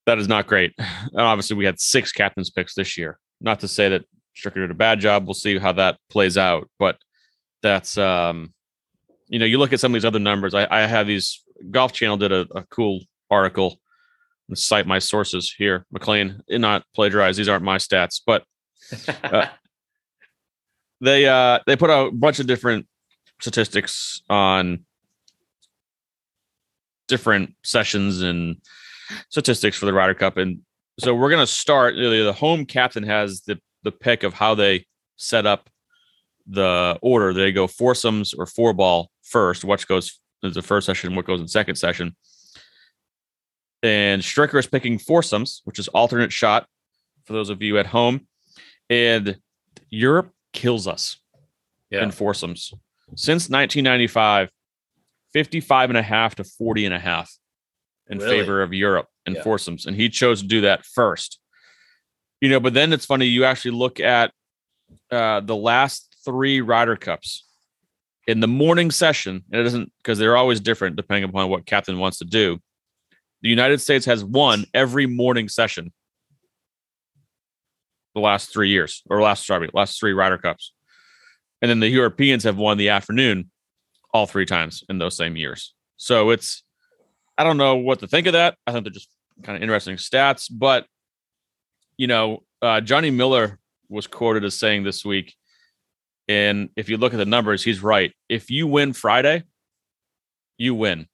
That 0.05 0.19
is 0.19 0.27
not 0.27 0.47
great. 0.47 0.73
And 0.79 1.21
obviously, 1.21 1.55
we 1.55 1.65
had 1.65 1.79
six 1.79 2.11
captain's 2.11 2.49
picks 2.49 2.75
this 2.75 2.97
year. 2.97 3.19
Not 3.39 3.59
to 3.59 3.67
say 3.67 3.89
that 3.89 4.03
Stricker 4.35 4.55
did 4.55 4.71
a 4.71 4.75
bad 4.75 4.99
job. 4.99 5.25
We'll 5.25 5.33
see 5.33 5.57
how 5.57 5.73
that 5.73 5.97
plays 6.09 6.37
out. 6.37 6.69
But 6.79 6.97
that's 7.61 7.97
um, 7.97 8.53
you 9.27 9.39
know, 9.39 9.45
you 9.45 9.57
look 9.57 9.73
at 9.73 9.79
some 9.79 9.91
of 9.91 9.93
these 9.93 10.05
other 10.05 10.19
numbers. 10.19 10.53
I, 10.53 10.67
I 10.69 10.85
have 10.85 11.07
these 11.07 11.43
Golf 11.71 11.93
Channel 11.93 12.17
did 12.17 12.31
a, 12.31 12.47
a 12.55 12.63
cool 12.63 13.01
article. 13.29 13.79
Cite 14.57 14.87
my 14.87 14.99
sources 14.99 15.53
here, 15.57 15.85
McLean. 15.91 16.41
Not 16.49 16.83
plagiarize. 16.95 17.37
These 17.37 17.49
aren't 17.49 17.63
my 17.63 17.77
stats, 17.77 18.21
but 18.25 18.43
uh, 19.23 19.47
they 21.01 21.27
uh 21.27 21.59
they 21.65 21.75
put 21.75 21.89
out 21.89 22.07
a 22.09 22.11
bunch 22.11 22.39
of 22.39 22.47
different 22.47 22.87
statistics 23.39 24.21
on 24.29 24.85
different 27.07 27.53
sessions 27.63 28.21
and 28.21 28.57
statistics 29.29 29.77
for 29.77 29.85
the 29.85 29.93
Ryder 29.93 30.13
Cup. 30.13 30.37
And 30.37 30.61
so 30.99 31.13
we're 31.13 31.29
going 31.29 31.45
to 31.45 31.47
start. 31.47 31.95
The 31.95 32.33
home 32.33 32.65
captain 32.65 33.03
has 33.03 33.41
the 33.41 33.59
the 33.83 33.91
pick 33.91 34.23
of 34.23 34.33
how 34.33 34.55
they 34.55 34.85
set 35.17 35.45
up 35.45 35.69
the 36.47 36.97
order. 37.01 37.33
They 37.33 37.51
go 37.51 37.67
foursomes 37.67 38.33
or 38.33 38.45
four 38.45 38.73
ball 38.73 39.09
first. 39.23 39.63
What 39.63 39.85
goes 39.87 40.19
is 40.41 40.55
the 40.55 40.61
first 40.61 40.85
session, 40.85 41.15
what 41.15 41.25
goes 41.25 41.41
in 41.41 41.47
second 41.47 41.75
session. 41.75 42.15
And 43.83 44.21
Stricker 44.21 44.57
is 44.57 44.65
picking 44.65 44.97
foursomes, 44.97 45.61
which 45.65 45.77
is 45.77 45.89
alternate 45.89 46.31
shot 46.31 46.65
for 47.25 47.33
those 47.33 47.49
of 47.49 47.61
you 47.61 47.77
at 47.77 47.85
home. 47.85 48.27
And 48.89 49.37
Europe 49.89 50.31
kills 50.53 50.87
us 50.87 51.17
yeah. 51.89 52.03
in 52.03 52.11
foursomes. 52.11 52.73
Since 53.15 53.49
1995, 53.49 54.49
55 55.33 55.89
and 55.89 55.97
a 55.97 56.01
half 56.01 56.35
to 56.35 56.43
40 56.43 56.85
and 56.85 56.93
a 56.93 56.99
half 56.99 57.31
in 58.07 58.19
really? 58.19 58.39
favor 58.39 58.61
of 58.61 58.73
Europe 58.73 59.07
and 59.25 59.35
yeah. 59.35 59.43
foursomes. 59.43 59.85
And 59.85 59.95
he 59.95 60.09
chose 60.09 60.41
to 60.41 60.47
do 60.47 60.61
that 60.61 60.85
first. 60.85 61.39
You 62.39 62.49
know, 62.49 62.59
but 62.59 62.73
then 62.73 62.93
it's 62.93 63.05
funny, 63.05 63.25
you 63.25 63.45
actually 63.45 63.71
look 63.71 63.99
at 63.99 64.31
uh, 65.11 65.41
the 65.41 65.55
last 65.55 66.15
three 66.25 66.61
Ryder 66.61 66.95
Cups 66.95 67.45
in 68.27 68.39
the 68.39 68.47
morning 68.47 68.91
session, 68.91 69.43
and 69.51 69.61
it 69.61 69.63
doesn't 69.63 69.91
because 69.97 70.17
they're 70.17 70.37
always 70.37 70.59
different 70.59 70.95
depending 70.95 71.29
upon 71.29 71.49
what 71.49 71.65
captain 71.65 71.99
wants 71.99 72.19
to 72.19 72.25
do. 72.25 72.59
The 73.43 73.49
United 73.49 73.81
States 73.81 74.05
has 74.05 74.23
won 74.23 74.65
every 74.73 75.05
morning 75.05 75.49
session 75.49 75.91
the 78.15 78.21
last 78.21 78.51
three 78.51 78.69
years, 78.69 79.03
or 79.09 79.21
last 79.21 79.45
sorry, 79.45 79.69
last 79.73 79.99
three 79.99 80.13
Ryder 80.13 80.37
Cups. 80.37 80.73
And 81.61 81.69
then 81.69 81.79
the 81.79 81.89
Europeans 81.89 82.43
have 82.45 82.57
won 82.57 82.77
the 82.77 82.89
afternoon 82.89 83.51
all 84.13 84.27
three 84.27 84.45
times 84.45 84.83
in 84.89 84.97
those 84.97 85.17
same 85.17 85.35
years. 85.35 85.73
So 85.97 86.29
it's, 86.29 86.63
I 87.37 87.43
don't 87.43 87.57
know 87.57 87.75
what 87.75 87.99
to 87.99 88.07
think 88.07 88.27
of 88.27 88.33
that. 88.33 88.55
I 88.65 88.71
think 88.71 88.85
they're 88.85 88.91
just 88.91 89.09
kind 89.43 89.57
of 89.57 89.61
interesting 89.61 89.97
stats. 89.97 90.47
But, 90.51 90.85
you 91.97 92.07
know, 92.07 92.43
uh, 92.61 92.81
Johnny 92.81 93.11
Miller 93.11 93.59
was 93.89 94.07
quoted 94.07 94.45
as 94.45 94.57
saying 94.57 94.83
this 94.83 95.03
week, 95.03 95.33
and 96.27 96.69
if 96.77 96.87
you 96.87 96.97
look 96.97 97.13
at 97.13 97.17
the 97.17 97.25
numbers, 97.25 97.63
he's 97.63 97.83
right. 97.83 98.13
If 98.29 98.49
you 98.49 98.67
win 98.67 98.93
Friday, 98.93 99.43
you 100.57 100.75
win. 100.75 101.07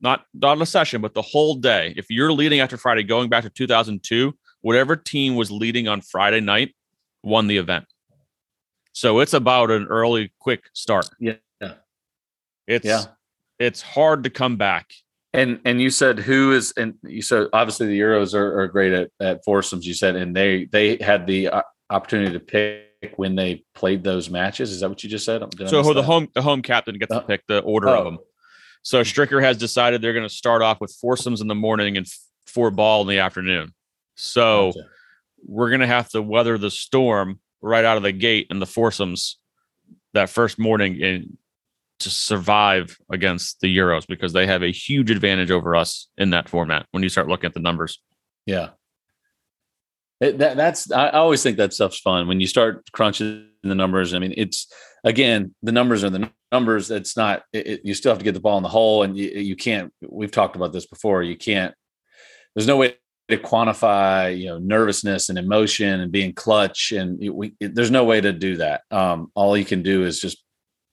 Not 0.00 0.24
not 0.32 0.60
a 0.60 0.66
session, 0.66 1.00
but 1.00 1.14
the 1.14 1.22
whole 1.22 1.54
day. 1.54 1.94
If 1.96 2.06
you're 2.08 2.32
leading 2.32 2.60
after 2.60 2.76
Friday, 2.76 3.02
going 3.02 3.28
back 3.28 3.44
to 3.44 3.50
2002, 3.50 4.32
whatever 4.60 4.96
team 4.96 5.34
was 5.34 5.50
leading 5.50 5.88
on 5.88 6.00
Friday 6.00 6.40
night 6.40 6.74
won 7.22 7.46
the 7.46 7.56
event. 7.56 7.86
So 8.92 9.20
it's 9.20 9.34
about 9.34 9.70
an 9.70 9.86
early, 9.86 10.32
quick 10.38 10.64
start. 10.72 11.08
Yeah. 11.18 11.34
It's 12.68 12.84
yeah. 12.84 13.04
It's 13.58 13.82
hard 13.82 14.22
to 14.24 14.30
come 14.30 14.56
back. 14.56 14.92
And 15.32 15.60
and 15.64 15.80
you 15.80 15.90
said 15.90 16.18
who 16.18 16.52
is 16.52 16.72
and 16.76 16.94
you 17.02 17.22
said 17.22 17.48
obviously 17.52 17.86
the 17.86 17.98
Euros 17.98 18.34
are, 18.34 18.60
are 18.60 18.68
great 18.68 18.92
at, 18.92 19.10
at 19.20 19.44
foursomes. 19.44 19.86
You 19.86 19.94
said 19.94 20.16
and 20.16 20.36
they 20.36 20.66
they 20.66 20.96
had 20.96 21.26
the 21.26 21.48
uh, 21.48 21.62
opportunity 21.90 22.32
to 22.32 22.40
pick 22.40 23.14
when 23.16 23.34
they 23.34 23.64
played 23.74 24.04
those 24.04 24.30
matches. 24.30 24.70
Is 24.70 24.80
that 24.80 24.88
what 24.88 25.02
you 25.02 25.10
just 25.10 25.24
said? 25.24 25.42
so 25.66 25.82
who 25.82 25.94
the 25.94 26.02
home 26.02 26.28
the 26.34 26.42
home 26.42 26.62
captain 26.62 26.98
gets 26.98 27.12
uh, 27.12 27.20
to 27.20 27.26
pick 27.26 27.42
the 27.48 27.60
order 27.60 27.88
oh. 27.88 27.98
of 27.98 28.04
them. 28.04 28.18
So 28.82 29.02
Stricker 29.02 29.42
has 29.42 29.56
decided 29.56 30.00
they're 30.00 30.12
going 30.12 30.28
to 30.28 30.34
start 30.34 30.62
off 30.62 30.80
with 30.80 30.96
foursomes 31.00 31.40
in 31.40 31.48
the 31.48 31.54
morning 31.54 31.96
and 31.96 32.06
four 32.46 32.70
ball 32.70 33.02
in 33.02 33.08
the 33.08 33.18
afternoon. 33.18 33.74
So 34.14 34.72
gotcha. 34.72 34.88
we're 35.46 35.70
going 35.70 35.80
to 35.80 35.86
have 35.86 36.08
to 36.10 36.22
weather 36.22 36.58
the 36.58 36.70
storm 36.70 37.40
right 37.60 37.84
out 37.84 37.96
of 37.96 38.02
the 38.02 38.12
gate 38.12 38.46
in 38.50 38.58
the 38.58 38.66
foursomes 38.66 39.38
that 40.14 40.30
first 40.30 40.58
morning 40.58 41.02
and 41.02 41.36
to 42.00 42.10
survive 42.10 42.96
against 43.10 43.60
the 43.60 43.76
Euros 43.76 44.06
because 44.06 44.32
they 44.32 44.46
have 44.46 44.62
a 44.62 44.70
huge 44.70 45.10
advantage 45.10 45.50
over 45.50 45.74
us 45.74 46.08
in 46.16 46.30
that 46.30 46.48
format 46.48 46.86
when 46.92 47.02
you 47.02 47.08
start 47.08 47.28
looking 47.28 47.48
at 47.48 47.54
the 47.54 47.60
numbers. 47.60 48.00
Yeah. 48.46 48.70
It, 50.20 50.38
that, 50.38 50.56
that's 50.56 50.90
I 50.90 51.10
always 51.10 51.42
think 51.42 51.58
that 51.58 51.72
stuff's 51.72 52.00
fun 52.00 52.26
when 52.26 52.40
you 52.40 52.46
start 52.46 52.90
crunching 52.92 53.48
the 53.62 53.74
numbers. 53.74 54.14
I 54.14 54.18
mean, 54.18 54.34
it's 54.36 54.66
again 55.04 55.54
the 55.62 55.72
numbers 55.72 56.02
are 56.02 56.10
the 56.10 56.30
numbers. 56.50 56.90
It's 56.90 57.16
not. 57.16 57.42
It, 57.52 57.66
it, 57.66 57.80
you 57.84 57.94
still 57.94 58.10
have 58.10 58.18
to 58.18 58.24
get 58.24 58.34
the 58.34 58.40
ball 58.40 58.56
in 58.56 58.62
the 58.62 58.68
hole, 58.68 59.04
and 59.04 59.16
you, 59.16 59.28
you 59.28 59.56
can't. 59.56 59.92
We've 60.08 60.30
talked 60.30 60.56
about 60.56 60.72
this 60.72 60.86
before. 60.86 61.22
You 61.22 61.36
can't. 61.36 61.74
There's 62.54 62.66
no 62.66 62.76
way 62.76 62.96
to 63.28 63.36
quantify 63.36 64.36
you 64.36 64.46
know 64.46 64.58
nervousness 64.58 65.28
and 65.28 65.38
emotion 65.38 66.00
and 66.00 66.10
being 66.10 66.32
clutch 66.32 66.92
and 66.92 67.18
we, 67.30 67.54
there's 67.60 67.90
no 67.90 68.04
way 68.04 68.20
to 68.20 68.32
do 68.32 68.56
that 68.56 68.82
um, 68.90 69.30
all 69.34 69.56
you 69.56 69.66
can 69.66 69.82
do 69.82 70.04
is 70.04 70.18
just 70.18 70.42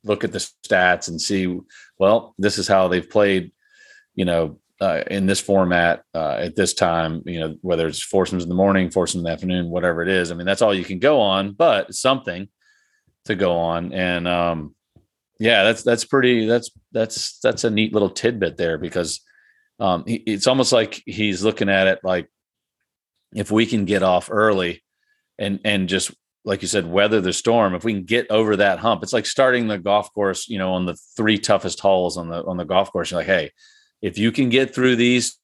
look 0.03 0.23
at 0.23 0.33
the 0.33 0.39
stats 0.39 1.07
and 1.07 1.19
see 1.19 1.57
well 1.97 2.35
this 2.37 2.57
is 2.57 2.67
how 2.67 2.87
they've 2.87 3.09
played 3.09 3.51
you 4.15 4.25
know 4.25 4.59
uh, 4.81 5.03
in 5.07 5.25
this 5.25 5.39
format 5.39 6.03
uh, 6.13 6.37
at 6.39 6.55
this 6.55 6.73
time, 6.73 7.21
you 7.25 7.39
know, 7.39 7.55
whether 7.61 7.87
it's 7.87 8.01
foursomes 8.01 8.43
in 8.43 8.49
the 8.49 8.55
morning, 8.55 8.89
foursomes 8.89 9.21
in 9.21 9.23
the 9.23 9.31
afternoon, 9.31 9.69
whatever 9.69 10.01
it 10.01 10.09
is. 10.09 10.31
I 10.31 10.35
mean, 10.35 10.45
that's 10.45 10.61
all 10.61 10.73
you 10.73 10.83
can 10.83 10.99
go 10.99 11.21
on, 11.21 11.53
but 11.53 11.93
something 11.93 12.49
to 13.25 13.35
go 13.35 13.57
on. 13.57 13.93
And 13.93 14.27
um, 14.27 14.75
yeah, 15.39 15.63
that's 15.63 15.83
that's 15.83 16.05
pretty. 16.05 16.45
That's 16.45 16.71
that's 16.91 17.39
that's 17.39 17.63
a 17.63 17.69
neat 17.69 17.93
little 17.93 18.09
tidbit 18.09 18.57
there 18.57 18.77
because 18.77 19.21
um, 19.79 20.03
he, 20.05 20.15
it's 20.15 20.47
almost 20.47 20.71
like 20.71 21.01
he's 21.05 21.43
looking 21.43 21.69
at 21.69 21.87
it 21.87 21.99
like 22.03 22.29
if 23.33 23.51
we 23.51 23.65
can 23.65 23.85
get 23.85 24.03
off 24.03 24.29
early 24.31 24.83
and 25.37 25.59
and 25.63 25.89
just 25.89 26.11
like 26.45 26.61
you 26.61 26.67
said, 26.67 26.85
weather 26.85 27.19
the 27.21 27.33
storm. 27.33 27.73
If 27.73 27.83
we 27.83 27.93
can 27.93 28.03
get 28.03 28.29
over 28.29 28.55
that 28.55 28.77
hump, 28.79 29.01
it's 29.01 29.13
like 29.13 29.25
starting 29.25 29.67
the 29.67 29.79
golf 29.79 30.13
course, 30.13 30.47
you 30.47 30.59
know, 30.59 30.73
on 30.73 30.85
the 30.85 30.95
three 31.17 31.39
toughest 31.39 31.79
holes 31.79 32.17
on 32.17 32.29
the 32.29 32.45
on 32.45 32.57
the 32.57 32.65
golf 32.65 32.91
course. 32.91 33.11
You're 33.11 33.21
like, 33.21 33.27
hey, 33.27 33.51
if 34.05 34.19
you 34.19 34.31
can 34.31 34.49
get 34.49 34.75
through 34.75 34.95
these 34.97 35.39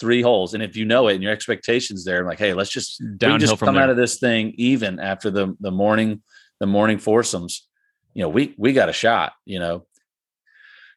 three 0.00 0.22
holes, 0.22 0.54
and 0.54 0.62
if 0.62 0.76
you 0.76 0.84
know 0.84 1.06
it 1.06 1.14
and 1.14 1.22
your 1.22 1.30
expectations 1.30 2.04
there, 2.04 2.18
I'm 2.18 2.26
like, 2.26 2.40
hey, 2.40 2.52
let's 2.52 2.70
just 2.70 3.00
downhill 3.16 3.38
just 3.38 3.60
come 3.60 3.76
there. 3.76 3.84
out 3.84 3.90
of 3.90 3.96
this 3.96 4.18
thing 4.18 4.54
even 4.56 4.98
after 4.98 5.30
the 5.30 5.56
the 5.60 5.70
morning 5.70 6.20
the 6.58 6.66
morning 6.66 6.98
foursomes. 6.98 7.68
You 8.12 8.22
know, 8.22 8.28
we 8.28 8.54
we 8.58 8.72
got 8.72 8.88
a 8.88 8.92
shot. 8.92 9.34
You 9.46 9.60
know, 9.60 9.86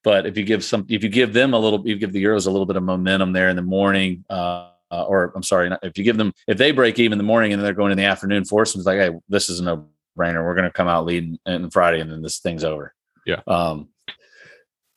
but 0.03 0.25
if 0.25 0.35
you 0.35 0.43
give 0.43 0.63
some, 0.63 0.87
if 0.89 1.03
you 1.03 1.09
give 1.09 1.31
them 1.31 1.53
a 1.53 1.59
little, 1.59 1.87
you 1.87 1.95
give 1.95 2.11
the 2.11 2.23
Euros 2.23 2.47
a 2.47 2.51
little 2.51 2.65
bit 2.65 2.75
of 2.75 2.81
momentum 2.81 3.33
there 3.33 3.49
in 3.49 3.55
the 3.55 3.61
morning. 3.61 4.25
Uh, 4.27 4.71
uh, 4.91 5.03
or 5.03 5.31
I'm 5.35 5.43
sorry, 5.43 5.69
if 5.83 5.97
you 5.99 6.03
give 6.03 6.17
them, 6.17 6.33
if 6.47 6.57
they 6.57 6.71
break 6.71 6.97
even 6.97 7.13
in 7.13 7.17
the 7.19 7.23
morning 7.23 7.53
and 7.53 7.61
they're 7.61 7.73
going 7.73 7.91
in 7.91 7.97
the 7.97 8.05
afternoon, 8.05 8.45
foursomes, 8.45 8.85
like, 8.85 8.99
hey, 8.99 9.11
this 9.29 9.49
is 9.49 9.59
a 9.59 9.63
no 9.63 9.87
brainer. 10.17 10.43
We're 10.43 10.55
going 10.55 10.65
to 10.65 10.71
come 10.71 10.87
out 10.87 11.05
leading 11.05 11.37
on 11.45 11.69
Friday 11.69 11.99
and 11.99 12.11
then 12.11 12.21
this 12.21 12.39
thing's 12.39 12.63
over. 12.63 12.93
Yeah. 13.25 13.41
Um, 13.47 13.89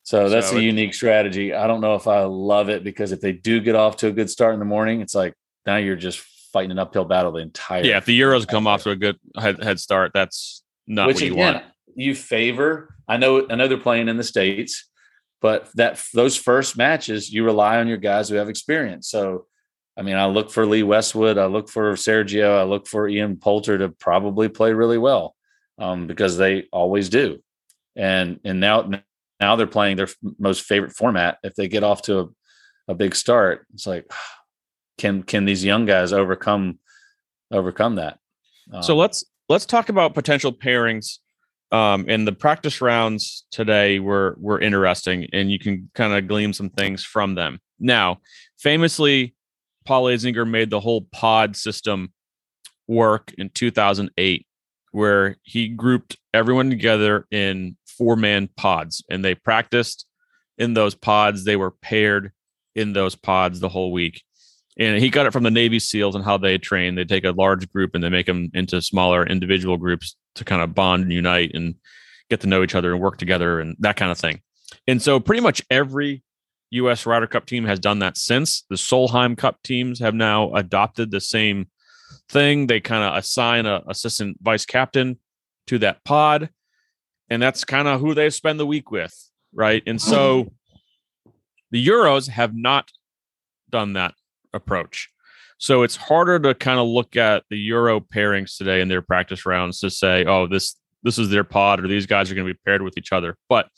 so 0.09 0.30
that's 0.30 0.48
so 0.48 0.56
a 0.56 0.61
unique 0.61 0.94
strategy. 0.94 1.52
I 1.52 1.66
don't 1.66 1.82
know 1.82 1.94
if 1.94 2.06
I 2.06 2.22
love 2.22 2.70
it 2.70 2.82
because 2.82 3.12
if 3.12 3.20
they 3.20 3.32
do 3.32 3.61
get 3.61 3.74
off 3.74 3.98
to 3.98 4.06
a 4.06 4.11
good 4.11 4.30
start 4.30 4.54
in 4.54 4.59
the 4.59 4.64
morning, 4.64 5.02
it's 5.02 5.14
like 5.14 5.34
now 5.66 5.76
you're 5.76 5.96
just 5.96 6.20
fighting 6.50 6.70
an 6.70 6.78
uphill 6.78 7.04
battle 7.04 7.30
the 7.30 7.40
entire. 7.40 7.84
Yeah, 7.84 7.98
if 7.98 8.06
the 8.06 8.18
Euros 8.18 8.48
come 8.48 8.66
off 8.66 8.84
to 8.84 8.90
a 8.90 8.96
good 8.96 9.18
head, 9.38 9.62
head 9.62 9.78
start, 9.78 10.12
that's 10.14 10.64
not 10.86 11.09
Which, 11.09 11.16
what 11.16 11.24
you 11.26 11.32
again, 11.34 11.54
want. 11.56 11.64
You 11.94 12.14
favor. 12.14 12.94
I 13.06 13.18
know. 13.18 13.46
I 13.50 13.54
know 13.54 13.68
they're 13.68 13.76
playing 13.76 14.09
in 14.09 14.16
the 14.16 14.24
states, 14.24 14.88
but 15.42 15.68
that 15.74 16.02
those 16.14 16.38
first 16.38 16.78
matches, 16.78 17.30
you 17.30 17.44
rely 17.44 17.76
on 17.76 17.86
your 17.86 17.98
guys 17.98 18.30
who 18.30 18.36
have 18.36 18.48
experience. 18.48 19.11
So, 19.11 19.44
I 19.94 20.00
mean, 20.00 20.16
I 20.16 20.24
look 20.24 20.50
for 20.50 20.64
Lee 20.64 20.84
Westwood. 20.84 21.36
I 21.36 21.44
look 21.44 21.68
for 21.68 21.92
Sergio. 21.96 22.59
I 22.59 22.62
look 22.62 22.86
for 22.86 23.11
Ian 23.11 23.36
Poulter 23.36 23.76
to 23.76 23.90
probably 23.90 24.48
play 24.48 24.72
really 24.72 24.96
well 24.96 25.36
um, 25.76 26.06
because 26.06 26.38
they 26.38 26.64
always 26.72 27.11
do. 27.11 27.42
And 27.94 28.40
and 28.42 28.59
now 28.59 28.88
now 29.41 29.57
they're 29.57 29.66
playing 29.66 29.97
their 29.97 30.09
most 30.39 30.62
favorite 30.62 30.93
format. 30.93 31.39
If 31.43 31.55
they 31.55 31.68
get 31.68 31.84
off 31.84 32.03
to 32.03 32.20
a, 32.20 32.26
a 32.89 32.95
big 32.95 33.14
start, 33.14 33.66
it's 33.74 33.86
like, 33.86 34.11
can 34.99 35.22
can 35.22 35.45
these 35.45 35.64
young 35.64 35.86
guys 35.86 36.12
overcome 36.12 36.78
overcome 37.51 37.97
that? 37.97 38.18
Um, 38.72 38.82
so 38.82 38.97
let's 38.97 39.24
let's 39.49 39.66
talk 39.66 39.89
about 39.89 40.14
potential 40.14 40.53
pairings. 40.53 41.18
Um, 41.70 42.07
and 42.09 42.26
the 42.26 42.32
practice 42.32 42.80
rounds 42.80 43.45
today 43.51 43.99
were 44.01 44.36
were 44.41 44.61
interesting, 44.61 45.28
and 45.32 45.51
you 45.51 45.59
can 45.59 45.91
kind 45.95 46.14
of 46.14 46.26
glean 46.26 46.53
some 46.53 46.70
things 46.70 47.05
from 47.05 47.34
them. 47.34 47.61
Now, 47.78 48.18
famously, 48.59 49.34
Paul 49.84 50.05
Azinger 50.05 50.49
made 50.49 50.70
the 50.70 50.80
whole 50.80 51.03
pod 51.12 51.57
system 51.57 52.12
work 52.86 53.32
in 53.36 53.51
2008, 53.51 54.47
where 54.93 55.36
he 55.43 55.68
grouped 55.68 56.16
everyone 56.34 56.70
together 56.70 57.26
in 57.30 57.76
four 57.99 58.16
man 58.16 58.49
pods 58.57 59.05
and 59.11 59.24
they 59.24 59.34
practiced 59.34 60.07
in 60.57 60.74
those 60.74 60.94
pods. 60.94 61.44
They 61.44 61.57
were 61.57 61.72
paired 61.72 62.32
in 62.74 62.92
those 62.92 63.14
pods 63.14 63.61
the 63.61 63.68
whole 63.68 63.92
week. 63.92 64.22
And 64.78 65.03
he 65.03 65.11
got 65.11 65.26
it 65.26 65.32
from 65.32 65.42
the 65.42 65.51
Navy 65.51 65.80
SEALs 65.80 66.14
and 66.14 66.24
how 66.24 66.38
they 66.38 66.57
train. 66.57 66.94
They 66.94 67.05
take 67.05 67.24
a 67.24 67.32
large 67.32 67.68
group 67.72 67.94
and 67.94 68.05
they 68.05 68.09
make 68.09 68.26
them 68.26 68.51
into 68.55 68.80
smaller 68.80 69.26
individual 69.26 69.76
groups 69.76 70.16
to 70.36 70.44
kind 70.44 70.62
of 70.62 70.74
bond 70.74 71.03
and 71.03 71.12
unite 71.12 71.51
and 71.53 71.74
get 72.30 72.40
to 72.42 72.46
know 72.46 72.62
each 72.62 72.76
other 72.76 72.92
and 72.92 73.03
work 73.03 73.18
together 73.18 73.59
and 73.59 73.76
that 73.80 73.96
kind 73.96 74.12
of 74.12 74.18
thing. 74.18 74.40
And 74.86 75.03
so 75.03 75.18
pretty 75.18 75.42
much 75.42 75.62
every 75.68 76.22
US 76.70 77.07
Ryder 77.07 77.26
Cup 77.26 77.46
team 77.46 77.64
has 77.64 77.80
done 77.80 77.99
that 78.01 78.16
since. 78.16 78.62
The 78.70 78.76
Solheim 78.76 79.36
Cup 79.36 79.62
teams 79.64 79.99
have 79.99 80.14
now 80.14 80.53
adopted 80.55 81.11
the 81.11 81.20
same 81.20 81.68
thing. 82.28 82.66
They 82.66 82.80
kind 82.80 83.03
of 83.03 83.16
assign 83.16 83.66
a 83.66 83.82
assistant 83.88 84.38
vice 84.40 84.66
captain 84.66 85.18
to 85.66 85.78
that 85.78 86.05
pod 86.05 86.51
and 87.31 87.43
that's 87.43 87.64
kind 87.64 87.89
of 87.89 88.01
who 88.01 88.14
they 88.14 88.31
spend 88.31 88.59
the 88.59 88.66
week 88.66 88.91
with, 88.91 89.14
right? 89.53 89.83
And 89.87 90.01
oh. 90.03 90.11
so 90.11 90.53
the 91.70 91.85
Euros 91.87 92.29
have 92.29 92.55
not 92.55 92.91
done 93.70 93.95
that 93.95 94.14
approach. 94.53 95.11
So 95.59 95.83
it's 95.83 95.97
harder 95.97 96.39
to 96.39 96.55
kind 96.55 96.79
of 96.79 96.87
look 96.87 97.16
at 97.16 97.43
the 97.51 97.59
Euro 97.59 98.01
pairings 98.01 98.57
today 98.57 98.81
in 98.81 98.89
their 98.89 99.03
practice 99.03 99.45
rounds 99.45 99.81
to 99.81 99.91
say, 99.91 100.24
oh, 100.24 100.47
this 100.47 100.76
this 101.05 101.18
is 101.18 101.31
their 101.31 101.45
pod 101.45 101.83
or 101.83 101.87
these 101.87 102.07
guys 102.07 102.31
are 102.31 102.35
going 102.35 102.47
to 102.47 102.53
be 102.53 102.61
paired 102.64 102.83
with 102.83 102.99
each 102.99 103.12
other. 103.12 103.37
But 103.49 103.68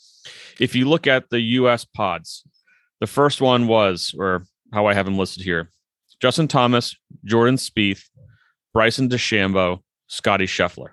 if 0.59 0.75
you 0.75 0.89
look 0.89 1.05
at 1.05 1.29
the 1.29 1.39
US 1.39 1.85
pods, 1.85 2.43
the 2.99 3.07
first 3.07 3.41
one 3.41 3.67
was, 3.67 4.15
or 4.17 4.43
how 4.73 4.87
I 4.87 4.95
have 4.95 5.05
them 5.05 5.19
listed 5.19 5.43
here, 5.43 5.69
Justin 6.19 6.47
Thomas, 6.47 6.95
Jordan 7.23 7.57
Spieth, 7.57 8.03
Bryson 8.73 9.07
DeChambeau, 9.07 9.79
Scotty 10.07 10.45
Scheffler 10.45 10.89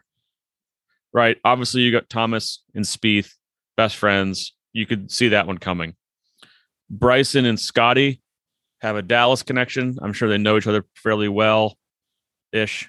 right? 1.12 1.36
Obviously, 1.44 1.82
you 1.82 1.92
got 1.92 2.08
Thomas 2.08 2.62
and 2.74 2.84
Spieth, 2.84 3.32
best 3.76 3.96
friends. 3.96 4.54
You 4.72 4.86
could 4.86 5.10
see 5.10 5.28
that 5.28 5.46
one 5.46 5.58
coming. 5.58 5.94
Bryson 6.90 7.44
and 7.44 7.58
Scotty 7.58 8.20
have 8.80 8.96
a 8.96 9.02
Dallas 9.02 9.42
connection. 9.42 9.96
I'm 10.00 10.12
sure 10.12 10.28
they 10.28 10.38
know 10.38 10.56
each 10.56 10.66
other 10.66 10.84
fairly 10.94 11.28
well 11.28 11.76
ish. 12.52 12.88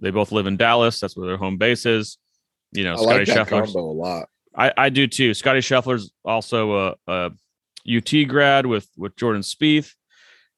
They 0.00 0.10
both 0.10 0.32
live 0.32 0.46
in 0.46 0.56
Dallas. 0.56 1.00
That's 1.00 1.16
where 1.16 1.28
their 1.28 1.36
home 1.36 1.58
base 1.58 1.86
is. 1.86 2.18
You 2.72 2.84
know, 2.84 2.94
I 2.94 2.96
Scotty 2.96 3.32
like 3.32 3.48
Scheffler. 3.48 3.74
a 3.74 3.78
lot. 3.78 4.28
I, 4.56 4.72
I 4.76 4.88
do 4.88 5.06
too. 5.06 5.34
Scotty 5.34 5.60
Scheffler's 5.60 6.12
also 6.24 6.88
a, 6.88 6.94
a 7.06 7.30
UT 7.88 8.28
grad 8.28 8.66
with 8.66 8.88
with 8.96 9.16
Jordan 9.16 9.42
Spieth. 9.42 9.92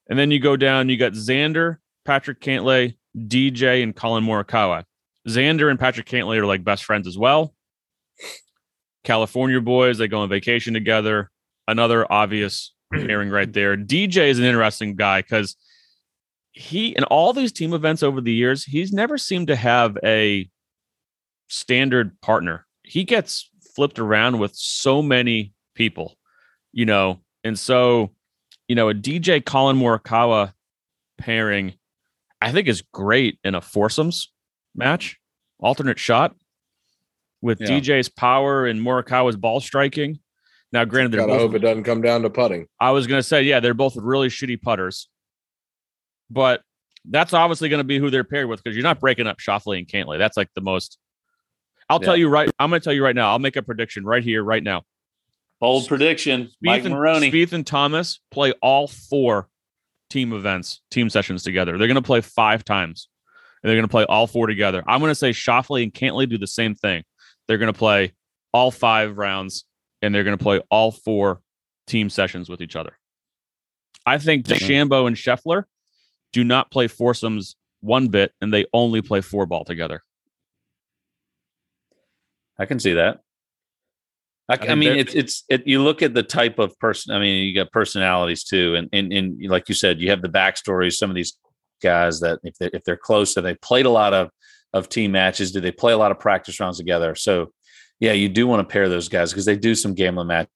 And 0.09 0.19
then 0.19 0.31
you 0.31 0.39
go 0.39 0.57
down, 0.57 0.89
you 0.89 0.97
got 0.97 1.13
Xander, 1.13 1.79
Patrick 2.05 2.41
Cantlay, 2.41 2.97
DJ, 3.17 3.83
and 3.83 3.95
Collin 3.95 4.25
Morikawa. 4.25 4.85
Xander 5.29 5.71
and 5.71 5.79
Patrick 5.79 6.07
Cantlay 6.07 6.39
are 6.39 6.47
like 6.47 6.65
best 6.65 6.85
friends 6.85 7.07
as 7.07 7.17
well. 7.17 7.55
California 9.05 9.61
boys, 9.61 9.99
they 9.99 10.09
go 10.09 10.21
on 10.21 10.29
vacation 10.29 10.75
together. 10.75 11.31
Another 11.67 12.11
obvious 12.11 12.73
pairing 12.93 13.31
right 13.31 13.53
there. 13.53 13.77
DJ 13.77 14.29
is 14.29 14.39
an 14.39 14.45
interesting 14.45 14.97
guy 14.97 15.23
because 15.23 15.57
he 16.53 16.89
in 16.89 17.05
all 17.05 17.33
these 17.33 17.53
team 17.53 17.73
events 17.73 18.03
over 18.03 18.21
the 18.21 18.33
years, 18.33 18.65
he's 18.65 18.93
never 18.93 19.19
seemed 19.19 19.49
to 19.49 19.57
have 19.57 19.99
a 20.05 20.49
standard 21.49 22.21
partner. 22.21 22.67
He 22.83 23.05
gets 23.05 23.51
flipped 23.75 23.99
around 23.99 24.39
with 24.39 24.55
so 24.55 25.03
many 25.03 25.53
people, 25.75 26.17
you 26.73 26.87
know, 26.87 27.21
and 27.43 27.59
so 27.59 28.13
you 28.69 28.75
know 28.75 28.89
a 28.89 28.95
DJ 28.95 29.45
Collin 29.45 29.77
Morikawa 29.77 30.53
pairing, 31.19 31.75
I 32.41 32.53
think 32.53 32.69
is 32.69 32.83
great 32.93 33.39
in 33.43 33.55
a 33.55 33.61
foursomes 33.61 34.31
match, 34.75 35.19
alternate 35.59 35.99
shot 35.99 36.35
with 37.43 37.61
yeah. 37.61 37.69
DJ's 37.69 38.09
power 38.09 38.67
and 38.67 38.81
Morikawa's 38.81 39.37
ball 39.37 39.61
striking. 39.61 40.19
Now, 40.73 40.85
granted, 40.85 41.17
gotta 41.17 41.33
both, 41.33 41.41
hope 41.41 41.55
it 41.55 41.61
doesn't 41.61 41.85
come 41.85 42.03
down 42.03 42.23
to 42.23 42.31
putting. 42.31 42.67
I 42.81 42.91
was 42.91 43.07
gonna 43.07 43.23
say, 43.23 43.43
yeah, 43.43 43.61
they're 43.61 43.75
both 43.75 43.97
really 43.97 44.29
shitty 44.29 44.61
putters, 44.61 45.09
but 46.31 46.63
that's 47.05 47.33
obviously 47.33 47.69
going 47.69 47.79
to 47.79 47.85
be 47.85 47.99
who 47.99 48.11
they're 48.11 48.25
paired 48.25 48.49
with 48.49 48.63
because 48.63 48.77
you're 48.77 48.83
not 48.83 49.01
breaking 49.01 49.27
up 49.27 49.39
Schauffele 49.39 49.79
and 49.79 49.87
Cantlay. 49.87 50.19
That's 50.19 50.37
like 50.37 50.49
the 50.55 50.61
most. 50.61 50.99
I'll 51.89 52.01
yeah. 52.01 52.07
tell 52.07 52.17
you 52.17 52.29
right. 52.29 52.51
I'm 52.59 52.71
going 52.71 52.81
to 52.81 52.85
tell 52.85 52.95
you 52.95 53.05
right 53.05 53.15
now. 53.15 53.31
I'll 53.31 53.39
make 53.39 53.57
a 53.57 53.63
prediction 53.63 54.05
right 54.05 54.23
here, 54.23 54.43
right 54.43 54.63
now. 54.63 54.83
Bold 55.61 55.87
prediction. 55.87 56.47
Spieth 56.47 56.51
Mike 56.63 56.85
and, 56.85 56.95
Maroney. 56.95 57.31
Spieth 57.31 57.53
and 57.53 57.67
Thomas 57.67 58.21
play 58.31 58.53
all 58.63 58.89
four 58.89 59.49
team 60.09 60.33
events, 60.33 60.81
team 60.91 61.11
sessions 61.11 61.43
together. 61.43 61.77
They're 61.77 61.89
going 61.89 61.97
to 61.97 62.03
play 62.03 62.23
five 62.23 62.65
times 62.65 63.09
and 63.65 63.71
they're 63.71 63.77
going 63.77 63.89
to 63.89 63.91
play 63.91 64.05
all 64.05 64.27
four 64.27 64.47
together. 64.47 64.85
I'm 64.87 65.01
going 65.01 65.11
to 65.11 65.15
say 65.15 65.31
Schauffele 65.31 65.83
and 65.83 65.93
Cantlay 65.93 66.29
do 66.29 66.37
the 66.37 66.47
same 66.47 66.75
thing. 66.75 67.03
They're 67.49 67.57
going 67.57 67.73
to 67.73 67.79
play 67.79 68.13
all 68.53 68.71
five 68.71 69.17
rounds 69.17 69.65
and 70.03 70.15
they're 70.15 70.23
going 70.23 70.37
to 70.37 70.43
play 70.43 70.61
all 70.71 70.93
four 70.93 71.41
team 71.87 72.11
sessions 72.11 72.51
with 72.51 72.61
each 72.61 72.77
other. 72.77 72.99
I 74.05 74.19
think 74.19 74.45
DeChambeau 74.45 75.07
and 75.07 75.17
Scheffler 75.17 75.65
do 76.35 76.45
not 76.45 76.71
play 76.71 76.89
foursomes 76.89 77.57
one 77.81 78.09
bit 78.09 78.33
and 78.43 78.53
they 78.53 78.67
only 78.75 79.01
play 79.01 79.23
four 79.23 79.47
ball 79.47 79.65
together. 79.65 80.03
I 82.59 82.67
can 82.67 82.79
see 82.79 82.93
that. 82.93 83.21
I, 84.47 84.57
I, 84.57 84.73
I 84.73 84.75
mean, 84.75 84.99
it's 84.99 85.15
it's 85.15 85.45
it, 85.49 85.67
you 85.67 85.83
look 85.83 86.03
at 86.03 86.13
the 86.13 86.23
type 86.23 86.59
of 86.59 86.79
person. 86.79 87.15
I 87.15 87.19
mean, 87.19 87.47
you 87.47 87.55
got 87.55 87.73
personalities 87.73 88.45
too, 88.45 88.75
and 88.75 88.91
and 88.93 89.11
and 89.11 89.51
like 89.51 89.71
you 89.71 89.75
said, 89.75 90.01
you 90.01 90.11
have 90.11 90.21
the 90.21 90.29
backstories. 90.29 90.93
Some 90.93 91.09
of 91.09 91.17
these 91.17 91.39
guys 91.85 92.21
that 92.21 92.41
if 92.43 92.57
they 92.59 92.71
if 92.73 92.83
they're 92.85 92.97
close, 92.97 93.33
so 93.33 93.41
they 93.41 93.55
played 93.55 93.87
a 93.87 93.91
lot 93.91 94.13
of 94.13 94.31
of 94.73 94.89
team 94.89 95.13
matches. 95.13 95.53
Do 95.53 95.61
they 95.61 95.71
play 95.71 95.93
a 95.93 95.99
lot 95.99 96.11
of 96.11 96.19
practice 96.19 96.59
rounds 96.59 96.79
together? 96.79 97.15
So, 97.15 97.53
yeah, 98.01 98.13
you 98.13 98.29
do 98.29 98.47
want 98.47 98.67
to 98.67 98.73
pair 98.73 98.89
those 98.89 99.09
guys 99.09 99.31
because 99.31 99.45
they 99.45 99.57
do 99.57 99.75
some 99.75 99.95
gambling 99.95 100.27
matches 100.27 100.49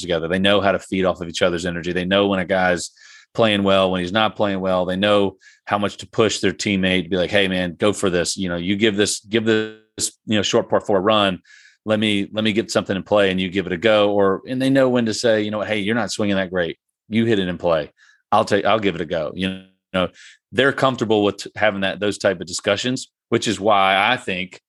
together. 0.00 0.28
They 0.28 0.38
know 0.38 0.60
how 0.60 0.72
to 0.72 0.78
feed 0.78 1.04
off 1.04 1.20
of 1.20 1.28
each 1.28 1.42
other's 1.42 1.66
energy. 1.66 1.92
They 1.92 2.06
know 2.06 2.28
when 2.28 2.40
a 2.40 2.46
guy's 2.46 2.90
playing 3.34 3.62
well, 3.62 3.90
when 3.90 4.00
he's 4.00 4.12
not 4.12 4.36
playing 4.36 4.60
well. 4.60 4.86
They 4.86 4.96
know 4.96 5.36
how 5.66 5.78
much 5.78 5.98
to 5.98 6.08
push 6.08 6.40
their 6.40 6.52
teammate. 6.52 7.10
Be 7.10 7.16
like, 7.16 7.30
hey 7.30 7.48
man, 7.48 7.74
go 7.74 7.92
for 7.92 8.08
this. 8.08 8.36
You 8.38 8.48
know, 8.48 8.56
you 8.56 8.76
give 8.76 8.96
this 8.96 9.20
give 9.20 9.44
this 9.44 9.76
you 10.24 10.36
know 10.36 10.42
short 10.42 10.70
part 10.70 10.86
four 10.86 11.02
run 11.02 11.42
let 11.88 11.98
me 11.98 12.28
let 12.32 12.44
me 12.44 12.52
get 12.52 12.70
something 12.70 12.96
in 12.96 13.02
play 13.02 13.30
and 13.30 13.40
you 13.40 13.48
give 13.48 13.66
it 13.66 13.72
a 13.72 13.76
go 13.76 14.12
or 14.12 14.42
and 14.46 14.60
they 14.60 14.68
know 14.68 14.90
when 14.90 15.06
to 15.06 15.14
say 15.14 15.42
you 15.42 15.50
know 15.50 15.62
hey 15.62 15.78
you're 15.78 15.94
not 15.94 16.10
swinging 16.10 16.36
that 16.36 16.50
great 16.50 16.78
you 17.08 17.24
hit 17.24 17.38
it 17.38 17.48
in 17.48 17.56
play 17.56 17.90
i'll 18.30 18.44
take 18.44 18.66
i'll 18.66 18.78
give 18.78 18.94
it 18.94 19.00
a 19.00 19.06
go 19.06 19.32
you 19.34 19.64
know 19.92 20.08
they're 20.52 20.72
comfortable 20.72 21.24
with 21.24 21.46
having 21.56 21.82
that 21.82 22.00
those 22.00 22.18
type 22.18 22.40
of 22.40 22.46
discussions 22.46 23.10
which 23.28 23.48
is 23.48 23.60
why 23.60 23.96
i 24.10 24.16
think 24.16 24.60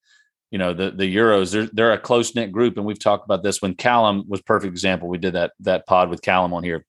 you 0.50 0.58
know 0.58 0.74
the 0.74 0.90
the 0.90 1.14
euros 1.14 1.52
they're 1.52 1.68
they're 1.72 1.92
a 1.92 1.98
close 1.98 2.34
knit 2.34 2.52
group 2.52 2.76
and 2.76 2.86
we've 2.86 2.98
talked 2.98 3.24
about 3.24 3.42
this 3.42 3.62
when 3.62 3.74
callum 3.74 4.24
was 4.28 4.42
perfect 4.42 4.70
example 4.70 5.08
we 5.08 5.18
did 5.18 5.34
that 5.34 5.52
that 5.60 5.86
pod 5.86 6.10
with 6.10 6.22
callum 6.22 6.52
on 6.52 6.64
here 6.64 6.84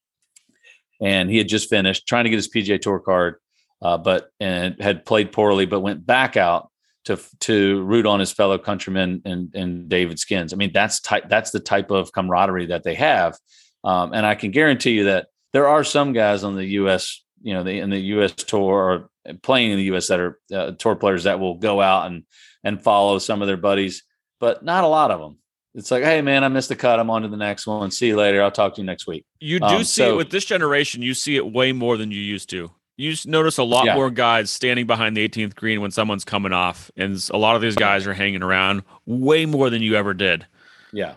and 1.02 1.30
he 1.30 1.38
had 1.38 1.48
just 1.48 1.70
finished 1.70 2.08
trying 2.08 2.24
to 2.24 2.30
get 2.30 2.38
his 2.38 2.50
pga 2.50 2.80
tour 2.80 3.00
card 3.00 3.36
uh, 3.82 3.98
but 3.98 4.30
and 4.40 4.80
had 4.80 5.06
played 5.06 5.32
poorly 5.32 5.66
but 5.66 5.80
went 5.80 6.06
back 6.06 6.38
out 6.38 6.72
to 7.06 7.20
to 7.40 7.82
root 7.84 8.06
on 8.06 8.20
his 8.20 8.32
fellow 8.32 8.58
countrymen 8.58 9.22
and 9.26 9.54
and 9.56 9.90
David 9.90 10.20
Skinns. 10.20 10.54
I 10.54 10.56
mean, 10.56 10.72
that's 10.74 11.00
type 11.00 11.30
that's 11.30 11.52
the 11.52 11.60
type 11.60 11.92
of 11.92 12.12
camaraderie 12.12 12.68
that 12.68 12.84
they 12.84 12.96
have, 12.96 13.38
um, 13.84 14.14
and 14.14 14.26
I 14.26 14.36
can 14.36 14.52
guarantee 14.52 14.92
you 14.92 15.06
that 15.06 15.28
there 15.54 15.68
are 15.68 15.84
some 15.84 16.14
guys 16.14 16.44
on 16.44 16.56
the 16.56 16.66
U.S. 16.66 17.24
you 17.42 17.54
know 17.54 17.64
the, 17.64 17.80
in 17.80 17.90
the 17.90 18.00
U.S. 18.00 18.34
tour 18.34 19.10
or 19.26 19.34
playing 19.42 19.72
in 19.72 19.78
the 19.78 19.86
U.S. 19.86 20.08
that 20.08 20.20
are 20.20 20.40
uh, 20.54 20.72
tour 20.72 20.96
players 20.96 21.24
that 21.24 21.40
will 21.40 21.56
go 21.56 21.82
out 21.82 22.08
and 22.08 22.24
and 22.64 22.82
follow 22.82 23.20
some 23.20 23.42
of 23.42 23.48
their 23.48 23.58
buddies, 23.58 24.04
but 24.40 24.64
not 24.64 24.84
a 24.84 24.88
lot 24.88 25.12
of 25.12 25.20
them. 25.20 25.38
It's 25.74 25.92
like, 25.92 26.04
hey 26.04 26.22
man, 26.22 26.44
I 26.44 26.50
missed 26.50 26.70
the 26.70 26.76
cut. 26.76 27.00
I'm 27.00 27.10
on 27.10 27.22
to 27.22 27.28
the 27.28 27.38
next 27.38 27.66
one. 27.66 27.92
See 27.92 28.08
you 28.08 28.18
later. 28.18 28.44
I'll 28.44 28.52
talk 28.52 28.76
to 28.76 28.82
you 28.82 28.86
next 28.86 29.08
week. 29.08 29.26
You 29.40 29.60
do 29.60 29.66
um, 29.66 29.84
see 29.84 30.02
so, 30.02 30.14
it 30.14 30.18
with 30.18 30.32
this 30.32 30.46
generation. 30.46 31.02
You 31.02 31.14
see 31.14 31.36
it 31.36 31.52
way 31.52 31.72
more 31.72 31.98
than 31.98 32.12
you 32.12 32.20
used 32.20 32.50
to 32.50 32.72
you 33.02 33.16
notice 33.26 33.58
a 33.58 33.64
lot 33.64 33.86
yeah. 33.86 33.96
more 33.96 34.12
guys 34.12 34.52
standing 34.52 34.86
behind 34.86 35.18
the 35.18 35.28
18th 35.28 35.56
green 35.56 35.82
when 35.82 35.92
someone's 35.92 36.24
coming 36.24 36.54
off, 36.54 36.92
and 36.96 37.18
a 37.32 37.38
lot 37.38 37.56
of 37.56 37.62
these 37.62 37.76
guys 37.76 38.06
are 38.06 38.14
hanging 38.14 38.44
around 38.44 38.84
way 39.06 39.46
more 39.46 39.70
than 39.70 39.82
you 39.82 39.96
ever 39.96 40.14
did. 40.14 40.46
Yeah. 40.94 41.16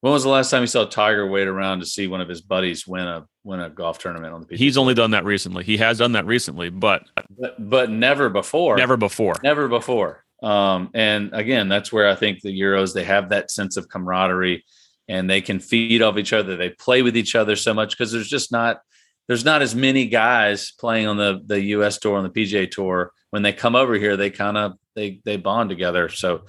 When 0.00 0.12
was 0.12 0.22
the 0.22 0.28
last 0.28 0.50
time 0.50 0.62
you 0.62 0.66
saw 0.66 0.84
Tiger 0.84 1.26
wait 1.26 1.48
around 1.48 1.80
to 1.80 1.86
see 1.86 2.06
one 2.06 2.20
of 2.20 2.28
his 2.28 2.40
buddies 2.40 2.86
win 2.86 3.08
a 3.08 3.26
win 3.48 3.60
a 3.60 3.70
golf 3.70 3.98
tournament 3.98 4.32
on 4.32 4.42
the 4.42 4.46
PGA? 4.46 4.58
He's 4.58 4.76
only 4.76 4.94
done 4.94 5.10
that 5.12 5.24
recently. 5.24 5.64
He 5.64 5.78
has 5.78 5.98
done 5.98 6.12
that 6.12 6.26
recently, 6.26 6.68
but 6.70 7.04
but, 7.36 7.56
but 7.58 7.90
never 7.90 8.28
before. 8.28 8.76
Never 8.76 8.96
before. 8.96 9.34
Never 9.42 9.66
before. 9.66 10.24
Um, 10.42 10.90
and 10.94 11.30
again, 11.32 11.68
that's 11.68 11.92
where 11.92 12.08
I 12.08 12.14
think 12.14 12.42
the 12.42 12.60
Euros 12.60 12.94
they 12.94 13.04
have 13.04 13.30
that 13.30 13.50
sense 13.50 13.76
of 13.76 13.88
camaraderie, 13.88 14.64
and 15.08 15.28
they 15.28 15.40
can 15.40 15.58
feed 15.58 16.02
off 16.02 16.18
each 16.18 16.32
other. 16.32 16.56
They 16.56 16.70
play 16.70 17.02
with 17.02 17.16
each 17.16 17.34
other 17.34 17.56
so 17.56 17.74
much 17.74 17.96
because 17.96 18.12
there's 18.12 18.28
just 18.28 18.52
not 18.52 18.80
there's 19.26 19.44
not 19.44 19.62
as 19.62 19.74
many 19.74 20.06
guys 20.06 20.72
playing 20.78 21.06
on 21.06 21.16
the 21.16 21.40
the 21.44 21.60
US 21.76 21.98
tour 21.98 22.16
on 22.16 22.24
the 22.24 22.30
PGA 22.30 22.70
tour. 22.70 23.12
When 23.30 23.42
they 23.42 23.52
come 23.52 23.74
over 23.74 23.94
here, 23.94 24.16
they 24.16 24.30
kind 24.30 24.56
of 24.56 24.74
they 24.94 25.20
they 25.24 25.36
bond 25.36 25.70
together. 25.70 26.08
So 26.08 26.42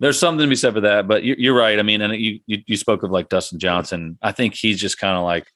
there's 0.00 0.18
something 0.18 0.44
to 0.44 0.48
be 0.48 0.56
said 0.56 0.74
for 0.74 0.80
that. 0.82 1.08
But 1.08 1.24
you're 1.24 1.56
right. 1.56 1.78
I 1.78 1.82
mean, 1.82 2.00
and 2.00 2.14
you 2.14 2.40
you, 2.46 2.62
you 2.66 2.76
spoke 2.76 3.02
of 3.02 3.10
like 3.10 3.28
Dustin 3.28 3.58
Johnson. 3.58 4.18
I 4.22 4.32
think 4.32 4.54
he's 4.54 4.80
just 4.80 4.98
kind 4.98 5.16
of 5.16 5.24
like 5.24 5.46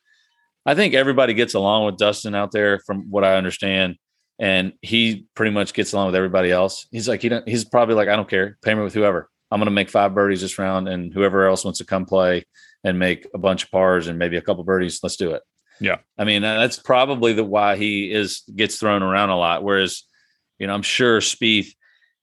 I 0.64 0.74
think 0.74 0.94
everybody 0.94 1.34
gets 1.34 1.54
along 1.54 1.86
with 1.86 1.96
Dustin 1.96 2.34
out 2.34 2.52
there, 2.52 2.78
from 2.80 3.10
what 3.10 3.24
I 3.24 3.36
understand. 3.36 3.96
And 4.38 4.72
he 4.80 5.26
pretty 5.34 5.52
much 5.52 5.74
gets 5.74 5.92
along 5.92 6.06
with 6.06 6.16
everybody 6.16 6.50
else. 6.50 6.86
He's 6.90 7.08
like, 7.08 7.22
he 7.22 7.28
don't, 7.28 7.46
he's 7.48 7.64
probably 7.64 7.94
like, 7.94 8.08
I 8.08 8.16
don't 8.16 8.28
care, 8.28 8.58
pay 8.62 8.74
me 8.74 8.82
with 8.82 8.94
whoever. 8.94 9.28
I'm 9.50 9.58
going 9.58 9.66
to 9.66 9.70
make 9.70 9.90
five 9.90 10.14
birdies 10.14 10.40
this 10.40 10.58
round, 10.58 10.88
and 10.88 11.12
whoever 11.12 11.46
else 11.46 11.64
wants 11.64 11.78
to 11.78 11.84
come 11.84 12.06
play 12.06 12.44
and 12.84 12.98
make 12.98 13.28
a 13.34 13.38
bunch 13.38 13.64
of 13.64 13.70
pars 13.70 14.08
and 14.08 14.18
maybe 14.18 14.36
a 14.36 14.42
couple 14.42 14.64
birdies, 14.64 15.00
let's 15.02 15.16
do 15.16 15.32
it. 15.32 15.42
Yeah. 15.80 15.98
I 16.16 16.24
mean, 16.24 16.42
that's 16.42 16.78
probably 16.78 17.32
the 17.32 17.44
why 17.44 17.76
he 17.76 18.12
is 18.12 18.42
gets 18.54 18.78
thrown 18.78 19.02
around 19.02 19.30
a 19.30 19.36
lot. 19.36 19.62
Whereas, 19.62 20.04
you 20.58 20.66
know, 20.66 20.74
I'm 20.74 20.82
sure 20.82 21.20
Spieth 21.20 21.74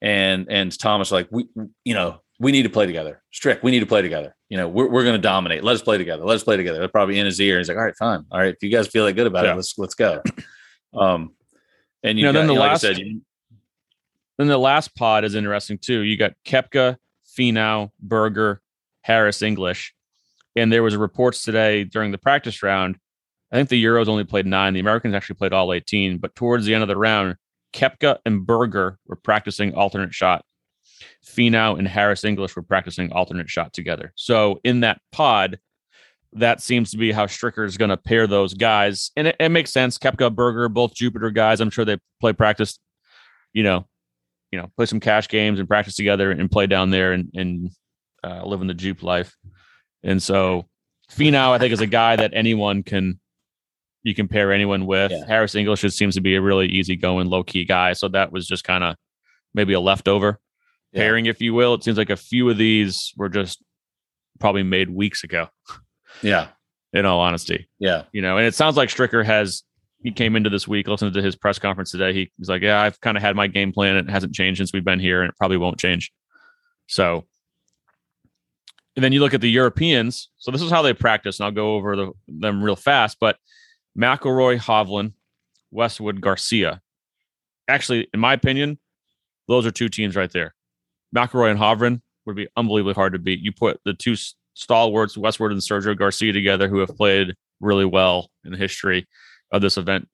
and 0.01 0.47
and 0.49 0.77
Thomas 0.77 1.11
like 1.11 1.27
we 1.29 1.45
you 1.83 1.93
know, 1.93 2.21
we 2.39 2.51
need 2.51 2.63
to 2.63 2.69
play 2.69 2.85
together. 2.85 3.21
Strick, 3.31 3.61
we 3.63 3.71
need 3.71 3.81
to 3.81 3.85
play 3.85 4.01
together. 4.01 4.35
You 4.49 4.57
know, 4.57 4.67
we're, 4.67 4.89
we're 4.89 5.03
going 5.03 5.15
to 5.15 5.21
dominate. 5.21 5.63
Let 5.63 5.75
us 5.75 5.81
play 5.81 5.97
together. 5.97 6.23
Let 6.23 6.35
us 6.35 6.43
play 6.43 6.57
together. 6.57 6.79
They're 6.79 6.87
probably 6.87 7.19
in 7.19 7.25
his 7.25 7.39
ear. 7.39 7.57
He's 7.57 7.67
like, 7.67 7.77
all 7.77 7.83
right, 7.83 7.95
fine. 7.97 8.25
All 8.31 8.39
right. 8.39 8.53
If 8.53 8.63
you 8.63 8.69
guys 8.69 8.87
feel 8.87 9.03
like 9.03 9.15
good 9.15 9.27
about 9.27 9.45
yeah. 9.45 9.53
it, 9.53 9.55
let's, 9.55 9.77
let's 9.77 9.95
go. 9.95 10.21
Um, 10.91 11.35
and 12.01 12.17
you, 12.17 12.25
know, 12.25 12.31
then 12.31 12.47
the 12.47 12.53
last, 12.53 12.83
like 12.83 12.95
said, 12.95 12.97
you, 12.97 13.21
then 14.39 14.47
the 14.47 14.57
last 14.57 14.95
pod 14.95 15.23
is 15.23 15.35
interesting 15.35 15.77
too. 15.77 15.99
You 15.99 16.17
got 16.17 16.33
Koepka, 16.43 16.97
Finau, 17.37 17.91
Berger, 17.99 18.59
Harris, 19.03 19.43
English. 19.43 19.93
And 20.55 20.73
there 20.73 20.81
was 20.81 20.95
reports 20.95 21.43
today 21.43 21.83
during 21.83 22.09
the 22.09 22.17
practice 22.17 22.63
round 22.63 22.97
I 23.51 23.55
think 23.55 23.69
the 23.69 23.83
Euros 23.83 24.07
only 24.07 24.23
played 24.23 24.45
nine. 24.45 24.73
The 24.73 24.79
Americans 24.79 25.15
actually 25.15 25.37
played 25.37 25.53
all 25.53 25.73
18. 25.73 26.19
But 26.19 26.35
towards 26.35 26.65
the 26.65 26.73
end 26.73 26.83
of 26.83 26.87
the 26.87 26.97
round, 26.97 27.35
Koepka 27.73 28.19
and 28.25 28.45
Berger 28.45 28.99
were 29.07 29.15
practicing 29.15 29.73
alternate 29.73 30.13
shot. 30.13 30.45
Finau 31.25 31.77
and 31.77 31.87
Harris 31.87 32.23
English 32.23 32.55
were 32.55 32.61
practicing 32.61 33.11
alternate 33.11 33.49
shot 33.49 33.73
together. 33.73 34.11
So 34.15 34.59
in 34.63 34.81
that 34.81 35.01
pod, 35.11 35.59
that 36.33 36.61
seems 36.61 36.91
to 36.91 36.97
be 36.97 37.11
how 37.11 37.25
Stricker 37.25 37.65
is 37.65 37.77
going 37.77 37.89
to 37.89 37.97
pair 37.97 38.27
those 38.27 38.53
guys, 38.53 39.11
and 39.15 39.27
it, 39.27 39.35
it, 39.39 39.49
makes 39.49 39.71
sense. 39.71 39.97
Koepka, 39.97 40.33
Berger, 40.33 40.69
both 40.69 40.93
Jupiter 40.93 41.31
guys. 41.31 41.59
I'm 41.59 41.71
sure 41.71 41.85
they 41.85 41.97
play 42.19 42.33
practice, 42.33 42.79
you 43.53 43.63
know, 43.63 43.87
you 44.51 44.59
know, 44.59 44.71
play 44.75 44.85
some 44.85 44.99
cash 44.99 45.27
games 45.27 45.59
and 45.59 45.67
practice 45.67 45.95
together 45.95 46.31
and 46.31 46.51
play 46.51 46.67
down 46.67 46.91
there 46.91 47.13
and 47.13 47.31
and 47.33 47.71
uh, 48.23 48.45
living 48.45 48.67
the 48.67 48.73
Jupe 48.73 49.03
life. 49.03 49.35
And 50.03 50.21
so 50.21 50.67
Finau, 51.11 51.51
I 51.51 51.57
think, 51.57 51.73
is 51.73 51.81
a 51.81 51.87
guy 51.87 52.15
that 52.15 52.31
anyone 52.33 52.83
can 52.83 53.19
you 54.03 54.13
can 54.13 54.27
pair 54.27 54.53
anyone 54.53 54.85
with. 54.85 55.11
Yeah. 55.11 55.25
Harris 55.27 55.55
English 55.55 55.81
just 55.81 55.97
seems 55.97 56.15
to 56.15 56.21
be 56.21 56.35
a 56.35 56.41
really 56.41 56.67
easygoing, 56.67 57.27
low 57.27 57.43
key 57.43 57.65
guy. 57.65 57.93
So 57.93 58.07
that 58.09 58.31
was 58.31 58.47
just 58.47 58.63
kind 58.63 58.83
of 58.83 58.95
maybe 59.53 59.73
a 59.73 59.79
leftover 59.79 60.39
yeah. 60.91 61.01
pairing, 61.01 61.25
if 61.25 61.41
you 61.41 61.53
will. 61.53 61.73
It 61.73 61.83
seems 61.83 61.97
like 61.97 62.09
a 62.09 62.17
few 62.17 62.49
of 62.49 62.57
these 62.57 63.13
were 63.17 63.29
just 63.29 63.63
probably 64.39 64.63
made 64.63 64.89
weeks 64.89 65.23
ago. 65.23 65.47
Yeah. 66.23 66.47
In 66.91 67.05
all 67.05 67.19
honesty. 67.19 67.69
Yeah. 67.77 68.03
You 68.11 68.23
know, 68.23 68.37
and 68.37 68.45
it 68.45 68.55
sounds 68.55 68.75
like 68.75 68.89
Stricker 68.89 69.23
has 69.23 69.63
he 70.01 70.11
came 70.11 70.35
into 70.35 70.49
this 70.49 70.67
week, 70.67 70.87
listened 70.87 71.13
to 71.13 71.21
his 71.21 71.35
press 71.35 71.59
conference 71.59 71.91
today. 71.91 72.13
He, 72.13 72.31
he's 72.37 72.49
like, 72.49 72.63
Yeah, 72.63 72.81
I've 72.81 72.99
kind 72.99 73.15
of 73.15 73.21
had 73.21 73.35
my 73.35 73.45
game 73.45 73.71
plan. 73.71 73.95
It 73.95 74.09
hasn't 74.09 74.33
changed 74.33 74.57
since 74.57 74.73
we've 74.73 74.83
been 74.83 74.99
here, 74.99 75.21
and 75.21 75.29
it 75.29 75.37
probably 75.37 75.57
won't 75.57 75.79
change. 75.79 76.11
So 76.87 77.25
and 78.99 79.03
then 79.05 79.13
you 79.13 79.21
look 79.21 79.33
at 79.33 79.39
the 79.39 79.49
Europeans. 79.49 80.29
So 80.39 80.51
this 80.51 80.61
is 80.61 80.69
how 80.69 80.81
they 80.81 80.93
practice, 80.93 81.39
and 81.39 81.45
I'll 81.45 81.53
go 81.53 81.75
over 81.75 81.95
the, 81.95 82.11
them 82.27 82.61
real 82.61 82.75
fast. 82.75 83.15
But 83.21 83.37
McIlroy, 83.97 84.59
Hovland, 84.59 85.13
Westwood, 85.71 86.19
Garcia. 86.19 86.81
Actually, 87.69 88.09
in 88.13 88.19
my 88.19 88.33
opinion, 88.33 88.77
those 89.47 89.65
are 89.65 89.71
two 89.71 89.87
teams 89.87 90.17
right 90.17 90.29
there. 90.31 90.53
McIlroy 91.15 91.51
and 91.51 91.59
Hovland 91.59 92.01
would 92.25 92.35
be 92.35 92.47
unbelievably 92.55 92.93
hard 92.93 93.13
to 93.13 93.19
beat. 93.19 93.39
You 93.39 93.51
put 93.51 93.79
the 93.85 93.93
two 93.93 94.15
stalwarts, 94.53 95.17
Westwood 95.17 95.51
and 95.51 95.61
Sergio 95.61 95.97
Garcia, 95.97 96.33
together, 96.33 96.67
who 96.67 96.79
have 96.79 96.95
played 96.95 97.35
really 97.59 97.85
well 97.85 98.29
in 98.45 98.51
the 98.51 98.57
history 98.57 99.07
of 99.51 99.61
this 99.61 99.77
event. 99.77 100.07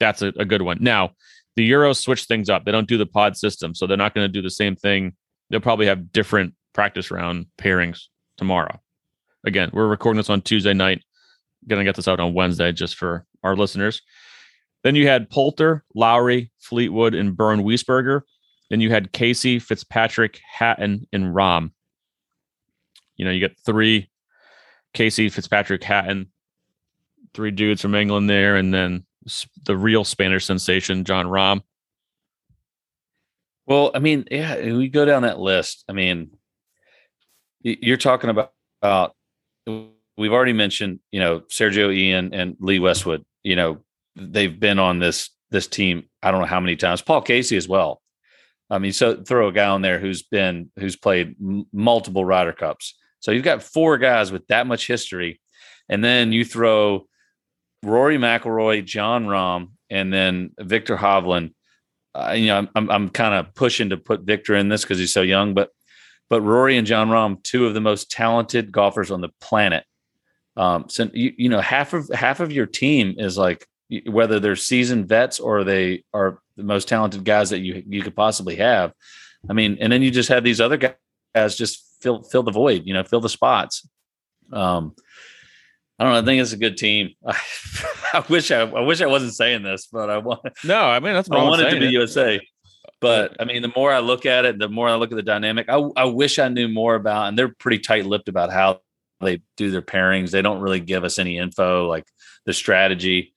That's 0.00 0.22
a, 0.22 0.32
a 0.38 0.44
good 0.44 0.62
one. 0.62 0.78
Now, 0.80 1.12
the 1.56 1.68
Euros 1.68 1.96
switch 1.96 2.24
things 2.24 2.48
up. 2.48 2.64
They 2.64 2.72
don't 2.72 2.88
do 2.88 2.98
the 2.98 3.06
pod 3.06 3.36
system, 3.36 3.74
so 3.74 3.86
they're 3.86 3.96
not 3.96 4.14
going 4.14 4.26
to 4.26 4.32
do 4.32 4.42
the 4.42 4.50
same 4.50 4.76
thing. 4.76 5.14
They'll 5.50 5.60
probably 5.60 5.86
have 5.86 6.12
different 6.12 6.54
practice 6.72 7.10
round 7.10 7.46
pairings 7.58 8.02
tomorrow. 8.36 8.80
Again, 9.44 9.70
we're 9.72 9.88
recording 9.88 10.18
this 10.18 10.30
on 10.30 10.42
Tuesday 10.42 10.74
night 10.74 11.02
going 11.66 11.78
to 11.80 11.84
get 11.84 11.96
this 11.96 12.08
out 12.08 12.20
on 12.20 12.34
Wednesday 12.34 12.72
just 12.72 12.96
for 12.96 13.26
our 13.42 13.56
listeners. 13.56 14.00
Then 14.84 14.94
you 14.94 15.08
had 15.08 15.30
Poulter, 15.30 15.84
Lowry, 15.94 16.50
Fleetwood, 16.60 17.14
and 17.14 17.36
Bernd 17.36 17.62
Wiesberger. 17.62 18.22
Then 18.70 18.80
you 18.80 18.90
had 18.90 19.12
Casey, 19.12 19.58
Fitzpatrick, 19.58 20.40
Hatton, 20.50 21.06
and 21.12 21.34
Rahm. 21.34 21.70
You 23.16 23.24
know, 23.24 23.30
you 23.30 23.40
get 23.40 23.58
three 23.64 24.10
Casey, 24.94 25.28
Fitzpatrick, 25.28 25.82
Hatton, 25.82 26.30
three 27.34 27.50
dudes 27.50 27.82
from 27.82 27.94
England 27.94 28.28
there, 28.28 28.56
and 28.56 28.72
then 28.72 29.04
the 29.64 29.76
real 29.76 30.04
Spanish 30.04 30.44
sensation, 30.44 31.04
Jon 31.04 31.26
Rahm. 31.26 31.62
Well, 33.66 33.90
I 33.94 33.98
mean, 33.98 34.26
yeah, 34.30 34.72
we 34.72 34.88
go 34.88 35.04
down 35.04 35.22
that 35.22 35.38
list. 35.38 35.84
I 35.88 35.92
mean, 35.92 36.30
you're 37.60 37.98
talking 37.98 38.30
about, 38.30 38.52
about 38.80 39.14
we've 39.66 40.32
already 40.32 40.54
mentioned, 40.54 41.00
you 41.12 41.20
know, 41.20 41.40
Sergio 41.40 41.94
Ian 41.94 42.32
and 42.32 42.56
Lee 42.60 42.78
Westwood, 42.78 43.24
you 43.42 43.56
know, 43.56 43.78
they've 44.16 44.58
been 44.58 44.78
on 44.78 44.98
this 44.98 45.30
this 45.50 45.66
team. 45.66 46.08
I 46.22 46.30
don't 46.30 46.40
know 46.40 46.46
how 46.46 46.60
many 46.60 46.76
times. 46.76 47.02
Paul 47.02 47.22
Casey 47.22 47.56
as 47.56 47.68
well. 47.68 48.02
I 48.70 48.78
mean, 48.78 48.92
so 48.92 49.22
throw 49.22 49.48
a 49.48 49.52
guy 49.52 49.66
on 49.66 49.82
there 49.82 49.98
who's 49.98 50.22
been 50.22 50.70
who's 50.78 50.96
played 50.96 51.36
m- 51.40 51.66
multiple 51.72 52.24
Ryder 52.24 52.52
Cups. 52.52 52.94
So 53.20 53.30
you've 53.30 53.44
got 53.44 53.62
four 53.62 53.98
guys 53.98 54.30
with 54.30 54.46
that 54.48 54.66
much 54.66 54.86
history, 54.86 55.40
and 55.88 56.04
then 56.04 56.32
you 56.32 56.44
throw 56.44 57.06
Rory 57.82 58.18
McIlroy, 58.18 58.84
Jon 58.84 59.26
Rahm, 59.26 59.70
and 59.90 60.12
then 60.12 60.50
Viktor 60.58 60.96
Hovland. 60.96 61.54
Uh, 62.14 62.34
you 62.36 62.46
know, 62.46 62.58
I'm 62.58 62.68
I'm, 62.74 62.90
I'm 62.90 63.08
kind 63.08 63.34
of 63.34 63.54
pushing 63.54 63.90
to 63.90 63.96
put 63.96 64.22
Viktor 64.22 64.54
in 64.54 64.68
this 64.68 64.82
because 64.82 64.98
he's 64.98 65.12
so 65.12 65.22
young, 65.22 65.54
but 65.54 65.70
but 66.28 66.42
Rory 66.42 66.76
and 66.76 66.86
Jon 66.86 67.08
Rahm, 67.08 67.42
two 67.42 67.66
of 67.66 67.74
the 67.74 67.80
most 67.80 68.10
talented 68.10 68.70
golfers 68.70 69.10
on 69.10 69.20
the 69.20 69.30
planet. 69.40 69.84
Um, 70.56 70.86
so 70.88 71.08
you, 71.14 71.32
you 71.36 71.48
know, 71.48 71.60
half 71.60 71.94
of 71.94 72.10
half 72.12 72.40
of 72.40 72.52
your 72.52 72.66
team 72.66 73.14
is 73.16 73.38
like 73.38 73.66
whether 74.06 74.38
they're 74.40 74.56
seasoned 74.56 75.08
vets 75.08 75.40
or 75.40 75.64
they 75.64 76.04
are 76.12 76.40
the 76.56 76.62
most 76.62 76.88
talented 76.88 77.24
guys 77.24 77.50
that 77.50 77.60
you 77.60 77.82
you 77.86 78.02
could 78.02 78.16
possibly 78.16 78.56
have. 78.56 78.92
I 79.48 79.52
mean, 79.52 79.78
and 79.80 79.92
then 79.92 80.02
you 80.02 80.10
just 80.10 80.28
have 80.28 80.44
these 80.44 80.60
other 80.60 80.76
guys 81.34 81.56
just 81.56 81.84
fill 82.00 82.22
fill 82.22 82.42
the 82.42 82.50
void, 82.50 82.82
you 82.84 82.94
know, 82.94 83.04
fill 83.04 83.20
the 83.20 83.28
spots. 83.28 83.88
Um, 84.52 84.94
I 85.98 86.04
don't 86.04 86.12
know. 86.12 86.18
I 86.20 86.24
think 86.24 86.40
it's 86.40 86.52
a 86.52 86.58
good 86.58 86.76
team. 86.76 87.10
I, 87.26 87.36
I 88.14 88.24
wish 88.28 88.50
I, 88.50 88.60
I 88.60 88.80
wish 88.80 89.00
I 89.00 89.06
wasn't 89.06 89.34
saying 89.34 89.62
this, 89.62 89.88
but 89.90 90.10
I 90.10 90.18
want. 90.18 90.40
No, 90.64 90.80
I 90.80 91.00
mean 91.00 91.14
that's. 91.14 91.30
I 91.30 91.42
want 91.42 91.62
it 91.62 91.70
to 91.70 91.80
be. 91.80 91.86
USA. 91.88 92.40
But 93.00 93.36
I 93.40 93.44
mean, 93.44 93.62
the 93.62 93.72
more 93.76 93.92
I 93.92 94.00
look 94.00 94.26
at 94.26 94.44
it, 94.44 94.58
the 94.58 94.68
more 94.68 94.88
I 94.88 94.96
look 94.96 95.12
at 95.12 95.16
the 95.16 95.22
dynamic. 95.22 95.68
I, 95.68 95.76
I 95.96 96.04
wish 96.04 96.38
I 96.38 96.48
knew 96.48 96.68
more 96.68 96.94
about, 96.96 97.28
and 97.28 97.38
they're 97.38 97.54
pretty 97.54 97.78
tight 97.78 98.06
lipped 98.06 98.28
about 98.28 98.50
how 98.50 98.80
they 99.20 99.40
do 99.56 99.70
their 99.70 99.82
pairings. 99.82 100.30
They 100.30 100.42
don't 100.42 100.60
really 100.60 100.80
give 100.80 101.04
us 101.04 101.18
any 101.18 101.38
info, 101.38 101.86
like 101.86 102.04
the 102.44 102.52
strategy. 102.52 103.34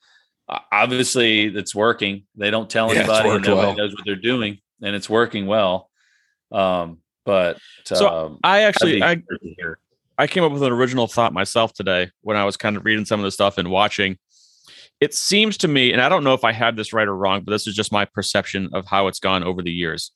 Obviously, 0.72 1.46
it's 1.46 1.74
working. 1.74 2.26
They 2.36 2.52
don't 2.52 2.70
tell 2.70 2.94
yeah, 2.94 3.02
anybody, 3.02 3.30
and 3.30 3.44
nobody 3.46 3.68
well. 3.68 3.76
knows 3.76 3.94
what 3.94 4.06
they're 4.06 4.16
doing, 4.16 4.60
and 4.82 4.96
it's 4.96 5.10
working 5.10 5.48
well. 5.48 5.90
Um, 6.52 7.00
but 7.26 7.58
so 7.86 8.08
um, 8.08 8.40
I 8.44 8.64
actually 8.64 9.02
I, 9.02 9.22
I 10.18 10.28
came 10.28 10.44
up 10.44 10.52
with 10.52 10.64
an 10.64 10.72
original 10.72 11.08
thought 11.08 11.34
myself 11.34 11.74
today 11.74 12.10
when 12.22 12.36
I 12.36 12.44
was 12.44 12.58
kind 12.58 12.76
of 12.76 12.84
reading 12.84 13.06
some 13.06 13.20
of 13.20 13.24
the 13.24 13.32
stuff 13.32 13.58
and 13.58 13.70
watching 13.70 14.18
it 15.02 15.16
seems 15.16 15.58
to 15.58 15.68
me, 15.68 15.92
and 15.92 16.00
I 16.00 16.08
don't 16.10 16.24
know 16.24 16.36
if 16.36 16.44
I 16.44 16.52
have 16.52 16.76
this 16.76 16.94
right 16.94 17.08
or 17.08 17.18
wrong, 17.18 17.42
but 17.44 17.52
this 17.52 17.66
is 17.66 17.74
just 17.74 17.92
my 17.92 18.06
perception 18.06 18.70
of 18.72 18.86
how 18.86 19.08
it's 19.08 19.20
gone 19.20 19.44
over 19.44 19.64
the 19.64 19.72
years. 19.72 20.12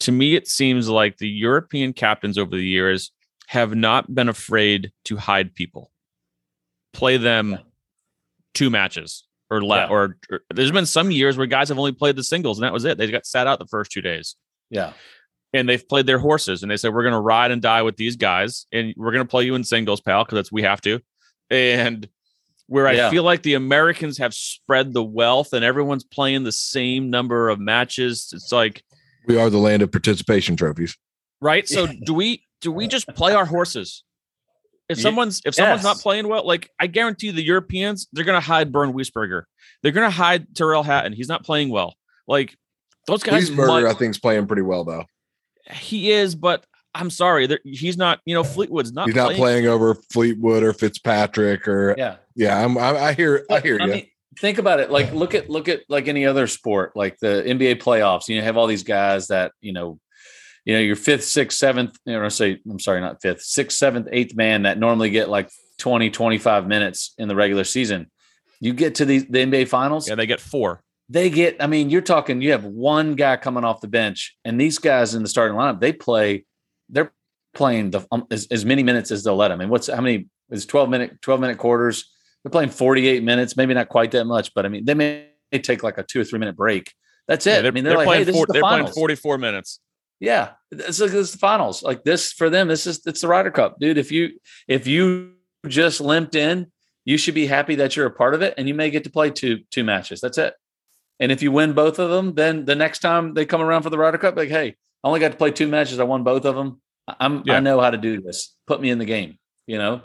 To 0.00 0.12
me, 0.12 0.36
it 0.36 0.46
seems 0.46 0.90
like 0.90 1.16
the 1.16 1.28
European 1.28 1.94
captains 1.94 2.36
over 2.36 2.54
the 2.54 2.66
years 2.66 3.12
have 3.46 3.74
not 3.74 4.14
been 4.14 4.28
afraid 4.28 4.92
to 5.06 5.16
hide 5.16 5.54
people, 5.54 5.90
play 6.92 7.16
them 7.16 7.58
two 8.52 8.68
matches 8.68 9.24
or 9.50 9.62
less. 9.62 9.88
Yeah. 9.88 9.94
Or, 9.94 10.16
or, 10.30 10.40
there's 10.54 10.72
been 10.72 10.86
some 10.86 11.10
years 11.10 11.36
where 11.36 11.46
guys 11.46 11.68
have 11.68 11.78
only 11.78 11.92
played 11.92 12.16
the 12.16 12.24
singles 12.24 12.58
and 12.58 12.64
that 12.64 12.72
was 12.72 12.84
it. 12.84 12.98
They 12.98 13.10
got 13.10 13.26
sat 13.26 13.46
out 13.46 13.58
the 13.58 13.66
first 13.66 13.90
two 13.90 14.02
days. 14.02 14.36
Yeah. 14.70 14.92
And 15.52 15.68
they've 15.68 15.88
played 15.88 16.06
their 16.06 16.18
horses 16.18 16.62
and 16.62 16.70
they 16.70 16.76
said, 16.76 16.92
we're 16.92 17.02
going 17.02 17.14
to 17.14 17.20
ride 17.20 17.50
and 17.50 17.62
die 17.62 17.82
with 17.82 17.96
these 17.96 18.16
guys 18.16 18.66
and 18.72 18.92
we're 18.96 19.12
going 19.12 19.24
to 19.24 19.30
play 19.30 19.44
you 19.44 19.54
in 19.54 19.64
singles, 19.64 20.00
pal, 20.00 20.24
because 20.24 20.36
that's 20.36 20.52
we 20.52 20.62
have 20.62 20.80
to. 20.82 21.00
And 21.50 22.08
where 22.66 22.92
yeah. 22.92 23.06
I 23.06 23.10
feel 23.10 23.22
like 23.22 23.42
the 23.42 23.54
Americans 23.54 24.18
have 24.18 24.34
spread 24.34 24.92
the 24.92 25.04
wealth 25.04 25.52
and 25.52 25.64
everyone's 25.64 26.04
playing 26.04 26.44
the 26.44 26.52
same 26.52 27.10
number 27.10 27.48
of 27.48 27.60
matches. 27.60 28.30
It's 28.34 28.52
like 28.52 28.82
we 29.26 29.38
are 29.38 29.50
the 29.50 29.58
land 29.58 29.82
of 29.82 29.92
participation 29.92 30.56
trophies. 30.56 30.96
Right. 31.40 31.68
So 31.68 31.86
do 31.86 32.12
we 32.14 32.44
do 32.60 32.72
we 32.72 32.88
just 32.88 33.06
play 33.08 33.34
our 33.34 33.44
horses? 33.44 34.02
If 34.88 35.00
someone's 35.00 35.42
if 35.44 35.54
someone's 35.54 35.78
yes. 35.78 35.84
not 35.84 35.98
playing 35.98 36.28
well, 36.28 36.46
like 36.46 36.70
I 36.78 36.86
guarantee 36.86 37.30
the 37.32 37.42
Europeans, 37.42 38.06
they're 38.12 38.24
gonna 38.24 38.40
hide 38.40 38.70
Bernd 38.70 38.94
Wiesberger. 38.94 39.42
They're 39.82 39.92
gonna 39.92 40.10
hide 40.10 40.54
Tyrrell 40.54 40.84
Hatton. 40.84 41.12
He's 41.12 41.28
not 41.28 41.44
playing 41.44 41.70
well. 41.70 41.94
Like 42.28 42.56
those 43.06 43.22
guys. 43.22 43.50
Wiesberger, 43.50 43.82
might, 43.82 43.84
I 43.84 43.94
think, 43.94 44.10
is 44.10 44.18
playing 44.18 44.46
pretty 44.46 44.62
well 44.62 44.84
though. 44.84 45.06
He 45.72 46.12
is, 46.12 46.36
but 46.36 46.64
I'm 46.94 47.10
sorry, 47.10 47.48
he's 47.64 47.96
not. 47.96 48.20
You 48.24 48.34
know, 48.34 48.44
Fleetwood's 48.44 48.92
not. 48.92 49.06
He's 49.06 49.14
not 49.14 49.26
playing, 49.26 49.40
playing 49.40 49.66
over 49.66 49.94
Fleetwood 50.12 50.62
or 50.62 50.72
Fitzpatrick 50.72 51.68
or 51.68 51.94
yeah, 51.98 52.16
yeah. 52.34 52.64
I'm, 52.64 52.78
I, 52.78 52.96
I 52.96 53.12
hear, 53.12 53.44
I 53.50 53.60
hear 53.60 53.78
I 53.80 53.84
you. 53.84 53.92
Mean, 53.92 54.06
think 54.38 54.58
about 54.58 54.80
it. 54.80 54.90
Like, 54.90 55.12
look 55.12 55.34
at 55.34 55.50
look 55.50 55.68
at 55.68 55.82
like 55.88 56.08
any 56.08 56.24
other 56.26 56.46
sport, 56.46 56.96
like 56.96 57.18
the 57.18 57.42
NBA 57.46 57.82
playoffs. 57.82 58.28
You 58.28 58.38
know, 58.38 58.44
have 58.44 58.56
all 58.56 58.66
these 58.66 58.82
guys 58.82 59.28
that 59.28 59.52
you 59.60 59.72
know, 59.72 59.98
you 60.66 60.74
know, 60.74 60.80
your 60.80 60.96
fifth, 60.96 61.24
sixth, 61.24 61.56
seventh. 61.56 61.96
You 62.04 62.20
know, 62.20 62.28
say 62.28 62.58
I'm 62.68 62.78
sorry, 62.78 63.00
not 63.00 63.22
fifth, 63.22 63.42
sixth, 63.42 63.78
seventh, 63.78 64.08
eighth 64.12 64.36
man 64.36 64.62
that 64.62 64.78
normally 64.78 65.08
get 65.08 65.30
like 65.30 65.50
20, 65.78 66.10
25 66.10 66.66
minutes 66.66 67.14
in 67.16 67.28
the 67.28 67.34
regular 67.34 67.64
season. 67.64 68.10
You 68.60 68.74
get 68.74 68.96
to 68.96 69.06
the 69.06 69.20
the 69.20 69.38
NBA 69.38 69.68
finals. 69.68 70.08
Yeah, 70.08 70.16
they 70.16 70.26
get 70.26 70.40
four 70.40 70.82
they 71.08 71.30
get 71.30 71.54
i 71.60 71.68
mean 71.68 71.88
you're 71.88 72.00
talking 72.00 72.42
you 72.42 72.50
have 72.50 72.64
one 72.64 73.14
guy 73.14 73.36
coming 73.36 73.62
off 73.62 73.80
the 73.80 73.86
bench 73.86 74.36
and 74.44 74.60
these 74.60 74.80
guys 74.80 75.14
in 75.14 75.22
the 75.22 75.28
starting 75.28 75.56
lineup 75.56 75.78
they 75.78 75.92
play 75.92 76.44
they're 76.88 77.12
playing 77.56 77.90
the 77.90 78.06
um, 78.12 78.26
as, 78.30 78.46
as 78.50 78.64
many 78.64 78.82
minutes 78.82 79.10
as 79.10 79.24
they'll 79.24 79.36
let 79.36 79.48
them. 79.48 79.60
And 79.60 79.70
what's 79.70 79.88
how 79.88 80.00
many 80.00 80.28
is 80.50 80.66
12 80.66 80.88
minute 80.88 81.22
12 81.22 81.40
minute 81.40 81.58
quarters? 81.58 82.12
They're 82.44 82.50
playing 82.50 82.70
48 82.70 83.24
minutes, 83.24 83.56
maybe 83.56 83.74
not 83.74 83.88
quite 83.88 84.12
that 84.12 84.26
much, 84.26 84.54
but 84.54 84.64
I 84.64 84.68
mean 84.68 84.84
they 84.84 84.94
may 84.94 85.28
take 85.62 85.82
like 85.82 85.98
a 85.98 86.04
two 86.04 86.20
or 86.20 86.24
three 86.24 86.38
minute 86.38 86.56
break. 86.56 86.92
That's 87.26 87.46
it. 87.46 87.62
Yeah, 87.62 87.68
I 87.68 87.72
mean 87.72 87.82
they're, 87.82 87.92
they're 87.92 87.98
like, 87.98 88.06
playing 88.06 88.26
hey, 88.26 88.32
four, 88.32 88.46
the 88.46 88.52
they're 88.52 88.62
finals. 88.62 88.92
playing 88.92 89.16
44 89.16 89.38
minutes. 89.38 89.80
Yeah, 90.20 90.52
it's 90.70 90.98
this 90.98 91.12
is 91.12 91.32
the 91.32 91.38
finals. 91.38 91.82
Like 91.82 92.04
this 92.04 92.32
for 92.32 92.48
them, 92.48 92.68
this 92.68 92.86
is 92.86 93.00
it's 93.06 93.20
the 93.20 93.28
Ryder 93.28 93.50
Cup, 93.50 93.78
dude. 93.78 93.98
If 93.98 94.10
you 94.10 94.38
if 94.66 94.86
you 94.86 95.32
just 95.68 96.00
limped 96.00 96.34
in, 96.34 96.72
you 97.04 97.18
should 97.18 97.34
be 97.34 97.46
happy 97.46 97.76
that 97.76 97.96
you're 97.96 98.06
a 98.06 98.10
part 98.10 98.34
of 98.34 98.42
it, 98.42 98.54
and 98.56 98.66
you 98.66 98.74
may 98.74 98.90
get 98.90 99.04
to 99.04 99.10
play 99.10 99.30
two 99.30 99.60
two 99.70 99.84
matches. 99.84 100.20
That's 100.20 100.38
it. 100.38 100.54
And 101.20 101.32
if 101.32 101.42
you 101.42 101.52
win 101.52 101.72
both 101.72 101.98
of 101.98 102.10
them, 102.10 102.34
then 102.34 102.64
the 102.64 102.74
next 102.74 102.98
time 102.98 103.34
they 103.34 103.46
come 103.46 103.62
around 103.62 103.82
for 103.82 103.90
the 103.90 103.98
Ryder 103.98 104.18
Cup, 104.18 104.36
like, 104.36 104.50
hey, 104.50 104.76
I 105.02 105.08
only 105.08 105.20
got 105.20 105.32
to 105.32 105.38
play 105.38 105.50
two 105.50 105.68
matches. 105.68 105.98
I 105.98 106.04
won 106.04 106.24
both 106.24 106.44
of 106.44 106.54
them. 106.56 106.80
I'm 107.08 107.42
yeah. 107.44 107.56
I 107.56 107.60
know 107.60 107.80
how 107.80 107.90
to 107.90 107.98
do 107.98 108.20
this. 108.20 108.54
Put 108.66 108.80
me 108.80 108.90
in 108.90 108.98
the 108.98 109.04
game. 109.04 109.38
You 109.66 109.78
know. 109.78 110.02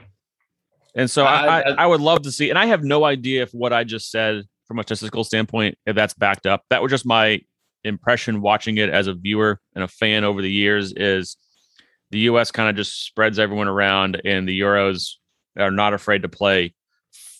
And 0.94 1.10
so 1.10 1.24
I, 1.24 1.62
I, 1.62 1.72
I 1.72 1.88
would 1.88 2.02
love 2.02 2.24
to 2.24 2.32
see, 2.34 2.50
and 2.50 2.60
I 2.60 2.66
have 2.66 2.84
no 2.84 3.06
idea 3.06 3.44
if 3.44 3.52
what 3.54 3.72
I 3.72 3.86
just 3.86 4.12
said 4.12 4.44
from 4.68 4.80
a 4.80 4.84
statistical 4.84 5.24
standpoint, 5.24 5.78
if 5.86 5.96
that's 5.96 6.14
backed 6.14 6.46
up. 6.46 6.64
That 6.70 6.82
was 6.82 6.90
just 6.90 7.06
my 7.06 7.42
impression 7.84 8.42
watching 8.42 8.78
it 8.78 8.90
as 8.90 9.08
a 9.08 9.14
viewer 9.14 9.60
and 9.76 9.84
a 9.84 9.88
fan 9.88 10.24
over 10.24 10.42
the 10.42 10.52
years. 10.52 10.94
Is 10.94 11.38
the 12.12 12.20
U.S. 12.20 12.52
kind 12.52 12.70
of 12.70 12.76
just 12.76 13.06
spreads 13.06 13.40
everyone 13.40 13.68
around, 13.68 14.22
and 14.26 14.48
the 14.48 14.60
Euros 14.60 15.14
are 15.58 15.72
not 15.72 15.94
afraid 15.94 16.22
to 16.22 16.30
play 16.30 16.74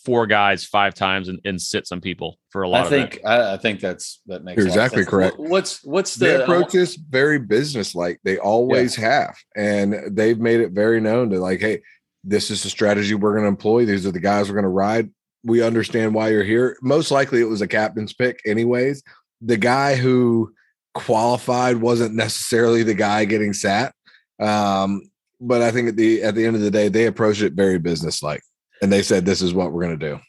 four 0.04 0.26
guys 0.26 0.64
five 0.64 0.94
times 0.94 1.28
and, 1.28 1.40
and 1.44 1.60
sit 1.60 1.86
some 1.86 2.00
people 2.00 2.38
for 2.50 2.62
a 2.62 2.68
lot. 2.68 2.86
I 2.86 2.88
think 2.88 3.20
I, 3.24 3.54
I, 3.54 3.56
think 3.56 3.80
that's 3.80 4.20
that 4.26 4.44
makes 4.44 4.58
You're 4.58 4.66
exactly 4.66 5.04
correct. 5.04 5.38
What's 5.38 5.84
what's 5.84 6.16
the 6.16 6.26
they 6.26 6.36
uh, 6.36 6.42
approach 6.42 6.74
is 6.74 6.96
very 6.96 7.38
business 7.38 7.94
like 7.94 8.20
they 8.24 8.38
always 8.38 8.98
yeah. 8.98 9.10
have, 9.10 9.36
and 9.56 10.16
they've 10.16 10.38
made 10.38 10.60
it 10.60 10.72
very 10.72 11.00
known 11.00 11.30
to 11.30 11.38
like, 11.38 11.60
hey, 11.60 11.82
this 12.24 12.50
is 12.50 12.62
the 12.62 12.70
strategy 12.70 13.14
we're 13.14 13.32
going 13.32 13.44
to 13.44 13.48
employ. 13.48 13.84
These 13.84 14.06
are 14.06 14.12
the 14.12 14.20
guys 14.20 14.48
we're 14.48 14.54
going 14.54 14.64
to 14.64 14.68
ride. 14.68 15.10
We 15.44 15.62
understand 15.62 16.14
why 16.14 16.28
you're 16.30 16.44
here. 16.44 16.76
Most 16.82 17.10
likely, 17.10 17.40
it 17.40 17.48
was 17.48 17.62
a 17.62 17.68
captain's 17.68 18.12
pick, 18.12 18.40
anyways. 18.46 19.02
The 19.44 19.56
guy 19.56 19.96
who 19.96 20.54
qualified 20.94 21.76
wasn't 21.78 22.14
necessarily 22.14 22.82
the 22.82 22.94
guy 22.94 23.24
getting 23.24 23.52
sat. 23.52 23.94
Um, 24.40 25.02
but 25.40 25.62
I 25.62 25.70
think 25.70 25.88
at 25.88 25.96
the 25.96 26.22
at 26.22 26.34
the 26.34 26.46
end 26.46 26.56
of 26.56 26.62
the 26.62 26.70
day, 26.70 26.88
they 26.88 27.06
approached 27.06 27.42
it 27.42 27.54
very 27.54 27.78
business 27.78 28.22
like 28.22 28.42
and 28.82 28.92
they 28.92 29.02
said 29.02 29.24
this 29.24 29.40
is 29.40 29.54
what 29.54 29.72
we're 29.72 29.84
going 29.84 29.98
to 29.98 30.10
do. 30.10 30.20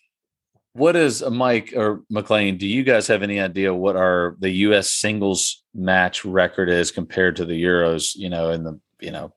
What 0.74 0.96
is 0.96 1.22
uh, 1.22 1.30
Mike 1.30 1.74
or 1.76 2.04
McLean? 2.10 2.58
Do 2.58 2.68
you 2.68 2.84
guys 2.84 3.08
have 3.08 3.24
any 3.24 3.40
idea 3.40 3.74
what 3.74 3.96
our 3.96 4.38
the 4.40 4.50
U.S. 4.50 4.90
singles 4.90 5.64
match 5.74 6.24
record 6.24 6.70
is 6.70 6.92
compared 6.92 7.36
to 7.38 7.46
the 7.46 7.62
Euros? 7.62 8.16
You 8.16 8.30
know, 8.30 8.52
in 8.52 8.64
the 8.64 8.80
you 9.02 9.12
know 9.12 9.34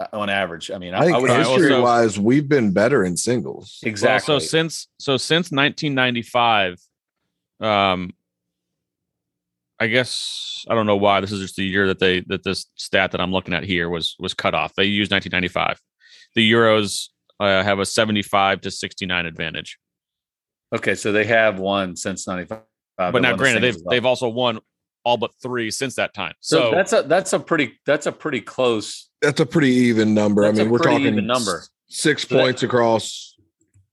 uh, 0.00 0.06
on 0.12 0.30
average. 0.30 0.70
I 0.70 0.78
mean, 0.78 0.94
I, 0.94 1.04
think 1.04 1.16
I 1.16 1.20
would 1.20 1.30
history 1.30 1.72
also, 1.72 1.82
wise, 1.82 2.18
we've 2.18 2.48
been 2.48 2.72
better 2.72 3.04
in 3.04 3.16
singles. 3.16 3.78
Exactly. 3.84 4.32
Well, 4.32 4.40
so 4.40 4.46
since 4.46 4.88
so 4.98 5.16
since 5.16 5.52
1995, 5.52 6.80
um, 7.60 8.12
I 9.80 9.86
guess 9.86 10.64
I 10.68 10.74
don't 10.74 10.86
know 10.86 10.96
why 10.96 11.20
this 11.20 11.32
is 11.32 11.40
just 11.40 11.56
the 11.56 11.64
year 11.64 11.86
that 11.86 11.98
they 11.98 12.20
that 12.26 12.44
this 12.44 12.66
stat 12.74 13.12
that 13.12 13.20
I'm 13.20 13.32
looking 13.32 13.54
at 13.54 13.64
here 13.64 13.88
was 13.88 14.14
was 14.18 14.34
cut 14.34 14.54
off. 14.54 14.74
They 14.74 14.84
used 14.84 15.10
1995. 15.10 15.80
The 16.34 16.52
Euros 16.52 17.08
uh, 17.40 17.64
have 17.64 17.78
a 17.78 17.86
75 17.86 18.60
to 18.60 18.70
69 18.70 19.26
advantage. 19.26 19.78
Okay, 20.74 20.94
so 20.94 21.12
they 21.12 21.24
have 21.24 21.58
won 21.58 21.96
since 21.96 22.28
95. 22.28 22.60
But 22.98 23.22
now 23.22 23.34
granted 23.34 23.62
they've 23.62 23.76
well. 23.76 23.90
they've 23.90 24.04
also 24.04 24.28
won 24.28 24.60
all 25.04 25.16
but 25.16 25.32
3 25.42 25.70
since 25.70 25.94
that 25.94 26.12
time. 26.12 26.34
So, 26.40 26.60
so, 26.60 26.70
that's 26.72 26.92
a 26.92 27.02
that's 27.02 27.32
a 27.32 27.40
pretty 27.40 27.80
that's 27.86 28.04
a 28.04 28.12
pretty 28.12 28.42
close 28.42 29.08
That's 29.22 29.40
a 29.40 29.46
pretty 29.46 29.70
even 29.70 30.12
number. 30.12 30.44
I 30.44 30.52
mean, 30.52 30.68
we're 30.68 30.78
talking 30.78 31.26
number. 31.26 31.64
6 31.88 32.22
so 32.22 32.36
points 32.36 32.60
that, 32.60 32.66
across 32.66 33.34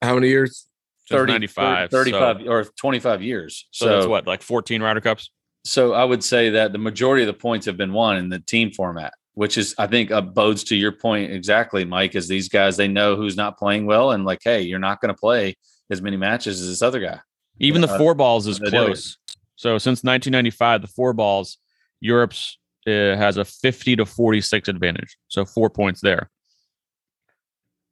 how 0.01 0.15
many 0.15 0.27
years? 0.27 0.67
30 1.09 1.31
95 1.31 1.89
35 1.89 2.37
so. 2.41 2.51
or 2.51 2.63
25 2.65 3.21
years. 3.21 3.65
So, 3.71 3.85
so 3.85 3.95
that's 3.95 4.07
what 4.07 4.27
like 4.27 4.41
14 4.41 4.81
Ryder 4.81 4.99
Cups. 4.99 5.31
So 5.67 5.93
I 5.93 6.03
would 6.03 6.23
say 6.23 6.51
that 6.51 6.71
the 6.71 6.77
majority 6.77 7.23
of 7.23 7.27
the 7.27 7.33
points 7.33 7.65
have 7.65 7.77
been 7.77 7.93
won 7.93 8.17
in 8.17 8.29
the 8.29 8.39
team 8.39 8.71
format 8.71 9.13
which 9.37 9.55
is 9.55 9.75
I 9.77 9.85
think 9.85 10.09
uh, 10.09 10.19
bodes 10.19 10.63
to 10.65 10.75
your 10.75 10.91
point 10.91 11.31
exactly, 11.31 11.85
Mike. 11.85 12.15
Is 12.15 12.27
these 12.27 12.49
guys 12.49 12.75
they 12.75 12.87
know 12.87 13.15
who's 13.15 13.37
not 13.37 13.55
playing 13.55 13.85
well, 13.85 14.09
and 14.11 14.25
like, 14.25 14.39
hey, 14.43 14.63
you're 14.63 14.79
not 14.79 14.99
going 14.99 15.13
to 15.13 15.19
play 15.19 15.55
as 15.91 16.01
many 16.01 16.17
matches 16.17 16.59
as 16.59 16.67
this 16.67 16.81
other 16.81 16.99
guy. 16.99 17.19
Even 17.59 17.81
the 17.81 17.87
four 17.87 18.15
balls 18.15 18.47
is 18.47 18.57
close. 18.57 19.19
So 19.55 19.77
since 19.77 20.03
1995, 20.03 20.81
the 20.81 20.87
four 20.87 21.13
balls, 21.13 21.59
Europe's 21.99 22.57
uh, 22.87 23.15
has 23.15 23.37
a 23.37 23.45
50 23.45 23.97
to 23.97 24.05
46 24.07 24.69
advantage. 24.69 25.17
So 25.27 25.45
four 25.45 25.69
points 25.69 26.01
there. 26.01 26.31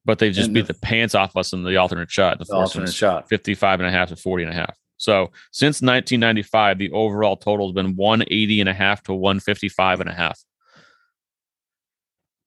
But 0.03 0.17
they 0.17 0.31
just 0.31 0.47
And 0.47 0.55
beat 0.55 0.65
the- 0.65 0.73
the 0.73 0.79
pants 0.79 1.13
off 1.13 1.37
us 1.37 1.53
in 1.53 1.63
the 1.63 1.77
alternate 1.77 2.09
shot. 2.09 2.39
The, 2.39 2.45
The 2.45 2.55
alternate 2.55 2.93
shot. 2.93 3.29
55 3.29 3.81
and 3.81 3.87
a 3.87 3.91
half 3.91 4.09
to 4.09 4.15
40 4.15 4.45
and 4.45 4.51
a 4.51 4.55
half. 4.55 4.75
So 4.97 5.31
since 5.51 5.81
1995, 5.81 6.77
the 6.77 6.91
overall 6.91 7.35
total 7.37 7.67
has 7.67 7.73
been 7.73 7.95
180 7.95 8.59
and 8.61 8.69
a 8.69 8.73
half 8.73 9.03
to 9.03 9.13
155 9.13 10.01
and 10.01 10.09
a 10.09 10.13
half. 10.13 10.39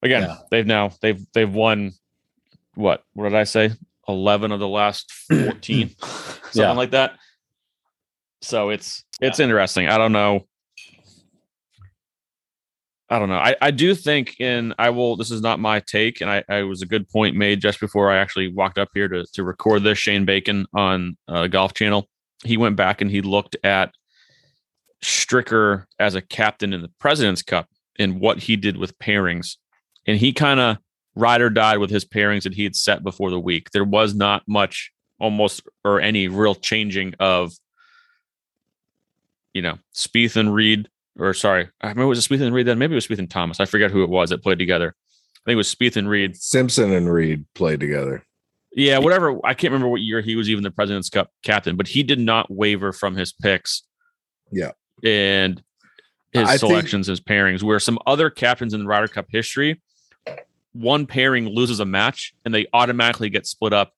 Again, 0.02 0.22
Yeah. 0.22 0.36
they've 0.50 0.66
now 0.66 0.92
they've 1.02 1.20
they've 1.34 1.52
won 1.52 1.92
what? 2.74 3.02
What 3.14 3.24
did 3.24 3.34
I 3.34 3.44
say? 3.44 3.70
11 4.08 4.52
of 4.52 4.60
the 4.60 4.68
last 4.68 5.12
14, 5.28 5.90
something 5.98 6.52
Yeah. 6.54 6.70
like 6.72 6.92
that. 6.92 7.16
So 8.40 8.70
it's 8.70 9.04
it's 9.20 9.40
interesting. 9.40 9.88
I 9.88 9.98
don't 9.98 10.12
know. 10.12 10.46
I 13.10 13.18
don't 13.18 13.30
know. 13.30 13.36
I, 13.38 13.56
I 13.62 13.70
do 13.70 13.94
think, 13.94 14.38
in 14.38 14.74
I 14.78 14.90
will. 14.90 15.16
This 15.16 15.30
is 15.30 15.40
not 15.40 15.58
my 15.58 15.80
take, 15.80 16.20
and 16.20 16.30
I, 16.30 16.44
I 16.48 16.62
was 16.62 16.82
a 16.82 16.86
good 16.86 17.08
point 17.08 17.36
made 17.36 17.60
just 17.60 17.80
before 17.80 18.12
I 18.12 18.18
actually 18.18 18.52
walked 18.52 18.78
up 18.78 18.88
here 18.92 19.08
to 19.08 19.24
to 19.32 19.44
record 19.44 19.82
this. 19.82 19.98
Shane 19.98 20.24
Bacon 20.26 20.66
on 20.74 21.16
uh, 21.26 21.46
Golf 21.46 21.72
Channel. 21.72 22.06
He 22.44 22.56
went 22.56 22.76
back 22.76 23.00
and 23.00 23.10
he 23.10 23.20
looked 23.20 23.56
at 23.64 23.92
Stricker 25.02 25.84
as 25.98 26.14
a 26.14 26.22
captain 26.22 26.72
in 26.72 26.82
the 26.82 26.90
President's 26.98 27.42
Cup 27.42 27.68
and 27.98 28.20
what 28.20 28.38
he 28.38 28.56
did 28.56 28.76
with 28.76 28.98
pairings, 28.98 29.56
and 30.06 30.18
he 30.18 30.32
kind 30.32 30.60
of 30.60 30.78
ride 31.16 31.40
or 31.40 31.50
died 31.50 31.78
with 31.78 31.90
his 31.90 32.04
pairings 32.04 32.44
that 32.44 32.54
he 32.54 32.62
had 32.62 32.76
set 32.76 33.02
before 33.02 33.30
the 33.30 33.40
week. 33.40 33.70
There 33.70 33.84
was 33.84 34.14
not 34.14 34.42
much, 34.46 34.92
almost 35.18 35.62
or 35.84 36.00
any 36.00 36.28
real 36.28 36.54
changing 36.54 37.14
of, 37.18 37.52
you 39.52 39.62
know, 39.62 39.78
Spieth 39.94 40.36
and 40.36 40.54
Reed 40.54 40.88
or 41.18 41.34
sorry, 41.34 41.68
I 41.80 41.88
remember 41.88 42.04
it 42.04 42.08
was 42.08 42.26
Spieth 42.26 42.40
and 42.40 42.54
Reed 42.54 42.66
then? 42.66 42.78
Maybe 42.78 42.92
it 42.92 42.94
was 42.94 43.06
Spieth 43.06 43.18
and 43.18 43.30
Thomas. 43.30 43.60
I 43.60 43.64
forget 43.64 43.90
who 43.90 44.02
it 44.02 44.08
was 44.08 44.30
that 44.30 44.42
played 44.42 44.58
together. 44.58 44.94
I 44.96 45.40
think 45.44 45.54
it 45.54 45.56
was 45.56 45.74
Spieth 45.74 45.96
and 45.96 46.08
Reed. 46.08 46.36
Simpson 46.36 46.92
and 46.92 47.12
Reed 47.12 47.44
played 47.54 47.80
together. 47.80 48.24
Yeah, 48.78 48.98
whatever. 48.98 49.38
I 49.44 49.54
can't 49.54 49.72
remember 49.72 49.88
what 49.88 50.00
year 50.00 50.20
he 50.20 50.36
was 50.36 50.48
even 50.48 50.62
the 50.62 50.70
President's 50.70 51.10
Cup 51.10 51.32
captain, 51.42 51.76
but 51.76 51.88
he 51.88 52.02
did 52.04 52.20
not 52.20 52.48
waver 52.50 52.92
from 52.92 53.16
his 53.16 53.32
picks. 53.32 53.82
Yeah. 54.52 54.70
And 55.04 55.60
his 56.32 56.44
I 56.44 56.56
think- 56.56 56.60
selections, 56.60 57.06
his 57.08 57.20
pairings, 57.20 57.62
where 57.62 57.80
some 57.80 57.98
other 58.06 58.30
captains 58.30 58.74
in 58.74 58.80
the 58.80 58.86
Ryder 58.86 59.08
Cup 59.08 59.26
history, 59.30 59.80
one 60.72 61.06
pairing 61.06 61.48
loses 61.48 61.80
a 61.80 61.84
match 61.84 62.34
and 62.44 62.54
they 62.54 62.66
automatically 62.72 63.30
get 63.30 63.46
split 63.46 63.72
up 63.72 63.92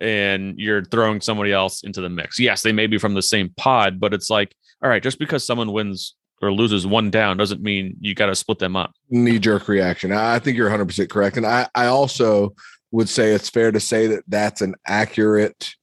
and 0.00 0.58
you're 0.58 0.84
throwing 0.84 1.20
somebody 1.20 1.52
else 1.52 1.84
into 1.84 2.00
the 2.00 2.08
mix. 2.08 2.40
Yes, 2.40 2.62
they 2.62 2.72
may 2.72 2.88
be 2.88 2.98
from 2.98 3.14
the 3.14 3.22
same 3.22 3.50
pod, 3.56 4.00
but 4.00 4.12
it's 4.12 4.28
like, 4.30 4.54
all 4.82 4.90
right, 4.90 5.02
just 5.02 5.18
because 5.20 5.46
someone 5.46 5.70
wins 5.72 6.16
or 6.40 6.50
loses 6.52 6.84
one 6.84 7.08
down 7.08 7.36
doesn't 7.36 7.62
mean 7.62 7.96
you 8.00 8.14
got 8.16 8.26
to 8.26 8.34
split 8.34 8.58
them 8.58 8.74
up. 8.74 8.94
knee 9.10 9.38
jerk 9.38 9.68
reaction. 9.68 10.10
I 10.10 10.34
I 10.34 10.38
think 10.40 10.56
you're 10.56 10.68
100% 10.68 11.08
correct. 11.08 11.36
And 11.36 11.46
I, 11.46 11.68
I 11.76 11.86
also 11.86 12.54
would 12.92 13.08
say 13.08 13.32
it's 13.32 13.50
fair 13.50 13.72
to 13.72 13.80
say 13.80 14.06
that 14.06 14.22
that's 14.28 14.60
an 14.60 14.74
accurate 14.86 15.74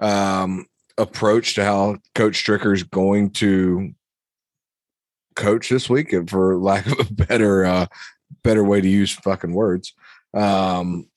um, 0.00 0.66
approach 0.98 1.54
to 1.54 1.64
how 1.64 1.96
Coach 2.14 2.44
Stricker 2.44 2.74
is 2.74 2.82
going 2.82 3.30
to 3.30 3.92
coach 5.36 5.68
this 5.68 5.88
week, 5.88 6.12
for 6.28 6.58
lack 6.58 6.86
of 6.86 6.98
a 6.98 7.12
better, 7.12 7.64
uh, 7.64 7.86
better 8.42 8.64
way 8.64 8.80
to 8.80 8.88
use 8.88 9.12
fucking 9.14 9.54
words. 9.54 9.94
Um, 10.34 11.08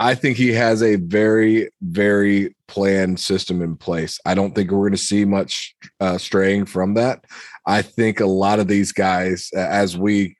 I 0.00 0.14
think 0.14 0.36
he 0.36 0.52
has 0.52 0.80
a 0.80 0.94
very, 0.94 1.70
very 1.82 2.54
planned 2.68 3.18
system 3.18 3.60
in 3.60 3.76
place. 3.76 4.20
I 4.24 4.34
don't 4.34 4.54
think 4.54 4.70
we're 4.70 4.78
going 4.78 4.92
to 4.92 4.96
see 4.96 5.24
much 5.24 5.74
uh, 5.98 6.18
straying 6.18 6.66
from 6.66 6.94
that. 6.94 7.24
I 7.66 7.82
think 7.82 8.20
a 8.20 8.26
lot 8.26 8.60
of 8.60 8.68
these 8.68 8.92
guys, 8.92 9.50
as 9.52 9.98
we 9.98 10.37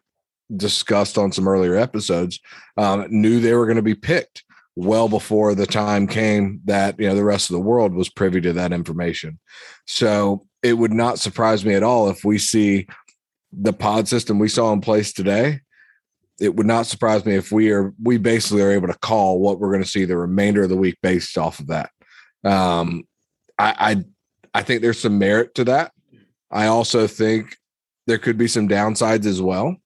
discussed 0.57 1.19
on 1.19 1.33
some 1.33 1.49
earlier 1.49 1.77
episodes, 1.77 2.41
um, 2.77 3.07
knew 3.11 3.41
they 3.41 3.55
were 3.55 3.67
going 3.67 3.77
to 3.77 3.83
be 3.83 3.95
picked 3.95 4.45
well 4.77 5.09
before 5.09 5.57
the 5.57 5.67
time 5.67 6.07
came 6.07 6.61
that 6.65 6.99
you 7.01 7.09
know 7.09 7.15
the 7.15 7.25
rest 7.25 7.51
of 7.51 7.55
the 7.55 7.61
world 7.61 7.93
was 7.93 8.09
privy 8.09 8.41
to 8.41 8.53
that 8.53 8.73
information. 8.73 9.39
So 9.87 10.47
it 10.63 10.75
would 10.75 10.93
not 10.93 11.19
surprise 11.19 11.65
me 11.65 11.75
at 11.75 11.83
all 11.83 12.09
if 12.09 12.25
we 12.25 12.39
see 12.39 12.87
the 13.53 13.73
pod 13.73 14.07
system 14.07 14.39
we 14.39 14.49
saw 14.49 14.73
in 14.73 14.81
place 14.81 15.13
today. 15.13 15.61
It 16.41 16.55
would 16.55 16.67
not 16.67 16.87
surprise 16.87 17.25
me 17.25 17.35
if 17.35 17.51
we 17.51 17.73
are 17.73 17.93
we 18.01 18.19
basically 18.19 18.63
are 18.63 18.71
able 18.71 18.87
to 18.87 18.99
call 18.99 19.41
what 19.41 19.59
we're 19.59 19.73
going 19.73 19.83
to 19.83 19.89
see 19.89 20.05
the 20.05 20.17
remainder 20.17 20.63
of 20.63 20.69
the 20.69 20.77
week 20.77 20.97
based 21.03 21.37
off 21.37 21.59
of 21.59 21.67
that. 21.67 21.91
Um, 22.45 23.03
I, 23.59 24.05
I 24.55 24.61
I 24.61 24.63
think 24.63 24.83
there's 24.83 25.01
some 25.01 25.19
merit 25.19 25.57
to 25.57 25.65
that. 25.65 25.93
I 26.51 26.67
also 26.67 27.09
think 27.09 27.57
there 28.07 28.19
could 28.19 28.39
be 28.39 28.49
some 28.49 28.69
downsides 28.69 29.27
as 29.27 29.43
well. 29.43 29.77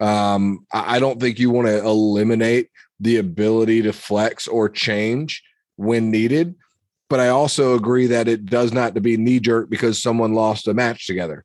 Um, 0.00 0.66
I, 0.72 0.98
don't 0.98 1.20
think 1.20 1.38
you 1.38 1.50
want 1.50 1.68
to 1.68 1.78
eliminate 1.78 2.68
the 3.00 3.16
ability 3.16 3.82
to 3.82 3.92
flex 3.92 4.46
or 4.46 4.68
change 4.68 5.42
when 5.76 6.10
needed, 6.10 6.54
but 7.08 7.20
I 7.20 7.28
also 7.28 7.74
agree 7.74 8.06
that 8.08 8.28
it 8.28 8.46
does 8.46 8.72
not 8.72 8.94
to 8.94 9.00
be 9.00 9.16
knee 9.16 9.40
jerk 9.40 9.70
because 9.70 10.02
someone 10.02 10.34
lost 10.34 10.68
a 10.68 10.74
match 10.74 11.06
together. 11.06 11.44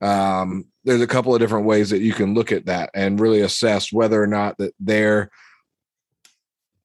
Um, 0.00 0.66
there's 0.82 1.02
a 1.02 1.06
couple 1.06 1.34
of 1.34 1.40
different 1.40 1.66
ways 1.66 1.90
that 1.90 2.00
you 2.00 2.12
can 2.12 2.34
look 2.34 2.50
at 2.50 2.66
that 2.66 2.90
and 2.94 3.20
really 3.20 3.40
assess 3.40 3.92
whether 3.92 4.20
or 4.22 4.26
not 4.26 4.58
that 4.58 4.74
their 4.80 5.30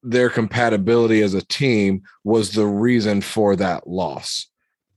their 0.01 0.29
compatibility 0.29 1.21
as 1.21 1.33
a 1.33 1.41
team 1.41 2.03
was 2.23 2.51
the 2.51 2.65
reason 2.65 3.19
for 3.19 3.55
that 3.57 3.85
loss 3.85 4.49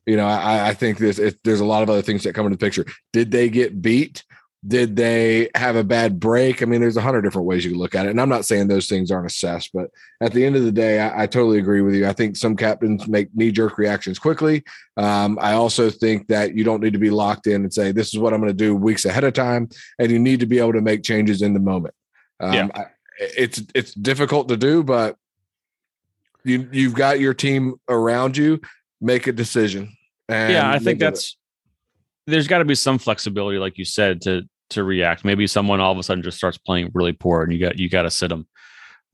you 0.06 0.16
know, 0.16 0.26
I, 0.26 0.68
I 0.68 0.74
think 0.74 0.98
this 0.98 1.18
it, 1.18 1.38
there's 1.44 1.60
a 1.60 1.64
lot 1.64 1.82
of 1.82 1.90
other 1.90 2.02
things 2.02 2.24
that 2.24 2.34
come 2.34 2.46
into 2.46 2.56
the 2.56 2.64
picture. 2.64 2.86
Did 3.12 3.30
they 3.30 3.48
get 3.48 3.80
beat? 3.80 4.24
Did 4.64 4.94
they 4.94 5.50
have 5.56 5.74
a 5.74 5.82
bad 5.82 6.20
break? 6.20 6.62
I 6.62 6.66
mean, 6.66 6.80
there's 6.80 6.96
a 6.96 7.02
hundred 7.02 7.22
different 7.22 7.48
ways 7.48 7.64
you 7.64 7.72
can 7.72 7.80
look 7.80 7.96
at 7.96 8.06
it. 8.06 8.10
And 8.10 8.20
I'm 8.20 8.28
not 8.28 8.44
saying 8.44 8.68
those 8.68 8.86
things 8.86 9.10
aren't 9.10 9.26
assessed, 9.26 9.70
but 9.74 9.90
at 10.20 10.32
the 10.32 10.44
end 10.44 10.54
of 10.54 10.62
the 10.62 10.70
day, 10.70 11.00
I, 11.00 11.24
I 11.24 11.26
totally 11.26 11.58
agree 11.58 11.80
with 11.80 11.96
you. 11.96 12.06
I 12.06 12.12
think 12.12 12.36
some 12.36 12.54
captains 12.54 13.08
make 13.08 13.34
knee 13.34 13.50
jerk 13.50 13.76
reactions 13.76 14.20
quickly. 14.20 14.62
Um, 14.96 15.36
I 15.40 15.54
also 15.54 15.90
think 15.90 16.28
that 16.28 16.54
you 16.54 16.62
don't 16.62 16.80
need 16.80 16.92
to 16.92 17.00
be 17.00 17.10
locked 17.10 17.48
in 17.48 17.62
and 17.62 17.74
say, 17.74 17.90
this 17.90 18.14
is 18.14 18.20
what 18.20 18.32
I'm 18.32 18.40
going 18.40 18.52
to 18.52 18.56
do 18.56 18.76
weeks 18.76 19.04
ahead 19.04 19.24
of 19.24 19.32
time. 19.32 19.68
And 19.98 20.12
you 20.12 20.20
need 20.20 20.38
to 20.40 20.46
be 20.46 20.60
able 20.60 20.74
to 20.74 20.80
make 20.80 21.02
changes 21.02 21.42
in 21.42 21.54
the 21.54 21.60
moment. 21.60 21.94
Um, 22.38 22.52
Yeah. 22.52 22.68
I, 22.74 22.84
it's, 23.18 23.62
it's 23.74 23.94
difficult 23.94 24.48
to 24.48 24.56
do, 24.56 24.84
but 24.84 25.16
you, 26.44 26.68
you've 26.70 26.94
got 26.94 27.18
your 27.18 27.34
team 27.34 27.74
around 27.88 28.36
you 28.36 28.60
make 29.00 29.26
a 29.26 29.32
decision. 29.32 29.96
And 30.28 30.52
yeah, 30.52 30.70
I 30.70 30.78
think 30.78 30.84
with 30.84 30.94
it. 30.94 30.98
that's 31.00 31.36
there's 32.26 32.46
got 32.46 32.58
to 32.58 32.64
be 32.64 32.76
some 32.76 32.98
flexibility, 32.98 33.58
like 33.58 33.78
you 33.78 33.84
said, 33.84 34.20
to 34.22 34.48
to 34.72 34.84
react. 34.84 35.24
Maybe 35.24 35.46
someone 35.46 35.80
all 35.80 35.92
of 35.92 35.98
a 35.98 36.02
sudden 36.02 36.22
just 36.22 36.36
starts 36.36 36.58
playing 36.58 36.90
really 36.94 37.12
poor, 37.12 37.42
and 37.42 37.52
you 37.52 37.58
got 37.58 37.78
you 37.78 37.88
got 37.88 38.02
to 38.02 38.10
sit 38.10 38.28
them. 38.28 38.46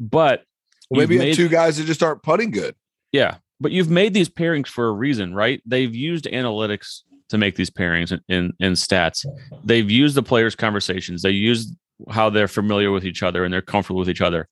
But 0.01 0.45
Well, 0.91 1.01
maybe 1.01 1.19
made- 1.19 1.35
two 1.35 1.49
guys 1.49 1.77
that 1.79 1.85
just 1.85 2.03
aren't 2.03 2.23
putting 2.23 2.51
good. 2.51 2.75
Yeah, 3.13 3.37
but 3.61 3.73
you've 3.73 3.91
made 3.91 4.15
these 4.15 4.29
pairings 4.29 4.69
for 4.69 4.89
a 4.89 4.93
reason, 4.93 5.35
right? 5.35 5.63
They've 5.67 5.95
used 5.95 6.25
analytics 6.27 7.01
to 7.31 7.39
make 7.39 7.57
these 7.57 7.71
pairings 7.71 8.11
in, 8.13 8.21
in, 8.29 8.53
in 8.61 8.73
stats. 8.73 9.27
They've 9.65 9.91
used 9.91 10.15
the 10.15 10.23
players' 10.23 10.55
conversations. 10.57 11.23
They 11.23 11.31
use 11.31 11.73
how 12.11 12.31
they're 12.31 12.49
familiar 12.49 12.91
with 12.91 13.05
each 13.05 13.23
other 13.23 13.45
and 13.45 13.53
they're 13.53 13.61
comfortable 13.61 13.99
with 14.01 14.09
each 14.09 14.21
other. 14.23 14.49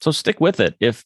So 0.00 0.10
stick 0.10 0.40
with 0.40 0.60
it. 0.60 0.74
If 0.80 1.04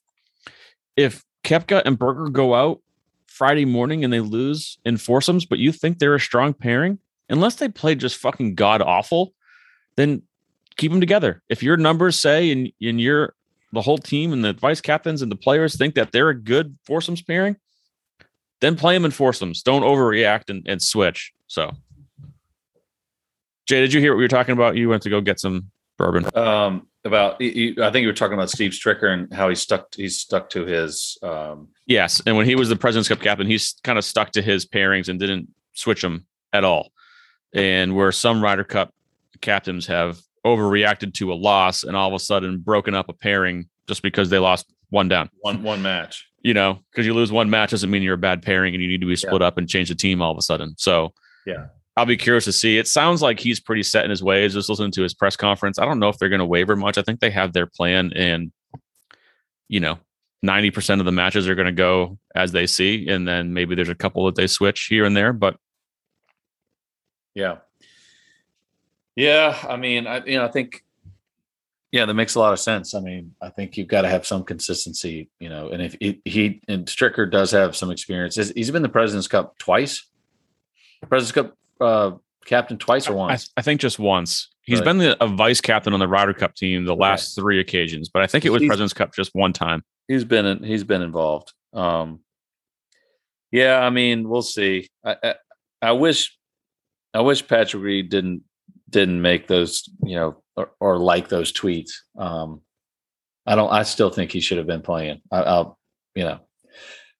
if 0.96 1.22
Koepka 1.44 1.82
and 1.84 1.98
Berger 1.98 2.28
go 2.28 2.55
out 2.55 2.80
Friday 3.26 3.64
morning 3.64 4.05
and 4.05 4.12
they 4.12 4.20
lose 4.20 4.78
in 4.84 4.96
foursomes, 4.96 5.44
but 5.44 5.59
you 5.59 5.72
think 5.72 5.98
they're 5.98 6.14
a 6.14 6.20
strong 6.20 6.55
pairing, 6.55 6.98
unless 7.28 7.57
they 7.57 7.68
play 7.68 7.94
just 7.94 8.16
fucking 8.16 8.55
god 8.55 8.82
awful, 8.82 9.32
then 9.97 10.22
keep 10.76 10.90
them 10.90 11.01
together. 11.01 11.43
If 11.49 11.62
your 11.62 11.76
numbers 11.76 12.18
say 12.18 12.51
and 12.51 12.72
and 12.80 13.01
you're 13.01 13.34
the 13.72 13.82
whole 13.82 13.99
team 13.99 14.32
and 14.32 14.45
the 14.45 14.53
vice 14.53 14.80
captains 14.80 15.22
and 15.22 15.32
the 15.32 15.36
players 15.36 15.76
think 15.76 15.95
that 15.95 16.12
they're 16.12 16.28
a 16.28 16.34
good 16.38 16.76
foursomes 16.84 17.22
pairing, 17.22 17.57
then 18.61 18.76
play 18.76 18.95
them 18.95 19.05
in 19.05 19.11
foursomes. 19.11 19.62
Don't 19.62 19.82
overreact 19.82 20.51
and, 20.51 20.66
and 20.68 20.80
switch. 20.82 21.32
So, 21.47 21.72
Jay, 23.66 23.80
did 23.80 23.93
you 23.93 24.01
hear 24.01 24.12
what 24.12 24.18
we 24.18 24.24
were 24.24 24.28
talking 24.28 24.53
about? 24.53 24.76
You 24.76 24.88
went 24.88 25.03
to 25.03 25.11
go 25.11 25.20
get 25.20 25.40
some 25.40 25.70
bourbon. 25.97 26.26
um, 26.36 26.86
about 27.05 27.40
you- 27.40 27.74
I 27.82 27.90
think 27.90 28.03
you 28.03 28.09
were 28.09 28.12
talking 28.12 28.34
about 28.34 28.51
Steve 28.51 28.72
Stricker 28.72 29.12
and 29.12 29.32
how 29.32 29.49
he 29.49 29.55
stuck 29.55 29.95
he's 29.95 30.18
stuck 30.20 30.51
to 30.51 30.64
his 30.64 31.18
um, 31.22 31.68
Yes, 31.86 32.22
and 32.26 32.36
when 32.36 32.47
he 32.47 32.55
was 32.55 32.68
the 32.68 32.76
President's 32.76 33.09
Cup 33.09 33.20
captain, 33.20 33.47
he's 33.47 33.74
kind 33.82 33.99
of 33.99 34.05
stuck 34.05 34.30
to 34.32 34.43
his 34.43 34.66
pairings 34.66 35.09
and 35.09 35.18
didn't 35.18 35.49
switch 35.74 36.01
them 36.03 36.26
at 36.53 36.62
all. 36.64 36.93
And 37.53 37.97
where 37.97 38.12
some 38.12 38.43
Ryder 38.43 38.64
Cup 38.64 38.95
captains 39.43 39.86
have 39.86 40.18
overreacted 40.47 41.14
to 41.14 41.32
a 41.32 41.34
loss 41.34 41.84
and 41.84 41.97
all 41.97 42.09
of 42.09 42.14
a 42.14 42.18
sudden 42.18 42.59
broken 42.59 42.95
up 42.95 43.09
a 43.09 43.12
pairing 43.12 43.68
just 43.86 44.03
because 44.03 44.30
they 44.30 44.38
lost 44.38 44.72
one 44.90 45.09
down. 45.09 45.28
one 45.40 45.62
one 45.62 45.82
match. 45.82 46.26
you 46.43 46.55
know, 46.55 46.80
because 46.90 47.07
you 47.07 47.14
lose 47.14 47.30
one 47.30 47.51
match 47.51 47.70
doesn't 47.70 47.90
mean 47.90 48.03
you're 48.03 48.14
a 48.14 48.18
bad 48.18 48.43
pairing 48.43 48.74
and 48.74 48.82
you 48.82 48.88
need 48.88 49.01
to 49.01 49.07
be 49.07 49.16
split 49.16 49.43
up 49.43 49.59
and 49.59 49.68
change 49.68 49.88
the 49.88 49.95
team 49.95 50.20
all 50.22 50.32
of 50.32 50.38
a 50.38 50.43
sudden. 50.43 50.74
So 50.78 51.12
Yeah. 51.47 51.66
I'll 51.97 52.07
be 52.07 52.16
curious 52.16 52.47
to 52.47 52.53
see. 52.53 52.78
It 52.78 52.88
sounds 52.88 53.20
like 53.20 53.38
he's 53.38 53.61
pretty 53.61 53.82
set 53.82 54.05
in 54.05 54.11
his 54.11 54.22
ways. 54.22 54.55
Just 54.55 54.70
listening 54.70 54.93
to 54.93 55.03
his 55.03 55.12
press 55.12 55.36
conference. 55.36 55.78
I 55.78 55.84
don't 55.84 55.99
know 55.99 56.09
if 56.09 56.16
they're 56.16 56.30
going 56.30 56.38
to 56.38 56.47
waver 56.47 56.74
much. 56.74 56.97
I 56.97 57.03
think 57.03 57.20
they 57.20 57.30
have 57.30 57.53
their 57.53 57.66
plan, 57.66 58.12
and 58.16 58.51
you 59.68 59.78
know, 59.78 59.99
90% 60.45 61.01
of 61.01 61.05
the 61.05 61.12
matches 61.12 61.47
are 61.49 61.55
going 61.55 61.66
to 61.66 61.72
go 61.72 62.18
as 62.34 62.51
they 62.53 62.66
see. 62.66 63.09
And 63.09 63.28
then 63.28 63.53
maybe 63.53 63.74
there's 63.74 63.90
a 63.90 63.95
couple 63.95 64.24
that 64.24 64.36
they 64.36 64.47
switch 64.47 64.86
here 64.88 65.05
and 65.05 65.14
there. 65.14 65.34
But 65.34 65.57
yeah. 67.34 67.57
Yeah. 69.16 69.58
I 69.68 69.76
mean, 69.76 70.06
I, 70.06 70.24
you 70.24 70.38
know, 70.38 70.44
I 70.44 70.50
think, 70.50 70.84
yeah, 71.90 72.06
that 72.06 72.14
makes 72.14 72.34
a 72.34 72.40
lot 72.40 72.54
of 72.54 72.60
sense. 72.60 72.94
I 72.94 73.00
mean, 73.00 73.34
I 73.42 73.50
think 73.50 73.76
you've 73.76 73.88
got 73.88 74.02
to 74.02 74.08
have 74.08 74.26
some 74.26 74.44
consistency, 74.44 75.28
you 75.38 75.50
know, 75.50 75.68
and 75.68 75.82
if 75.82 75.94
he, 76.00 76.22
he 76.24 76.62
and 76.66 76.86
Stricker 76.86 77.30
does 77.30 77.50
have 77.50 77.76
some 77.76 77.90
experience, 77.90 78.36
he's 78.36 78.70
been 78.70 78.82
the 78.82 78.88
President's 78.88 79.28
Cup 79.28 79.58
twice, 79.58 80.06
President's 81.08 81.32
Cup 81.32 81.56
uh, 81.80 82.16
captain 82.46 82.78
twice 82.78 83.08
or 83.08 83.14
once. 83.14 83.50
I, 83.56 83.60
I 83.60 83.62
think 83.62 83.80
just 83.80 83.98
once. 83.98 84.48
He's 84.62 84.80
really? 84.80 84.84
been 84.84 84.98
the, 84.98 85.24
a 85.24 85.26
vice 85.26 85.60
captain 85.60 85.92
on 85.92 86.00
the 86.00 86.08
Ryder 86.08 86.32
Cup 86.32 86.54
team 86.54 86.84
the 86.84 86.96
last 86.96 87.34
three 87.34 87.60
occasions, 87.60 88.08
but 88.08 88.22
I 88.22 88.26
think 88.26 88.46
it 88.46 88.50
was 88.50 88.62
he's, 88.62 88.68
President's 88.68 88.94
Cup 88.94 89.12
just 89.12 89.34
one 89.34 89.52
time. 89.52 89.82
He's 90.08 90.24
been 90.24 90.46
in, 90.46 90.62
he's 90.62 90.84
been 90.84 91.02
involved. 91.02 91.52
Um, 91.74 92.20
yeah, 93.50 93.80
I 93.80 93.90
mean, 93.90 94.28
we'll 94.28 94.42
see. 94.42 94.88
I, 95.04 95.16
I, 95.22 95.34
I 95.82 95.92
wish 95.92 96.38
I 97.12 97.20
wish 97.20 97.46
Patrick 97.46 97.82
Reed 97.82 98.08
didn't 98.08 98.44
didn't 98.93 99.20
make 99.20 99.49
those, 99.49 99.88
you 100.05 100.16
know, 100.16 100.43
or, 100.57 100.70
or 100.78 100.99
like 100.99 101.28
those 101.28 101.53
tweets. 101.53 101.90
Um, 102.16 102.61
I 103.47 103.57
don't. 103.57 103.72
I 103.72 103.82
still 103.82 104.11
think 104.11 104.30
he 104.30 104.40
should 104.40 104.59
have 104.59 104.66
been 104.66 104.82
playing. 104.82 105.20
I, 105.32 105.40
will 105.40 105.78
you 106.14 106.24
know, 106.24 106.40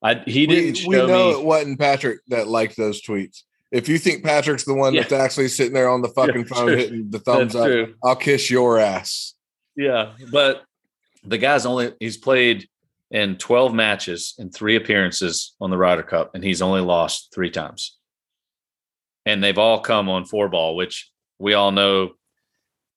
I 0.03 0.23
he 0.25 0.47
didn't. 0.47 0.87
We, 0.87 1.01
we 1.01 1.07
know 1.07 1.33
me, 1.33 1.41
it 1.41 1.45
wasn't 1.45 1.81
Patrick 1.81 2.20
that 2.29 2.47
liked 2.47 2.77
those 2.77 3.03
tweets. 3.03 3.43
If 3.73 3.89
you 3.89 3.99
think 3.99 4.23
Patrick's 4.23 4.64
the 4.64 4.75
one 4.75 4.95
yeah. 4.95 5.03
that's 5.03 5.14
actually 5.14 5.49
sitting 5.49 5.73
there 5.73 5.89
on 5.89 6.03
the 6.03 6.09
fucking 6.16 6.43
yeah, 6.43 6.47
phone 6.47 6.66
true. 6.66 6.77
hitting 6.77 7.11
the 7.11 7.18
thumbs 7.18 7.55
that's 7.55 7.64
up, 7.64 7.66
true. 7.66 7.95
I'll 8.05 8.16
kiss 8.16 8.51
your 8.51 8.79
ass. 8.79 9.35
Yeah, 9.77 10.12
but 10.31 10.62
the 11.25 11.39
guy's 11.39 11.66
only 11.66 11.93
he's 11.99 12.18
played 12.18 12.68
in 13.11 13.37
12 13.37 13.75
matches 13.75 14.35
and 14.39 14.53
three 14.53 14.77
appearances 14.77 15.55
on 15.61 15.70
the 15.70 15.77
Ryder 15.77 16.03
Cup, 16.03 16.35
and 16.35 16.43
he's 16.43 16.62
only 16.62 16.81
lost 16.81 17.33
three 17.35 17.51
times. 17.51 17.99
And 19.27 19.43
they've 19.43 19.59
all 19.59 19.81
come 19.81 20.09
on 20.09 20.25
four 20.25 20.49
ball, 20.49 20.75
which 20.75 21.12
we 21.43 21.55
all 21.55 21.72
know 21.72 22.12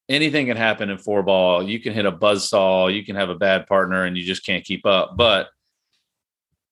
anything 0.07 0.45
can 0.45 0.55
happen 0.55 0.91
in 0.91 0.99
four 0.99 1.23
ball. 1.23 1.63
You 1.63 1.79
can 1.79 1.93
hit 1.93 2.05
a 2.05 2.11
buzz 2.11 2.47
saw, 2.47 2.87
you 2.87 3.03
can 3.03 3.15
have 3.15 3.29
a 3.29 3.35
bad 3.35 3.65
partner, 3.65 4.05
and 4.05 4.15
you 4.15 4.23
just 4.23 4.45
can't 4.45 4.63
keep 4.63 4.85
up. 4.85 5.17
But 5.17 5.47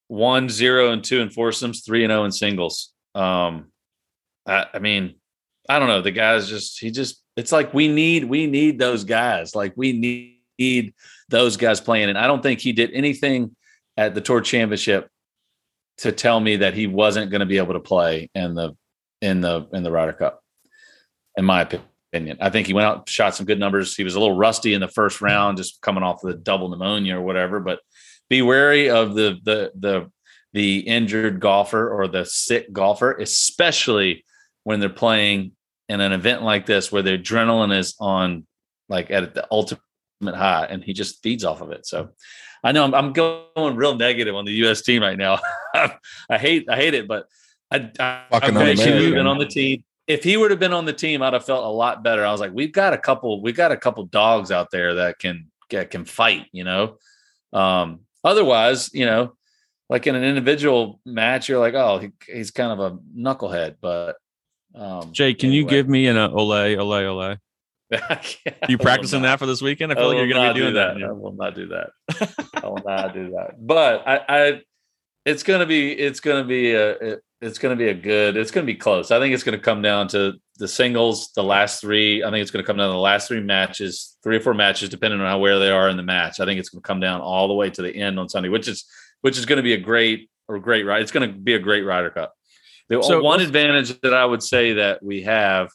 one, 0.07 0.49
zero, 0.49 0.91
and 0.91 1.03
two 1.03 1.19
in 1.19 1.31
foursomes, 1.31 1.81
three 1.81 2.03
and 2.03 2.13
oh 2.13 2.25
in 2.25 2.31
singles. 2.31 2.93
Um, 3.15 3.71
I, 4.45 4.67
I 4.75 4.79
mean, 4.79 5.15
I 5.67 5.79
don't 5.79 5.87
know. 5.87 6.01
The 6.01 6.11
guy's 6.11 6.47
just 6.47 6.79
he 6.79 6.91
just 6.91 7.23
it's 7.35 7.51
like 7.51 7.73
we 7.73 7.87
need 7.87 8.25
we 8.25 8.45
need 8.45 8.77
those 8.77 9.03
guys. 9.03 9.55
Like 9.55 9.73
we 9.75 9.93
need, 9.93 10.37
need 10.59 10.93
those 11.29 11.57
guys 11.57 11.81
playing. 11.81 12.09
And 12.09 12.17
I 12.19 12.27
don't 12.27 12.43
think 12.43 12.59
he 12.59 12.71
did 12.71 12.91
anything 12.93 13.55
at 13.97 14.13
the 14.13 14.21
tour 14.21 14.41
championship 14.41 15.09
to 15.99 16.11
tell 16.11 16.39
me 16.39 16.57
that 16.57 16.75
he 16.75 16.85
wasn't 16.85 17.31
going 17.31 17.39
to 17.39 17.47
be 17.47 17.57
able 17.57 17.73
to 17.73 17.79
play 17.79 18.29
in 18.35 18.53
the 18.53 18.75
in 19.23 19.41
the 19.41 19.67
in 19.73 19.81
the 19.81 19.91
Ryder 19.91 20.13
Cup. 20.13 20.42
In 21.37 21.45
my 21.45 21.61
opinion, 21.61 22.37
I 22.39 22.49
think 22.49 22.67
he 22.67 22.73
went 22.73 22.85
out, 22.85 23.09
shot 23.09 23.35
some 23.35 23.45
good 23.45 23.59
numbers. 23.59 23.95
He 23.95 24.03
was 24.03 24.15
a 24.15 24.19
little 24.19 24.35
rusty 24.35 24.73
in 24.73 24.81
the 24.81 24.87
first 24.87 25.17
mm-hmm. 25.17 25.25
round, 25.25 25.57
just 25.57 25.81
coming 25.81 26.03
off 26.03 26.21
the 26.21 26.33
double 26.33 26.69
pneumonia 26.69 27.17
or 27.17 27.21
whatever. 27.21 27.59
But 27.59 27.79
be 28.29 28.41
wary 28.41 28.89
of 28.89 29.15
the 29.15 29.39
the 29.43 29.71
the 29.77 30.11
the 30.53 30.79
injured 30.79 31.39
golfer 31.39 31.89
or 31.89 32.07
the 32.07 32.25
sick 32.25 32.71
golfer, 32.71 33.13
especially 33.13 34.23
when 34.63 34.79
they're 34.79 34.89
playing 34.89 35.51
in 35.89 35.99
an 35.99 36.11
event 36.11 36.43
like 36.43 36.65
this 36.65 36.91
where 36.91 37.01
the 37.01 37.17
adrenaline 37.17 37.75
is 37.75 37.95
on 37.99 38.45
like 38.87 39.11
at 39.11 39.33
the 39.33 39.47
ultimate 39.51 39.81
high 40.25 40.67
and 40.69 40.83
he 40.83 40.93
just 40.93 41.21
feeds 41.21 41.43
off 41.43 41.61
of 41.61 41.71
it. 41.71 41.85
So 41.85 42.09
I 42.63 42.71
know 42.71 42.83
I'm, 42.83 42.93
I'm 42.93 43.13
going 43.13 43.75
real 43.75 43.95
negative 43.95 44.35
on 44.35 44.45
the 44.45 44.53
US 44.65 44.81
team 44.81 45.01
right 45.01 45.17
now. 45.17 45.39
I 45.73 46.37
hate 46.37 46.69
I 46.69 46.75
hate 46.75 46.93
it, 46.93 47.07
but 47.07 47.25
I, 47.71 47.91
I, 47.99 48.23
I 48.31 48.49
wish 48.51 48.79
he 48.79 48.91
would 48.91 49.01
have 49.03 49.13
been 49.13 49.27
on 49.27 49.39
the 49.39 49.47
team. 49.47 49.83
If 50.07 50.23
he 50.23 50.35
would 50.35 50.51
have 50.51 50.59
been 50.59 50.73
on 50.73 50.85
the 50.85 50.93
team, 50.93 51.21
I'd 51.21 51.33
have 51.33 51.45
felt 51.45 51.63
a 51.63 51.67
lot 51.67 52.03
better. 52.03 52.25
I 52.25 52.31
was 52.31 52.41
like, 52.41 52.53
we've 52.53 52.73
got 52.73 52.93
a 52.93 52.97
couple, 52.97 53.41
we've 53.41 53.55
got 53.55 53.71
a 53.71 53.77
couple 53.77 54.03
dogs 54.05 54.51
out 54.51 54.69
there 54.71 54.95
that 54.95 55.19
can 55.19 55.49
get 55.69 55.91
can 55.91 56.05
fight, 56.05 56.47
you 56.51 56.63
know. 56.63 56.97
Um, 57.53 58.01
otherwise, 58.23 58.93
you 58.93 59.05
know, 59.05 59.35
like 59.89 60.07
in 60.07 60.15
an 60.15 60.23
individual 60.23 60.99
match, 61.05 61.47
you're 61.47 61.59
like, 61.59 61.73
oh, 61.73 61.99
he, 61.99 62.11
he's 62.27 62.51
kind 62.51 62.71
of 62.71 62.79
a 62.79 62.97
knucklehead. 63.17 63.75
But 63.79 64.17
um, 64.75 65.11
Jay, 65.11 65.33
can 65.33 65.49
anyway. 65.49 65.63
you 65.63 65.69
give 65.69 65.87
me 65.87 66.07
an 66.07 66.17
uh, 66.17 66.29
ole, 66.29 66.51
ole, 66.51 66.93
ole? 66.93 67.37
you 68.69 68.77
practicing 68.77 69.21
that 69.21 69.39
for 69.39 69.45
this 69.45 69.61
weekend? 69.61 69.91
I 69.91 69.95
feel 69.95 70.05
I 70.05 70.07
like 70.07 70.17
you're 70.17 70.27
going 70.27 70.47
to 70.47 70.53
be 70.53 70.59
doing 70.59 70.73
do 70.73 70.79
that. 70.79 70.99
that. 70.99 71.09
I 71.09 71.11
will 71.11 71.33
not 71.33 71.55
do 71.55 71.67
that. 71.67 71.89
I 72.63 72.67
will 72.67 72.81
not 72.83 73.13
do 73.13 73.31
that. 73.31 73.55
But 73.65 74.07
I, 74.07 74.21
I 74.27 74.61
it's 75.25 75.43
going 75.43 75.59
to 75.59 75.65
be, 75.65 75.91
it's 75.91 76.19
going 76.19 76.41
to 76.41 76.47
be 76.47 76.73
a, 76.73 77.17
it's 77.43 77.59
going 77.59 77.77
to 77.77 77.83
be 77.83 77.89
a 77.89 77.93
good, 77.93 78.37
it's 78.37 78.51
going 78.51 78.65
to 78.65 78.71
be 78.71 78.77
close. 78.77 79.11
I 79.11 79.19
think 79.19 79.33
it's 79.33 79.43
going 79.43 79.57
to 79.57 79.63
come 79.63 79.81
down 79.81 80.07
to 80.09 80.33
the 80.57 80.67
singles, 80.67 81.31
the 81.35 81.43
last 81.43 81.81
three. 81.81 82.23
I 82.23 82.31
think 82.31 82.41
it's 82.41 82.51
going 82.51 82.63
to 82.63 82.67
come 82.67 82.77
down 82.77 82.87
to 82.87 82.93
the 82.93 82.99
last 82.99 83.27
three 83.27 83.41
matches, 83.41 84.17
three 84.23 84.37
or 84.37 84.39
four 84.39 84.53
matches, 84.53 84.89
depending 84.89 85.19
on 85.19 85.27
how 85.27 85.39
where 85.39 85.59
they 85.59 85.69
are 85.69 85.89
in 85.89 85.97
the 85.97 86.03
match. 86.03 86.39
I 86.39 86.45
think 86.45 86.59
it's 86.59 86.69
going 86.69 86.81
to 86.81 86.87
come 86.87 87.01
down 87.01 87.21
all 87.21 87.47
the 87.47 87.53
way 87.53 87.69
to 87.69 87.81
the 87.81 87.93
end 87.93 88.17
on 88.17 88.29
Sunday, 88.29 88.49
which 88.49 88.67
is, 88.67 88.85
which 89.21 89.37
is 89.37 89.45
going 89.45 89.57
to 89.57 89.63
be 89.63 89.73
a 89.73 89.77
great 89.77 90.29
or 90.47 90.57
great 90.59 90.85
ride. 90.85 91.01
It's 91.01 91.11
going 91.11 91.29
to 91.29 91.37
be 91.37 91.53
a 91.53 91.59
great 91.59 91.81
Ryder 91.81 92.11
Cup. 92.11 92.33
The 92.89 93.03
so, 93.03 93.21
one 93.21 93.41
advantage 93.41 93.99
that 94.01 94.13
I 94.13 94.25
would 94.25 94.43
say 94.43 94.73
that 94.73 95.03
we 95.03 95.23
have, 95.23 95.69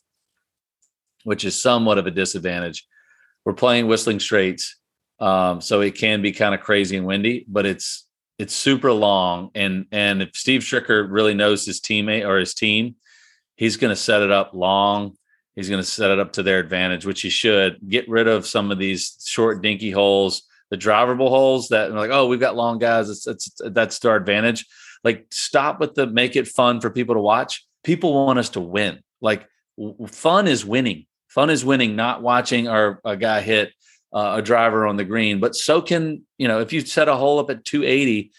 which 1.25 1.45
is 1.45 1.61
somewhat 1.61 1.99
of 1.99 2.07
a 2.07 2.11
disadvantage, 2.11 2.87
we're 3.45 3.55
playing 3.55 3.87
Whistling 3.89 4.21
Straits, 4.21 4.77
um, 5.21 5.61
so 5.61 5.81
it 5.81 5.97
can 5.97 6.23
be 6.23 6.33
kind 6.33 6.55
of 6.55 6.61
crazy 6.61 6.97
and 6.97 7.07
windy, 7.07 7.45
but 7.49 7.67
it's 7.67 8.08
it's 8.39 8.55
super 8.55 8.93
long. 8.93 9.51
And 9.55 9.87
and 9.91 10.23
if 10.23 10.31
Steve 10.35 10.63
Stricker 10.63 11.07
really 11.11 11.35
knows 11.35 11.67
his 11.67 11.81
teammate 11.81 12.27
or 12.27 12.39
his 12.39 12.55
team, 12.55 12.97
he's 13.57 13.77
going 13.77 13.91
to 13.91 13.97
set 13.97 14.23
it 14.23 14.31
up 14.31 14.53
long. 14.55 15.17
He's 15.57 15.69
going 15.69 15.83
to 15.83 15.89
set 15.89 16.11
it 16.11 16.21
up 16.21 16.35
to 16.35 16.45
their 16.45 16.61
advantage, 16.61 17.05
which 17.05 17.21
he 17.21 17.31
should. 17.31 17.79
Get 17.89 18.09
rid 18.09 18.29
of 18.29 18.47
some 18.47 18.71
of 18.71 18.79
these 18.79 19.17
short, 19.27 19.61
dinky 19.61 19.91
holes, 19.91 20.45
the 20.71 20.77
drivable 20.77 21.31
holes 21.31 21.69
that 21.69 21.93
like, 21.93 22.11
oh, 22.13 22.29
we've 22.29 22.39
got 22.39 22.55
long 22.55 22.79
guys. 22.79 23.11
It's, 23.11 23.27
it's 23.27 23.61
that's 23.65 23.99
to 24.01 24.11
our 24.11 24.17
advantage. 24.17 24.67
Like, 25.03 25.27
stop 25.33 25.81
with 25.81 25.95
the 25.95 26.07
make 26.07 26.37
it 26.37 26.47
fun 26.47 26.81
for 26.81 26.91
people 26.91 27.17
to 27.17 27.21
watch. 27.21 27.67
People 27.83 28.15
want 28.15 28.39
us 28.39 28.51
to 28.51 28.61
win. 28.61 29.01
Like, 29.21 29.47
w- 29.77 30.07
fun 30.07 30.47
is 30.47 30.65
winning. 30.65 31.07
Fun 31.27 31.51
is 31.51 31.65
winning, 31.65 31.97
not 31.97 32.23
watching 32.23 32.69
our 32.69 33.01
a 33.05 33.17
guy 33.17 33.41
hit 33.41 33.73
uh, 34.13 34.35
a 34.37 34.43
driver 34.43 34.87
on 34.87 34.97
the 34.97 35.05
green. 35.05 35.41
But 35.41 35.55
so 35.55 35.81
can 35.81 36.23
you 36.37 36.49
know 36.49 36.61
if 36.61 36.73
you 36.73 36.81
set 36.81 37.09
a 37.09 37.17
hole 37.17 37.39
up 37.39 37.51
at 37.51 37.65
280, 37.65 38.33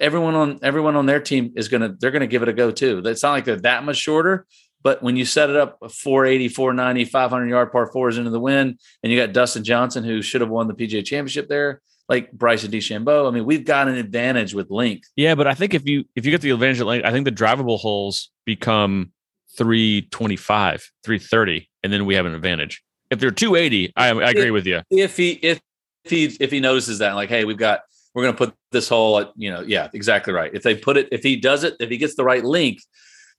everyone 0.00 0.34
on 0.34 0.58
everyone 0.62 0.96
on 0.96 1.06
their 1.06 1.20
team 1.20 1.52
is 1.56 1.68
gonna 1.68 1.96
they're 1.98 2.10
gonna 2.10 2.26
give 2.26 2.42
it 2.42 2.48
a 2.48 2.52
go 2.52 2.70
too. 2.70 3.02
It's 3.04 3.22
not 3.22 3.32
like 3.32 3.44
they're 3.44 3.56
that 3.56 3.84
much 3.84 3.96
shorter. 3.96 4.46
But 4.82 5.02
when 5.02 5.16
you 5.16 5.24
set 5.24 5.50
it 5.50 5.56
up 5.56 5.78
480, 5.90 6.48
490, 6.48 7.06
500 7.06 7.48
yard 7.48 7.72
par 7.72 7.90
fours 7.90 8.18
into 8.18 8.30
the 8.30 8.38
wind, 8.38 8.78
and 9.02 9.12
you 9.12 9.18
got 9.18 9.32
Dustin 9.32 9.64
Johnson, 9.64 10.04
who 10.04 10.22
should 10.22 10.42
have 10.42 10.50
won 10.50 10.68
the 10.68 10.74
PGA 10.74 11.04
championship 11.04 11.48
there, 11.48 11.82
like 12.08 12.30
Bryson 12.30 12.70
DeChambeau. 12.70 13.26
I 13.26 13.32
mean, 13.32 13.44
we've 13.44 13.64
got 13.64 13.88
an 13.88 13.96
advantage 13.96 14.54
with 14.54 14.70
length. 14.70 15.08
Yeah, 15.16 15.34
but 15.34 15.48
I 15.48 15.54
think 15.54 15.74
if 15.74 15.88
you 15.88 16.04
if 16.14 16.24
you 16.24 16.30
get 16.30 16.40
the 16.40 16.50
advantage 16.50 16.80
of 16.80 16.86
length, 16.86 17.04
I 17.04 17.10
think 17.10 17.24
the 17.24 17.32
drivable 17.32 17.80
holes 17.80 18.30
become 18.44 19.12
325, 19.56 20.90
330, 21.02 21.68
and 21.82 21.92
then 21.92 22.06
we 22.06 22.14
have 22.14 22.26
an 22.26 22.34
advantage. 22.34 22.82
If 23.10 23.20
they're 23.20 23.30
280, 23.30 23.92
I, 23.96 24.08
I 24.08 24.30
agree 24.30 24.46
if, 24.46 24.52
with 24.52 24.66
you. 24.66 24.82
If 24.90 25.16
he 25.16 25.32
if 25.32 25.60
if 26.04 26.10
he 26.10 26.24
if 26.40 26.50
he 26.50 26.60
notices 26.60 26.98
that, 26.98 27.14
like, 27.14 27.28
hey, 27.28 27.44
we've 27.44 27.58
got 27.58 27.80
we're 28.14 28.22
going 28.22 28.34
to 28.34 28.38
put 28.38 28.54
this 28.72 28.88
hole 28.88 29.18
at, 29.18 29.30
you 29.36 29.52
know, 29.52 29.60
yeah, 29.60 29.88
exactly 29.92 30.32
right. 30.32 30.50
If 30.54 30.62
they 30.62 30.74
put 30.74 30.96
it, 30.96 31.06
if 31.12 31.22
he 31.22 31.36
does 31.36 31.64
it, 31.64 31.76
if 31.80 31.90
he 31.90 31.98
gets 31.98 32.14
the 32.14 32.24
right 32.24 32.42
length, 32.42 32.86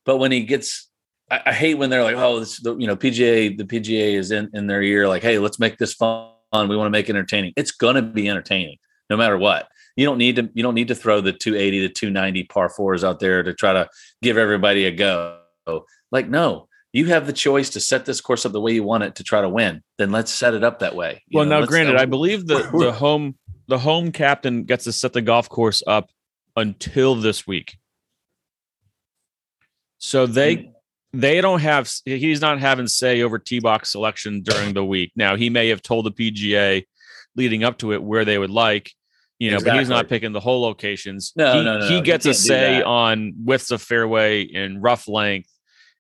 but 0.06 0.18
when 0.18 0.32
he 0.32 0.44
gets, 0.44 0.88
I, 1.32 1.42
I 1.48 1.54
hate 1.54 1.80
when 1.80 1.90
they're 1.90 2.04
like, 2.04 2.16
oh, 2.16 2.42
this, 2.42 2.62
the, 2.62 2.78
you 2.78 2.86
know, 2.86 2.96
PGA, 2.96 3.58
the 3.58 3.64
PGA 3.64 4.14
is 4.14 4.30
in 4.30 4.52
in 4.54 4.68
their 4.68 4.84
ear, 4.84 5.08
like, 5.08 5.24
hey, 5.24 5.40
let's 5.40 5.58
make 5.58 5.80
this 5.80 5.96
fun 5.96 6.30
we 6.54 6.78
want 6.78 6.88
to 6.88 6.92
make 6.92 7.10
it 7.10 7.16
entertaining. 7.16 7.54
It's 7.56 7.72
going 7.72 7.96
to 7.96 8.02
be 8.02 8.30
entertaining 8.30 8.78
no 9.10 9.18
matter 9.18 9.38
what. 9.38 9.68
You 9.96 10.06
don't 10.06 10.20
need 10.20 10.36
to 10.36 10.50
you 10.54 10.62
don't 10.62 10.76
need 10.76 10.90
to 10.90 10.96
throw 10.96 11.22
the 11.22 11.34
280 11.34 11.88
to 11.88 11.94
290 11.94 12.44
par 12.44 12.70
fours 12.70 13.04
out 13.04 13.20
there 13.20 13.42
to 13.42 13.54
try 13.54 13.74
to 13.74 13.90
give 14.22 14.38
everybody 14.38 14.86
a 14.86 14.92
go. 14.92 15.40
Like 16.12 16.30
no, 16.30 16.67
you 16.98 17.06
have 17.06 17.28
the 17.28 17.34
choice 17.34 17.70
to 17.72 17.80
set 17.80 18.06
this 18.06 18.22
course 18.22 18.44
up 18.46 18.52
the 18.54 18.60
way 18.60 18.74
you 18.74 18.84
want 18.84 19.04
it 19.04 19.16
to 19.16 19.24
try 19.24 19.42
to 19.42 19.50
win. 19.50 19.84
Then 20.00 20.12
let's 20.12 20.32
set 20.32 20.56
it 20.56 20.64
up 20.64 20.80
that 20.80 20.96
way. 20.96 21.24
You 21.28 21.38
well, 21.38 21.46
know, 21.46 21.60
now 21.60 21.66
granted, 21.68 21.96
I 21.96 22.06
believe 22.06 22.48
the 22.48 22.68
the 22.80 22.92
home 22.92 23.36
the 23.68 23.78
home 23.78 24.12
captain 24.12 24.64
gets 24.64 24.86
to 24.86 24.92
set 24.92 25.14
the 25.14 25.22
golf 25.22 25.48
course 25.48 25.84
up 25.86 26.10
until 26.56 27.14
this 27.14 27.46
week. 27.46 27.78
So 30.00 30.26
they 30.26 30.56
hmm 30.56 30.72
they 31.14 31.40
don't 31.40 31.62
have 31.62 31.90
he's 32.06 32.42
not 32.42 32.60
having 32.60 32.86
say 32.86 33.22
over 33.22 33.40
tee 33.40 33.60
box 33.60 33.94
selection 33.94 34.42
during 34.42 34.74
the 34.74 34.84
week. 34.84 35.14
Now 35.16 35.36
he 35.36 35.50
may 35.50 35.70
have 35.70 35.82
told 35.82 36.06
the 36.06 36.12
PGA 36.12 36.86
leading 37.36 37.64
up 37.64 37.78
to 37.80 37.94
it 37.94 38.04
where 38.04 38.26
they 38.26 38.38
would 38.38 38.50
like, 38.50 38.92
you 39.40 39.50
know, 39.50 39.56
exactly. 39.56 39.72
but 39.72 39.80
he's 39.80 39.90
not 39.90 40.10
picking 40.10 40.34
the 40.34 40.42
whole 40.42 40.62
locations. 40.62 41.32
No, 41.36 41.54
he, 41.54 41.64
no, 41.64 41.80
no, 41.80 41.88
he 41.88 42.02
gets 42.02 42.26
a 42.26 42.34
say 42.34 42.84
on 42.84 43.34
widths 43.44 43.72
of 43.72 43.82
fairway 43.82 44.52
and 44.54 44.84
rough 44.84 45.08
length 45.08 45.50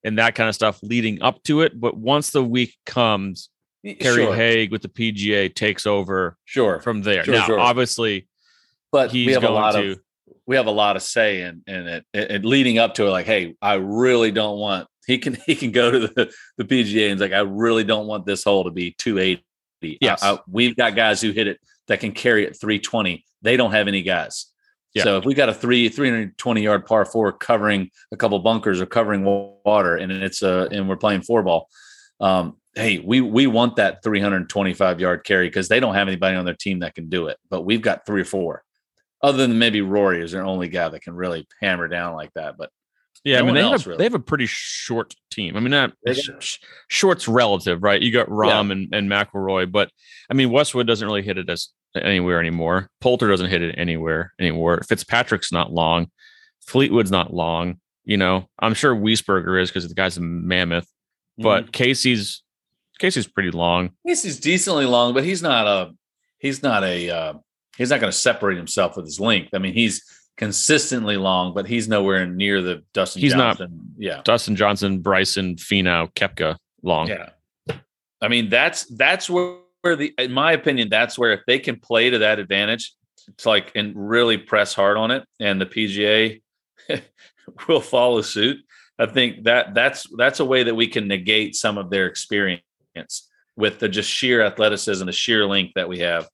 and 0.07 0.17
that 0.19 0.35
kind 0.35 0.47
of 0.47 0.55
stuff 0.55 0.79
leading 0.81 1.21
up 1.21 1.43
to 1.43 1.61
it. 1.61 1.77
But 1.79 1.97
once 1.97 2.29
the 2.29 2.43
week 2.43 2.75
comes, 2.85 3.49
Kerry 3.83 4.23
sure. 4.23 4.33
Haigh 4.33 4.69
with 4.69 4.81
the 4.81 4.87
PGA 4.87 5.53
takes 5.53 5.85
over 5.85 6.37
sure 6.45 6.79
from 6.79 7.01
there. 7.01 7.25
Sure, 7.25 7.33
now, 7.35 7.45
sure. 7.45 7.59
obviously, 7.59 8.27
but 8.91 9.11
he's 9.11 9.27
we 9.27 9.33
have 9.33 9.43
a 9.43 9.49
lot 9.49 9.73
to. 9.73 9.91
of 9.91 9.99
we 10.45 10.55
have 10.55 10.67
a 10.67 10.71
lot 10.71 10.95
of 10.95 11.01
say 11.03 11.41
in 11.41 11.61
in 11.67 11.87
it 11.87 12.05
and 12.13 12.45
leading 12.45 12.77
up 12.79 12.95
to 12.95 13.05
it. 13.05 13.09
Like, 13.09 13.25
hey, 13.25 13.55
I 13.61 13.73
really 13.75 14.31
don't 14.31 14.57
want 14.57 14.87
he 15.05 15.17
can 15.17 15.35
he 15.45 15.55
can 15.55 15.71
go 15.71 15.91
to 15.91 15.99
the 15.99 16.33
the 16.57 16.63
PGA 16.63 17.11
and 17.11 17.13
it's 17.13 17.21
like 17.21 17.33
I 17.33 17.39
really 17.41 17.83
don't 17.83 18.07
want 18.07 18.25
this 18.25 18.45
hole 18.45 18.63
to 18.63 18.71
be 18.71 18.91
280. 18.97 19.43
Yes. 19.99 20.23
I- 20.23 20.35
I- 20.35 20.39
we've 20.49 20.75
got 20.75 20.95
guys 20.95 21.21
who 21.21 21.31
hit 21.31 21.47
it 21.47 21.59
that 21.89 21.99
can 21.99 22.13
carry 22.13 22.45
it 22.45 22.59
320. 22.59 23.25
They 23.41 23.57
don't 23.57 23.71
have 23.71 23.87
any 23.89 24.03
guys. 24.03 24.47
Yeah. 24.93 25.03
So 25.03 25.17
if 25.17 25.25
we 25.25 25.33
got 25.33 25.49
a 25.49 25.53
three 25.53 25.89
320 25.89 26.61
yard 26.61 26.85
par 26.85 27.05
four 27.05 27.31
covering 27.31 27.91
a 28.11 28.17
couple 28.17 28.39
bunkers 28.39 28.81
or 28.81 28.85
covering 28.85 29.23
water, 29.23 29.95
and 29.95 30.11
it's 30.11 30.41
a 30.41 30.67
and 30.71 30.89
we're 30.89 30.97
playing 30.97 31.21
four 31.21 31.43
ball, 31.43 31.69
um, 32.19 32.57
hey, 32.75 32.99
we 32.99 33.21
we 33.21 33.47
want 33.47 33.75
that 33.75 34.03
325 34.03 34.99
yard 34.99 35.23
carry 35.23 35.47
because 35.47 35.67
they 35.67 35.79
don't 35.79 35.95
have 35.95 36.07
anybody 36.07 36.35
on 36.35 36.45
their 36.45 36.55
team 36.55 36.79
that 36.79 36.95
can 36.95 37.09
do 37.09 37.27
it. 37.27 37.37
But 37.49 37.61
we've 37.61 37.81
got 37.81 38.05
three 38.05 38.21
or 38.21 38.25
four. 38.25 38.63
Other 39.21 39.37
than 39.39 39.57
maybe 39.59 39.81
Rory 39.81 40.21
is 40.21 40.31
their 40.31 40.45
only 40.45 40.67
guy 40.69 40.89
that 40.89 41.01
can 41.01 41.15
really 41.15 41.47
hammer 41.59 41.87
down 41.87 42.15
like 42.15 42.31
that. 42.35 42.55
But 42.57 42.69
Yeah, 43.23 43.39
No 43.39 43.43
I 43.43 43.45
mean 43.47 43.55
they 43.55 43.61
else, 43.61 43.81
have 43.81 43.87
really. 43.87 43.97
they 43.97 44.03
have 44.03 44.13
a 44.13 44.19
pretty 44.19 44.45
short 44.47 45.15
team. 45.31 45.57
I 45.57 45.59
mean, 45.59 45.71
not 45.71 45.93
sh- 46.39 46.57
short's 46.87 47.27
relative, 47.27 47.81
right? 47.83 48.01
You 48.01 48.11
got 48.11 48.29
Rahm 48.29 48.71
and 48.71 48.93
and 48.93 49.09
McIlroy, 49.09 49.71
but 49.71 49.91
I 50.29 50.33
mean 50.33 50.51
Westwood 50.51 50.87
doesn't 50.87 51.05
really 51.05 51.23
hit 51.23 51.37
it 51.37 51.49
as 51.49 51.69
anywhere 52.03 52.39
anymore. 52.39 52.89
Poulter 53.01 53.27
doesn't 53.27 53.49
hit 53.49 53.61
it 53.61 53.75
anywhere 53.77 54.33
anymore. 54.39 54.81
Fitzpatrick's 54.87 55.51
not 55.51 55.71
long. 55.71 56.09
Fleetwood's 56.65 57.11
not 57.11 57.33
long. 57.33 57.79
You 58.05 58.17
know, 58.17 58.47
I'm 58.59 58.73
sure 58.73 58.95
Wiesberger 58.95 59.61
is 59.61 59.69
because 59.69 59.87
the 59.87 59.93
guy's 59.95 60.17
a 60.17 60.21
mammoth, 60.21 60.87
but 61.37 61.63
Mm-hmm. 61.63 61.71
Casey's 61.71 62.41
Casey's 62.99 63.27
pretty 63.27 63.51
long. 63.51 63.91
He's 64.03 64.39
decently 64.39 64.85
long, 64.85 65.13
but 65.13 65.23
he's 65.23 65.41
not 65.43 65.67
a 65.67 65.93
he's 66.39 66.63
not 66.63 66.83
a 66.83 67.09
uh, 67.09 67.33
he's 67.77 67.89
not 67.89 67.99
going 67.99 68.11
to 68.11 68.17
separate 68.17 68.57
himself 68.57 68.95
with 68.95 69.05
his 69.05 69.19
length. 69.19 69.49
I 69.53 69.59
mean, 69.59 69.73
he's 69.73 70.03
consistently 70.37 71.17
long, 71.17 71.53
but 71.53 71.67
he's 71.67 71.87
nowhere 71.87 72.25
near 72.25 72.61
the 72.61 72.83
Dustin 72.93 73.21
He's 73.21 73.35
not- 73.35 73.59
yeah, 73.97 74.21
Dustin 74.23 74.55
Johnson, 74.55 74.99
Bryson, 74.99 75.55
Finau, 75.57 76.11
Koepka, 76.13 76.57
long. 76.83 77.07
yeah. 77.09 77.29
I 78.21 78.29
mean, 78.29 78.49
that's 78.49 78.85
that's 78.95 79.29
where, 79.29 79.57
where 79.87 79.95
the 79.95 80.13
in 80.17 80.33
my 80.33 80.51
opinion, 80.51 80.89
that's 80.89 81.17
where 81.17 81.31
if 81.31 81.41
they 81.47 81.59
can 81.59 81.79
play 81.79 82.09
to 82.09 82.19
that 82.19 82.39
advantage, 82.39 82.93
it's 83.29 83.45
like 83.45 83.71
and 83.73 83.93
really 83.95 84.37
press 84.37 84.73
hard 84.73 84.97
on 84.97 85.11
it, 85.11 85.23
and 85.39 85.61
the 85.61 85.65
PGA 85.65 86.41
will 87.67 87.79
follow 87.81 88.21
suit. 88.21 88.57
I 88.99 89.05
think 89.05 89.45
that 89.45 89.73
that's 89.73 90.05
that's 90.17 90.41
a 90.41 90.45
way 90.45 90.63
that 90.63 90.75
we 90.75 90.87
can 90.87 91.07
negate 91.07 91.55
some 91.55 91.77
of 91.77 91.89
their 91.89 92.05
experience 92.05 92.61
with 93.55 93.79
the 93.79 93.87
just 93.87 94.09
sheer 94.09 94.41
athleticism, 94.41 95.05
the 95.05 95.11
sheer 95.13 95.45
length 95.45 95.73
that 95.75 95.87
we 95.87 95.99
have. 95.99 96.27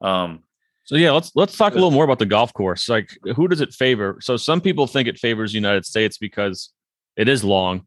Um, 0.00 0.44
So 0.84 0.94
yeah, 0.94 1.10
let's 1.10 1.32
let's 1.34 1.56
talk 1.56 1.72
a 1.72 1.74
little 1.74 1.90
more 1.90 2.04
about 2.04 2.20
the 2.20 2.26
golf 2.26 2.52
course. 2.52 2.88
Like, 2.88 3.18
who 3.34 3.48
does 3.48 3.60
it 3.60 3.72
favor? 3.72 4.18
So 4.20 4.36
some 4.36 4.60
people 4.60 4.86
think 4.86 5.08
it 5.08 5.18
favors 5.18 5.50
the 5.50 5.58
United 5.58 5.86
States 5.86 6.18
because 6.18 6.70
it 7.16 7.28
is 7.28 7.42
long. 7.42 7.86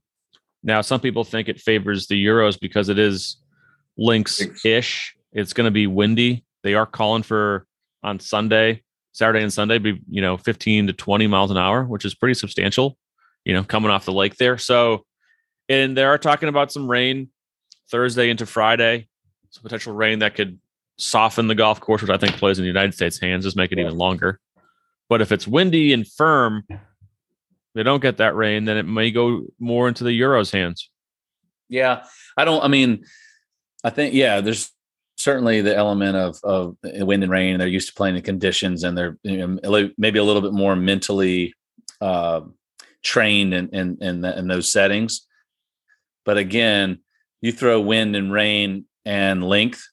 Now 0.62 0.82
some 0.82 1.00
people 1.00 1.24
think 1.24 1.48
it 1.48 1.62
favors 1.62 2.08
the 2.08 2.18
Euros 2.26 2.60
because 2.60 2.90
it 2.90 3.00
is 3.00 3.38
links 3.98 4.42
ish. 4.64 5.16
It's 5.32 5.54
going 5.54 5.66
to 5.66 5.72
be 5.72 5.88
windy. 5.88 6.44
They 6.64 6.74
are 6.74 6.86
calling 6.86 7.24
for 7.24 7.66
on 8.04 8.20
Sunday, 8.20 8.84
Saturday 9.12 9.42
and 9.42 9.54
Sunday, 9.54 9.78
be 9.78 10.02
you 10.10 10.22
know 10.22 10.38
15 10.38 10.88
to 10.88 10.94
20 10.94 11.28
miles 11.28 11.52
an 11.52 11.58
hour, 11.58 11.84
which 11.84 12.06
is 12.06 12.16
pretty 12.16 12.34
substantial. 12.34 12.98
You 13.44 13.54
know, 13.54 13.64
coming 13.64 13.92
off 13.92 14.06
the 14.06 14.12
lake 14.12 14.38
there. 14.38 14.58
So, 14.58 15.06
and 15.70 15.96
they 15.96 16.04
are 16.04 16.18
talking 16.18 16.50
about 16.50 16.72
some 16.72 16.90
rain 16.90 17.30
Thursday 17.92 18.30
into 18.30 18.46
Friday. 18.46 19.08
Some 19.52 19.64
potential 19.64 19.94
rain 19.94 20.20
that 20.20 20.36
could 20.36 20.60
soften 20.98 21.48
the 21.48 21.56
golf 21.56 21.80
course, 21.80 22.02
which 22.02 22.12
I 22.12 22.18
think 22.18 22.38
plays 22.38 22.58
in 22.58 22.64
the 22.64 22.68
United 22.68 22.94
States' 22.94 23.20
hands, 23.20 23.46
just 23.46 23.56
make 23.56 23.72
it 23.72 23.80
even 23.80 23.98
longer. 23.98 24.40
But 25.10 25.22
if 25.22 25.32
it's 25.32 25.48
windy 25.48 25.94
and 25.94 26.08
firm, 26.08 26.64
they 27.76 27.84
don't 27.84 28.02
get 28.02 28.18
that 28.18 28.36
rain, 28.36 28.66
then 28.66 28.78
it 28.78 28.88
may 28.88 29.12
go 29.12 29.44
more 29.60 29.88
into 29.88 30.04
the 30.04 30.20
Euros' 30.20 30.52
hands. 30.52 30.90
Yeah, 31.70 32.06
I 32.38 32.46
don't. 32.46 32.64
I 32.64 32.68
mean, 32.68 33.06
I 33.86 33.92
think 33.92 34.16
yeah. 34.16 34.42
There's 34.42 34.72
certainly 35.18 35.62
the 35.62 35.76
element 35.76 36.18
of 36.18 36.40
of 36.44 36.78
wind 36.84 37.24
and 37.24 37.32
rain. 37.32 37.60
They're 37.60 37.68
used 37.68 37.90
to 37.90 37.94
playing 37.94 38.16
the 38.16 38.22
conditions, 38.22 38.84
and 38.84 38.98
they're 38.98 39.18
you 39.24 39.38
know, 39.38 39.90
maybe 39.98 40.20
a 40.20 40.24
little 40.24 40.42
bit 40.42 40.54
more 40.54 40.76
mentally 40.76 41.54
uh, 42.02 42.42
trained 43.04 43.54
in 43.54 43.70
in 43.70 43.98
in, 44.02 44.22
the, 44.22 44.38
in 44.40 44.48
those 44.48 44.72
settings. 44.72 45.28
But 46.26 46.38
again, 46.38 47.00
you 47.42 47.52
throw 47.52 47.80
wind 47.80 48.16
and 48.16 48.34
rain 48.34 48.86
and 49.06 49.44
length. 49.44 49.88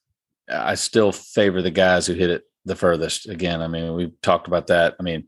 I 0.49 0.73
still 0.73 1.11
favor 1.11 1.61
the 1.61 1.71
guys 1.71 2.07
who 2.07 2.13
hit 2.13 2.31
it 2.31 2.43
the 2.65 2.75
furthest. 2.75 3.29
Again, 3.29 3.61
I 3.61 3.67
mean, 3.67 3.93
we've 3.93 4.19
talked 4.21 4.47
about 4.47 4.67
that. 4.67 4.95
I 4.99 5.03
mean, 5.03 5.27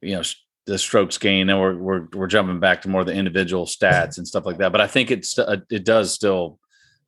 you 0.00 0.16
know, 0.16 0.22
the 0.66 0.78
strokes 0.78 1.18
gain, 1.18 1.50
and 1.50 1.60
we're 1.60 1.76
we're 1.76 2.06
we're 2.14 2.26
jumping 2.26 2.60
back 2.60 2.80
to 2.82 2.88
more 2.88 3.04
the 3.04 3.12
individual 3.12 3.66
stats 3.66 4.16
and 4.16 4.26
stuff 4.26 4.46
like 4.46 4.56
that. 4.58 4.72
But 4.72 4.80
I 4.80 4.86
think 4.86 5.10
it's 5.10 5.38
uh, 5.38 5.58
it 5.70 5.84
does 5.84 6.14
still 6.14 6.58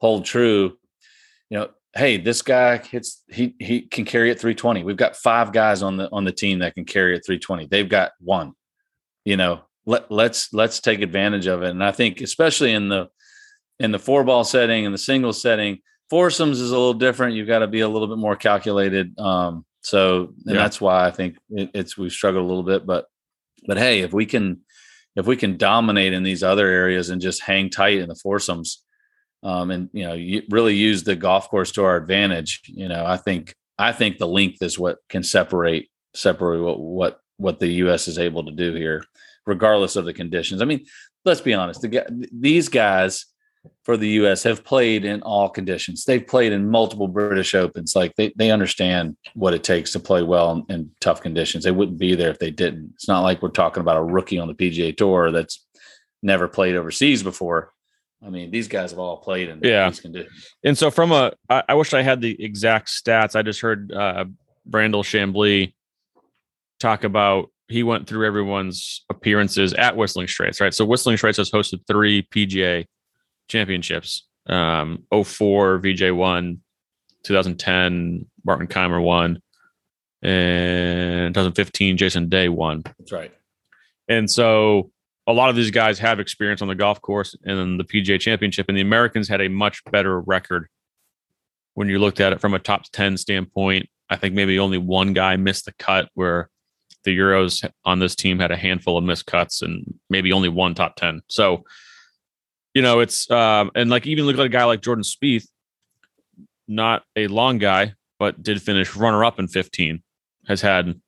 hold 0.00 0.26
true. 0.26 0.76
You 1.50 1.58
know, 1.58 1.68
hey, 1.94 2.18
this 2.18 2.42
guy 2.42 2.76
hits 2.78 3.22
he 3.28 3.54
he 3.58 3.82
can 3.82 4.04
carry 4.04 4.30
it 4.30 4.38
320. 4.38 4.84
We've 4.84 4.96
got 4.96 5.16
five 5.16 5.52
guys 5.52 5.82
on 5.82 5.96
the 5.96 6.08
on 6.12 6.24
the 6.24 6.32
team 6.32 6.58
that 6.60 6.74
can 6.74 6.84
carry 6.84 7.16
it 7.16 7.24
320. 7.24 7.66
They've 7.66 7.88
got 7.88 8.12
one. 8.20 8.52
You 9.24 9.36
know, 9.36 9.62
let 9.86 10.10
let's 10.10 10.52
let's 10.52 10.80
take 10.80 11.00
advantage 11.00 11.46
of 11.46 11.62
it. 11.62 11.70
And 11.70 11.82
I 11.82 11.92
think 11.92 12.20
especially 12.20 12.72
in 12.72 12.88
the 12.88 13.08
in 13.80 13.92
the 13.92 13.98
four 13.98 14.24
ball 14.24 14.44
setting 14.44 14.84
and 14.84 14.94
the 14.94 14.98
single 14.98 15.32
setting, 15.32 15.78
foursomes 16.10 16.60
is 16.60 16.70
a 16.70 16.76
little 16.78 16.94
different. 16.94 17.34
You've 17.34 17.48
got 17.48 17.60
to 17.60 17.66
be 17.66 17.80
a 17.80 17.88
little 17.88 18.08
bit 18.08 18.18
more 18.18 18.36
calculated. 18.36 19.18
Um, 19.18 19.64
so 19.80 20.34
and 20.46 20.54
Yeah. 20.56 20.62
that's 20.62 20.80
why 20.80 21.06
I 21.06 21.10
think 21.10 21.36
it, 21.50 21.70
it's 21.74 21.96
we've 21.96 22.12
struggled 22.12 22.44
a 22.44 22.48
little 22.48 22.62
bit, 22.64 22.84
but 22.86 23.06
but 23.66 23.78
hey, 23.78 24.00
if 24.00 24.12
we 24.12 24.26
can 24.26 24.60
if 25.16 25.26
we 25.26 25.36
can 25.36 25.56
dominate 25.56 26.12
in 26.12 26.22
these 26.22 26.42
other 26.42 26.68
areas 26.68 27.10
and 27.10 27.20
just 27.20 27.42
hang 27.42 27.70
tight 27.70 27.98
in 27.98 28.08
the 28.08 28.14
foursomes, 28.14 28.84
um, 29.42 29.70
and 29.70 29.88
you 29.92 30.04
know, 30.04 30.14
you 30.14 30.42
really 30.50 30.74
use 30.74 31.04
the 31.04 31.16
golf 31.16 31.48
course 31.48 31.72
to 31.72 31.84
our 31.84 31.96
advantage, 31.96 32.62
you 32.66 32.88
know, 32.88 33.04
I 33.04 33.16
think 33.16 33.54
I 33.78 33.92
think 33.92 34.18
the 34.18 34.26
length 34.26 34.62
is 34.62 34.78
what 34.78 34.98
can 35.08 35.22
separate 35.22 35.90
separate 36.14 36.62
what 36.62 36.80
what 36.80 37.20
what 37.36 37.60
the 37.60 37.68
U.S. 37.68 38.08
is 38.08 38.18
able 38.18 38.44
to 38.44 38.50
do 38.50 38.74
here, 38.74 39.04
regardless 39.46 39.96
of 39.96 40.04
the 40.04 40.12
conditions. 40.12 40.60
I 40.60 40.64
mean, 40.64 40.84
let's 41.24 41.40
be 41.40 41.54
honest, 41.54 41.82
the, 41.82 42.28
these 42.32 42.68
guys 42.68 43.26
for 43.84 43.96
the 43.96 44.08
U.S. 44.08 44.42
have 44.42 44.64
played 44.64 45.04
in 45.04 45.22
all 45.22 45.48
conditions. 45.48 46.04
They've 46.04 46.26
played 46.26 46.52
in 46.52 46.68
multiple 46.68 47.06
British 47.06 47.54
Opens. 47.54 47.94
Like 47.94 48.14
they 48.16 48.32
they 48.36 48.50
understand 48.50 49.16
what 49.34 49.54
it 49.54 49.62
takes 49.62 49.92
to 49.92 50.00
play 50.00 50.22
well 50.22 50.52
in, 50.52 50.74
in 50.74 50.90
tough 51.00 51.20
conditions. 51.20 51.64
They 51.64 51.70
wouldn't 51.70 51.98
be 51.98 52.14
there 52.14 52.30
if 52.30 52.38
they 52.38 52.50
didn't. 52.50 52.90
It's 52.94 53.08
not 53.08 53.22
like 53.22 53.40
we're 53.42 53.50
talking 53.50 53.80
about 53.80 53.96
a 53.96 54.02
rookie 54.02 54.38
on 54.38 54.48
the 54.48 54.54
PGA 54.54 54.96
Tour 54.96 55.30
that's 55.30 55.64
never 56.22 56.48
played 56.48 56.76
overseas 56.76 57.22
before. 57.22 57.72
I 58.24 58.30
mean, 58.30 58.50
these 58.50 58.66
guys 58.68 58.90
have 58.90 58.98
all 58.98 59.18
played 59.18 59.48
in 59.48 59.60
Yeah. 59.62 59.88
these 59.88 60.00
conditions. 60.00 60.54
And 60.64 60.76
so, 60.76 60.90
from 60.90 61.12
a, 61.12 61.32
I, 61.48 61.62
I 61.68 61.74
wish 61.74 61.94
I 61.94 62.02
had 62.02 62.20
the 62.20 62.42
exact 62.42 62.88
stats. 62.88 63.36
I 63.36 63.42
just 63.42 63.60
heard 63.60 63.92
uh, 63.92 64.24
Brandel 64.68 65.04
Chamblee 65.04 65.72
talk 66.80 67.04
about 67.04 67.50
he 67.68 67.82
went 67.82 68.06
through 68.08 68.26
everyone's 68.26 69.04
appearances 69.10 69.72
at 69.74 69.96
Whistling 69.96 70.26
Straits, 70.26 70.60
right? 70.60 70.72
So 70.72 70.84
Whistling 70.84 71.16
Straits 71.18 71.36
has 71.38 71.50
hosted 71.50 71.86
three 71.86 72.22
PGA 72.22 72.86
championships. 73.48 74.26
Um, 74.46 75.04
04 75.12 75.78
Vijay 75.80 76.14
won, 76.16 76.62
2010 77.24 78.24
Martin 78.44 78.66
Kaymer 78.68 79.02
won, 79.02 79.42
and 80.22 81.34
2015 81.34 81.96
Jason 81.98 82.28
Day 82.28 82.48
won. 82.48 82.82
That's 82.98 83.12
right. 83.12 83.32
And 84.08 84.30
so 84.30 84.90
a 85.28 85.32
lot 85.32 85.50
of 85.50 85.56
these 85.56 85.70
guys 85.70 85.98
have 85.98 86.18
experience 86.18 86.62
on 86.62 86.68
the 86.68 86.74
golf 86.74 87.02
course 87.02 87.36
and 87.44 87.78
the 87.78 87.84
PGA 87.84 88.18
championship, 88.18 88.66
and 88.68 88.76
the 88.76 88.82
Americans 88.82 89.28
had 89.28 89.42
a 89.42 89.48
much 89.48 89.84
better 89.84 90.20
record 90.22 90.68
when 91.74 91.88
you 91.88 91.98
looked 91.98 92.18
at 92.18 92.32
it 92.32 92.40
from 92.40 92.54
a 92.54 92.58
top 92.58 92.84
10 92.92 93.18
standpoint. 93.18 93.88
I 94.08 94.16
think 94.16 94.34
maybe 94.34 94.58
only 94.58 94.78
one 94.78 95.12
guy 95.12 95.36
missed 95.36 95.66
the 95.66 95.74
cut 95.78 96.08
where 96.14 96.48
the 97.04 97.16
Euros 97.16 97.70
on 97.84 97.98
this 97.98 98.16
team 98.16 98.38
had 98.38 98.50
a 98.50 98.56
handful 98.56 98.96
of 98.96 99.04
missed 99.04 99.26
cuts 99.26 99.60
and 99.60 99.98
maybe 100.08 100.32
only 100.32 100.48
one 100.48 100.74
top 100.74 100.96
10. 100.96 101.20
So, 101.28 101.62
you 102.72 102.80
know, 102.80 103.00
it's, 103.00 103.30
um, 103.30 103.70
and 103.74 103.90
like 103.90 104.06
even 104.06 104.24
look 104.24 104.38
at 104.38 104.46
a 104.46 104.48
guy 104.48 104.64
like 104.64 104.80
Jordan 104.80 105.04
Spieth, 105.04 105.46
not 106.66 107.02
a 107.16 107.26
long 107.26 107.58
guy, 107.58 107.92
but 108.18 108.42
did 108.42 108.62
finish 108.62 108.96
runner 108.96 109.26
up 109.26 109.38
in 109.38 109.46
15, 109.46 110.02
has 110.46 110.62
had 110.62 110.98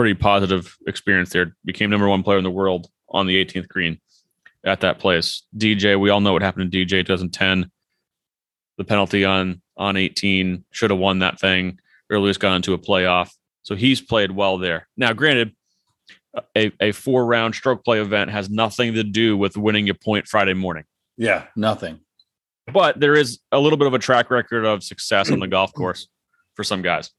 pretty 0.00 0.14
positive 0.14 0.78
experience 0.86 1.28
there. 1.28 1.54
Became 1.66 1.90
number 1.90 2.08
one 2.08 2.22
player 2.22 2.38
in 2.38 2.44
the 2.44 2.50
world 2.50 2.88
on 3.10 3.26
the 3.26 3.44
18th 3.44 3.68
green 3.68 4.00
at 4.64 4.80
that 4.80 4.98
place. 4.98 5.42
DJ, 5.54 6.00
we 6.00 6.08
all 6.08 6.22
know 6.22 6.32
what 6.32 6.40
happened 6.40 6.72
to 6.72 6.78
DJ 6.86 7.04
2010. 7.04 7.70
The 8.78 8.84
penalty 8.84 9.26
on 9.26 9.60
on 9.76 9.98
18 9.98 10.64
should 10.70 10.88
have 10.88 10.98
won 10.98 11.18
that 11.18 11.38
thing. 11.38 11.78
Earliest 12.08 12.40
got 12.40 12.54
into 12.56 12.72
a 12.72 12.78
playoff, 12.78 13.30
so 13.62 13.74
he's 13.74 14.00
played 14.00 14.30
well 14.30 14.56
there. 14.56 14.88
Now, 14.96 15.12
granted, 15.12 15.54
a, 16.56 16.72
a 16.80 16.92
four 16.92 17.26
round 17.26 17.54
stroke 17.54 17.84
play 17.84 18.00
event 18.00 18.30
has 18.30 18.48
nothing 18.48 18.94
to 18.94 19.04
do 19.04 19.36
with 19.36 19.58
winning 19.58 19.90
a 19.90 19.94
point 19.94 20.26
Friday 20.26 20.54
morning, 20.54 20.84
Yeah, 21.18 21.44
nothing. 21.56 22.00
but 22.72 22.98
there 22.98 23.14
is 23.16 23.40
a 23.52 23.60
little 23.60 23.76
bit 23.76 23.86
of 23.86 23.92
a 23.92 23.98
track 23.98 24.30
record 24.30 24.64
of 24.64 24.82
success 24.82 25.30
on 25.30 25.40
the 25.40 25.46
golf 25.46 25.74
course 25.74 26.08
for 26.54 26.64
some 26.64 26.80
guys. 26.80 27.10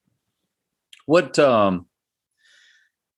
What 1.06 1.38
um, 1.38 1.86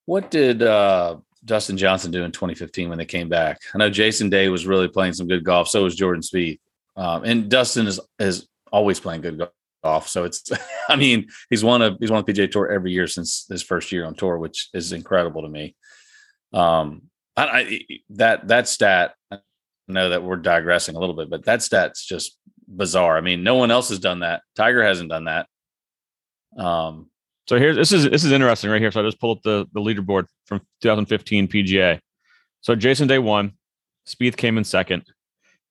what 0.06 0.32
did 0.32 0.62
uh, 0.62 1.18
Dustin 1.46 1.78
Johnson 1.78 2.12
do 2.12 2.24
in 2.24 2.32
2015 2.32 2.90
when 2.90 2.98
they 2.98 3.06
came 3.06 3.30
back? 3.30 3.62
I 3.74 3.78
know 3.78 3.90
Jason 3.90 4.30
Day 4.30 4.50
was 4.50 4.66
really 4.66 4.88
playing 4.88 5.14
some 5.14 5.28
good 5.28 5.44
golf. 5.44 5.68
So 5.68 5.84
was 5.84 5.96
Jordan 5.96 6.22
Spieth, 6.22 6.60
um, 6.96 7.24
and 7.24 7.50
Dustin 7.50 7.88
is 7.88 8.00
is 8.20 8.48
always 8.72 9.00
playing 9.00 9.22
good 9.22 9.48
golf. 9.84 10.08
So 10.08 10.24
it's, 10.24 10.52
I 10.90 10.96
mean, 10.96 11.28
he's 11.50 11.64
won 11.64 11.82
a 11.82 11.98
he's 12.00 12.12
won 12.12 12.24
the 12.26 12.34
PGA 12.34 12.52
Tour 12.52 12.72
every 12.72 12.92
year 12.92 13.08
since 13.08 13.46
his 13.50 13.64
first 13.64 13.92
year 13.92 14.06
on 14.06 14.16
tour, 14.16 14.38
which 14.38 14.70
is 14.74 14.92
incredible 14.92 15.44
to 15.44 15.50
me. 15.50 15.76
Um, 16.52 17.04
I, 17.36 17.46
I 17.46 17.80
that 18.12 18.48
that 18.50 18.68
stat. 18.68 19.16
I 19.32 19.40
know 19.88 20.10
that 20.10 20.24
we're 20.24 20.38
digressing 20.38 20.96
a 20.96 21.00
little 21.00 21.16
bit, 21.16 21.30
but 21.30 21.46
that 21.46 21.62
stat's 21.62 22.06
just 22.06 22.38
bizarre. 22.68 23.18
I 23.18 23.22
mean, 23.22 23.44
no 23.44 23.56
one 23.56 23.72
else 23.72 23.90
has 23.90 24.00
done 24.00 24.20
that. 24.20 24.42
Tiger 24.56 24.84
hasn't 24.84 25.10
done 25.10 25.26
that. 25.26 25.48
Um, 26.58 27.10
so 27.48 27.58
here's 27.58 27.76
this 27.76 27.92
is 27.92 28.10
this 28.10 28.24
is 28.24 28.32
interesting 28.32 28.70
right 28.70 28.82
here. 28.82 28.92
So 28.92 29.02
I 29.02 29.04
just 29.04 29.20
pulled 29.20 29.38
up 29.38 29.44
the 29.44 29.68
the 29.74 29.82
leaderboard 29.82 30.28
from 30.46 30.60
2015 30.82 31.48
PGA. 31.48 32.00
So 32.62 32.76
Jason 32.76 33.08
Day 33.08 33.20
won, 33.20 33.54
Spieth 34.08 34.38
came 34.38 34.58
in 34.58 34.64
second. 34.64 35.04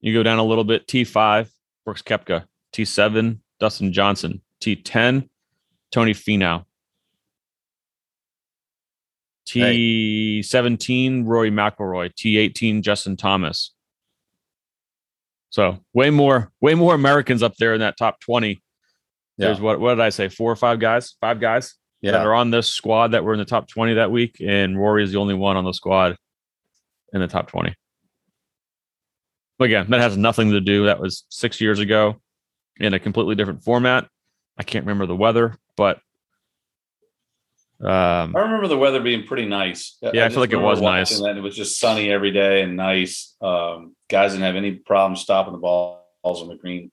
You 0.00 0.12
go 0.12 0.22
down 0.22 0.38
a 0.38 0.44
little 0.44 0.64
bit. 0.64 0.86
T5, 0.86 1.48
Brooks 1.84 2.02
Koepka. 2.02 2.44
T7, 2.74 3.38
Dustin 3.60 3.92
Johnson. 3.92 4.42
T10, 4.60 5.28
Tony 5.90 6.12
Finau. 6.12 6.64
T17, 9.48 11.22
Rory 11.26 11.50
McIlroy. 11.50 12.12
T18, 12.14 12.82
Justin 12.82 13.16
Thomas. 13.16 13.72
So 15.50 15.78
way 15.92 16.10
more, 16.10 16.50
way 16.60 16.74
more 16.74 16.94
Americans 16.94 17.42
up 17.42 17.56
there 17.56 17.74
in 17.74 17.80
that 17.80 17.96
top 17.96 18.20
20 18.20 18.62
yeah. 19.36 19.46
there's 19.46 19.60
what 19.60 19.80
what 19.80 19.94
did 19.94 20.00
I 20.00 20.10
say? 20.10 20.28
Four 20.28 20.52
or 20.52 20.56
five 20.56 20.80
guys, 20.80 21.14
five 21.20 21.40
guys 21.40 21.74
yeah. 22.00 22.12
that 22.12 22.26
are 22.26 22.34
on 22.34 22.50
this 22.50 22.68
squad 22.68 23.12
that 23.12 23.24
were 23.24 23.32
in 23.32 23.38
the 23.38 23.44
top 23.44 23.68
20 23.68 23.94
that 23.94 24.10
week, 24.10 24.36
and 24.44 24.78
Rory 24.78 25.04
is 25.04 25.12
the 25.12 25.18
only 25.18 25.34
one 25.34 25.56
on 25.56 25.64
the 25.64 25.72
squad 25.72 26.16
in 27.12 27.20
the 27.20 27.28
top 27.28 27.48
20. 27.48 27.74
But 29.58 29.64
again, 29.66 29.86
that 29.90 30.00
has 30.00 30.16
nothing 30.16 30.50
to 30.50 30.60
do. 30.60 30.86
That 30.86 31.00
was 31.00 31.24
six 31.28 31.60
years 31.60 31.78
ago 31.78 32.20
in 32.78 32.94
a 32.94 32.98
completely 32.98 33.34
different 33.34 33.62
format. 33.62 34.08
I 34.58 34.64
can't 34.64 34.84
remember 34.84 35.06
the 35.06 35.16
weather, 35.16 35.56
but 35.76 35.98
um, 37.80 38.36
I 38.36 38.40
remember 38.40 38.68
the 38.68 38.78
weather 38.78 39.00
being 39.00 39.26
pretty 39.26 39.46
nice. 39.46 39.96
Yeah, 40.02 40.22
I, 40.22 40.26
I 40.26 40.28
feel 40.28 40.40
like 40.40 40.52
it 40.52 40.56
was 40.56 40.80
nice. 40.80 41.18
That. 41.18 41.36
It 41.36 41.40
was 41.40 41.56
just 41.56 41.80
sunny 41.80 42.10
every 42.10 42.30
day 42.30 42.62
and 42.62 42.76
nice. 42.76 43.34
Um, 43.40 43.96
guys 44.08 44.32
didn't 44.32 44.44
have 44.44 44.56
any 44.56 44.72
problem 44.72 45.16
stopping 45.16 45.52
the 45.52 45.58
balls 45.58 46.04
on 46.24 46.48
the 46.48 46.54
green. 46.54 46.90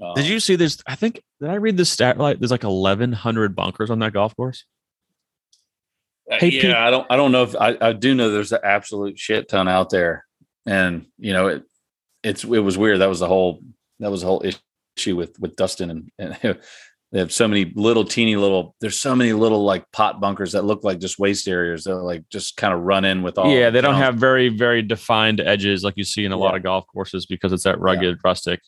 Um, 0.00 0.14
did 0.14 0.26
you 0.26 0.40
see 0.40 0.56
this? 0.56 0.78
I 0.86 0.94
think 0.94 1.22
did 1.40 1.50
I 1.50 1.54
read 1.54 1.76
the 1.76 1.84
stat 1.84 2.18
like 2.18 2.38
there's 2.38 2.50
like 2.50 2.62
1,100 2.62 3.54
bunkers 3.54 3.90
on 3.90 3.98
that 3.98 4.12
golf 4.12 4.34
course. 4.34 4.64
Uh, 6.30 6.36
hey, 6.38 6.48
yeah, 6.48 6.62
Pete. 6.62 6.74
I 6.74 6.90
don't. 6.90 7.06
I 7.10 7.16
don't 7.16 7.32
know 7.32 7.42
if 7.42 7.56
I, 7.56 7.76
I 7.80 7.92
do 7.92 8.14
know 8.14 8.30
there's 8.30 8.52
an 8.52 8.60
absolute 8.62 9.18
shit 9.18 9.48
ton 9.48 9.68
out 9.68 9.90
there, 9.90 10.24
and 10.66 11.06
you 11.18 11.32
know 11.32 11.48
it. 11.48 11.64
It's 12.22 12.44
it 12.44 12.48
was 12.48 12.78
weird. 12.78 13.00
That 13.00 13.08
was 13.08 13.20
the 13.20 13.26
whole. 13.26 13.62
That 13.98 14.10
was 14.10 14.20
the 14.22 14.26
whole 14.28 14.42
issue 14.44 15.16
with 15.16 15.38
with 15.38 15.56
Dustin 15.56 15.90
and, 15.90 16.10
and 16.18 16.38
they 17.12 17.18
have 17.18 17.32
so 17.32 17.48
many 17.48 17.72
little 17.74 18.04
teeny 18.04 18.36
little. 18.36 18.76
There's 18.80 19.00
so 19.00 19.16
many 19.16 19.32
little 19.32 19.64
like 19.64 19.90
pot 19.92 20.20
bunkers 20.20 20.52
that 20.52 20.64
look 20.64 20.84
like 20.84 21.00
just 21.00 21.18
waste 21.18 21.48
areas 21.48 21.84
that 21.84 21.96
like 21.96 22.24
just 22.30 22.56
kind 22.56 22.72
of 22.72 22.80
run 22.80 23.04
in 23.04 23.22
with 23.22 23.36
all. 23.36 23.52
Yeah, 23.52 23.70
they 23.70 23.80
don't 23.80 23.94
know. 23.94 24.00
have 24.00 24.14
very 24.14 24.48
very 24.48 24.82
defined 24.82 25.40
edges 25.40 25.82
like 25.82 25.94
you 25.96 26.04
see 26.04 26.24
in 26.24 26.32
a 26.32 26.36
yeah. 26.36 26.42
lot 26.42 26.54
of 26.54 26.62
golf 26.62 26.86
courses 26.86 27.26
because 27.26 27.52
it's 27.52 27.64
that 27.64 27.80
rugged 27.80 28.16
yeah. 28.16 28.20
rustic. 28.22 28.60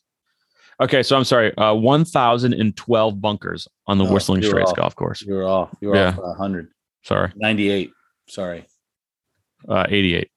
Okay, 0.81 1.03
so 1.03 1.16
I'm 1.16 1.24
sorry. 1.24 1.57
Uh, 1.57 1.74
1,012 1.74 3.20
bunkers 3.20 3.69
on 3.86 3.99
the 3.99 4.05
oh, 4.05 4.12
Whistling 4.12 4.43
Straits 4.43 4.70
off. 4.70 4.77
golf 4.77 4.97
course. 4.97 5.23
You 5.23 5.35
were 5.35 5.44
off. 5.44 5.74
You 5.81 5.89
were 5.89 5.97
yeah. 5.97 6.09
off 6.11 6.19
100. 6.19 6.69
Sorry. 7.05 7.32
98. 7.36 7.93
Sorry. 8.28 8.66
Uh, 9.69 9.86
88. 9.89 10.28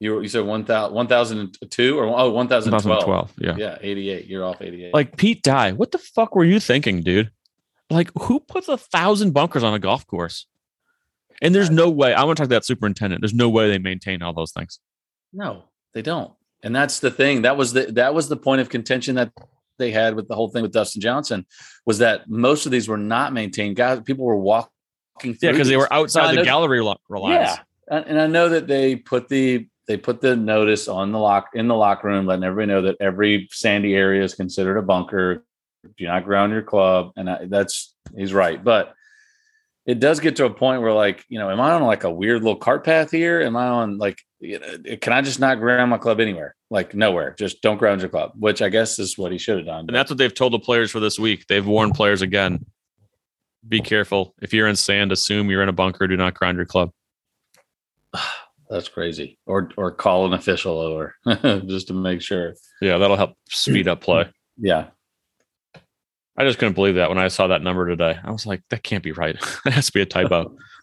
You, 0.00 0.20
you 0.20 0.28
said 0.28 0.44
1,002 0.44 1.96
1, 1.96 2.04
or 2.04 2.18
oh, 2.18 2.30
1,012. 2.30 2.84
1,012. 2.84 3.32
Yeah. 3.38 3.56
Yeah. 3.56 3.78
88. 3.80 4.26
You're 4.26 4.44
off 4.44 4.60
88. 4.60 4.94
Like 4.94 5.16
Pete 5.16 5.42
Dye. 5.42 5.72
What 5.72 5.92
the 5.92 5.98
fuck 5.98 6.34
were 6.34 6.44
you 6.44 6.60
thinking, 6.60 7.02
dude? 7.02 7.30
Like, 7.90 8.10
who 8.18 8.40
puts 8.40 8.68
a 8.68 8.78
thousand 8.78 9.32
bunkers 9.32 9.62
on 9.62 9.74
a 9.74 9.78
golf 9.78 10.06
course? 10.06 10.46
And 11.42 11.54
there's 11.54 11.70
no 11.70 11.90
way. 11.90 12.14
I 12.14 12.24
want 12.24 12.36
to 12.36 12.42
talk 12.42 12.48
to 12.48 12.54
that 12.54 12.64
superintendent. 12.64 13.20
There's 13.20 13.34
no 13.34 13.48
way 13.48 13.68
they 13.68 13.78
maintain 13.78 14.22
all 14.22 14.32
those 14.32 14.52
things. 14.52 14.78
No, 15.32 15.64
they 15.92 16.02
don't. 16.02 16.32
And 16.62 16.74
that's 16.74 17.00
the 17.00 17.10
thing. 17.10 17.42
That 17.42 17.56
was 17.56 17.72
the 17.72 17.86
that 17.92 18.14
was 18.14 18.28
the 18.28 18.36
point 18.36 18.62
of 18.62 18.70
contention 18.70 19.16
that 19.16 19.30
they 19.78 19.90
had 19.90 20.14
with 20.14 20.28
the 20.28 20.34
whole 20.34 20.48
thing 20.48 20.62
with 20.62 20.72
Dustin 20.72 21.00
Johnson 21.00 21.46
was 21.86 21.98
that 21.98 22.28
most 22.28 22.66
of 22.66 22.72
these 22.72 22.88
were 22.88 22.96
not 22.96 23.32
maintained. 23.32 23.76
Guys, 23.76 24.00
people 24.00 24.24
were 24.24 24.36
walking 24.36 24.70
through. 25.20 25.34
Yeah, 25.40 25.52
because 25.52 25.68
they 25.68 25.76
were 25.76 25.92
outside 25.92 26.36
the 26.36 26.44
gallery 26.44 26.80
lines. 26.80 26.98
Yeah, 27.10 27.56
and 27.88 28.20
I 28.20 28.26
know 28.26 28.48
that 28.48 28.66
they 28.66 28.96
put 28.96 29.28
the 29.28 29.68
they 29.86 29.96
put 29.96 30.20
the 30.20 30.34
notice 30.34 30.88
on 30.88 31.12
the 31.12 31.18
lock 31.18 31.50
in 31.54 31.68
the 31.68 31.74
locker 31.74 32.08
room, 32.08 32.26
letting 32.26 32.44
everybody 32.44 32.72
know 32.72 32.82
that 32.82 32.96
every 33.00 33.48
sandy 33.50 33.94
area 33.94 34.22
is 34.22 34.34
considered 34.34 34.78
a 34.78 34.82
bunker. 34.82 35.44
Do 35.98 36.06
not 36.06 36.24
ground 36.24 36.52
your 36.52 36.62
club, 36.62 37.12
and 37.16 37.28
I, 37.28 37.44
that's 37.46 37.94
he's 38.16 38.32
right. 38.32 38.62
But 38.62 38.94
it 39.86 40.00
does 40.00 40.20
get 40.20 40.36
to 40.36 40.46
a 40.46 40.50
point 40.50 40.80
where, 40.80 40.94
like, 40.94 41.24
you 41.28 41.38
know, 41.38 41.50
am 41.50 41.60
I 41.60 41.72
on 41.72 41.82
like 41.82 42.04
a 42.04 42.10
weird 42.10 42.42
little 42.42 42.56
cart 42.56 42.84
path 42.84 43.10
here? 43.10 43.42
Am 43.42 43.56
I 43.56 43.66
on 43.66 43.98
like 43.98 44.18
you 44.44 44.58
know, 44.58 44.96
can 45.00 45.12
I 45.12 45.22
just 45.22 45.40
not 45.40 45.58
ground 45.58 45.90
my 45.90 45.98
club 45.98 46.20
anywhere? 46.20 46.54
Like 46.70 46.94
nowhere. 46.94 47.34
Just 47.38 47.62
don't 47.62 47.78
ground 47.78 48.00
your 48.00 48.10
club, 48.10 48.32
which 48.38 48.62
I 48.62 48.68
guess 48.68 48.98
is 48.98 49.16
what 49.16 49.32
he 49.32 49.38
should 49.38 49.56
have 49.56 49.66
done. 49.66 49.86
And 49.88 49.96
that's 49.96 50.10
what 50.10 50.18
they've 50.18 50.34
told 50.34 50.52
the 50.52 50.58
players 50.58 50.90
for 50.90 51.00
this 51.00 51.18
week. 51.18 51.46
They've 51.48 51.66
warned 51.66 51.94
players 51.94 52.22
again. 52.22 52.64
Be 53.66 53.80
careful. 53.80 54.34
If 54.42 54.52
you're 54.52 54.68
in 54.68 54.76
sand, 54.76 55.10
assume 55.12 55.50
you're 55.50 55.62
in 55.62 55.68
a 55.68 55.72
bunker. 55.72 56.06
Do 56.06 56.16
not 56.16 56.34
ground 56.34 56.56
your 56.56 56.66
club. 56.66 56.90
That's 58.70 58.88
crazy. 58.88 59.38
Or 59.46 59.70
or 59.76 59.92
call 59.92 60.26
an 60.26 60.32
official 60.32 60.78
over 60.78 61.14
just 61.66 61.88
to 61.88 61.94
make 61.94 62.22
sure. 62.22 62.54
Yeah, 62.80 62.98
that'll 62.98 63.16
help 63.16 63.36
speed 63.48 63.88
up 63.88 64.00
play. 64.00 64.28
Yeah. 64.56 64.90
I 66.36 66.44
just 66.44 66.60
couldn't 66.60 66.74
believe 66.74 66.94
that 66.94 67.08
when 67.08 67.18
I 67.18 67.26
saw 67.26 67.48
that 67.48 67.60
number 67.60 67.88
today. 67.88 68.16
I 68.22 68.30
was 68.30 68.46
like, 68.46 68.62
that 68.70 68.84
can't 68.84 69.02
be 69.02 69.10
right. 69.10 69.36
that 69.64 69.72
has 69.72 69.86
to 69.86 69.92
be 69.92 70.00
a 70.00 70.06
typo. 70.06 70.56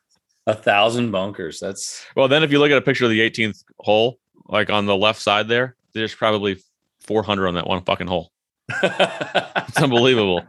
a 0.47 0.55
thousand 0.55 1.11
bunkers. 1.11 1.59
That's 1.59 2.05
well. 2.15 2.27
Then 2.27 2.43
if 2.43 2.51
you 2.51 2.59
look 2.59 2.71
at 2.71 2.77
a 2.77 2.81
picture 2.81 3.05
of 3.05 3.11
the 3.11 3.19
18th 3.19 3.63
hole, 3.79 4.17
like 4.47 4.69
on 4.69 4.85
the 4.85 4.95
left 4.95 5.21
side 5.21 5.47
there, 5.47 5.75
there's 5.93 6.15
probably 6.15 6.57
400 7.01 7.47
on 7.47 7.55
that 7.55 7.67
one 7.67 7.83
fucking 7.83 8.07
hole. 8.07 8.31
it's 8.83 9.77
unbelievable. 9.77 10.43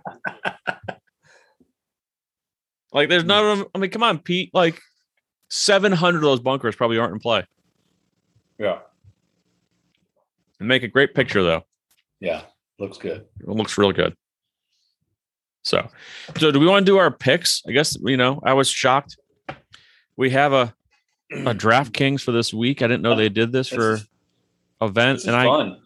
like 2.93 3.09
there's 3.09 3.25
none 3.25 3.45
of 3.45 3.59
them. 3.59 3.69
I 3.75 3.79
mean, 3.79 3.91
come 3.91 4.03
on, 4.03 4.19
Pete. 4.19 4.51
Like 4.53 4.81
700 5.51 6.19
of 6.19 6.23
those 6.23 6.41
bunkers 6.41 6.77
probably 6.77 6.99
aren't 6.99 7.15
in 7.15 7.21
play. 7.21 7.45
Yeah. 8.59 8.79
And 10.59 10.69
make 10.69 10.83
a 10.83 10.89
great 10.89 11.15
picture 11.15 11.43
though. 11.43 11.63
Yeah, 12.21 12.43
looks 12.79 12.99
good. 12.99 13.27
It 13.41 13.49
looks 13.49 13.77
real 13.77 13.93
good. 13.93 14.15
So, 15.65 15.89
so 16.39 16.51
do 16.51 16.59
we 16.59 16.67
want 16.67 16.85
to 16.87 16.91
do 16.91 16.99
our 16.99 17.11
picks? 17.11 17.63
I 17.67 17.73
guess 17.73 17.97
you 18.01 18.17
know 18.17 18.41
I 18.45 18.53
was 18.53 18.69
shocked 18.69 19.17
we 20.23 20.31
have 20.31 20.53
a 20.53 20.75
a 21.33 21.55
DraftKings 21.55 22.23
for 22.23 22.31
this 22.31 22.55
week. 22.55 22.81
I 22.81 22.87
didn't 22.87 23.03
know 23.03 23.17
they 23.17 23.29
did 23.29 23.51
this, 23.51 23.71
this 23.71 23.77
for 23.77 23.95
is, 23.95 24.09
event, 24.81 25.19
this 25.19 25.27
and 25.27 25.37
I. 25.37 25.45
Fun. 25.45 25.83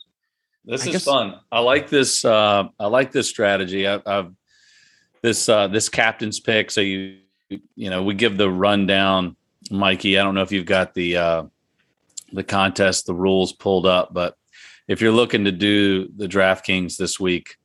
This 0.65 0.83
I 0.83 0.87
is 0.89 0.93
guess, 0.93 1.05
fun. 1.05 1.41
I 1.51 1.61
like 1.61 1.89
this. 1.89 2.25
Uh, 2.25 2.69
I 2.79 2.87
like 2.87 3.13
this 3.13 3.29
strategy. 3.29 3.89
I, 3.89 4.01
have 4.07 4.33
this 5.23 5.49
uh, 5.49 5.69
this 5.69 5.89
captain's 5.89 6.39
pick. 6.39 6.71
So 6.71 6.83
you 6.83 7.19
you 7.49 7.89
know 7.89 8.03
we 8.03 8.13
give 8.13 8.37
the 8.37 8.51
rundown, 8.51 9.37
Mikey. 9.71 10.19
I 10.19 10.23
don't 10.23 10.35
know 10.35 10.43
if 10.43 10.53
you've 10.53 10.67
got 10.67 10.93
the 10.93 11.17
uh, 11.17 11.43
the 12.33 12.45
contest, 12.45 13.07
the 13.07 13.15
rules 13.15 13.55
pulled 13.55 13.87
up, 13.87 14.13
but 14.13 14.37
if 14.87 15.01
you're 15.01 15.13
looking 15.13 15.45
to 15.45 15.53
do 15.53 16.09
the 16.15 16.29
DraftKings 16.29 16.97
this 16.99 17.19
week, 17.19 17.57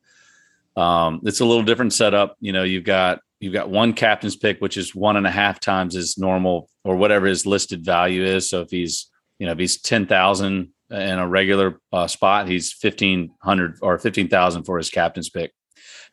um, 0.77 1.19
it's 1.25 1.41
a 1.41 1.45
little 1.45 1.63
different 1.63 1.91
setup. 1.91 2.37
You 2.39 2.53
know, 2.53 2.63
you've 2.63 2.85
got 2.85 3.19
you've 3.41 3.53
got 3.53 3.69
one 3.69 3.93
captain's 3.93 4.35
pick, 4.35 4.61
which 4.61 4.77
is 4.77 4.95
one 4.95 5.17
and 5.17 5.27
a 5.27 5.31
half 5.31 5.59
times 5.59 5.95
his 5.95 6.17
normal 6.17 6.69
or 6.83 6.95
whatever 6.95 7.25
his 7.25 7.45
listed 7.45 7.83
value 7.83 8.23
is. 8.23 8.49
So 8.49 8.61
if 8.61 8.69
he's, 8.69 9.09
you 9.39 9.47
know, 9.47 9.51
if 9.51 9.59
he's 9.59 9.81
10,000 9.81 10.71
in 10.91 11.19
a 11.19 11.27
regular 11.27 11.79
uh, 11.91 12.07
spot, 12.07 12.47
he's 12.47 12.73
1500 12.79 13.79
or 13.81 13.97
15,000 13.97 14.63
for 14.63 14.77
his 14.77 14.89
captain's 14.89 15.29
pick. 15.29 15.51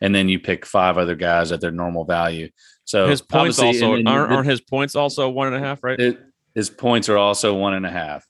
And 0.00 0.14
then 0.14 0.28
you 0.28 0.38
pick 0.38 0.64
five 0.64 0.96
other 0.96 1.14
guys 1.14 1.52
at 1.52 1.60
their 1.60 1.70
normal 1.70 2.04
value. 2.04 2.48
So 2.84 3.06
his 3.08 3.20
points 3.20 3.58
also 3.58 3.92
aren't, 3.92 4.08
aren't, 4.08 4.46
his 4.46 4.62
points 4.62 4.96
also 4.96 5.28
one 5.28 5.48
and 5.48 5.56
a 5.56 5.60
half, 5.60 5.84
right? 5.84 6.00
It, 6.00 6.18
his 6.54 6.70
points 6.70 7.10
are 7.10 7.18
also 7.18 7.54
one 7.54 7.74
and 7.74 7.84
a 7.84 7.90
half. 7.90 8.24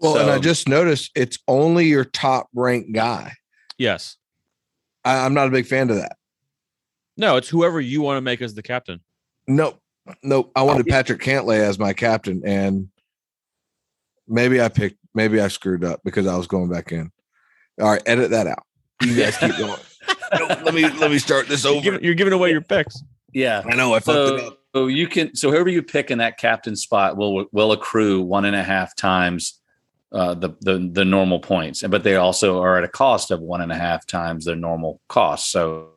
Well, 0.00 0.14
so, 0.14 0.20
and 0.20 0.30
I 0.30 0.40
just 0.40 0.68
noticed 0.68 1.12
it's 1.14 1.38
only 1.46 1.86
your 1.86 2.04
top 2.04 2.48
ranked 2.52 2.92
guy. 2.92 3.34
Yes. 3.78 4.16
I, 5.04 5.24
I'm 5.24 5.34
not 5.34 5.46
a 5.46 5.50
big 5.50 5.66
fan 5.66 5.90
of 5.90 5.96
that. 5.96 6.16
No, 7.16 7.36
it's 7.36 7.48
whoever 7.48 7.80
you 7.80 8.02
want 8.02 8.16
to 8.16 8.20
make 8.22 8.40
as 8.42 8.54
the 8.54 8.62
captain. 8.62 9.00
No, 9.46 9.78
no, 10.22 10.50
I 10.56 10.62
wanted 10.62 10.86
Patrick 10.86 11.20
Cantlay 11.20 11.58
as 11.58 11.78
my 11.78 11.92
captain, 11.92 12.42
and 12.44 12.88
maybe 14.26 14.60
I 14.60 14.68
picked, 14.68 14.98
maybe 15.14 15.40
I 15.40 15.48
screwed 15.48 15.84
up 15.84 16.00
because 16.04 16.26
I 16.26 16.36
was 16.36 16.46
going 16.46 16.70
back 16.70 16.92
in. 16.92 17.10
All 17.80 17.90
right, 17.90 18.02
edit 18.06 18.30
that 18.30 18.46
out. 18.46 18.64
You 19.02 19.16
guys 19.16 19.36
keep 19.36 19.56
going. 19.56 19.78
no, 20.38 20.46
let 20.46 20.74
me 20.74 20.88
let 20.88 21.10
me 21.10 21.18
start 21.18 21.48
this 21.48 21.64
over. 21.64 21.74
You're 21.74 21.82
giving, 21.82 22.04
you're 22.04 22.14
giving 22.14 22.32
away 22.32 22.50
your 22.50 22.60
picks. 22.60 23.02
Yeah. 23.32 23.62
I 23.66 23.74
know 23.74 23.94
I 23.94 24.00
fucked 24.00 24.34
it 24.34 24.40
So, 24.40 24.46
up. 24.48 24.58
so 24.74 24.86
you 24.88 25.08
can 25.08 25.34
so 25.34 25.50
whoever 25.50 25.68
you 25.68 25.82
pick 25.82 26.10
in 26.10 26.18
that 26.18 26.38
captain 26.38 26.76
spot 26.76 27.16
will 27.16 27.46
will 27.52 27.72
accrue 27.72 28.20
one 28.22 28.44
and 28.44 28.54
a 28.54 28.62
half 28.62 28.94
times 28.94 29.58
uh, 30.12 30.34
the 30.34 30.50
the 30.60 30.90
the 30.92 31.04
normal 31.04 31.40
points, 31.40 31.82
but 31.88 32.04
they 32.04 32.16
also 32.16 32.60
are 32.62 32.76
at 32.78 32.84
a 32.84 32.88
cost 32.88 33.30
of 33.30 33.40
one 33.40 33.60
and 33.62 33.72
a 33.72 33.76
half 33.76 34.06
times 34.06 34.44
their 34.44 34.54
normal 34.56 35.00
cost. 35.08 35.50
So, 35.50 35.88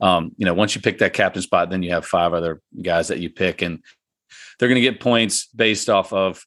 um, 0.00 0.32
you 0.36 0.44
know, 0.44 0.54
once 0.54 0.74
you 0.74 0.80
pick 0.80 0.98
that 0.98 1.12
captain 1.12 1.42
spot, 1.42 1.70
then 1.70 1.82
you 1.82 1.92
have 1.92 2.04
five 2.04 2.32
other 2.32 2.60
guys 2.80 3.08
that 3.08 3.20
you 3.20 3.30
pick, 3.30 3.62
and 3.62 3.82
they're 4.58 4.68
going 4.68 4.82
to 4.82 4.90
get 4.90 5.00
points 5.00 5.46
based 5.46 5.88
off 5.88 6.12
of, 6.12 6.44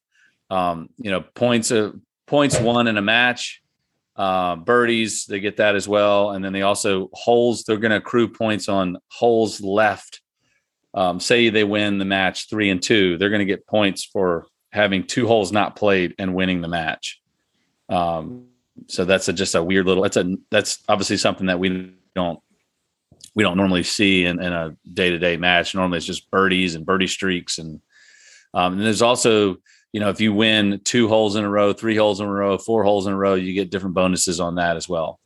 um, 0.50 0.90
you 0.98 1.12
know, 1.12 1.22
points 1.22 1.72
of 1.72 2.00
points 2.26 2.60
won 2.60 2.88
in 2.88 2.98
a 2.98 3.02
match, 3.02 3.62
uh, 4.16 4.56
birdies. 4.56 5.26
They 5.26 5.40
get 5.40 5.58
that 5.58 5.76
as 5.76 5.88
well, 5.88 6.32
and 6.32 6.44
then 6.44 6.54
they 6.54 6.62
also 6.62 7.10
holes. 7.14 7.64
They're 7.64 7.78
going 7.78 7.92
to 7.92 7.98
accrue 7.98 8.28
points 8.28 8.70
on 8.70 8.98
holes 9.10 9.62
left. 9.62 10.22
Um, 10.94 11.20
say 11.20 11.50
they 11.50 11.64
win 11.64 12.00
the 12.00 12.06
match 12.06 12.50
three 12.50 12.70
and 12.70 12.82
two, 12.82 13.18
they're 13.18 13.30
going 13.30 13.40
to 13.40 13.46
get 13.46 13.68
points 13.68 14.04
for 14.04 14.48
having 14.72 15.06
two 15.06 15.28
holes 15.28 15.52
not 15.52 15.76
played 15.76 16.16
and 16.18 16.34
winning 16.34 16.62
the 16.62 16.68
match. 16.68 17.22
Um, 17.90 18.48
so 18.88 19.06
that's 19.06 19.28
a, 19.28 19.34
just 19.34 19.56
a 19.56 19.64
weird 19.64 19.86
little. 19.86 20.04
That's 20.04 20.18
a 20.18 20.38
that's 20.50 20.84
obviously 20.88 21.18
something 21.18 21.48
that 21.48 21.60
we 21.60 21.94
don't 22.16 22.40
we 23.38 23.44
don't 23.44 23.56
normally 23.56 23.84
see 23.84 24.26
in, 24.26 24.42
in 24.42 24.52
a 24.52 24.76
day 24.92 25.12
to 25.12 25.20
day 25.20 25.38
match. 25.38 25.76
Normally, 25.76 25.98
it's 25.98 26.08
just 26.08 26.32
birdies 26.32 26.74
and 26.74 26.84
birdie 26.84 27.06
streaks, 27.06 27.60
and 27.60 27.80
um, 28.56 28.74
and 28.74 28.82
there's 28.82 29.04
also 29.04 29.58
you 29.94 30.00
know 30.00 30.10
if 30.10 30.20
you 30.20 30.34
win 30.34 30.82
two 30.84 31.08
holes 31.08 31.36
in 31.36 31.44
a 31.44 31.50
row, 31.50 31.72
three 31.72 31.96
holes 31.96 32.20
in 32.20 32.26
a 32.26 32.32
row, 32.32 32.58
four 32.58 32.84
holes 32.84 33.06
in 33.06 33.14
a 33.14 33.16
row, 33.16 33.36
you 33.36 33.54
get 33.54 33.70
different 33.70 33.94
bonuses 33.94 34.40
on 34.40 34.56
that 34.56 34.76
as 34.76 34.90
well. 34.90 35.20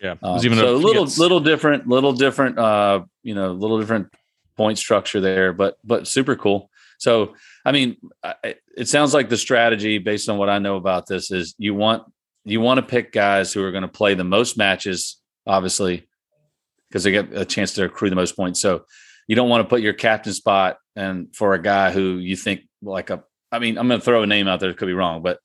Yeah. 0.00 0.14
Um, 0.22 0.38
even 0.44 0.58
so 0.58 0.76
a 0.76 0.76
little 0.76 1.02
it's- 1.02 1.18
little 1.18 1.40
different, 1.40 1.88
little 1.88 2.12
different, 2.12 2.56
uh, 2.56 3.02
you 3.24 3.34
know, 3.34 3.50
little 3.50 3.80
different 3.80 4.14
point 4.56 4.78
structure 4.78 5.20
there, 5.20 5.52
but 5.52 5.76
but 5.82 6.06
super 6.06 6.36
cool. 6.36 6.70
So 6.98 7.34
I 7.64 7.72
mean, 7.72 7.96
I, 8.22 8.54
it 8.76 8.86
sounds 8.86 9.12
like 9.12 9.28
the 9.28 9.36
strategy 9.36 9.98
based 9.98 10.28
on 10.28 10.38
what 10.38 10.48
I 10.48 10.60
know 10.60 10.76
about 10.76 11.08
this 11.08 11.32
is 11.32 11.56
you 11.58 11.74
want 11.74 12.04
you 12.44 12.60
want 12.60 12.78
to 12.78 12.86
pick 12.86 13.10
guys 13.10 13.52
who 13.52 13.64
are 13.64 13.72
going 13.72 13.82
to 13.82 13.88
play 13.88 14.14
the 14.14 14.22
most 14.22 14.56
matches, 14.56 15.16
obviously, 15.48 16.06
because 16.94 17.02
they 17.02 17.10
get 17.10 17.36
a 17.36 17.44
chance 17.44 17.72
to 17.72 17.84
accrue 17.84 18.08
the 18.08 18.14
most 18.14 18.36
points. 18.36 18.60
So 18.60 18.84
you 19.26 19.34
don't 19.34 19.48
want 19.48 19.64
to 19.64 19.68
put 19.68 19.80
your 19.80 19.94
captain 19.94 20.32
spot 20.32 20.76
and 20.94 21.34
for 21.34 21.54
a 21.54 21.60
guy 21.60 21.90
who 21.90 22.18
you 22.18 22.36
think 22.36 22.60
like 22.82 23.10
a 23.10 23.24
I 23.50 23.58
mean, 23.58 23.78
I'm 23.78 23.88
going 23.88 24.00
to 24.00 24.04
throw 24.04 24.22
a 24.22 24.26
name 24.26 24.46
out 24.46 24.60
there. 24.60 24.70
It 24.70 24.76
could 24.76 24.86
be 24.86 24.94
wrong, 24.94 25.22
but 25.22 25.38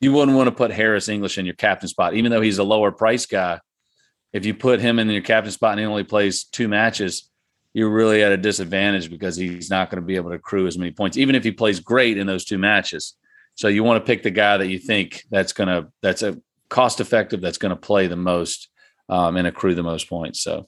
you 0.00 0.12
wouldn't 0.12 0.36
want 0.36 0.46
to 0.48 0.54
put 0.54 0.70
Harris 0.70 1.08
English 1.08 1.38
in 1.38 1.46
your 1.46 1.54
captain 1.54 1.88
spot, 1.88 2.14
even 2.14 2.30
though 2.30 2.40
he's 2.40 2.58
a 2.58 2.64
lower 2.64 2.92
price 2.92 3.24
guy. 3.24 3.60
If 4.32 4.44
you 4.44 4.54
put 4.54 4.80
him 4.80 4.98
in 4.98 5.08
your 5.08 5.22
captain 5.22 5.52
spot 5.52 5.72
and 5.72 5.80
he 5.80 5.86
only 5.86 6.04
plays 6.04 6.44
two 6.44 6.68
matches, 6.68 7.30
you're 7.72 7.90
really 7.90 8.22
at 8.22 8.32
a 8.32 8.36
disadvantage 8.36 9.10
because 9.10 9.36
he's 9.36 9.70
not 9.70 9.90
going 9.90 10.02
to 10.02 10.06
be 10.06 10.16
able 10.16 10.30
to 10.30 10.36
accrue 10.36 10.66
as 10.66 10.78
many 10.78 10.90
points, 10.90 11.16
even 11.16 11.34
if 11.34 11.44
he 11.44 11.50
plays 11.50 11.80
great 11.80 12.18
in 12.18 12.26
those 12.26 12.44
two 12.44 12.58
matches. 12.58 13.14
So 13.54 13.68
you 13.68 13.84
want 13.84 14.02
to 14.02 14.06
pick 14.06 14.22
the 14.22 14.30
guy 14.30 14.58
that 14.58 14.68
you 14.68 14.78
think 14.78 15.24
that's 15.30 15.52
going 15.52 15.68
to 15.68 15.90
that's 16.02 16.22
a 16.22 16.38
cost 16.68 17.00
effective 17.00 17.40
that's 17.40 17.58
going 17.58 17.70
to 17.70 17.76
play 17.76 18.06
the 18.06 18.16
most 18.16 18.67
um, 19.08 19.36
and 19.36 19.46
accrue 19.46 19.74
the 19.74 19.82
most 19.82 20.08
points. 20.08 20.40
So, 20.40 20.66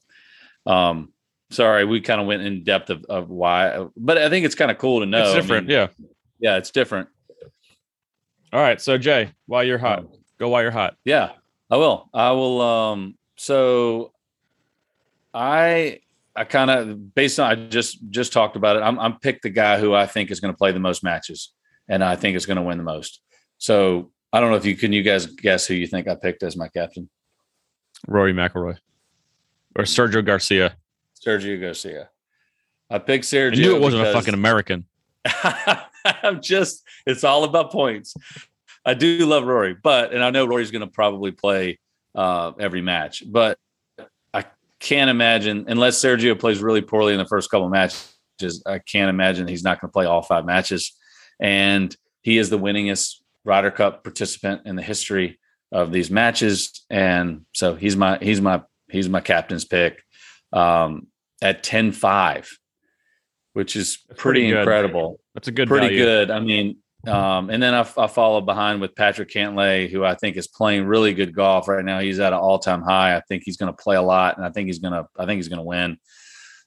um, 0.67 1.13
sorry, 1.51 1.85
we 1.85 2.01
kind 2.01 2.21
of 2.21 2.27
went 2.27 2.43
in 2.43 2.65
depth 2.65 2.91
of, 2.91 3.05
of 3.05 3.31
why, 3.31 3.87
but 3.97 4.19
I 4.19 4.29
think 4.29 4.47
it's 4.47 4.55
kind 4.55 4.71
of 4.71 4.79
cool 4.79 5.01
to 5.01 5.07
know. 5.07 5.23
it's 5.23 5.31
I 5.31 5.41
different. 5.41 5.67
mean, 5.69 5.77
yeah. 5.77 5.87
yeah, 6.39 6.57
it's 6.57 6.71
different. 6.71 7.09
All 8.53 8.61
right. 8.61 8.81
So 8.81 8.99
Jay, 8.99 9.31
while 9.47 9.63
you're 9.63 9.79
hot, 9.79 10.05
go 10.39 10.49
while 10.49 10.63
you're 10.63 10.71
hot. 10.71 10.97
Yeah, 11.05 11.33
I 11.71 11.77
will. 11.77 12.09
I 12.13 12.33
will. 12.33 12.61
Um, 12.61 13.17
so 13.37 14.13
I 15.33 16.01
I 16.35 16.45
kind 16.45 16.71
of 16.71 17.15
based 17.15 17.39
on 17.39 17.51
I 17.51 17.55
just 17.69 17.99
just 18.11 18.33
talked 18.33 18.57
about 18.57 18.77
it. 18.77 18.83
I'm 18.83 18.99
I'm 18.99 19.19
picked 19.19 19.43
the 19.43 19.51
guy 19.51 19.79
who 19.79 19.95
I 19.95 20.07
think 20.07 20.31
is 20.31 20.41
going 20.41 20.53
to 20.53 20.59
play 20.59 20.73
the 20.73 20.81
most 20.81 21.05
matches, 21.05 21.53
and 21.89 22.03
I 22.03 22.17
think 22.17 22.37
is 22.37 22.47
going 22.47 22.57
to 22.57 22.63
win 22.63 22.79
the 22.79 22.85
most. 22.85 23.21
So 23.59 24.11
I 24.33 24.41
don't 24.41 24.51
know 24.51 24.57
if 24.57 24.65
you 24.65 24.77
can 24.77 24.93
you 24.93 25.03
guys 25.03 25.27
guess 25.27 25.67
who 25.67 25.75
you 25.75 25.87
think 25.87 26.09
I 26.09 26.17
picked 26.17 26.43
as 26.43 26.57
my 26.57 26.69
captain. 26.69 27.09
Rory 28.07 28.33
McIlroy 28.33 28.79
or 29.77 29.85
Sergio 29.85 30.25
Garcia. 30.25 30.77
Sergio 31.25 31.61
Garcia. 31.61 32.11
I 32.89 32.99
picked 32.99 33.25
Sergio. 33.25 33.59
I 33.59 33.61
knew 33.61 33.77
it 33.77 33.81
wasn't 33.81 34.07
a 34.07 34.13
fucking 34.13 34.35
American. 34.35 34.87
I'm 35.45 36.41
just 36.41 36.83
it's 37.07 37.25
all 37.25 37.45
about 37.45 37.71
points. 37.71 38.15
I 38.85 38.95
do 38.95 39.27
love 39.27 39.45
Rory, 39.45 39.75
but 39.81 40.13
and 40.13 40.25
I 40.25 40.31
know 40.31 40.47
Rory's 40.47 40.71
going 40.71 40.81
to 40.81 40.91
probably 40.91 41.31
play 41.31 41.79
uh, 42.15 42.53
every 42.59 42.81
match, 42.81 43.23
but 43.27 43.59
I 44.33 44.47
can't 44.81 45.11
imagine 45.11 45.67
unless 45.69 46.03
Sergio 46.03 46.39
plays 46.39 46.61
really 46.61 46.81
poorly 46.81 47.13
in 47.13 47.19
the 47.19 47.27
first 47.27 47.51
couple 47.51 47.67
of 47.67 47.73
matches. 47.73 48.63
I 48.67 48.79
can't 48.79 49.11
imagine 49.11 49.47
he's 49.47 49.63
not 49.63 49.81
going 49.81 49.91
to 49.91 49.93
play 49.93 50.07
all 50.07 50.23
five 50.23 50.47
matches, 50.47 50.97
and 51.39 51.95
he 52.23 52.39
is 52.39 52.51
the 52.51 52.59
winningest 52.59 53.17
Ryder 53.45 53.71
Cup 53.71 54.03
participant 54.03 54.63
in 54.65 54.77
the 54.77 54.83
history 54.83 55.39
of 55.73 55.93
these 55.93 56.11
matches, 56.11 56.85
and 56.91 57.47
so 57.53 57.75
he's 57.75 57.97
my 57.97 58.19
he's 58.21 58.41
my 58.41 58.63
he's 58.89 59.09
my 59.09 59.21
captain's 59.21 59.65
pick 59.65 60.03
um, 60.53 61.07
at 61.41 61.63
10-5, 61.63 62.49
which 63.53 63.77
is 63.77 63.99
That's 64.09 64.21
pretty, 64.21 64.41
pretty 64.51 64.59
incredible 64.59 65.21
That's 65.35 65.47
a 65.49 65.53
good 65.53 65.69
pretty 65.69 65.87
value. 65.87 66.05
good. 66.05 66.31
I 66.31 66.41
mean, 66.41 66.79
um, 67.07 67.51
and 67.51 67.63
then 67.63 67.73
I, 67.73 67.81
I 67.97 68.07
follow 68.09 68.41
behind 68.41 68.81
with 68.81 68.95
Patrick 68.95 69.31
Cantlay, 69.31 69.89
who 69.91 70.05
I 70.05 70.15
think 70.15 70.37
is 70.37 70.49
playing 70.49 70.85
really 70.87 71.15
good 71.15 71.35
golf 71.35 71.67
right 71.69 71.85
now. 71.85 72.01
He's 72.01 72.21
at 72.21 72.33
an 72.33 72.39
all 72.39 72.59
time 72.59 72.83
high. 72.83 73.17
I 73.17 73.23
think 73.29 73.43
he's 73.47 73.57
going 73.57 73.73
to 73.73 73.83
play 73.83 73.97
a 73.97 74.03
lot, 74.03 74.37
and 74.37 74.45
I 74.45 74.51
think 74.51 74.67
he's 74.67 74.81
going 74.81 74.93
to. 74.93 75.07
I 75.19 75.25
think 75.25 75.39
he's 75.39 75.49
going 75.49 75.61
to 75.61 75.65
win. 75.65 75.99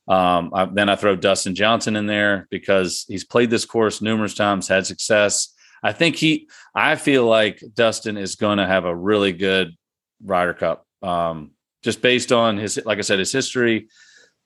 Um, 0.08 0.52
I, 0.54 0.66
then 0.66 0.90
I 0.90 0.96
throw 0.96 1.16
Dustin 1.16 1.56
Johnson 1.56 1.96
in 1.96 2.08
there 2.08 2.48
because 2.50 3.06
he's 3.08 3.24
played 3.24 3.50
this 3.50 3.66
course 3.66 4.02
numerous 4.02 4.34
times, 4.34 4.68
had 4.68 4.86
success. 4.86 5.53
I 5.84 5.92
think 5.92 6.16
he. 6.16 6.48
I 6.74 6.96
feel 6.96 7.26
like 7.26 7.62
Dustin 7.74 8.18
is 8.18 8.36
going 8.36 8.58
to 8.58 8.66
have 8.66 8.86
a 8.86 8.96
really 8.96 9.34
good 9.34 9.76
Ryder 10.24 10.54
Cup, 10.54 10.88
um, 11.02 11.52
just 11.84 12.02
based 12.02 12.32
on 12.32 12.58
his, 12.58 12.80
like 12.86 12.98
I 12.98 13.02
said, 13.02 13.20
his 13.20 13.32
history. 13.32 13.88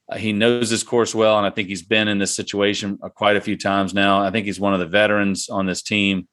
Uh, 0.09 0.17
he 0.17 0.33
knows 0.33 0.69
this 0.69 0.83
course 0.83 1.13
well, 1.13 1.37
and 1.37 1.45
I 1.45 1.49
think 1.49 1.67
he's 1.67 1.83
been 1.83 2.07
in 2.07 2.17
this 2.17 2.35
situation 2.35 2.97
uh, 3.03 3.09
quite 3.09 3.35
a 3.35 3.41
few 3.41 3.57
times 3.57 3.93
now. 3.93 4.21
I 4.21 4.31
think 4.31 4.45
he's 4.45 4.59
one 4.59 4.73
of 4.73 4.79
the 4.79 4.87
veterans 4.87 5.49
on 5.49 5.65
this 5.65 5.83
team, 5.83 6.27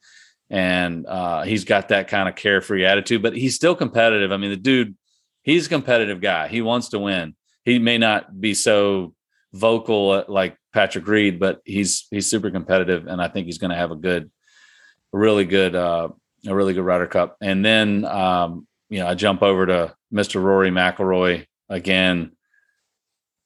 and 0.49 1.07
uh, 1.07 1.43
he's 1.43 1.65
got 1.65 1.89
that 1.89 2.09
kind 2.09 2.29
of 2.29 2.37
carefree 2.37 2.87
attitude. 2.87 3.23
But 3.23 3.37
he's 3.37 3.55
still 3.55 3.75
competitive. 3.75 4.33
I 4.33 4.37
mean, 4.37 4.51
the 4.51 4.57
dude, 4.57 4.97
he's 5.43 5.67
a 5.67 5.71
competitive 5.71 6.21
guy. 6.21 6.49
He 6.49 6.63
wants 6.63 6.89
to 6.91 6.99
win. 6.99 7.35
He 7.65 7.79
may 7.79 7.99
not 7.99 8.41
be 8.41 8.55
so 8.55 9.15
vocal 9.53 10.11
uh, 10.11 10.25
like 10.29 10.57
Patrick 10.73 11.07
Reed, 11.07 11.39
but 11.39 11.61
he's 11.65 12.07
he's 12.11 12.29
super 12.29 12.51
competitive, 12.51 13.07
and 13.07 13.21
I 13.21 13.29
think 13.29 13.47
he's 13.47 13.59
going 13.59 13.71
to 13.71 13.77
have 13.77 13.91
a 13.91 13.97
good, 13.97 14.31
a 15.15 15.19
really 15.19 15.45
good, 15.45 15.75
uh, 15.75 16.09
a 16.47 16.55
really 16.55 16.75
good 16.75 16.85
Ryder 16.85 17.07
Cup. 17.07 17.37
And 17.41 17.65
then, 17.65 18.05
um, 18.05 18.67
you 18.91 18.99
know, 18.99 19.07
I 19.07 19.15
jump 19.15 19.43
over 19.43 19.65
to 19.67 19.95
Mr. 20.13 20.43
Rory 20.43 20.71
McIlroy 20.71 21.47
again. 21.69 22.33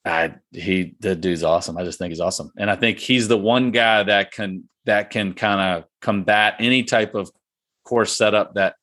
I 0.05 0.35
he 0.53 0.95
the 1.01 1.15
dude's 1.15 1.43
awesome. 1.45 1.77
I 1.77 1.85
just 1.85 1.99
think 1.99 2.11
he's 2.11 2.21
awesome, 2.21 2.51
and 2.57 2.71
I 2.71 2.77
think 2.77 2.99
he's 2.99 3.29
the 3.29 3.37
one 3.37 3.73
guy 3.73 4.05
that 4.05 4.33
can 4.33 4.69
that 4.87 5.11
can 5.11 5.35
kind 5.35 5.61
of 5.61 5.85
combat 6.01 6.57
any 6.61 6.85
type 6.85 7.15
of 7.15 7.31
course 7.85 8.17
setup 8.17 8.55
that 8.55 8.77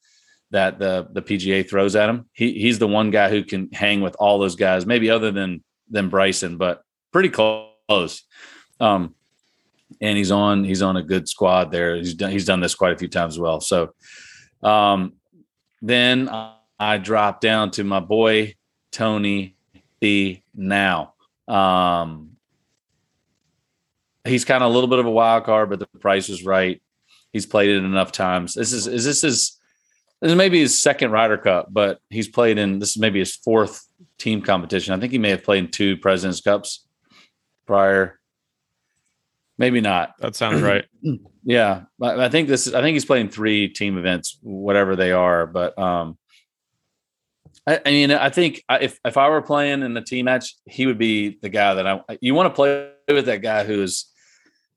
that 0.52 0.78
the 0.78 1.08
the 1.12 1.22
PGA 1.22 1.68
throws 1.68 1.96
at 1.96 2.10
him. 2.10 2.30
He 2.34 2.54
he's 2.54 2.80
the 2.80 2.88
one 2.88 3.10
guy 3.10 3.30
who 3.30 3.44
can 3.44 3.70
hang 3.72 4.02
with 4.02 4.16
all 4.20 4.38
those 4.38 4.56
guys, 4.56 4.86
maybe 4.86 5.10
other 5.10 5.32
than 5.32 5.64
than 5.90 6.10
Bryson, 6.10 6.58
but 6.58 6.84
pretty 7.12 7.30
close. 7.30 8.24
Um, 8.80 9.16
and 10.02 10.18
he's 10.18 10.32
on 10.32 10.64
he's 10.64 10.82
on 10.82 10.98
a 10.98 11.04
good 11.04 11.28
squad 11.28 11.72
there. 11.72 11.96
He's 11.96 12.14
done 12.14 12.32
he's 12.32 12.46
done 12.46 12.60
this 12.60 12.76
quite 12.76 12.94
a 12.94 12.98
few 12.98 13.08
times 13.08 13.36
as 13.36 13.40
well. 13.40 13.62
So, 13.62 13.94
um, 14.64 15.14
then 15.82 16.30
I, 16.30 16.56
I 16.80 16.98
drop 16.98 17.42
down 17.42 17.72
to 17.72 17.84
my 17.84 18.00
boy 18.00 18.56
Tony 18.92 19.56
B 20.00 20.44
now. 20.54 21.14
Um, 21.48 22.32
he's 24.26 24.46
kind 24.46 24.64
of 24.64 24.72
a 24.72 24.74
little 24.74 24.90
bit 24.90 25.00
of 25.00 25.06
a 25.06 25.12
wild 25.12 25.46
card, 25.46 25.70
but 25.70 25.80
the 25.80 25.88
price 26.00 26.30
was 26.30 26.44
right. 26.44 26.82
He's 27.32 27.46
played 27.46 27.70
it 27.70 27.84
enough 27.84 28.12
times. 28.12 28.54
This 28.54 28.74
is 28.74 28.88
is 28.88 29.06
this 29.06 29.24
is 29.24 29.60
this 30.22 30.32
is 30.32 30.38
maybe 30.38 30.60
his 30.60 30.82
second 30.82 31.12
Ryder 31.12 31.38
Cup, 31.38 31.68
but 31.70 32.00
he's 32.10 32.28
played 32.28 32.58
in 32.58 32.80
this 32.80 32.92
is 32.92 32.98
maybe 32.98 33.20
his 33.20 33.36
fourth 33.36 33.86
team 34.18 34.42
competition. 34.42 34.94
I 34.94 35.00
think 35.00 35.12
he 35.12 35.18
may 35.18 35.30
have 35.30 35.44
played 35.44 35.66
in 35.66 35.72
two 35.72 35.98
Presidents 35.98 36.42
Cups 36.42 36.88
prior. 37.66 38.20
Maybe 39.58 39.82
not. 39.82 40.16
That 40.20 40.36
sounds 40.36 40.62
right. 40.62 40.86
Yeah, 41.48 41.84
I 42.02 42.26
I 42.26 42.30
think 42.30 42.48
this 42.48 42.66
is. 42.66 42.74
I 42.74 42.82
think 42.82 42.96
he's 42.96 43.06
playing 43.06 43.30
three 43.30 43.68
team 43.68 44.00
events, 44.00 44.40
whatever 44.42 44.96
they 44.96 45.12
are. 45.12 45.46
But 45.46 45.78
um, 45.78 46.18
I, 47.68 47.82
I 47.86 47.92
mean, 47.92 48.10
I 48.10 48.32
think 48.32 48.64
if 48.68 49.00
if 49.06 49.16
I 49.16 49.30
were 49.30 49.44
playing 49.44 49.84
in 49.84 49.94
the 49.94 50.02
team 50.02 50.26
match, 50.26 50.56
he 50.66 50.88
would 50.88 50.98
be 50.98 51.38
the 51.44 51.50
guy 51.50 51.76
that 51.76 51.86
I. 51.86 52.02
You 52.20 52.34
want 52.34 52.48
to 52.48 52.56
play 52.56 52.90
with 53.08 53.28
that 53.28 53.44
guy 53.44 53.64
who's 53.64 54.12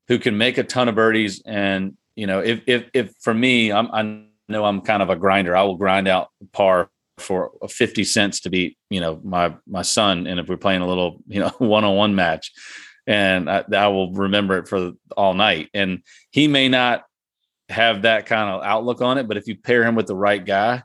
who 0.09 0.19
can 0.19 0.37
make 0.37 0.59
a 0.59 0.63
ton 0.63 0.87
of 0.87 0.93
birdies, 0.93 1.41
and 1.43 1.97
you 2.15 2.27
know, 2.27 2.39
if 2.39 2.61
if 2.67 2.85
if 2.93 3.13
for 3.19 3.33
me, 3.33 3.71
I'm 3.71 3.89
I 3.91 4.25
know 4.47 4.63
I'm 4.63 4.81
kind 4.81 5.01
of 5.01 5.09
a 5.09 5.15
grinder. 5.15 5.55
I 5.55 5.63
will 5.63 5.77
grind 5.77 6.07
out 6.07 6.27
par 6.51 6.91
for 7.17 7.51
50 7.67 8.03
cents 8.03 8.39
to 8.41 8.49
beat, 8.49 8.77
you 8.89 8.99
know, 8.99 9.19
my 9.23 9.55
my 9.67 9.81
son. 9.81 10.27
And 10.27 10.39
if 10.39 10.47
we're 10.47 10.57
playing 10.57 10.81
a 10.81 10.87
little, 10.87 11.21
you 11.27 11.39
know, 11.39 11.49
one-on-one 11.57 12.15
match, 12.15 12.51
and 13.09 13.49
I, 13.49 13.63
I 13.73 13.87
will 13.87 14.13
remember 14.13 14.59
it 14.59 14.67
for 14.67 14.91
all 15.17 15.33
night. 15.33 15.69
And 15.73 16.03
he 16.29 16.47
may 16.47 16.69
not 16.69 17.05
have 17.67 18.03
that 18.03 18.27
kind 18.27 18.51
of 18.51 18.63
outlook 18.63 19.01
on 19.01 19.17
it, 19.17 19.27
but 19.27 19.35
if 19.35 19.47
you 19.47 19.57
pair 19.57 19.83
him 19.83 19.95
with 19.95 20.05
the 20.05 20.15
right 20.15 20.45
guy, 20.45 20.83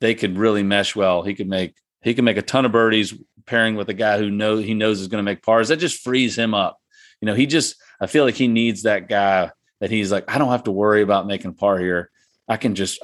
they 0.00 0.14
could 0.14 0.38
really 0.38 0.62
mesh 0.62 0.96
well. 0.96 1.22
He 1.22 1.34
could 1.34 1.48
make 1.48 1.74
he 2.00 2.14
can 2.14 2.24
make 2.24 2.38
a 2.38 2.42
ton 2.42 2.64
of 2.64 2.72
birdies 2.72 3.12
pairing 3.44 3.76
with 3.76 3.90
a 3.90 3.94
guy 3.94 4.16
who 4.16 4.30
knows 4.30 4.64
he 4.64 4.72
knows 4.72 5.02
is 5.02 5.08
going 5.08 5.22
to 5.22 5.30
make 5.30 5.42
pars. 5.42 5.68
That 5.68 5.76
just 5.76 6.02
frees 6.02 6.34
him 6.34 6.54
up. 6.54 6.78
You 7.20 7.26
know, 7.26 7.34
he 7.34 7.44
just 7.44 7.76
I 8.00 8.06
feel 8.06 8.24
like 8.24 8.36
he 8.36 8.48
needs 8.48 8.84
that 8.84 9.06
guy 9.06 9.50
that 9.80 9.90
he's 9.90 10.10
like, 10.10 10.24
I 10.34 10.38
don't 10.38 10.50
have 10.50 10.64
to 10.64 10.72
worry 10.72 11.02
about 11.02 11.26
making 11.26 11.54
par 11.54 11.78
here. 11.78 12.10
I 12.48 12.56
can 12.56 12.74
just 12.74 13.00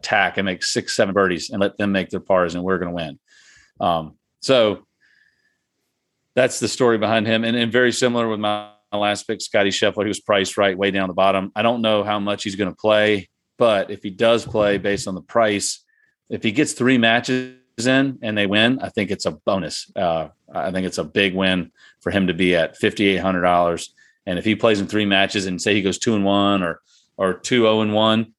attack 0.00 0.38
and 0.38 0.46
make 0.46 0.62
six, 0.62 0.96
seven 0.96 1.12
birdies 1.12 1.50
and 1.50 1.60
let 1.60 1.76
them 1.76 1.92
make 1.92 2.08
their 2.08 2.20
pars, 2.20 2.54
and 2.54 2.64
we're 2.64 2.78
going 2.78 2.90
to 2.90 2.94
win. 2.94 3.18
Um, 3.78 4.16
so 4.40 4.86
that's 6.40 6.58
the 6.58 6.68
story 6.68 6.96
behind 6.96 7.26
him. 7.26 7.44
And, 7.44 7.54
and 7.54 7.70
very 7.70 7.92
similar 7.92 8.26
with 8.26 8.40
my, 8.40 8.70
my 8.90 8.98
last 8.98 9.26
pick, 9.26 9.42
Scotty 9.42 9.68
Scheffler, 9.68 10.04
he 10.04 10.08
was 10.08 10.20
priced 10.20 10.56
right 10.56 10.76
way 10.76 10.90
down 10.90 11.08
the 11.08 11.14
bottom. 11.14 11.52
I 11.54 11.60
don't 11.60 11.82
know 11.82 12.02
how 12.02 12.18
much 12.18 12.44
he's 12.44 12.56
going 12.56 12.70
to 12.70 12.76
play, 12.76 13.28
but 13.58 13.90
if 13.90 14.02
he 14.02 14.08
does 14.08 14.46
play 14.46 14.78
based 14.78 15.06
on 15.06 15.14
the 15.14 15.20
price, 15.20 15.84
if 16.30 16.42
he 16.42 16.50
gets 16.50 16.72
three 16.72 16.96
matches 16.96 17.58
in 17.86 18.18
and 18.22 18.38
they 18.38 18.46
win, 18.46 18.78
I 18.80 18.88
think 18.88 19.10
it's 19.10 19.26
a 19.26 19.32
bonus. 19.32 19.92
Uh, 19.94 20.28
I 20.50 20.70
think 20.70 20.86
it's 20.86 20.96
a 20.96 21.04
big 21.04 21.34
win 21.34 21.72
for 22.00 22.10
him 22.10 22.26
to 22.28 22.32
be 22.32 22.56
at 22.56 22.76
fifty 22.78 23.08
eight 23.08 23.20
hundred 23.20 23.42
dollars. 23.42 23.94
And 24.24 24.38
if 24.38 24.44
he 24.46 24.54
plays 24.54 24.80
in 24.80 24.86
three 24.86 25.04
matches 25.04 25.44
and 25.44 25.60
say 25.60 25.74
he 25.74 25.82
goes 25.82 25.98
two 25.98 26.14
and 26.14 26.24
one 26.24 26.62
or 26.62 26.80
or 27.18 27.34
two 27.34 27.62
zero 27.62 27.78
oh 27.78 27.80
and 27.82 27.92
one, 27.92 28.32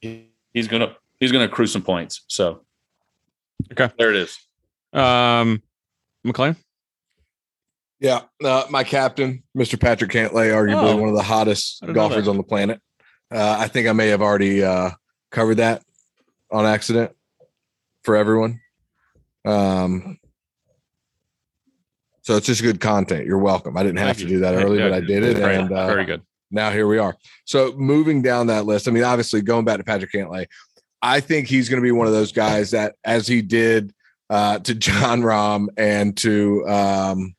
he's 0.00 0.68
gonna 0.68 0.96
he's 1.18 1.32
gonna 1.32 1.46
accrue 1.46 1.66
some 1.66 1.82
points. 1.82 2.24
So 2.26 2.62
okay, 3.72 3.90
there 3.98 4.10
it 4.10 4.16
is. 4.16 4.38
Um, 4.92 5.62
McLean. 6.24 6.56
Yeah, 8.02 8.22
uh, 8.44 8.64
my 8.68 8.82
captain, 8.82 9.44
Mr. 9.56 9.78
Patrick 9.80 10.10
Cantlay, 10.10 10.50
arguably 10.50 10.92
oh, 10.92 10.96
one 10.96 11.08
of 11.08 11.14
the 11.14 11.22
hottest 11.22 11.84
golfers 11.92 12.26
on 12.26 12.36
the 12.36 12.42
planet. 12.42 12.80
Uh, 13.30 13.56
I 13.60 13.68
think 13.68 13.86
I 13.86 13.92
may 13.92 14.08
have 14.08 14.20
already 14.20 14.64
uh, 14.64 14.90
covered 15.30 15.58
that 15.58 15.84
on 16.50 16.66
accident 16.66 17.12
for 18.02 18.16
everyone. 18.16 18.60
Um, 19.44 20.18
so 22.22 22.36
it's 22.36 22.46
just 22.46 22.60
good 22.60 22.80
content. 22.80 23.24
You're 23.24 23.38
welcome. 23.38 23.76
I 23.76 23.84
didn't 23.84 23.98
have 23.98 24.16
Thank 24.16 24.18
to 24.18 24.24
you. 24.24 24.30
do 24.30 24.40
that 24.40 24.56
early, 24.56 24.78
yeah, 24.80 24.88
but 24.88 24.94
I 24.94 25.00
did 25.00 25.22
it, 25.22 25.38
and 25.38 25.72
uh, 25.72 25.86
very 25.86 26.04
good. 26.04 26.22
Now 26.50 26.72
here 26.72 26.88
we 26.88 26.98
are. 26.98 27.16
So 27.44 27.72
moving 27.76 28.20
down 28.20 28.48
that 28.48 28.66
list, 28.66 28.88
I 28.88 28.90
mean, 28.90 29.04
obviously 29.04 29.42
going 29.42 29.64
back 29.64 29.78
to 29.78 29.84
Patrick 29.84 30.10
Cantlay, 30.10 30.46
I 31.02 31.20
think 31.20 31.46
he's 31.46 31.68
going 31.68 31.80
to 31.80 31.86
be 31.86 31.92
one 31.92 32.08
of 32.08 32.12
those 32.12 32.32
guys 32.32 32.72
that, 32.72 32.96
as 33.04 33.28
he 33.28 33.42
did 33.42 33.94
uh, 34.28 34.58
to 34.58 34.74
Jon 34.74 35.22
Rahm 35.22 35.68
and 35.76 36.16
to 36.16 36.66
um, 36.66 37.36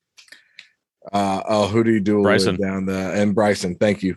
uh, 1.12 1.42
oh, 1.48 1.68
who 1.68 1.84
do 1.84 1.92
you 1.92 2.00
do 2.00 2.22
Bryson 2.22 2.60
down 2.60 2.86
the 2.86 3.14
and 3.14 3.36
Bryson? 3.36 3.76
Thank 3.76 4.04
you. 4.04 4.16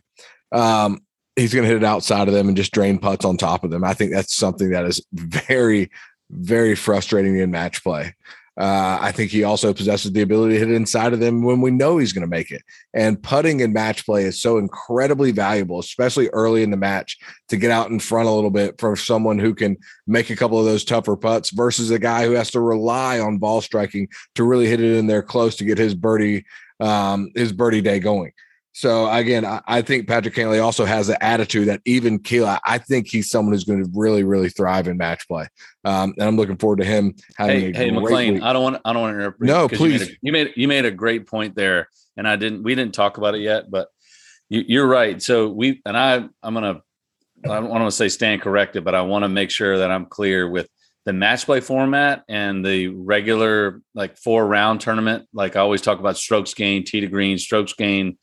Um, 0.52 1.00
he's 1.34 1.52
going 1.52 1.64
to 1.64 1.68
hit 1.68 1.82
it 1.82 1.84
outside 1.84 2.28
of 2.28 2.34
them 2.34 2.48
and 2.48 2.56
just 2.56 2.72
drain 2.72 2.98
putts 2.98 3.24
on 3.24 3.36
top 3.36 3.64
of 3.64 3.70
them. 3.70 3.84
I 3.84 3.94
think 3.94 4.12
that's 4.12 4.34
something 4.34 4.70
that 4.70 4.86
is 4.86 5.04
very, 5.12 5.90
very 6.30 6.74
frustrating 6.74 7.38
in 7.38 7.50
match 7.50 7.82
play. 7.82 8.14
Uh, 8.58 8.96
I 9.02 9.12
think 9.12 9.30
he 9.30 9.44
also 9.44 9.74
possesses 9.74 10.12
the 10.12 10.22
ability 10.22 10.54
to 10.54 10.60
hit 10.60 10.70
inside 10.70 11.12
of 11.12 11.20
them 11.20 11.42
when 11.42 11.60
we 11.60 11.70
know 11.70 11.98
he's 11.98 12.14
going 12.14 12.22
to 12.22 12.26
make 12.26 12.50
it. 12.50 12.62
And 12.94 13.22
putting 13.22 13.60
in 13.60 13.74
match 13.74 14.06
play 14.06 14.24
is 14.24 14.40
so 14.40 14.56
incredibly 14.56 15.30
valuable, 15.30 15.78
especially 15.78 16.30
early 16.30 16.62
in 16.62 16.70
the 16.70 16.78
match, 16.78 17.18
to 17.50 17.58
get 17.58 17.70
out 17.70 17.90
in 17.90 18.00
front 18.00 18.28
a 18.28 18.32
little 18.32 18.50
bit 18.50 18.80
for 18.80 18.96
someone 18.96 19.38
who 19.38 19.54
can 19.54 19.76
make 20.06 20.30
a 20.30 20.36
couple 20.36 20.58
of 20.58 20.64
those 20.64 20.84
tougher 20.84 21.16
putts 21.16 21.50
versus 21.50 21.90
a 21.90 21.98
guy 21.98 22.24
who 22.24 22.32
has 22.32 22.50
to 22.52 22.60
rely 22.60 23.20
on 23.20 23.36
ball 23.36 23.60
striking 23.60 24.08
to 24.36 24.44
really 24.44 24.66
hit 24.66 24.80
it 24.80 24.96
in 24.96 25.06
there 25.06 25.22
close 25.22 25.56
to 25.56 25.64
get 25.64 25.76
his 25.76 25.94
birdie 25.94 26.46
um, 26.80 27.30
his 27.34 27.52
birdie 27.52 27.82
day 27.82 27.98
going. 27.98 28.32
So 28.76 29.10
again, 29.10 29.46
I, 29.46 29.62
I, 29.66 29.80
think 29.80 30.06
Patrick 30.06 30.34
Cantlay 30.34 30.62
also 30.62 30.84
has 30.84 31.06
the 31.06 31.24
attitude 31.24 31.68
that 31.68 31.80
even 31.86 32.18
Keela, 32.18 32.60
I 32.62 32.76
think 32.76 33.08
he's 33.08 33.30
someone 33.30 33.54
who's 33.54 33.64
going 33.64 33.82
to 33.82 33.90
really, 33.94 34.22
really 34.22 34.50
thrive 34.50 34.86
in 34.86 34.98
match 34.98 35.26
play. 35.26 35.48
Um, 35.86 36.12
and 36.18 36.28
I'm 36.28 36.36
looking 36.36 36.58
forward 36.58 36.80
to 36.80 36.84
him 36.84 37.14
having. 37.38 37.72
Hey, 37.72 37.86
hey 37.86 37.90
McLean, 37.90 38.34
week. 38.34 38.42
I 38.42 38.52
don't 38.52 38.62
want, 38.62 38.80
I 38.84 38.92
don't 38.92 39.00
want 39.00 39.14
to 39.14 39.18
interrupt. 39.18 39.40
No, 39.40 39.66
please. 39.66 40.10
You 40.20 40.30
made, 40.30 40.48
a, 40.48 40.50
you 40.50 40.50
made, 40.50 40.52
you 40.56 40.68
made 40.68 40.84
a 40.84 40.90
great 40.90 41.26
point 41.26 41.54
there, 41.54 41.88
and 42.18 42.28
I 42.28 42.36
didn't, 42.36 42.64
we 42.64 42.74
didn't 42.74 42.94
talk 42.94 43.16
about 43.16 43.34
it 43.34 43.40
yet, 43.40 43.70
but 43.70 43.88
you, 44.50 44.82
are 44.82 44.86
right. 44.86 45.22
So 45.22 45.48
we, 45.48 45.80
and 45.86 45.96
I, 45.96 46.28
I'm 46.42 46.52
gonna, 46.52 46.82
I 47.44 47.48
don't 47.48 47.70
want 47.70 47.86
to 47.86 47.90
say 47.90 48.10
stand 48.10 48.42
corrected, 48.42 48.84
but 48.84 48.94
I 48.94 49.00
want 49.00 49.22
to 49.22 49.30
make 49.30 49.50
sure 49.50 49.78
that 49.78 49.90
I'm 49.90 50.04
clear 50.04 50.50
with 50.50 50.68
the 51.06 51.12
match 51.12 51.46
play 51.46 51.60
format 51.60 52.24
and 52.28 52.64
the 52.64 52.88
regular 52.88 53.80
like 53.94 54.18
four 54.18 54.46
round 54.46 54.80
tournament. 54.82 55.26
Like 55.32 55.56
I 55.56 55.60
always 55.60 55.80
talk 55.80 56.00
about 56.00 56.18
strokes 56.18 56.52
gain, 56.52 56.84
tee 56.84 57.00
to 57.00 57.06
green, 57.06 57.38
strokes 57.38 57.72
gain 57.72 58.18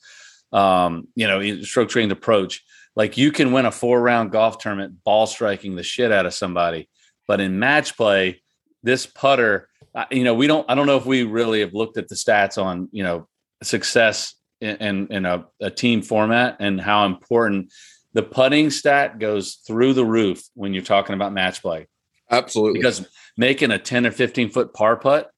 um, 0.53 1.07
you 1.15 1.27
know, 1.27 1.61
stroke 1.63 1.89
trained 1.89 2.11
approach. 2.11 2.63
Like 2.95 3.17
you 3.17 3.31
can 3.31 3.51
win 3.51 3.65
a 3.65 3.71
four 3.71 3.99
round 3.99 4.31
golf 4.31 4.59
tournament 4.59 5.03
ball 5.03 5.25
striking 5.25 5.75
the 5.75 5.81
shit 5.83 6.11
out 6.11 6.27
of 6.27 6.33
somebody, 6.33 6.89
but 7.27 7.41
in 7.41 7.57
match 7.57 7.97
play, 7.97 8.43
this 8.83 9.07
putter, 9.07 9.67
you 10.11 10.23
know, 10.23 10.35
we 10.35 10.45
don't. 10.45 10.69
I 10.69 10.75
don't 10.75 10.85
know 10.85 10.97
if 10.97 11.05
we 11.05 11.23
really 11.23 11.61
have 11.61 11.73
looked 11.73 11.97
at 11.97 12.07
the 12.07 12.15
stats 12.15 12.61
on 12.63 12.89
you 12.91 13.03
know 13.03 13.27
success 13.63 14.35
in 14.61 14.75
in, 14.75 15.07
in 15.07 15.25
a, 15.25 15.45
a 15.59 15.71
team 15.71 16.01
format 16.01 16.57
and 16.59 16.79
how 16.79 17.05
important 17.05 17.73
the 18.13 18.23
putting 18.23 18.69
stat 18.69 19.17
goes 19.17 19.55
through 19.65 19.93
the 19.93 20.05
roof 20.05 20.43
when 20.53 20.73
you're 20.73 20.83
talking 20.83 21.15
about 21.15 21.33
match 21.33 21.61
play. 21.61 21.87
Absolutely, 22.33 22.79
because 22.79 23.07
making 23.37 23.71
a 23.71 23.79
ten 23.79 24.05
or 24.05 24.11
fifteen 24.11 24.49
foot 24.49 24.73
par 24.73 24.97
putt 24.97 25.29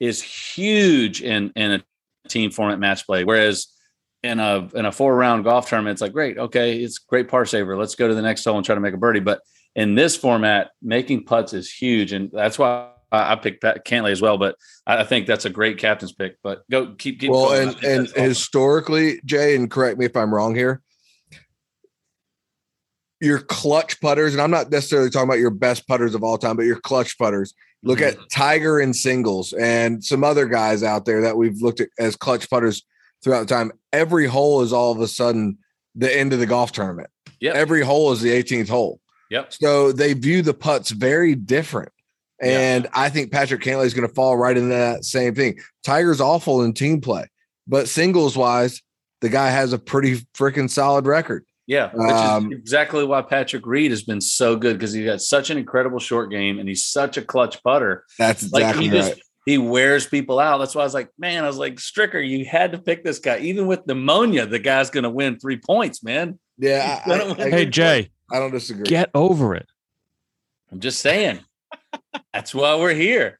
is 0.00 0.22
huge 0.22 1.22
in 1.22 1.52
in 1.56 1.72
a 1.72 1.84
team 2.28 2.50
format 2.50 2.78
match 2.78 3.06
play, 3.06 3.24
whereas 3.24 3.68
in 4.22 4.40
a 4.40 4.68
in 4.74 4.86
a 4.86 4.92
four 4.92 5.14
round 5.14 5.44
golf 5.44 5.68
tournament, 5.68 5.92
it's 5.92 6.02
like 6.02 6.12
great, 6.12 6.38
okay, 6.38 6.78
it's 6.78 6.98
great 6.98 7.28
par 7.28 7.44
saver. 7.44 7.76
Let's 7.76 7.94
go 7.94 8.08
to 8.08 8.14
the 8.14 8.22
next 8.22 8.44
hole 8.44 8.56
and 8.56 8.64
try 8.64 8.74
to 8.74 8.80
make 8.80 8.94
a 8.94 8.98
birdie. 8.98 9.20
But 9.20 9.40
in 9.76 9.94
this 9.94 10.16
format, 10.16 10.70
making 10.80 11.24
putts 11.24 11.52
is 11.52 11.70
huge, 11.70 12.12
and 12.12 12.30
that's 12.32 12.58
why 12.58 12.90
I 13.12 13.36
picked 13.36 13.62
Pat 13.62 13.84
Cantlay 13.84 14.12
as 14.12 14.22
well. 14.22 14.38
But 14.38 14.56
I 14.86 15.04
think 15.04 15.26
that's 15.26 15.44
a 15.44 15.50
great 15.50 15.78
captain's 15.78 16.12
pick. 16.12 16.38
But 16.42 16.62
go 16.70 16.94
keep 16.94 17.20
keep. 17.20 17.30
Well, 17.30 17.52
and 17.52 17.84
and 17.84 18.08
historically, 18.08 19.20
Jay, 19.24 19.54
and 19.54 19.70
correct 19.70 19.98
me 19.98 20.06
if 20.06 20.16
I'm 20.16 20.34
wrong 20.34 20.54
here. 20.54 20.82
Your 23.20 23.38
clutch 23.38 24.00
putters, 24.00 24.34
and 24.34 24.42
I'm 24.42 24.50
not 24.50 24.70
necessarily 24.70 25.10
talking 25.10 25.28
about 25.28 25.38
your 25.38 25.50
best 25.50 25.86
putters 25.86 26.14
of 26.14 26.22
all 26.22 26.36
time, 26.36 26.56
but 26.56 26.66
your 26.66 26.80
clutch 26.80 27.16
putters. 27.18 27.54
Look 27.82 28.00
mm-hmm. 28.00 28.20
at 28.20 28.30
Tiger 28.30 28.80
in 28.80 28.94
singles 28.94 29.52
and 29.52 30.02
some 30.02 30.24
other 30.24 30.46
guys 30.46 30.82
out 30.82 31.04
there 31.04 31.20
that 31.22 31.36
we've 31.36 31.60
looked 31.60 31.80
at 31.80 31.88
as 31.98 32.16
clutch 32.16 32.48
putters 32.50 32.82
throughout 33.22 33.40
the 33.40 33.54
time. 33.54 33.72
Every 33.92 34.26
hole 34.26 34.62
is 34.62 34.72
all 34.72 34.92
of 34.92 35.00
a 35.00 35.08
sudden 35.08 35.58
the 35.94 36.14
end 36.14 36.32
of 36.32 36.38
the 36.38 36.46
golf 36.46 36.72
tournament. 36.72 37.08
Yeah. 37.40 37.52
Every 37.54 37.82
hole 37.82 38.12
is 38.12 38.20
the 38.20 38.30
18th 38.30 38.68
hole. 38.68 39.00
Yep. 39.30 39.52
So 39.52 39.92
they 39.92 40.12
view 40.14 40.42
the 40.42 40.54
putts 40.54 40.90
very 40.90 41.34
different. 41.34 41.90
And 42.40 42.88
I 42.92 43.10
think 43.10 43.32
Patrick 43.32 43.62
Cantlay 43.62 43.86
is 43.86 43.94
going 43.94 44.08
to 44.08 44.14
fall 44.14 44.36
right 44.36 44.56
into 44.56 44.68
that 44.70 45.04
same 45.04 45.34
thing. 45.34 45.58
Tiger's 45.82 46.20
awful 46.20 46.62
in 46.62 46.74
team 46.74 47.00
play, 47.00 47.26
but 47.66 47.88
singles 47.88 48.36
wise, 48.36 48.82
the 49.20 49.28
guy 49.28 49.50
has 49.50 49.72
a 49.72 49.78
pretty 49.78 50.16
freaking 50.36 50.68
solid 50.68 51.06
record. 51.06 51.44
Yeah, 51.66 51.90
which 51.94 52.10
um, 52.10 52.52
is 52.52 52.58
exactly 52.58 53.04
why 53.04 53.22
Patrick 53.22 53.66
Reed 53.66 53.90
has 53.90 54.02
been 54.02 54.20
so 54.20 54.54
good 54.54 54.74
because 54.74 54.92
he's 54.92 55.06
got 55.06 55.22
such 55.22 55.48
an 55.48 55.56
incredible 55.56 55.98
short 55.98 56.30
game 56.30 56.58
and 56.58 56.68
he's 56.68 56.84
such 56.84 57.16
a 57.16 57.22
clutch 57.22 57.62
putter. 57.62 58.04
That's 58.18 58.42
exactly 58.42 58.90
like 58.90 59.12
right 59.12 59.22
he 59.44 59.58
wears 59.58 60.06
people 60.06 60.38
out. 60.38 60.58
That's 60.58 60.74
why 60.74 60.82
I 60.82 60.84
was 60.84 60.94
like, 60.94 61.10
man, 61.18 61.44
I 61.44 61.46
was 61.46 61.58
like, 61.58 61.74
Stricker, 61.74 62.26
you 62.26 62.44
had 62.46 62.72
to 62.72 62.78
pick 62.78 63.04
this 63.04 63.18
guy. 63.18 63.38
Even 63.38 63.66
with 63.66 63.86
pneumonia, 63.86 64.46
the 64.46 64.58
guy's 64.58 64.90
going 64.90 65.04
to 65.04 65.10
win 65.10 65.38
three 65.38 65.58
points, 65.58 66.02
man. 66.02 66.38
Yeah. 66.58 67.02
I, 67.04 67.20
I, 67.20 67.50
hey, 67.50 67.66
Jay, 67.66 68.10
I 68.32 68.38
don't 68.38 68.52
disagree. 68.52 68.84
Get 68.84 69.10
over 69.14 69.54
it. 69.54 69.66
I'm 70.72 70.80
just 70.80 71.00
saying. 71.00 71.40
That's 72.32 72.54
why 72.54 72.74
we're 72.76 72.94
here. 72.94 73.38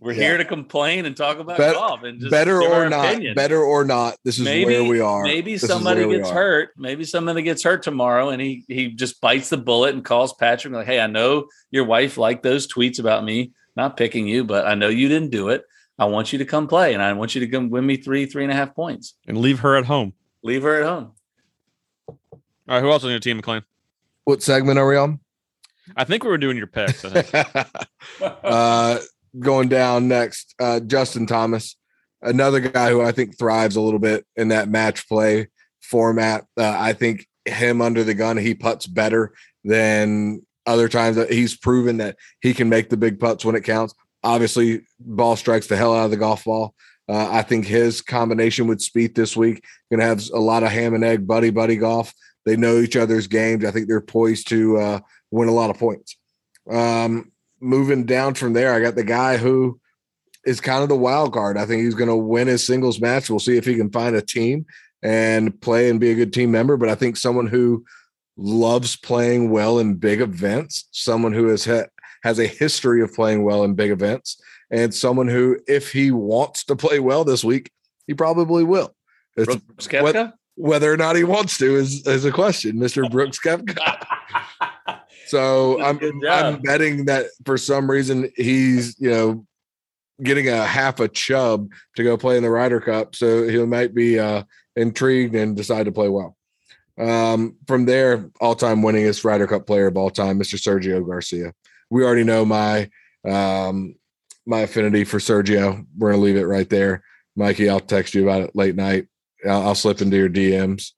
We're 0.00 0.12
yeah. 0.12 0.22
here 0.22 0.36
to 0.38 0.44
complain 0.44 1.06
and 1.06 1.16
talk 1.16 1.38
about 1.38 1.58
golf 1.58 2.02
and 2.02 2.20
just 2.20 2.30
better 2.30 2.62
or 2.62 2.88
not, 2.88 3.06
opinion. 3.06 3.34
better 3.34 3.62
or 3.62 3.84
not. 3.84 4.16
This 4.24 4.38
is 4.38 4.44
maybe, 4.44 4.66
where 4.66 4.84
we 4.84 5.00
are. 5.00 5.22
Maybe 5.22 5.54
this 5.54 5.66
somebody 5.68 6.06
gets 6.08 6.30
hurt. 6.30 6.70
Maybe 6.76 7.04
somebody 7.04 7.42
gets 7.42 7.62
hurt 7.62 7.82
tomorrow, 7.82 8.30
and 8.30 8.40
he 8.40 8.64
he 8.68 8.88
just 8.88 9.20
bites 9.20 9.48
the 9.48 9.56
bullet 9.56 9.94
and 9.94 10.04
calls 10.04 10.32
Patrick 10.34 10.74
like, 10.74 10.86
"Hey, 10.86 11.00
I 11.00 11.06
know 11.06 11.48
your 11.70 11.84
wife 11.84 12.18
liked 12.18 12.42
those 12.42 12.66
tweets 12.66 12.98
about 12.98 13.24
me 13.24 13.52
not 13.76 13.96
picking 13.96 14.26
you, 14.26 14.44
but 14.44 14.66
I 14.66 14.74
know 14.74 14.88
you 14.88 15.08
didn't 15.08 15.30
do 15.30 15.50
it. 15.50 15.64
I 15.98 16.06
want 16.06 16.32
you 16.32 16.38
to 16.40 16.44
come 16.44 16.66
play, 16.66 16.94
and 16.94 17.02
I 17.02 17.12
want 17.12 17.34
you 17.34 17.40
to 17.42 17.46
come 17.46 17.70
win 17.70 17.86
me 17.86 17.96
three, 17.96 18.26
three 18.26 18.42
and 18.42 18.52
a 18.52 18.56
half 18.56 18.74
points, 18.74 19.14
and 19.26 19.38
leave 19.38 19.60
her 19.60 19.76
at 19.76 19.84
home. 19.84 20.12
Leave 20.42 20.62
her 20.62 20.80
at 20.80 20.86
home. 20.86 21.12
All 22.08 22.18
right, 22.68 22.80
who 22.82 22.90
else 22.90 23.04
on 23.04 23.10
your 23.10 23.20
team, 23.20 23.36
McLean? 23.36 23.62
What 24.24 24.42
segment 24.42 24.78
are 24.78 24.86
we 24.86 24.96
on? 24.96 25.20
I 25.96 26.04
think 26.04 26.24
we 26.24 26.30
were 26.30 26.38
doing 26.38 26.56
your 26.56 26.66
picks. 26.66 27.04
uh, 28.20 28.98
going 29.38 29.68
down 29.68 30.08
next, 30.08 30.54
uh, 30.60 30.80
Justin 30.80 31.26
Thomas, 31.26 31.76
another 32.22 32.60
guy 32.60 32.90
who 32.90 33.02
I 33.02 33.12
think 33.12 33.38
thrives 33.38 33.76
a 33.76 33.80
little 33.80 33.98
bit 33.98 34.26
in 34.36 34.48
that 34.48 34.68
match 34.68 35.08
play 35.08 35.48
format. 35.80 36.44
Uh, 36.56 36.76
I 36.76 36.92
think 36.92 37.26
him 37.44 37.80
under 37.80 38.04
the 38.04 38.14
gun, 38.14 38.36
he 38.36 38.54
puts 38.54 38.86
better 38.86 39.32
than 39.64 40.42
other 40.66 40.88
times 40.88 41.16
he's 41.28 41.56
proven 41.56 41.98
that 41.98 42.16
he 42.40 42.52
can 42.52 42.68
make 42.68 42.90
the 42.90 42.96
big 42.96 43.20
putts 43.20 43.44
when 43.44 43.54
it 43.54 43.64
counts. 43.64 43.94
Obviously, 44.24 44.82
ball 44.98 45.36
strikes 45.36 45.68
the 45.68 45.76
hell 45.76 45.94
out 45.94 46.06
of 46.06 46.10
the 46.10 46.16
golf 46.16 46.44
ball. 46.44 46.74
Uh, 47.08 47.30
I 47.30 47.42
think 47.42 47.66
his 47.66 48.00
combination 48.02 48.66
with 48.66 48.80
Spieth 48.80 49.14
this 49.14 49.36
week 49.36 49.64
going 49.90 50.00
to 50.00 50.06
have 50.06 50.28
a 50.30 50.40
lot 50.40 50.64
of 50.64 50.70
ham 50.70 50.94
and 50.94 51.04
egg 51.04 51.26
buddy 51.26 51.50
buddy 51.50 51.76
golf. 51.76 52.12
They 52.44 52.56
know 52.56 52.78
each 52.78 52.96
other's 52.96 53.28
games. 53.28 53.64
I 53.64 53.70
think 53.70 53.86
they're 53.86 54.00
poised 54.00 54.48
to 54.48 54.78
uh, 54.78 55.00
win 55.30 55.48
a 55.48 55.52
lot 55.52 55.70
of 55.70 55.78
points. 55.78 56.16
Um, 56.68 57.30
moving 57.60 58.04
down 58.04 58.34
from 58.34 58.52
there, 58.52 58.72
I 58.74 58.80
got 58.80 58.94
the 58.94 59.04
guy 59.04 59.36
who 59.36 59.80
is 60.44 60.60
kind 60.60 60.82
of 60.82 60.88
the 60.88 60.96
wild 60.96 61.32
card. 61.32 61.58
I 61.58 61.66
think 61.66 61.82
he's 61.82 61.94
going 61.94 62.08
to 62.08 62.16
win 62.16 62.48
his 62.48 62.66
singles 62.66 63.00
match. 63.00 63.28
We'll 63.28 63.40
see 63.40 63.56
if 63.56 63.64
he 63.64 63.74
can 63.74 63.90
find 63.90 64.14
a 64.14 64.22
team 64.22 64.66
and 65.02 65.60
play 65.60 65.90
and 65.90 66.00
be 66.00 66.10
a 66.10 66.14
good 66.14 66.32
team 66.32 66.50
member. 66.50 66.76
But 66.76 66.88
I 66.88 66.94
think 66.94 67.16
someone 67.16 67.46
who 67.46 67.84
loves 68.36 68.96
playing 68.96 69.50
well 69.50 69.78
in 69.78 69.94
big 69.94 70.20
events, 70.20 70.88
someone 70.92 71.32
who 71.32 71.48
has 71.48 71.64
ha- 71.64 71.86
has 72.22 72.38
a 72.38 72.46
history 72.46 73.02
of 73.02 73.12
playing 73.14 73.44
well 73.44 73.64
in 73.64 73.74
big 73.74 73.90
events, 73.90 74.40
and 74.70 74.94
someone 74.94 75.28
who, 75.28 75.58
if 75.66 75.92
he 75.92 76.10
wants 76.10 76.64
to 76.64 76.76
play 76.76 77.00
well 77.00 77.24
this 77.24 77.44
week, 77.44 77.70
he 78.06 78.14
probably 78.14 78.64
will. 78.64 78.94
It's, 79.36 79.46
Brooks 79.46 79.86
Koepka? 79.86 80.32
whether 80.56 80.92
or 80.92 80.96
not 80.96 81.16
he 81.16 81.24
wants 81.24 81.58
to 81.58 81.76
is, 81.76 82.06
is 82.06 82.24
a 82.24 82.32
question, 82.32 82.76
Mr. 82.76 83.10
Brooks 83.10 83.38
Koepka. 83.38 83.76
So 85.26 85.82
I'm 85.82 85.98
I'm 86.28 86.60
betting 86.62 87.06
that 87.06 87.26
for 87.44 87.58
some 87.58 87.90
reason 87.90 88.30
he's 88.36 88.96
you 89.00 89.10
know 89.10 89.46
getting 90.22 90.48
a 90.48 90.64
half 90.64 91.00
a 91.00 91.08
chub 91.08 91.68
to 91.96 92.02
go 92.02 92.16
play 92.16 92.36
in 92.36 92.42
the 92.42 92.50
Ryder 92.50 92.80
Cup, 92.80 93.14
so 93.14 93.46
he 93.46 93.58
might 93.64 93.94
be 93.94 94.18
uh, 94.18 94.44
intrigued 94.76 95.34
and 95.34 95.56
decide 95.56 95.84
to 95.86 95.92
play 95.92 96.08
well. 96.08 96.36
Um, 96.98 97.56
from 97.66 97.84
there, 97.84 98.30
all-time 98.40 98.80
winningest 98.80 99.24
Ryder 99.24 99.46
Cup 99.46 99.66
player 99.66 99.88
of 99.88 99.96
all 99.98 100.08
time, 100.08 100.38
Mr. 100.40 100.54
Sergio 100.58 101.06
Garcia. 101.06 101.52
We 101.90 102.02
already 102.04 102.24
know 102.24 102.44
my 102.46 102.88
um, 103.28 103.96
my 104.46 104.60
affinity 104.60 105.04
for 105.04 105.18
Sergio. 105.18 105.84
We're 105.98 106.12
gonna 106.12 106.22
leave 106.22 106.36
it 106.36 106.44
right 106.46 106.68
there, 106.70 107.02
Mikey. 107.34 107.68
I'll 107.68 107.80
text 107.80 108.14
you 108.14 108.22
about 108.22 108.42
it 108.42 108.56
late 108.56 108.76
night. 108.76 109.08
I'll, 109.46 109.68
I'll 109.68 109.74
slip 109.74 110.00
into 110.00 110.16
your 110.16 110.30
DMs. 110.30 110.92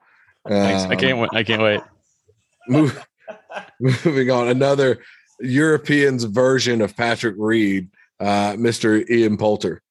Thanks. 0.47 0.85
I 0.85 0.93
Um, 0.95 0.97
can't 0.99 1.19
wait. 1.19 1.31
I 1.33 1.43
can't 1.43 1.63
wait. 1.63 1.81
move, 2.69 3.05
moving 3.81 4.31
on 4.31 4.49
another 4.49 4.99
europeans 5.41 6.25
version 6.25 6.81
of 6.81 6.97
patrick 6.97 7.35
reed 7.39 7.89
uh, 8.21 8.53
mr 8.53 9.09
ian 9.09 9.37
poulter. 9.37 9.83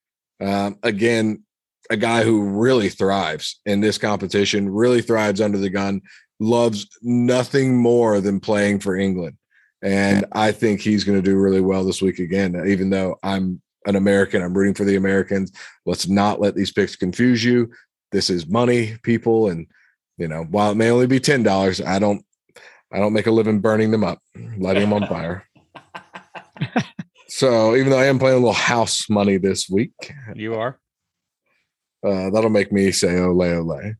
Um, 0.42 0.78
again 0.84 1.44
a 1.90 1.98
guy 1.98 2.24
who 2.24 2.44
really 2.44 2.90
thrives 2.90 3.60
in 3.66 3.80
this 3.80 3.98
competition 3.98 4.70
really 4.70 5.02
thrives 5.02 5.42
under 5.42 5.58
the 5.58 5.70
gun 5.70 6.02
loves 6.40 6.88
nothing 7.02 7.78
more 7.78 8.20
than 8.22 8.40
playing 8.40 8.80
for 8.80 8.96
england. 8.96 9.38
And 9.82 10.26
i 10.34 10.52
think 10.52 10.82
he's 10.82 11.04
going 11.04 11.18
to 11.18 11.22
do 11.22 11.38
really 11.38 11.62
well 11.62 11.84
this 11.84 12.02
week 12.02 12.20
again 12.20 12.62
even 12.68 12.90
though 12.90 13.18
i'm 13.24 13.62
an 13.86 13.96
american 13.96 14.44
i'm 14.44 14.54
rooting 14.54 14.74
for 14.74 14.84
the 14.84 14.98
americans. 14.98 15.52
Let's 15.86 16.08
not 16.08 16.42
let 16.42 16.56
these 16.56 16.74
picks 16.74 16.96
confuse 16.96 17.44
you. 17.44 17.72
This 18.12 18.30
is 18.30 18.48
money 18.48 18.98
people 19.04 19.50
and 19.50 19.68
you 20.18 20.28
know 20.28 20.44
while 20.44 20.72
it 20.72 20.76
may 20.76 20.92
only 20.92 21.08
be 21.08 21.20
ten 21.20 21.44
dollars 21.44 21.80
i 21.82 22.00
don't 22.00 22.24
I 22.92 23.00
don't 23.00 23.14
make 23.14 23.28
a 23.28 23.32
living 23.32 23.60
burning 23.60 23.92
them 23.92 24.04
up, 24.04 24.20
lighting 24.58 24.84
them 24.90 24.94
on 24.94 25.08
fire. 25.08 25.44
so 27.28 27.76
even 27.76 27.90
though 27.92 28.00
I 28.00 28.06
am 28.06 28.20
playing 28.20 28.36
a 28.38 28.40
little 28.40 28.54
house 28.54 29.10
money 29.10 29.38
this 29.38 29.70
week, 29.70 29.92
You 30.36 30.56
are. 30.56 30.80
uh, 32.06 32.30
that'll 32.30 32.50
make 32.50 32.72
me 32.72 32.92
say 32.92 33.20
ole 33.20 33.42
ole. 33.42 33.94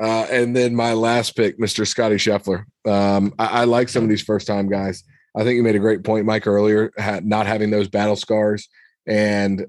Uh, 0.00 0.26
and 0.30 0.56
then 0.56 0.74
my 0.74 0.92
last 0.92 1.36
pick, 1.36 1.58
Mr. 1.58 1.86
Scotty 1.86 2.16
Scheffler. 2.16 2.64
Um, 2.86 3.32
I, 3.38 3.60
I 3.60 3.64
like 3.64 3.88
some 3.88 4.02
of 4.02 4.08
these 4.08 4.22
first 4.22 4.46
time 4.46 4.68
guys. 4.68 5.04
I 5.36 5.44
think 5.44 5.56
you 5.56 5.62
made 5.62 5.76
a 5.76 5.80
great 5.80 6.02
point, 6.02 6.26
Mike, 6.26 6.46
earlier, 6.46 6.90
ha- 6.98 7.20
not 7.22 7.46
having 7.46 7.70
those 7.70 7.88
battle 7.88 8.16
scars 8.16 8.68
and 9.06 9.66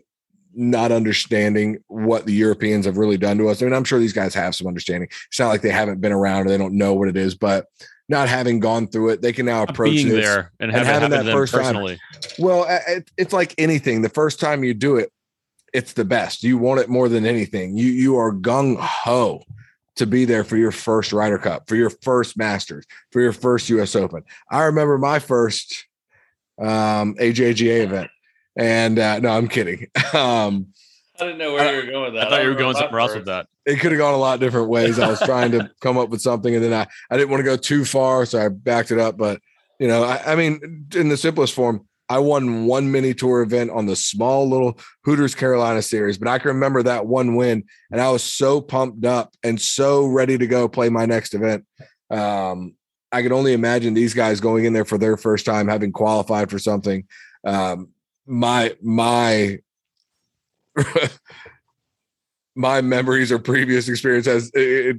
not 0.56 0.91
understanding 0.91 1.77
what 1.88 2.26
the 2.26 2.34
Europeans 2.34 2.86
have 2.86 2.98
really 2.98 3.18
done 3.18 3.38
to 3.38 3.49
us. 3.49 3.61
I 3.61 3.65
mean, 3.65 3.73
I'm 3.73 3.84
sure 3.84 3.99
these 3.99 4.14
guys 4.14 4.34
have 4.34 4.56
some 4.56 4.68
understanding. 4.68 5.10
It's 5.27 5.40
not 5.40 5.49
like 5.49 5.61
they 5.61 5.69
haven't 5.69 6.02
been 6.02 6.11
around 6.11 6.48
or 6.48 6.49
they 6.49 6.57
don't 6.57 6.77
know 6.77 6.94
what 6.94 7.10
it 7.10 7.18
is, 7.18 7.36
but 7.36 7.68
not 8.07 8.30
having 8.30 8.60
gone 8.60 8.88
through 8.88 9.10
it, 9.10 9.22
they 9.22 9.34
can 9.34 9.45
now 9.45 9.64
approach 9.64 9.91
Being 9.91 10.10
this. 10.10 10.26
there 10.26 10.52
and, 10.60 10.72
and 10.72 10.86
having, 10.86 11.10
that 11.10 11.26
first 11.26 11.53
time. 11.53 11.98
Well, 12.38 12.65
it, 12.69 13.10
it's 13.18 13.34
like 13.34 13.56
anything. 13.57 14.02
The 14.02 14.10
first 14.10 14.40
time 14.40 14.64
you 14.64 14.73
do 14.73 14.98
it, 14.98 15.11
it's 15.73 15.94
the 15.94 16.06
best. 16.06 16.44
You 16.44 16.57
want 16.57 16.80
it 16.80 16.90
more 16.90 17.10
than 17.10 17.26
anything. 17.26 17.76
You 17.76 17.88
you 17.88 18.18
are 18.18 18.32
gung 18.32 18.77
ho 18.80 19.44
to 19.95 20.06
be 20.06 20.26
there 20.26 20.44
for 20.44 20.57
your 20.57 20.72
first 20.72 21.14
Ryder 21.14 21.38
Cup, 21.38 21.68
for 21.68 21.76
your 21.76 21.90
first 21.90 22.38
Masters, 22.38 22.86
for 23.11 23.22
your 23.22 23.34
first 23.34 23.69
U.S. 23.69 23.95
Open. 23.95 24.23
I 24.49 24.64
remember 24.64 24.98
my 24.98 25.19
first 25.19 25.86
um, 26.60 27.15
AJGA 27.15 27.84
event, 27.84 28.10
and 28.57 28.99
uh, 28.99 29.19
no, 29.19 29.30
I'm 29.30 29.48
kidding. 29.48 29.88
Um, 30.14 30.68
I 31.19 31.23
didn't 31.23 31.38
know 31.40 31.53
where 31.53 31.72
you 31.72 31.86
were 31.86 31.91
going 31.91 32.03
with 32.06 32.14
that. 32.15 32.27
I 32.27 32.30
thought 32.30 32.44
you 32.44 32.49
were 32.49 32.56
going 32.56 32.76
somewhere 32.76 32.99
else 32.99 33.15
with 33.15 33.26
that. 33.26 33.48
it 33.65 33.80
could 33.80 33.91
have 33.91 33.99
gone 33.99 34.14
a 34.14 34.18
lot 34.18 34.36
of 34.36 34.40
different 34.40 34.69
ways. 34.69 34.99
I 34.99 35.10
was 35.10 35.19
trying 35.19 35.52
to 35.52 35.69
come 35.82 35.98
up 35.98 36.10
with 36.10 36.22
something, 36.22 36.53
and 36.53 36.64
then 36.64 36.73
I 36.73 36.88
I 37.10 37.18
didn't 37.18 37.30
want 37.30 37.40
to 37.40 37.45
go 37.45 37.57
too 37.57 37.86
far, 37.86 38.26
so 38.26 38.40
I 38.40 38.49
backed 38.49 38.91
it 38.91 38.99
up. 38.99 39.18
But 39.18 39.41
you 39.80 39.88
know, 39.88 40.03
I, 40.03 40.34
I 40.34 40.36
mean, 40.36 40.88
in 40.94 41.10
the 41.10 41.18
simplest 41.18 41.53
form, 41.53 41.86
I 42.10 42.19
won 42.19 42.65
one 42.65 42.91
mini 42.91 43.14
tour 43.14 43.41
event 43.41 43.72
on 43.72 43.86
the 43.86 43.95
small 43.95 44.49
little 44.49 44.80
Hooters 45.03 45.36
Carolina 45.36 45.82
series, 45.82 46.18
but 46.18 46.27
I 46.27 46.38
can 46.38 46.49
remember 46.49 46.84
that 46.84 47.07
one 47.07 47.36
win, 47.36 47.64
and 47.91 48.02
I 48.02 48.11
was 48.11 48.23
so 48.23 48.61
pumped 48.61 49.06
up 49.06 49.34
and 49.44 49.60
so 49.60 50.06
ready 50.06 50.38
to 50.38 50.48
go 50.48 50.68
play 50.68 50.90
my 50.90 51.06
next 51.06 51.34
event. 51.34 51.65
Um, 52.10 52.76
I 53.11 53.22
could 53.22 53.32
only 53.32 53.53
imagine 53.53 53.94
these 53.94 54.14
guys 54.14 54.41
going 54.41 54.65
in 54.65 54.73
there 54.73 54.86
for 54.86 54.98
their 54.98 55.18
first 55.18 55.45
time, 55.45 55.68
having 55.68 55.94
qualified 55.94 56.49
for 56.49 56.60
something. 56.60 57.06
Um, 57.45 57.90
my 58.26 58.76
my 58.81 59.60
my 62.56 62.81
memories 62.81 63.31
or 63.31 63.39
previous 63.39 63.88
experience 63.89 64.26
has 64.26 64.52
it, 64.53 64.97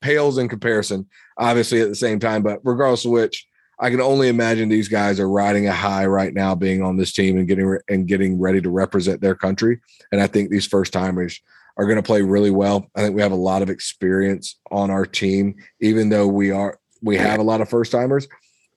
pales 0.00 0.38
in 0.38 0.48
comparison 0.48 1.06
obviously 1.38 1.80
at 1.80 1.88
the 1.88 1.94
same 1.94 2.18
time 2.18 2.42
but 2.42 2.60
regardless 2.64 3.04
of 3.04 3.12
which 3.12 3.46
i 3.80 3.90
can 3.90 4.00
only 4.00 4.28
imagine 4.28 4.68
these 4.68 4.88
guys 4.88 5.20
are 5.20 5.28
riding 5.28 5.66
a 5.66 5.72
high 5.72 6.06
right 6.06 6.34
now 6.34 6.54
being 6.54 6.82
on 6.82 6.96
this 6.96 7.12
team 7.12 7.38
and 7.38 7.48
getting 7.48 7.66
re- 7.66 7.80
and 7.88 8.08
getting 8.08 8.38
ready 8.38 8.60
to 8.60 8.70
represent 8.70 9.20
their 9.20 9.34
country 9.34 9.80
and 10.12 10.20
i 10.20 10.26
think 10.26 10.50
these 10.50 10.66
first 10.66 10.92
timers 10.92 11.40
are 11.76 11.84
going 11.84 11.96
to 11.96 12.02
play 12.02 12.22
really 12.22 12.50
well. 12.50 12.90
I 12.94 13.02
think 13.02 13.14
we 13.14 13.22
have 13.22 13.32
a 13.32 13.36
lot 13.36 13.62
of 13.62 13.70
experience 13.70 14.58
on 14.70 14.90
our 14.90 15.06
team 15.06 15.56
even 15.80 16.08
though 16.08 16.26
we 16.26 16.50
are 16.50 16.78
we 17.02 17.16
have 17.16 17.38
a 17.38 17.44
lot 17.44 17.60
of 17.60 17.68
first 17.68 17.92
timers 17.92 18.26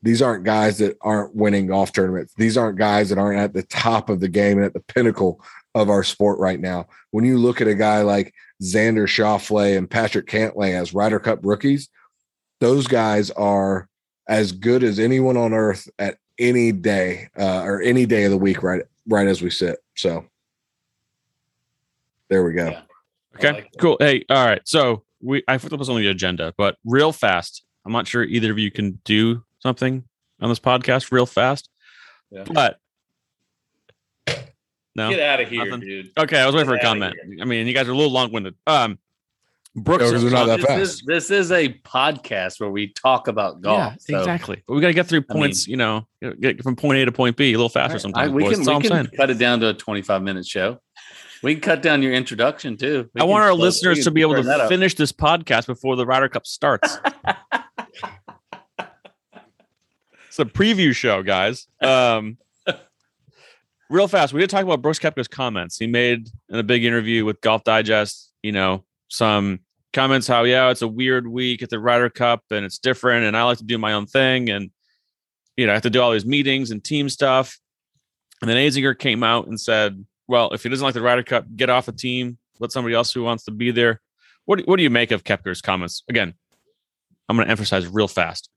these 0.02 0.22
aren't 0.22 0.44
guys 0.44 0.78
that 0.78 0.98
aren't 1.02 1.36
winning 1.36 1.68
golf 1.68 1.92
tournaments 1.92 2.34
these 2.38 2.58
aren't 2.58 2.78
guys 2.78 3.10
that 3.10 3.18
aren't 3.18 3.40
at 3.40 3.54
the 3.54 3.64
top 3.64 4.10
of 4.10 4.20
the 4.20 4.30
game 4.30 4.58
and 4.58 4.66
at 4.66 4.74
the 4.74 4.80
pinnacle 4.80 5.42
of 5.76 5.90
our 5.90 6.04
sport 6.04 6.40
right 6.40 6.60
now. 6.60 6.88
When 7.12 7.26
you 7.26 7.38
look 7.38 7.62
at 7.62 7.68
a 7.68 7.76
guy 7.76 8.02
like 8.02 8.34
Xander 8.62 9.08
Schauffele 9.08 9.78
and 9.78 9.90
Patrick 9.90 10.28
Cantlay 10.28 10.74
as 10.74 10.94
Ryder 10.94 11.20
Cup 11.20 11.40
rookies, 11.44 11.90
those 12.60 12.88
guys 12.88 13.32
are 13.32 13.88
as 14.28 14.52
good 14.52 14.84
as 14.84 15.00
anyone 15.00 15.38
on 15.38 15.54
earth 15.54 15.88
at 15.98 16.18
any 16.38 16.72
day 16.72 17.30
uh, 17.38 17.62
or 17.62 17.82
any 17.82 18.06
day 18.06 18.24
of 18.24 18.32
the 18.32 18.38
week, 18.38 18.64
right? 18.64 18.84
Right 19.08 19.28
as 19.28 19.42
we 19.42 19.50
sit. 19.50 19.80
So 19.96 20.26
there 22.30 22.44
we 22.44 22.54
go. 22.54 22.70
Yeah. 22.70 22.82
Okay, 23.36 23.52
like 23.52 23.70
cool. 23.80 23.98
Hey, 24.00 24.26
all 24.30 24.46
right. 24.46 24.62
So 24.66 25.04
we 25.22 25.44
I 25.48 25.58
put 25.58 25.78
this 25.78 25.90
on 25.90 25.98
the 25.98 26.08
agenda, 26.08 26.54
but 26.58 26.78
real 26.86 27.12
fast. 27.12 27.64
I'm 27.86 27.94
not 27.94 28.08
sure 28.08 28.24
either 28.24 28.52
of 28.52 28.60
you 28.60 28.72
can 28.72 29.00
do 29.06 29.44
something 29.60 30.04
on 30.42 30.50
this 30.50 30.60
podcast 30.60 31.12
real 31.12 31.26
fast. 31.26 31.70
Yeah. 32.32 32.44
But 32.52 32.80
no. 34.96 35.10
Get 35.10 35.20
out 35.20 35.40
of 35.42 35.50
here, 35.50 35.66
Nothing. 35.66 35.80
dude. 35.82 36.12
Okay, 36.18 36.40
I 36.40 36.46
was 36.46 36.56
waiting 36.56 36.70
for 36.70 36.76
a 36.76 36.80
comment. 36.82 37.16
I 37.42 37.46
mean, 37.46 37.68
you 37.68 37.74
guys 37.74 37.88
are 37.88 37.92
a 37.92 37.96
little 37.96 38.12
long-winded. 38.12 38.56
Um, 38.68 39.00
Brooks, 39.76 40.04
Yeah, 40.04 40.12
'cause 40.12 40.22
they're 40.24 40.32
not 40.32 40.48
that 40.48 40.58
This 40.58 40.66
fast. 40.66 40.82
is 40.82 41.02
this 41.06 41.32
is 41.32 41.52
a 41.52 41.70
podcast 41.86 42.60
where 42.60 42.72
we 42.72 42.88
talk 42.92 43.28
about 43.28 43.62
golf. 43.62 43.78
yeah, 43.78 43.96
so- 44.00 44.20
exactly. 44.20 44.62
But 44.68 44.74
we 44.74 44.82
got 44.82 44.88
to 44.88 44.94
get 44.96 45.06
through 45.06 45.24
I 45.30 45.34
mean- 45.34 45.42
points. 45.44 45.68
you 45.68 45.78
know, 45.78 46.08
get 46.42 46.62
from 46.64 46.76
point 46.76 46.98
A 47.00 47.06
to 47.06 47.12
point 47.12 47.38
B 47.38 47.50
a 47.54 47.56
little 47.56 47.70
faster 47.70 47.96
I- 47.96 48.00
sometimes. 48.00 48.32
we 48.34 48.44
boys. 48.44 48.56
can, 48.56 48.64
That's 48.66 48.84
we 48.90 48.92
I'm 48.92 49.06
can 49.06 49.16
cut 49.16 49.30
it 49.30 49.38
down 49.38 49.60
to 49.62 49.70
a 49.70 49.74
25 49.74 50.24
minute 50.24 50.46
show. 50.48 50.80
We 51.44 51.54
can 51.54 51.62
cut 51.62 51.82
down 51.84 52.02
your 52.02 52.14
introduction 52.14 52.76
too. 52.78 53.10
We 53.14 53.22
I 53.22 53.26
want 53.26 53.44
our 53.44 53.52
slow- 53.52 53.60
listeners 53.64 54.04
to 54.06 54.12
be 54.12 54.22
able 54.22 54.34
turn 54.36 54.46
that 54.48 54.58
to 54.58 54.64
up. 54.64 54.70
finish 54.70 54.96
this 54.96 55.12
podcast 55.14 55.68
before 55.68 55.96
the 55.96 56.06
Ryder 56.06 56.30
Cup 56.30 56.46
starts. 56.48 56.98
a 60.40 60.46
preview 60.46 60.96
show, 60.96 61.24
guys. 61.24 61.68
Um, 61.82 62.38
real 63.90 64.08
fast, 64.08 64.34
we 64.34 64.42
did 64.42 64.50
talk 64.50 64.64
about 64.64 64.82
Brooks 64.82 65.00
Koepka's 65.00 65.28
comments. 65.28 65.78
He 65.78 65.88
made 65.88 66.30
in 66.50 66.60
a 66.60 66.64
big 66.64 66.84
interview 66.84 67.26
with 67.26 67.42
Golf 67.42 67.64
Digest. 67.64 68.32
You 68.44 68.52
know, 68.52 68.86
some 69.10 69.60
comments 69.94 70.28
how 70.28 70.44
yeah, 70.44 70.70
it's 70.70 70.82
a 70.82 70.88
weird 70.88 71.28
week 71.28 71.62
at 71.64 71.70
the 71.70 71.80
Ryder 71.80 72.10
Cup 72.10 72.44
and 72.52 72.66
it's 72.66 72.78
different, 72.78 73.26
and 73.26 73.36
I 73.36 73.44
like 73.44 73.58
to 73.58 73.64
do 73.64 73.78
my 73.78 73.94
own 73.94 74.06
thing, 74.06 74.50
and 74.50 74.72
you 75.58 75.66
know, 75.66 75.74
I 75.74 75.76
have 75.76 75.84
to 75.84 75.90
do 75.90 76.02
all 76.02 76.12
these 76.12 76.26
meetings 76.26 76.72
and 76.72 76.84
team 76.84 77.10
stuff. 77.10 77.60
And 78.42 78.50
then 78.50 78.56
Azinger 78.56 78.98
came 78.98 79.24
out 79.24 79.48
and 79.48 79.60
said, 79.60 80.06
"Well, 80.28 80.52
if 80.52 80.64
he 80.64 80.70
doesn't 80.70 80.84
like 80.86 80.94
the 80.94 81.02
Ryder 81.02 81.24
Cup, 81.24 81.46
get 81.56 81.70
off 81.70 81.86
the 81.88 81.92
team. 81.92 82.38
Let 82.60 82.72
somebody 82.72 82.96
else 82.96 83.12
who 83.12 83.24
wants 83.24 83.44
to 83.46 83.52
be 83.52 83.72
there." 83.72 84.00
What 84.46 84.60
do- 84.60 84.64
What 84.66 84.78
do 84.78 84.84
you 84.84 84.90
make 84.90 85.12
of 85.12 85.24
Koepka's 85.24 85.62
comments? 85.62 86.04
Again, 86.10 86.34
I'm 87.28 87.36
going 87.36 87.46
to 87.46 87.52
emphasize 87.52 87.86
real 87.88 88.08
fast. 88.08 88.50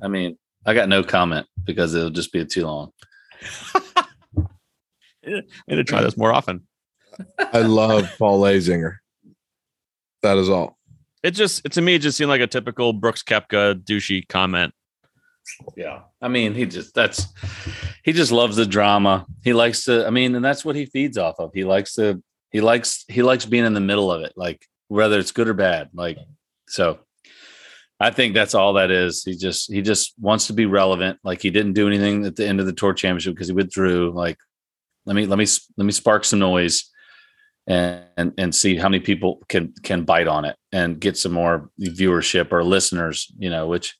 I 0.00 0.08
mean, 0.08 0.38
I 0.64 0.74
got 0.74 0.88
no 0.88 1.02
comment 1.02 1.46
because 1.64 1.94
it'll 1.94 2.10
just 2.10 2.32
be 2.32 2.44
too 2.44 2.66
long. 2.66 2.92
I 5.24 5.42
need 5.68 5.76
to 5.76 5.84
try 5.84 6.02
this 6.02 6.16
more 6.16 6.32
often. 6.32 6.66
I 7.38 7.60
love 7.60 8.08
Paul 8.18 8.42
Azinger. 8.42 8.96
That 10.22 10.36
is 10.38 10.48
all. 10.48 10.78
It 11.22 11.32
just 11.32 11.64
it, 11.64 11.72
to 11.72 11.82
me 11.82 11.96
it 11.96 12.00
just 12.00 12.16
seemed 12.16 12.30
like 12.30 12.40
a 12.40 12.46
typical 12.46 12.92
Brooks 12.92 13.22
Koepka 13.22 13.82
douchey 13.84 14.26
comment. 14.28 14.74
Yeah. 15.76 16.00
I 16.20 16.28
mean, 16.28 16.54
he 16.54 16.66
just 16.66 16.94
that's 16.94 17.26
he 18.04 18.12
just 18.12 18.32
loves 18.32 18.56
the 18.56 18.66
drama. 18.66 19.26
He 19.44 19.52
likes 19.52 19.84
to 19.84 20.06
I 20.06 20.10
mean, 20.10 20.34
and 20.34 20.44
that's 20.44 20.64
what 20.64 20.76
he 20.76 20.86
feeds 20.86 21.18
off 21.18 21.36
of. 21.38 21.52
He 21.54 21.64
likes 21.64 21.94
to 21.94 22.22
he 22.50 22.60
likes 22.60 23.04
he 23.08 23.22
likes 23.22 23.46
being 23.46 23.64
in 23.64 23.74
the 23.74 23.80
middle 23.80 24.10
of 24.10 24.22
it, 24.22 24.32
like 24.36 24.66
whether 24.88 25.18
it's 25.18 25.32
good 25.32 25.48
or 25.48 25.54
bad. 25.54 25.90
Like 25.92 26.18
so 26.68 27.00
I 28.02 28.10
think 28.10 28.34
that's 28.34 28.54
all 28.54 28.72
that 28.74 28.90
is. 28.90 29.22
He 29.24 29.36
just 29.36 29.72
he 29.72 29.80
just 29.80 30.14
wants 30.20 30.48
to 30.48 30.52
be 30.52 30.66
relevant. 30.66 31.18
Like 31.22 31.40
he 31.40 31.50
didn't 31.50 31.74
do 31.74 31.86
anything 31.86 32.26
at 32.26 32.36
the 32.36 32.46
end 32.46 32.58
of 32.60 32.66
the 32.66 32.72
tour 32.72 32.92
championship 32.92 33.34
because 33.34 33.46
he 33.48 33.54
withdrew. 33.54 34.10
Like 34.12 34.38
let 35.06 35.14
me 35.14 35.26
let 35.26 35.38
me 35.38 35.46
let 35.76 35.84
me 35.84 35.92
spark 35.92 36.24
some 36.24 36.40
noise 36.40 36.90
and, 37.66 38.02
and 38.16 38.32
and 38.38 38.54
see 38.54 38.76
how 38.76 38.88
many 38.88 39.00
people 39.00 39.40
can 39.48 39.72
can 39.84 40.04
bite 40.04 40.26
on 40.26 40.44
it 40.44 40.56
and 40.72 40.98
get 41.00 41.16
some 41.16 41.32
more 41.32 41.70
viewership 41.80 42.50
or 42.52 42.64
listeners. 42.64 43.30
You 43.38 43.50
know, 43.50 43.68
which 43.68 43.96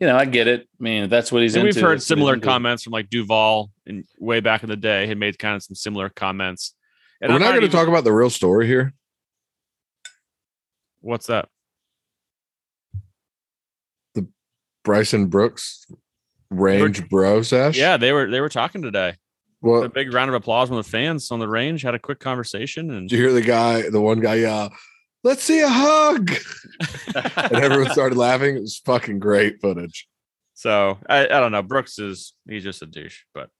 you 0.00 0.06
know 0.08 0.16
I 0.16 0.24
get 0.24 0.48
it. 0.48 0.62
I 0.62 0.82
mean, 0.82 1.08
that's 1.08 1.30
what 1.30 1.42
he's 1.42 1.54
And 1.54 1.66
into. 1.66 1.78
we've 1.78 1.84
heard 1.86 1.98
That's 1.98 2.06
similar 2.06 2.38
comments 2.40 2.82
from 2.82 2.92
like 2.92 3.08
Duval 3.08 3.70
and 3.86 4.04
way 4.18 4.40
back 4.40 4.64
in 4.64 4.68
the 4.68 4.76
day 4.76 5.06
had 5.06 5.16
made 5.18 5.38
kind 5.38 5.54
of 5.54 5.62
some 5.62 5.76
similar 5.76 6.08
comments. 6.08 6.74
And 7.20 7.30
We're 7.30 7.36
I'm 7.36 7.40
not 7.42 7.48
going 7.50 7.60
to 7.60 7.66
even- 7.66 7.78
talk 7.78 7.86
about 7.88 8.02
the 8.04 8.12
real 8.12 8.30
story 8.30 8.66
here. 8.66 8.92
what's 11.00 11.28
that? 11.28 11.48
Bryson 14.84 15.26
Brooks 15.26 15.86
range 16.50 17.08
bro 17.08 17.42
sesh. 17.42 17.76
Yeah, 17.76 17.96
they 17.96 18.12
were 18.12 18.30
they 18.30 18.40
were 18.40 18.48
talking 18.48 18.82
today. 18.82 19.16
Well, 19.60 19.82
A 19.84 19.88
big 19.88 20.12
round 20.12 20.28
of 20.28 20.34
applause 20.34 20.68
from 20.68 20.76
the 20.76 20.82
fans 20.84 21.30
on 21.30 21.38
the 21.38 21.48
range. 21.48 21.82
Had 21.82 21.94
a 21.94 21.98
quick 21.98 22.20
conversation 22.20 22.90
and 22.90 23.08
did 23.08 23.16
you 23.16 23.22
hear 23.24 23.32
the 23.32 23.40
guy, 23.40 23.88
the 23.88 24.00
one 24.00 24.20
guy, 24.20 24.36
yell, 24.36 24.70
let's 25.22 25.42
see 25.42 25.60
a 25.60 25.68
hug. 25.68 26.30
And 27.36 27.56
everyone 27.56 27.90
started 27.92 28.18
laughing. 28.18 28.56
It 28.56 28.60
was 28.60 28.78
fucking 28.78 29.20
great 29.20 29.60
footage. 29.60 30.08
So 30.54 30.98
I, 31.08 31.24
I 31.24 31.40
don't 31.40 31.52
know. 31.52 31.62
Brooks 31.62 31.98
is 31.98 32.32
he's 32.48 32.64
just 32.64 32.82
a 32.82 32.86
douche, 32.86 33.22
but 33.32 33.50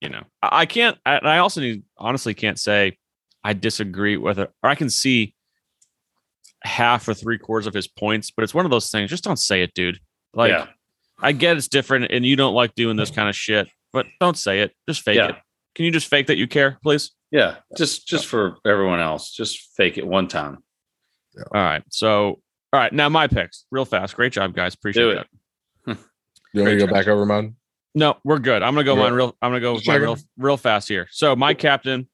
you 0.00 0.08
know 0.08 0.22
I, 0.42 0.60
I 0.60 0.66
can't. 0.66 0.98
I, 1.04 1.16
and 1.16 1.28
I 1.28 1.38
also 1.38 1.60
need, 1.60 1.82
honestly 1.98 2.34
can't 2.34 2.58
say 2.58 2.98
I 3.42 3.52
disagree 3.52 4.16
with 4.16 4.38
it, 4.38 4.50
or 4.62 4.70
I 4.70 4.74
can 4.74 4.90
see 4.90 5.34
half 6.62 7.06
or 7.08 7.14
three 7.14 7.38
quarters 7.38 7.66
of 7.66 7.74
his 7.74 7.86
points, 7.86 8.30
but 8.30 8.42
it's 8.42 8.54
one 8.54 8.64
of 8.64 8.70
those 8.70 8.90
things. 8.90 9.10
Just 9.10 9.24
don't 9.24 9.38
say 9.38 9.62
it, 9.62 9.74
dude. 9.74 9.98
Like 10.34 10.50
Yeah. 10.50 10.66
I 11.20 11.32
get 11.32 11.56
it's 11.56 11.68
different, 11.68 12.10
and 12.10 12.24
you 12.26 12.36
don't 12.36 12.54
like 12.54 12.74
doing 12.74 12.96
this 12.96 13.10
kind 13.10 13.28
of 13.28 13.36
shit, 13.36 13.68
but 13.92 14.06
don't 14.20 14.36
say 14.36 14.60
it. 14.60 14.72
Just 14.88 15.02
fake 15.02 15.16
Yeah. 15.16 15.28
it. 15.30 15.36
Can 15.74 15.84
you 15.84 15.90
just 15.90 16.06
fake 16.08 16.26
that 16.28 16.36
you 16.36 16.46
care, 16.46 16.78
please? 16.82 17.12
yeah, 17.30 17.56
just 17.76 18.06
just 18.06 18.26
for 18.26 18.58
everyone 18.64 19.00
else, 19.00 19.32
just 19.32 19.58
fake 19.76 19.98
it 19.98 20.06
one 20.06 20.28
time. 20.28 20.58
All 21.52 21.60
right. 21.62 21.82
So 21.90 22.40
all 22.72 22.80
right, 22.80 22.92
now 22.92 23.08
my 23.08 23.26
picks, 23.28 23.64
real 23.70 23.84
fast. 23.84 24.14
Great 24.16 24.32
job, 24.32 24.54
guys. 24.54 24.74
Appreciate 24.74 25.02
Do 25.02 25.10
it. 25.10 25.18
it. 25.86 25.98
You 26.52 26.62
want 26.62 26.70
to 26.72 26.76
go 26.78 26.86
choice. 26.86 26.92
back 26.92 27.06
over 27.08 27.26
mine? 27.26 27.56
No, 27.96 28.16
we're 28.24 28.38
good. 28.38 28.62
I'm 28.62 28.74
gonna 28.74 28.84
go 28.84 28.94
Real- 28.94 29.04
mine 29.04 29.12
real. 29.14 29.36
I'm 29.42 29.50
gonna 29.50 29.60
go 29.60 29.74
with 29.74 29.86
mine 29.86 30.00
real, 30.00 30.16
real 30.36 30.56
fast 30.56 30.88
here. 30.88 31.08
So 31.10 31.34
my 31.36 31.54
captain, 31.54 32.08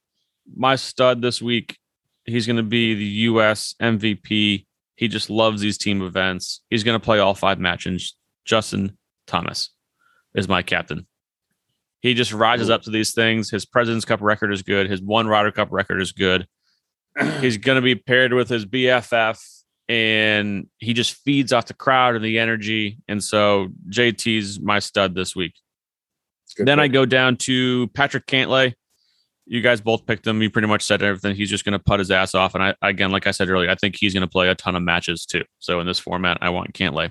my 0.56 0.76
stud 0.76 1.20
this 1.22 1.40
week, 1.42 1.76
he's 2.24 2.46
gonna 2.46 2.62
be 2.62 2.94
the 2.94 3.04
U.S. 3.04 3.74
MVP. 3.80 4.66
He 5.00 5.08
just 5.08 5.30
loves 5.30 5.62
these 5.62 5.78
team 5.78 6.02
events. 6.02 6.60
He's 6.68 6.84
gonna 6.84 7.00
play 7.00 7.20
all 7.20 7.34
five 7.34 7.58
matches. 7.58 8.14
Justin 8.44 8.98
Thomas 9.26 9.70
is 10.34 10.46
my 10.46 10.60
captain. 10.60 11.06
He 12.00 12.12
just 12.12 12.34
rises 12.34 12.68
up 12.68 12.82
to 12.82 12.90
these 12.90 13.14
things. 13.14 13.48
His 13.48 13.64
President's 13.64 14.04
Cup 14.04 14.20
record 14.20 14.52
is 14.52 14.60
good. 14.60 14.90
His 14.90 15.00
one 15.00 15.26
Ryder 15.26 15.52
Cup 15.52 15.68
record 15.70 16.02
is 16.02 16.12
good. 16.12 16.46
He's 17.40 17.56
gonna 17.56 17.80
be 17.80 17.94
paired 17.94 18.34
with 18.34 18.50
his 18.50 18.66
BFF, 18.66 19.40
and 19.88 20.66
he 20.76 20.92
just 20.92 21.14
feeds 21.14 21.54
off 21.54 21.64
the 21.64 21.72
crowd 21.72 22.14
and 22.14 22.22
the 22.22 22.38
energy. 22.38 22.98
And 23.08 23.24
so 23.24 23.68
JT's 23.88 24.60
my 24.60 24.80
stud 24.80 25.14
this 25.14 25.34
week. 25.34 25.54
Good 26.58 26.66
then 26.66 26.78
I 26.78 26.88
go 26.88 27.06
down 27.06 27.38
to 27.38 27.88
Patrick 27.94 28.26
Cantlay. 28.26 28.74
You 29.50 29.62
guys 29.62 29.80
both 29.80 30.06
picked 30.06 30.24
him. 30.24 30.40
You 30.40 30.48
pretty 30.48 30.68
much 30.68 30.84
said 30.84 31.02
everything. 31.02 31.34
He's 31.34 31.50
just 31.50 31.64
going 31.64 31.72
to 31.72 31.80
put 31.80 31.98
his 31.98 32.12
ass 32.12 32.36
off. 32.36 32.54
And 32.54 32.62
I, 32.62 32.74
again, 32.82 33.10
like 33.10 33.26
I 33.26 33.32
said 33.32 33.50
earlier, 33.50 33.68
I 33.68 33.74
think 33.74 33.96
he's 33.96 34.14
going 34.14 34.20
to 34.20 34.28
play 34.28 34.48
a 34.48 34.54
ton 34.54 34.76
of 34.76 34.82
matches 34.84 35.26
too. 35.26 35.42
So 35.58 35.80
in 35.80 35.88
this 35.88 35.98
format, 35.98 36.38
I 36.40 36.50
want 36.50 36.72
Cantlay. 36.72 37.10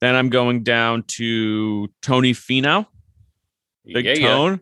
Then 0.00 0.16
I'm 0.16 0.30
going 0.30 0.64
down 0.64 1.04
to 1.04 1.88
Tony 2.02 2.32
Finau. 2.32 2.86
Big 3.84 4.04
Yeah, 4.04 4.14
yeah. 4.14 4.26
Tone, 4.26 4.60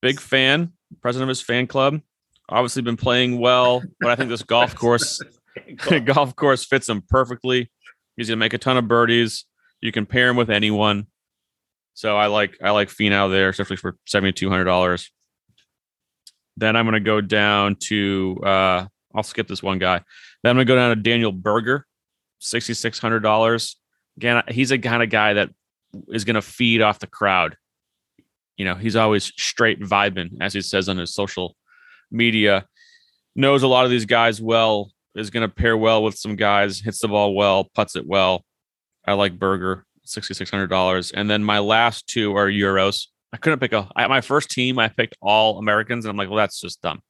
big 0.00 0.20
fan, 0.20 0.72
president 1.02 1.24
of 1.24 1.30
his 1.30 1.42
fan 1.42 1.66
club. 1.66 2.00
Obviously 2.48 2.82
been 2.82 2.96
playing 2.96 3.40
well, 3.40 3.82
but 3.98 4.12
I 4.12 4.14
think 4.14 4.30
this 4.30 4.44
golf 4.44 4.72
course 4.76 5.20
golf 6.04 6.36
course 6.36 6.64
fits 6.64 6.88
him 6.88 7.02
perfectly. 7.08 7.72
He's 8.16 8.28
gonna 8.28 8.36
make 8.36 8.54
a 8.54 8.58
ton 8.58 8.76
of 8.76 8.86
birdies. 8.86 9.46
You 9.80 9.90
can 9.90 10.06
pair 10.06 10.28
him 10.28 10.36
with 10.36 10.48
anyone. 10.48 11.08
So 11.94 12.16
I 12.16 12.26
like 12.26 12.56
I 12.62 12.70
like 12.70 12.88
Finau 12.88 13.32
there, 13.32 13.48
especially 13.48 13.78
for 13.78 13.96
seventy 14.06 14.32
two 14.32 14.48
hundred 14.48 14.64
dollars. 14.66 15.10
Then 16.56 16.76
I'm 16.76 16.84
gonna 16.84 17.00
go 17.00 17.20
down 17.20 17.76
to 17.88 18.40
uh 18.44 18.86
I'll 19.14 19.22
skip 19.22 19.48
this 19.48 19.62
one 19.62 19.78
guy. 19.78 20.02
Then 20.42 20.50
I'm 20.50 20.56
gonna 20.56 20.64
go 20.64 20.76
down 20.76 20.96
to 20.96 21.02
Daniel 21.02 21.32
Berger, 21.32 21.86
sixty 22.38 22.74
six 22.74 22.98
hundred 22.98 23.20
dollars. 23.20 23.76
Again, 24.16 24.42
he's 24.48 24.70
a 24.70 24.78
kind 24.78 25.02
of 25.02 25.10
guy 25.10 25.34
that 25.34 25.50
is 26.08 26.24
gonna 26.24 26.42
feed 26.42 26.82
off 26.82 26.98
the 26.98 27.06
crowd. 27.06 27.56
You 28.56 28.64
know, 28.64 28.74
he's 28.74 28.96
always 28.96 29.24
straight 29.24 29.80
vibing, 29.80 30.38
as 30.40 30.54
he 30.54 30.62
says 30.62 30.88
on 30.88 30.96
his 30.96 31.14
social 31.14 31.56
media. 32.10 32.66
Knows 33.34 33.62
a 33.62 33.68
lot 33.68 33.84
of 33.84 33.90
these 33.90 34.06
guys 34.06 34.40
well, 34.40 34.92
is 35.14 35.28
going 35.28 35.46
to 35.46 35.54
pair 35.54 35.76
well 35.76 36.02
with 36.02 36.16
some 36.16 36.36
guys, 36.36 36.80
hits 36.80 37.00
the 37.00 37.08
ball 37.08 37.34
well, 37.34 37.64
puts 37.74 37.96
it 37.96 38.06
well. 38.06 38.44
I 39.06 39.12
like 39.12 39.38
Berger, 39.38 39.84
sixty 40.04 40.32
six 40.32 40.50
hundred 40.50 40.68
dollars, 40.68 41.10
and 41.10 41.28
then 41.28 41.44
my 41.44 41.58
last 41.58 42.06
two 42.06 42.34
are 42.34 42.48
euros. 42.48 43.08
I 43.36 43.38
couldn't 43.38 43.58
pick 43.58 43.74
a. 43.74 43.86
I, 43.94 44.06
my 44.06 44.22
first 44.22 44.50
team, 44.50 44.78
I 44.78 44.88
picked 44.88 45.14
all 45.20 45.58
Americans, 45.58 46.06
and 46.06 46.10
I'm 46.10 46.16
like, 46.16 46.30
well, 46.30 46.38
that's 46.38 46.58
just 46.58 46.80
dumb. 46.80 47.02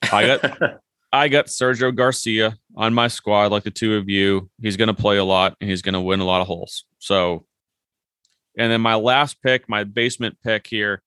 I 0.00 0.38
got 0.38 0.60
I 1.12 1.26
got 1.26 1.46
Sergio 1.46 1.92
Garcia 1.92 2.56
on 2.76 2.94
my 2.94 3.08
squad, 3.08 3.50
like 3.50 3.64
the 3.64 3.72
two 3.72 3.96
of 3.96 4.08
you. 4.08 4.48
He's 4.60 4.76
going 4.76 4.86
to 4.86 4.94
play 4.94 5.16
a 5.16 5.24
lot, 5.24 5.56
and 5.60 5.68
he's 5.68 5.82
going 5.82 5.94
to 5.94 6.00
win 6.00 6.20
a 6.20 6.24
lot 6.24 6.40
of 6.40 6.46
holes. 6.46 6.84
So, 7.00 7.44
and 8.56 8.70
then 8.70 8.80
my 8.80 8.94
last 8.94 9.42
pick, 9.42 9.68
my 9.68 9.82
basement 9.82 10.38
pick 10.44 10.68
here, 10.68 11.02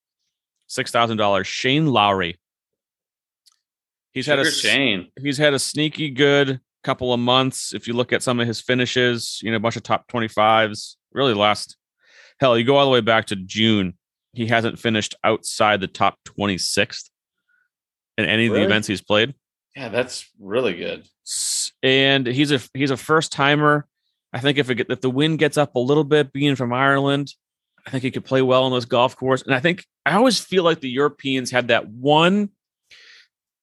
six 0.67 0.91
thousand 0.91 1.15
dollars, 1.15 1.47
Shane 1.47 1.87
Lowry. 1.87 2.37
He's 4.11 4.25
had 4.25 4.39
a 4.39 4.51
Shane. 4.51 5.09
he's 5.21 5.37
had 5.37 5.53
a 5.53 5.59
sneaky 5.59 6.09
good 6.09 6.59
couple 6.83 7.13
of 7.13 7.21
months. 7.21 7.73
If 7.73 7.87
you 7.87 7.93
look 7.93 8.11
at 8.11 8.23
some 8.23 8.41
of 8.41 8.47
his 8.47 8.59
finishes, 8.59 9.39
you 9.41 9.51
know, 9.51 9.57
a 9.57 9.61
bunch 9.61 9.77
of 9.77 9.83
top 9.83 10.09
25s, 10.11 10.95
really 11.13 11.33
last 11.33 11.77
hell, 12.39 12.57
you 12.57 12.63
go 12.63 12.77
all 12.77 12.85
the 12.85 12.91
way 12.91 13.01
back 13.01 13.27
to 13.27 13.35
June. 13.35 13.97
He 14.33 14.47
hasn't 14.47 14.79
finished 14.79 15.15
outside 15.23 15.79
the 15.79 15.87
top 15.87 16.19
26th 16.25 17.09
in 18.17 18.25
any 18.25 18.47
of 18.47 18.53
the 18.53 18.63
events 18.63 18.87
he's 18.87 19.01
played. 19.01 19.33
Yeah, 19.75 19.89
that's 19.89 20.29
really 20.39 20.73
good. 20.75 21.07
And 21.83 22.25
he's 22.27 22.51
a 22.51 22.61
he's 22.73 22.91
a 22.91 22.97
first 22.97 23.31
timer. 23.31 23.87
I 24.31 24.39
think 24.39 24.57
if 24.57 24.69
it 24.69 24.85
if 24.89 25.01
the 25.01 25.09
wind 25.09 25.39
gets 25.39 25.57
up 25.57 25.75
a 25.75 25.79
little 25.79 26.03
bit, 26.03 26.31
being 26.31 26.55
from 26.55 26.71
Ireland, 26.71 27.33
I 27.85 27.89
think 27.89 28.03
he 28.03 28.11
could 28.11 28.25
play 28.25 28.41
well 28.41 28.63
on 28.63 28.71
this 28.73 28.85
golf 28.85 29.15
course. 29.15 29.41
And 29.41 29.53
I 29.53 29.59
think 29.59 29.85
I 30.05 30.15
always 30.15 30.39
feel 30.39 30.63
like 30.63 30.79
the 30.79 30.89
Europeans 30.89 31.51
have 31.51 31.67
that 31.67 31.87
one 31.87 32.49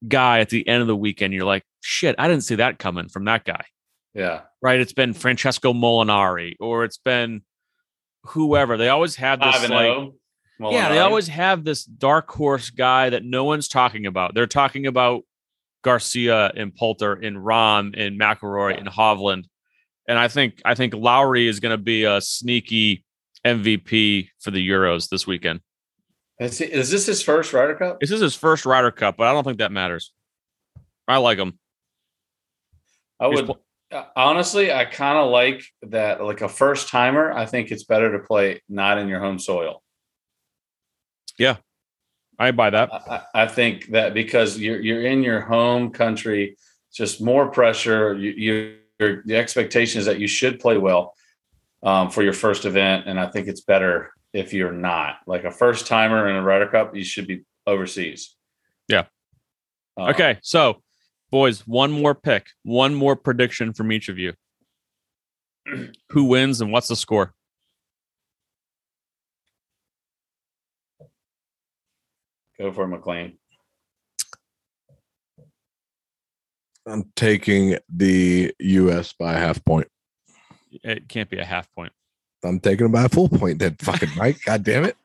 guy 0.06 0.40
at 0.40 0.48
the 0.48 0.66
end 0.66 0.82
of 0.82 0.86
the 0.86 0.96
weekend. 0.96 1.32
You're 1.32 1.44
like, 1.44 1.64
shit, 1.80 2.14
I 2.18 2.28
didn't 2.28 2.44
see 2.44 2.56
that 2.56 2.78
coming 2.78 3.08
from 3.08 3.24
that 3.24 3.44
guy. 3.44 3.64
Yeah. 4.14 4.42
Right? 4.60 4.80
It's 4.80 4.92
been 4.92 5.14
Francesco 5.14 5.72
Molinari 5.72 6.56
or 6.60 6.84
it's 6.84 6.98
been 6.98 7.42
whoever. 8.24 8.76
They 8.76 8.88
always 8.88 9.16
have 9.16 9.40
this 9.40 9.56
Five 9.56 9.70
like 9.70 9.86
oh. 9.88 10.14
yeah, 10.60 10.88
they 10.88 10.96
Molinari. 10.96 11.04
always 11.04 11.28
have 11.28 11.64
this 11.64 11.84
dark 11.84 12.30
horse 12.30 12.70
guy 12.70 13.10
that 13.10 13.24
no 13.24 13.44
one's 13.44 13.68
talking 13.68 14.06
about. 14.06 14.34
They're 14.34 14.46
talking 14.46 14.86
about 14.86 15.22
Garcia 15.82 16.52
and 16.56 16.74
Poulter 16.74 17.14
and 17.14 17.36
Rahm 17.38 17.94
and 17.98 18.18
McIlroy 18.20 18.78
and 18.78 18.88
Hovland. 18.88 19.44
And 20.08 20.18
I 20.18 20.28
think 20.28 20.60
I 20.64 20.74
think 20.74 20.94
Lowry 20.94 21.46
is 21.48 21.60
going 21.60 21.76
to 21.76 21.82
be 21.82 22.04
a 22.04 22.20
sneaky 22.20 23.04
MVP 23.44 24.28
for 24.40 24.50
the 24.50 24.66
Euros 24.68 25.08
this 25.08 25.26
weekend. 25.26 25.60
Is, 26.40 26.58
he- 26.58 26.64
is 26.64 26.90
this 26.90 27.06
his 27.06 27.22
first 27.22 27.52
Ryder 27.52 27.74
Cup? 27.76 28.00
This 28.00 28.10
is 28.10 28.20
his 28.20 28.34
first 28.34 28.66
Ryder 28.66 28.90
Cup, 28.90 29.16
but 29.16 29.26
I 29.28 29.32
don't 29.32 29.44
think 29.44 29.58
that 29.58 29.70
matters. 29.72 30.12
I 31.06 31.18
like 31.18 31.38
him. 31.38 31.58
I 33.20 33.28
He's 33.28 33.36
would 33.36 33.46
pl- 33.46 33.60
honestly, 34.16 34.72
I 34.72 34.84
kind 34.84 35.18
of 35.18 35.30
like 35.30 35.64
that. 35.82 36.22
Like 36.22 36.40
a 36.40 36.48
first 36.48 36.88
timer, 36.88 37.32
I 37.32 37.46
think 37.46 37.70
it's 37.70 37.84
better 37.84 38.12
to 38.12 38.24
play 38.24 38.60
not 38.68 38.98
in 38.98 39.08
your 39.08 39.20
home 39.20 39.38
soil. 39.38 39.82
Yeah, 41.38 41.56
I 42.38 42.50
buy 42.50 42.70
that. 42.70 42.92
I, 42.92 43.22
I 43.34 43.46
think 43.46 43.86
that 43.88 44.14
because 44.14 44.58
you're 44.58 44.80
you're 44.80 45.02
in 45.06 45.22
your 45.22 45.40
home 45.40 45.90
country, 45.90 46.56
just 46.92 47.20
more 47.20 47.50
pressure. 47.50 48.14
You, 48.14 48.30
you 48.30 48.76
your 48.98 49.22
the 49.24 49.36
expectation 49.36 49.98
is 50.00 50.06
that 50.06 50.18
you 50.20 50.28
should 50.28 50.60
play 50.60 50.78
well. 50.78 51.14
um, 51.82 52.10
for 52.10 52.22
your 52.22 52.32
first 52.32 52.64
event, 52.64 53.06
and 53.06 53.18
I 53.18 53.26
think 53.28 53.48
it's 53.48 53.60
better 53.62 54.12
if 54.32 54.52
you're 54.52 54.72
not 54.72 55.16
like 55.26 55.44
a 55.44 55.50
first 55.50 55.86
timer 55.86 56.28
in 56.28 56.36
a 56.36 56.42
Ryder 56.42 56.68
Cup. 56.68 56.94
You 56.94 57.04
should 57.04 57.26
be 57.26 57.42
overseas. 57.66 58.36
Yeah. 58.88 59.04
Um, 59.96 60.08
Okay, 60.10 60.38
so 60.42 60.81
boys, 61.32 61.66
one 61.66 61.90
more 61.90 62.14
pick, 62.14 62.46
one 62.62 62.94
more 62.94 63.16
prediction 63.16 63.72
from 63.72 63.90
each 63.90 64.08
of 64.08 64.18
you. 64.18 64.34
Who 66.10 66.24
wins 66.24 66.60
and 66.60 66.70
what's 66.70 66.88
the 66.88 66.96
score? 66.96 67.34
go 72.60 72.70
for 72.70 72.86
McLean. 72.86 73.38
I'm 76.86 77.10
taking 77.16 77.76
the 77.92 78.54
US 78.60 79.12
by 79.12 79.34
a 79.34 79.38
half 79.38 79.64
point. 79.64 79.88
It 80.70 81.08
can't 81.08 81.28
be 81.28 81.38
a 81.38 81.44
half 81.44 81.72
point. 81.74 81.92
I'm 82.44 82.60
taking 82.60 82.84
them 82.84 82.92
by 82.92 83.04
a 83.04 83.08
full 83.08 83.28
point. 83.28 83.58
Then 83.58 83.76
fucking 83.80 84.10
Mike, 84.16 84.38
God 84.46 84.62
damn 84.62 84.84
it. 84.84 84.96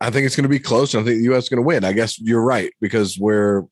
I 0.00 0.10
think 0.10 0.26
it's 0.26 0.34
going 0.34 0.44
to 0.44 0.48
be 0.48 0.58
close. 0.58 0.94
and 0.94 1.02
I 1.02 1.06
think 1.06 1.18
the 1.18 1.34
US 1.34 1.44
is 1.44 1.48
going 1.50 1.58
to 1.58 1.66
win. 1.66 1.84
I 1.84 1.92
guess 1.92 2.18
you're 2.18 2.42
right 2.42 2.72
because 2.80 3.18
we're 3.18 3.64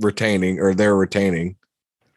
retaining 0.00 0.58
or 0.60 0.74
they're 0.74 0.96
retaining. 0.96 1.56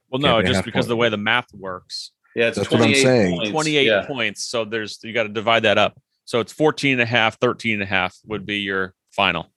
Well, 0.10 0.20
no, 0.20 0.42
just 0.42 0.66
because 0.66 0.86
point. 0.86 0.90
the 0.90 0.96
way 0.96 1.10
the 1.10 1.18
math 1.18 1.54
works, 1.54 2.12
Yeah, 2.36 2.48
it's 2.48 2.58
That's 2.58 2.72
what 2.72 2.82
I'm 2.82 2.94
saying. 2.96 3.38
points. 3.38 3.52
28 3.52 3.86
Yeah. 3.88 4.06
points. 4.06 4.46
So 4.46 4.66
there's 4.66 5.00
you 5.04 5.14
got 5.14 5.24
to 5.24 5.30
divide 5.30 5.64
that 5.64 5.78
up. 5.78 6.00
So 6.26 6.40
it's 6.40 6.54
14 6.54 6.94
and 6.94 7.02
a 7.02 7.06
half, 7.06 7.40
13 7.40 7.74
and 7.76 7.84
a 7.84 7.86
half 7.86 8.16
would 8.26 8.46
be 8.46 8.58
your 8.60 8.94
final. 9.12 9.52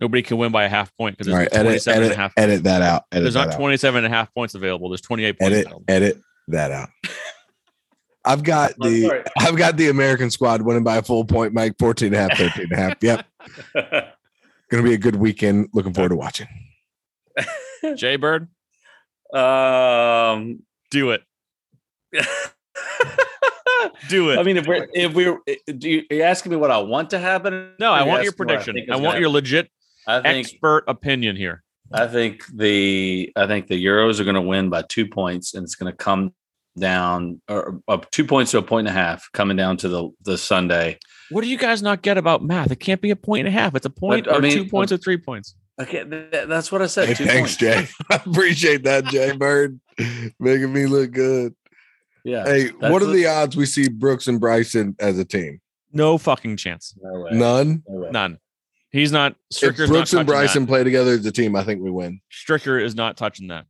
Nobody 0.00 0.22
can 0.22 0.38
win 0.38 0.50
by 0.52 0.64
a 0.64 0.68
half 0.68 0.94
point 0.96 1.16
because 1.18 1.30
All 1.30 1.36
there's 1.38 1.48
right, 1.50 1.54
edit, 1.54 1.82
27 1.82 2.02
and 2.04 2.12
a 2.12 2.16
half. 2.16 2.32
edit 2.38 2.62
that 2.64 2.80
out. 2.82 3.04
Edit 3.12 3.24
There's 3.24 3.34
that 3.34 3.46
not 3.46 3.54
out. 3.54 3.58
27 3.58 4.04
and 4.04 4.12
a 4.14 4.16
half 4.16 4.32
points 4.32 4.54
available. 4.54 4.88
There's 4.88 5.02
28 5.02 5.38
points 5.38 5.52
edit, 5.54 5.66
available. 5.66 5.84
edit 5.88 6.20
that 6.48 6.70
out. 6.72 6.88
I've 8.24 8.42
got 8.42 8.72
I'm 8.80 8.90
the 8.90 9.02
sorry. 9.02 9.22
I've 9.38 9.56
got 9.56 9.76
the 9.76 9.88
American 9.88 10.30
squad 10.30 10.62
winning 10.62 10.84
by 10.84 10.96
a 10.98 11.02
full 11.02 11.24
point, 11.24 11.52
Mike. 11.52 11.74
14 11.78 12.06
and 12.06 12.16
a 12.16 12.18
half, 12.18 12.38
13 12.38 12.64
and 12.64 12.72
a 12.72 12.76
half. 12.76 12.94
Yep. 13.02 13.26
Gonna 14.70 14.82
be 14.82 14.94
a 14.94 14.98
good 14.98 15.16
weekend. 15.16 15.68
Looking 15.72 15.92
forward 15.92 16.10
to 16.10 16.16
watching. 16.16 16.48
Jay 17.96 18.16
Bird, 18.16 18.48
um, 19.34 20.62
do 20.90 21.10
it. 21.10 21.22
Do 24.08 24.30
it. 24.30 24.38
I 24.38 24.42
mean, 24.42 24.56
if 24.56 24.66
we're 24.66 24.88
if 24.92 25.14
we're 25.14 25.38
do 25.66 25.88
you, 25.88 26.04
are 26.10 26.14
you 26.14 26.22
asking 26.22 26.50
me 26.50 26.56
what 26.56 26.70
I 26.70 26.78
want 26.78 27.10
to 27.10 27.18
happen? 27.18 27.72
no, 27.78 27.92
I 27.92 28.02
want 28.02 28.22
your 28.22 28.32
asking 28.32 28.46
what 28.46 28.50
I 28.50 28.62
prediction. 28.62 28.92
I, 28.92 28.96
want 28.96 29.04
gonna 29.04 29.20
your 29.20 29.28
legit? 29.30 29.70
I 30.06 30.20
think 30.20 30.46
expert 30.46 30.84
opinion 30.86 31.36
here. 31.36 31.62
I 31.92 32.06
think 32.06 32.44
the 32.54 33.32
I 33.36 33.46
think 33.46 33.66
the 33.66 33.82
Euros 33.82 34.20
are 34.20 34.24
going 34.24 34.34
to 34.34 34.40
win 34.40 34.70
by 34.70 34.82
two 34.82 35.06
points, 35.06 35.54
and 35.54 35.64
it's 35.64 35.74
going 35.74 35.90
to 35.90 35.96
come 35.96 36.32
down 36.78 37.40
or 37.48 37.80
uh, 37.88 37.98
two 38.10 38.24
points 38.24 38.52
to 38.52 38.58
a 38.58 38.62
point 38.62 38.86
and 38.88 38.96
a 38.96 39.00
half, 39.00 39.28
coming 39.32 39.56
down 39.56 39.76
to 39.78 39.88
the 39.88 40.10
the 40.22 40.38
Sunday. 40.38 40.98
What 41.30 41.42
do 41.42 41.48
you 41.48 41.58
guys 41.58 41.82
not 41.82 42.02
get 42.02 42.18
about 42.18 42.42
math? 42.42 42.70
It 42.70 42.76
can't 42.80 43.00
be 43.00 43.10
a 43.10 43.16
point 43.16 43.46
and 43.46 43.48
a 43.48 43.58
half. 43.58 43.74
It's 43.74 43.86
a 43.86 43.90
point 43.90 44.26
But, 44.26 44.34
I 44.34 44.38
or 44.38 44.40
mean, 44.40 44.52
two 44.52 44.64
points 44.66 44.92
or 44.92 44.96
three 44.96 45.16
points. 45.16 45.54
Okay, 45.80 46.04
th- 46.04 46.48
that's 46.48 46.70
what 46.70 46.82
I 46.82 46.86
said. 46.86 47.08
Hey, 47.08 47.14
two 47.14 47.24
thanks, 47.24 47.56
points. 47.56 47.56
Jay. 47.56 47.88
I 48.10 48.16
appreciate 48.16 48.84
that, 48.84 49.04
Jay 49.06 49.32
Bird, 49.36 49.80
making 50.38 50.72
me 50.72 50.86
look 50.86 51.12
good. 51.12 51.54
Yeah. 52.24 52.44
Hey, 52.44 52.68
what 52.70 53.00
are 53.02 53.06
what- 53.06 53.12
the 53.14 53.26
odds 53.26 53.56
we 53.56 53.64
see 53.66 53.88
Brooks 53.88 54.26
and 54.28 54.38
Bryson 54.40 54.94
as 54.98 55.18
a 55.18 55.24
team? 55.24 55.60
No 55.92 56.18
fucking 56.18 56.56
chance. 56.56 56.94
No 57.02 57.20
way. 57.20 57.30
None. 57.32 57.82
No 57.88 58.00
way. 58.00 58.10
None. 58.10 58.38
He's 58.92 59.10
not. 59.12 59.36
If 59.62 59.76
Brooks 59.76 60.12
not 60.12 60.20
and 60.20 60.26
Bryson 60.26 60.62
That. 60.64 60.68
play 60.68 60.84
together 60.84 61.12
as 61.12 61.24
a 61.24 61.32
team, 61.32 61.54
I 61.56 61.62
think 61.64 61.80
we 61.82 61.90
win. 61.90 62.20
Stricker 62.30 62.82
is 62.82 62.94
not 62.94 63.16
touching 63.16 63.48
that. 63.48 63.66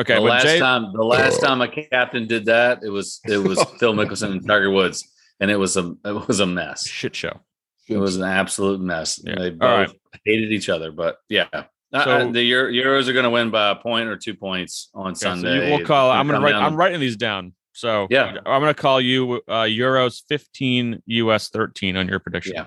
Okay, 0.00 0.14
the 0.14 0.20
last 0.20 0.42
Jay, 0.44 0.58
time 0.58 0.92
the 0.94 1.04
last 1.04 1.40
time 1.40 1.60
a 1.60 1.68
captain 1.68 2.26
did 2.26 2.46
that, 2.46 2.82
it 2.82 2.88
was 2.88 3.20
it 3.26 3.36
was 3.36 3.62
Phil 3.78 3.92
Mickelson 3.92 4.32
and 4.32 4.46
Tiger 4.46 4.70
Woods, 4.70 5.06
and 5.40 5.50
it 5.50 5.56
was 5.56 5.76
a 5.76 5.94
it 6.04 6.28
was 6.28 6.40
a 6.40 6.46
mess. 6.46 6.86
shit 6.88 7.16
show. 7.16 7.40
It 7.88 7.96
was 7.96 8.16
an 8.16 8.22
absolute 8.24 8.80
mess. 8.80 9.20
Yeah. 9.24 9.34
They 9.36 9.50
both 9.50 9.88
right. 9.88 9.90
hated 10.24 10.52
each 10.52 10.68
other, 10.68 10.92
but 10.92 11.16
yeah. 11.28 11.48
Uh, 11.52 12.04
So- 12.04 12.10
uh, 12.10 12.30
the 12.30 12.42
Euro- 12.44 12.70
Euros 12.70 13.08
are 13.08 13.12
going 13.12 13.24
to 13.24 13.30
win 13.30 13.50
by 13.50 13.70
a 13.70 13.74
point 13.74 14.08
or 14.08 14.16
two 14.16 14.34
points 14.36 14.90
on 14.94 15.08
Okay, 15.12 15.18
Sunday. 15.18 15.70
you- 15.70 15.76
we'll 15.76 15.84
call. 15.86 16.10
I'm 16.10 16.26
gonna 16.28 16.40
write. 16.40 16.52
down- 16.52 16.62
I'm 16.62 16.76
writing 16.76 17.00
these 17.00 17.16
down. 17.16 17.52
So 17.72 18.06
Yeah. 18.10 18.36
I'm 18.46 18.60
gonna 18.60 18.74
call 18.74 19.00
you 19.00 19.40
uh, 19.48 19.62
Euros 19.64 20.22
15, 20.28 21.02
US 21.06 21.48
13 21.48 21.96
on 21.96 22.06
your 22.08 22.20
prediction. 22.20 22.52
Yeah. 22.54 22.66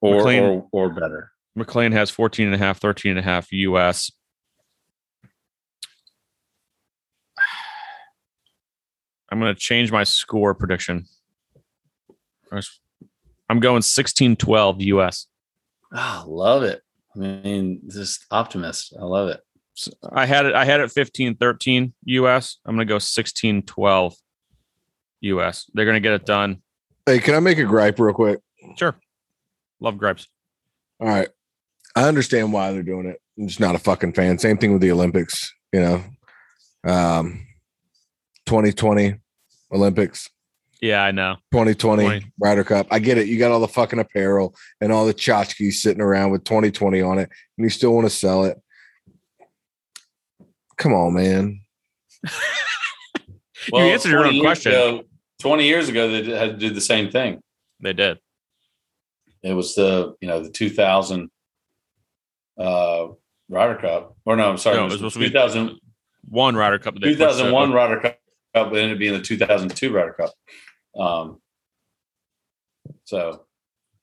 Or, 0.00 0.16
McLean- 0.18 0.42
or 0.44 0.68
or 0.72 0.90
better. 0.92 1.32
McLean 1.56 1.92
has 1.92 2.08
14 2.10 2.46
and 2.46 2.54
a 2.54 2.58
half, 2.58 2.78
13 2.80 3.10
and 3.10 3.18
a 3.18 3.22
half 3.22 3.50
US. 3.52 4.10
I'm 9.30 9.40
going 9.40 9.54
to 9.54 9.60
change 9.60 9.90
my 9.90 10.04
score 10.04 10.54
prediction. 10.54 11.06
I'm 12.52 13.60
going 13.60 13.82
1612 13.82 14.82
US. 14.82 15.26
Oh, 15.94 16.24
love 16.26 16.62
it. 16.62 16.82
I 17.14 17.18
mean, 17.18 17.80
just 17.88 18.24
optimist. 18.30 18.94
I 18.98 19.04
love 19.04 19.28
it. 19.28 19.40
I 20.10 20.26
had 20.26 20.46
it 20.46 20.54
I 20.54 20.64
had 20.64 20.80
it 20.80 20.92
1513 20.94 21.94
US. 22.04 22.58
I'm 22.64 22.76
going 22.76 22.86
to 22.86 22.90
go 22.90 22.96
1612 22.96 24.14
US. 25.22 25.70
They're 25.72 25.84
going 25.84 25.94
to 25.96 26.00
get 26.00 26.12
it 26.12 26.26
done. 26.26 26.62
Hey, 27.06 27.18
can 27.18 27.34
I 27.34 27.40
make 27.40 27.58
a 27.58 27.64
gripe 27.64 27.98
real 27.98 28.14
quick? 28.14 28.40
Sure. 28.76 28.96
Love 29.80 29.98
gripes. 29.98 30.28
All 31.00 31.08
right. 31.08 31.28
I 31.96 32.04
understand 32.04 32.52
why 32.52 32.72
they're 32.72 32.82
doing 32.82 33.06
it. 33.06 33.20
I'm 33.38 33.48
just 33.48 33.60
not 33.60 33.74
a 33.74 33.78
fucking 33.78 34.12
fan. 34.12 34.38
Same 34.38 34.58
thing 34.58 34.72
with 34.72 34.82
the 34.82 34.92
Olympics, 34.92 35.52
you 35.72 35.80
know. 35.80 36.04
Um 36.84 37.46
2020 38.46 39.14
Olympics, 39.72 40.28
Yeah, 40.82 41.02
I 41.02 41.12
know. 41.12 41.36
2020 41.52 42.02
20. 42.04 42.26
Ryder 42.40 42.64
Cup. 42.64 42.88
I 42.90 42.98
get 42.98 43.16
it. 43.16 43.28
You 43.28 43.38
got 43.38 43.52
all 43.52 43.60
the 43.60 43.68
fucking 43.68 44.00
apparel 44.00 44.54
and 44.80 44.90
all 44.92 45.06
the 45.06 45.14
tchotchkes 45.14 45.74
sitting 45.74 46.02
around 46.02 46.30
with 46.32 46.42
2020 46.44 47.00
on 47.00 47.18
it, 47.20 47.30
and 47.56 47.64
you 47.64 47.70
still 47.70 47.94
want 47.94 48.04
to 48.06 48.10
sell 48.10 48.44
it. 48.44 48.58
Come 50.78 50.92
on, 50.92 51.14
man. 51.14 51.60
well, 53.70 53.84
you 53.86 53.92
answered 53.92 54.10
your 54.10 54.26
own 54.26 54.40
question. 54.40 54.72
ago- 54.72 55.04
Twenty 55.40 55.66
years 55.66 55.88
ago, 55.88 56.08
they 56.10 56.36
had 56.36 56.50
to 56.52 56.56
do 56.56 56.70
the 56.70 56.80
same 56.80 57.10
thing. 57.10 57.40
They 57.80 57.92
did. 57.92 58.18
It 59.42 59.54
was 59.54 59.74
the 59.74 60.14
you 60.20 60.28
know 60.28 60.40
the 60.42 60.50
2000 60.50 61.30
uh 62.58 63.08
Ryder 63.48 63.74
Cup, 63.76 64.16
or 64.24 64.36
no, 64.36 64.48
I'm 64.50 64.56
sorry, 64.58 64.76
No, 64.76 64.82
it 64.84 64.86
it 64.86 64.92
was 64.92 65.02
was 65.02 65.14
the 65.14 65.20
to 65.20 65.26
be 65.26 65.30
2000, 65.32 65.80
Ryder 66.56 66.78
Cup. 66.78 66.94
that 66.94 67.00
they 67.00 67.10
pushed 67.10 67.18
2001 67.38 67.68
up. 67.70 67.74
Ryder 67.74 68.00
Cup, 68.00 68.18
but 68.54 68.74
it 68.76 68.82
ended 68.82 68.92
up 68.92 68.98
being 69.00 69.12
the 69.14 69.20
2002 69.20 69.92
Ryder 69.92 70.12
Cup. 70.12 70.30
Um, 70.98 71.40
so 73.04 73.44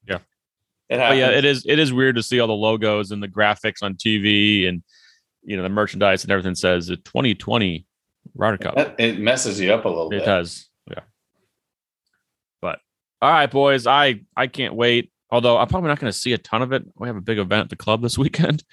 Yeah. 0.08 0.20
it 0.90 0.98
yeah, 1.00 1.30
it 1.30 1.46
is. 1.46 1.66
It 1.66 1.80
is 1.80 1.94
weird 1.94 2.16
to 2.16 2.24
see 2.24 2.40
all 2.40 2.48
the 2.48 2.54
logos 2.54 3.12
and 3.12 3.22
the 3.22 3.28
graphics 3.28 3.82
on 3.84 3.96
TV 3.96 4.68
and 4.68 4.84
you 5.44 5.56
know 5.58 5.64
the 5.64 5.70
merchandise 5.70 6.24
and 6.24 6.32
everything 6.32 6.56
says 6.56 6.88
the 6.88 6.98
2020 6.98 7.86
Ryder 8.36 8.58
Cup. 8.58 8.76
That- 8.76 9.00
it 9.00 9.20
messes 9.20 9.60
you 9.60 9.74
up 9.74 9.86
a 9.86 9.90
little 9.90 10.10
bit. 10.10 10.18
It 10.18 10.20
bit. 10.22 10.26
does. 10.26 10.70
Yeah. 10.90 11.02
But 12.62 12.80
all 13.22 13.32
right, 13.32 13.50
boys. 13.50 13.88
I 13.88 14.22
I 14.36 14.48
can't 14.48 14.74
wait. 14.76 15.12
Although 15.32 15.58
I'm 15.58 15.68
probably 15.68 15.90
not 15.90 16.00
going 16.00 16.12
to 16.12 16.18
see 16.18 16.34
a 16.34 16.38
ton 16.40 16.62
of 16.64 16.72
it. 16.72 16.84
We 16.96 17.08
have 17.08 17.16
a 17.18 17.22
big 17.22 17.38
event 17.38 17.66
at 17.66 17.70
the 17.70 17.76
club 17.76 18.02
this 18.02 18.18
weekend. 18.18 18.64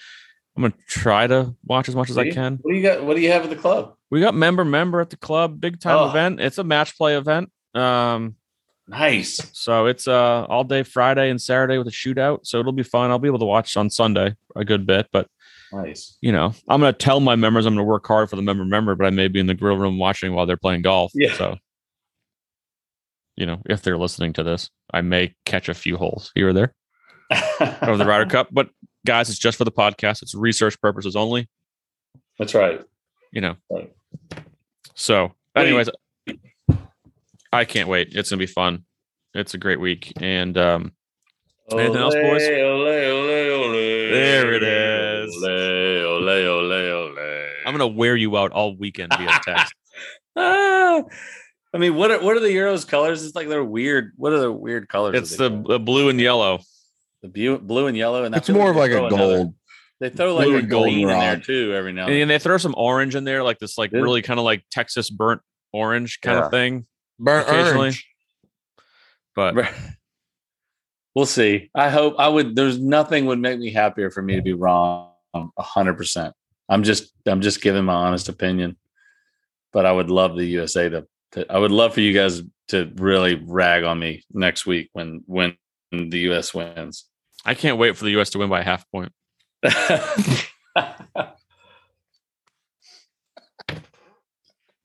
I'm 0.56 0.62
going 0.62 0.72
to 0.72 0.78
try 0.88 1.26
to 1.26 1.54
watch 1.64 1.86
as 1.90 1.94
much 1.94 2.08
as 2.08 2.16
I 2.16 2.30
can. 2.30 2.58
What 2.62 2.72
do 2.72 2.78
you 2.78 2.82
got? 2.82 3.04
What 3.04 3.14
do 3.14 3.20
you 3.20 3.30
have 3.30 3.44
at 3.44 3.50
the 3.50 3.56
club? 3.56 3.94
We 4.10 4.20
got 4.20 4.34
member 4.34 4.64
member 4.64 5.02
at 5.02 5.10
the 5.10 5.18
club, 5.18 5.60
big 5.60 5.80
time 5.80 5.98
Oh. 5.98 6.08
event. 6.08 6.40
It's 6.40 6.56
a 6.56 6.64
match 6.64 6.96
play 6.96 7.14
event. 7.16 7.50
Um, 7.76 8.36
Nice. 8.88 9.50
so 9.52 9.86
it's 9.86 10.06
uh 10.06 10.44
all 10.44 10.62
day 10.62 10.84
Friday 10.84 11.28
and 11.30 11.42
Saturday 11.42 11.76
with 11.76 11.88
a 11.88 11.90
shootout. 11.90 12.40
So 12.46 12.60
it'll 12.60 12.72
be 12.72 12.84
fun. 12.84 13.10
I'll 13.10 13.18
be 13.18 13.26
able 13.28 13.40
to 13.40 13.44
watch 13.44 13.76
on 13.76 13.90
Sunday 13.90 14.36
a 14.54 14.64
good 14.64 14.86
bit, 14.86 15.08
but 15.12 15.26
Nice. 15.72 16.16
you 16.20 16.30
know, 16.30 16.54
I'm 16.68 16.80
gonna 16.80 16.92
tell 16.92 17.18
my 17.20 17.34
members 17.34 17.66
I'm 17.66 17.74
gonna 17.74 17.82
work 17.84 18.06
hard 18.06 18.30
for 18.30 18.36
the 18.36 18.42
member 18.42 18.64
member, 18.64 18.94
but 18.94 19.06
I 19.06 19.10
may 19.10 19.26
be 19.28 19.40
in 19.40 19.46
the 19.46 19.54
grill 19.54 19.76
room 19.76 19.98
watching 19.98 20.34
while 20.34 20.46
they're 20.46 20.56
playing 20.56 20.82
golf. 20.82 21.10
Yeah. 21.14 21.34
So 21.34 21.58
you 23.36 23.44
know, 23.44 23.60
if 23.66 23.82
they're 23.82 23.98
listening 23.98 24.32
to 24.34 24.42
this, 24.42 24.70
I 24.94 25.00
may 25.02 25.34
catch 25.44 25.68
a 25.68 25.74
few 25.74 25.96
holes 25.96 26.30
here 26.34 26.48
or 26.48 26.52
there 26.52 26.74
of 27.60 27.98
the 27.98 28.06
Ryder 28.06 28.26
Cup. 28.30 28.48
But 28.52 28.70
guys, 29.04 29.28
it's 29.28 29.38
just 29.38 29.58
for 29.58 29.64
the 29.64 29.72
podcast. 29.72 30.22
It's 30.22 30.34
research 30.34 30.80
purposes 30.80 31.16
only. 31.16 31.48
That's 32.38 32.54
right. 32.54 32.80
You 33.32 33.40
know. 33.42 33.56
Right. 33.70 33.92
So, 34.94 35.32
Wait. 35.54 35.88
Anyways, 37.52 37.66
I 37.66 37.70
can't 37.70 37.88
wait. 37.88 38.08
It's 38.12 38.30
gonna 38.30 38.38
be 38.40 38.46
fun. 38.46 38.84
It's 39.34 39.54
a 39.54 39.58
great 39.58 39.80
week, 39.80 40.12
and 40.20 40.56
um, 40.56 40.92
Anything 41.70 41.96
else, 41.96 42.14
boys? 42.14 42.42
Ole, 42.42 42.52
ole, 42.52 42.88
ole, 42.88 43.64
ole. 43.64 43.72
There 43.72 44.52
it 44.54 44.62
is. 44.62 45.36
Ole, 45.42 46.28
ole, 46.28 46.28
ole, 46.28 46.72
ole. 46.72 47.48
I'm 47.66 47.72
gonna 47.72 47.86
wear 47.88 48.14
you 48.16 48.36
out 48.36 48.52
all 48.52 48.76
weekend 48.76 49.12
via 49.16 49.40
text. 49.44 49.74
Ah, 50.36 51.02
I 51.74 51.78
mean, 51.78 51.94
what 51.96 52.10
are 52.10 52.20
what 52.22 52.36
are 52.36 52.40
the 52.40 52.48
Euros 52.48 52.86
colors? 52.86 53.24
It's 53.24 53.34
like 53.34 53.48
they're 53.48 53.64
weird. 53.64 54.12
What 54.16 54.32
are 54.32 54.38
the 54.38 54.52
weird 54.52 54.88
colors? 54.88 55.16
it's 55.16 55.36
the, 55.36 55.50
the 55.50 55.78
blue 55.80 56.08
and 56.08 56.20
yellow. 56.20 56.60
the 57.22 57.28
blue, 57.28 57.58
blue 57.58 57.86
and 57.88 57.96
yellow, 57.96 58.24
and 58.24 58.34
I 58.34 58.38
It's 58.38 58.46
feel 58.46 58.56
more 58.56 58.70
of 58.70 58.76
like 58.76 58.90
throw 58.92 59.04
a 59.04 59.06
another- 59.08 59.36
gold. 59.36 59.54
They 59.98 60.10
throw 60.10 60.34
like 60.34 60.44
blue 60.46 60.56
a 60.56 60.58
and 60.58 60.68
golden 60.70 60.92
green 60.92 61.08
in 61.08 61.18
there 61.18 61.40
too 61.40 61.72
every 61.74 61.92
now. 61.94 62.02
And 62.02 62.12
And 62.12 62.20
then 62.20 62.28
they 62.28 62.38
throw 62.38 62.58
some 62.58 62.74
orange 62.76 63.14
in 63.16 63.24
there, 63.24 63.42
like 63.42 63.58
this, 63.58 63.78
like 63.78 63.92
Yeah. 63.92 64.00
really 64.00 64.20
kind 64.20 64.38
of 64.38 64.44
like 64.44 64.62
Texas 64.70 65.08
burnt 65.08 65.40
orange 65.72 66.20
kind 66.20 66.38
Yeah. 66.38 66.44
of 66.44 66.50
thing. 66.50 66.86
Burnt 67.18 67.48
Occasionally. 67.48 67.78
orange. 67.78 68.06
But 69.34 69.72
we'll 71.14 71.26
see. 71.26 71.70
I 71.74 71.90
hope 71.90 72.14
I 72.18 72.28
would. 72.28 72.56
There's 72.56 72.78
nothing 72.78 73.26
would 73.26 73.38
make 73.38 73.58
me 73.58 73.70
happier 73.70 74.10
for 74.10 74.22
me 74.22 74.36
to 74.36 74.42
be 74.42 74.52
wrong 74.52 75.10
a 75.34 75.62
hundred 75.62 75.96
percent. 75.96 76.34
I'm 76.68 76.82
just 76.82 77.12
I'm 77.26 77.40
just 77.40 77.62
giving 77.62 77.84
my 77.84 77.94
honest 77.94 78.28
opinion. 78.28 78.76
But 79.72 79.86
I 79.86 79.92
would 79.92 80.10
love 80.10 80.36
the 80.36 80.46
USA 80.46 80.88
to, 80.88 81.06
to. 81.32 81.52
I 81.52 81.58
would 81.58 81.70
love 81.70 81.94
for 81.94 82.00
you 82.00 82.12
guys 82.14 82.42
to 82.68 82.90
really 82.96 83.34
rag 83.34 83.84
on 83.84 83.98
me 83.98 84.24
next 84.32 84.66
week 84.66 84.88
when 84.92 85.22
when 85.26 85.56
the 85.92 86.18
US 86.30 86.54
wins. 86.54 87.04
I 87.44 87.54
can't 87.54 87.78
wait 87.78 87.96
for 87.96 88.04
the 88.04 88.18
US 88.20 88.30
to 88.30 88.38
win 88.38 88.48
by 88.48 88.60
a 88.60 88.64
half 88.64 88.90
point. 88.90 89.12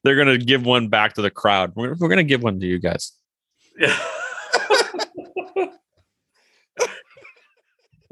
They're 0.03 0.15
gonna 0.15 0.38
give 0.38 0.65
one 0.65 0.88
back 0.88 1.14
to 1.14 1.22
the 1.22 1.30
crowd. 1.32 1.73
We're, 1.76 1.95
we're 1.95 2.10
gonna 2.10 2.23
give 2.23 2.41
one 2.44 2.60
to 2.60 2.65
you 2.65 2.80
guys. 2.80 3.11
Yeah. 3.78 3.98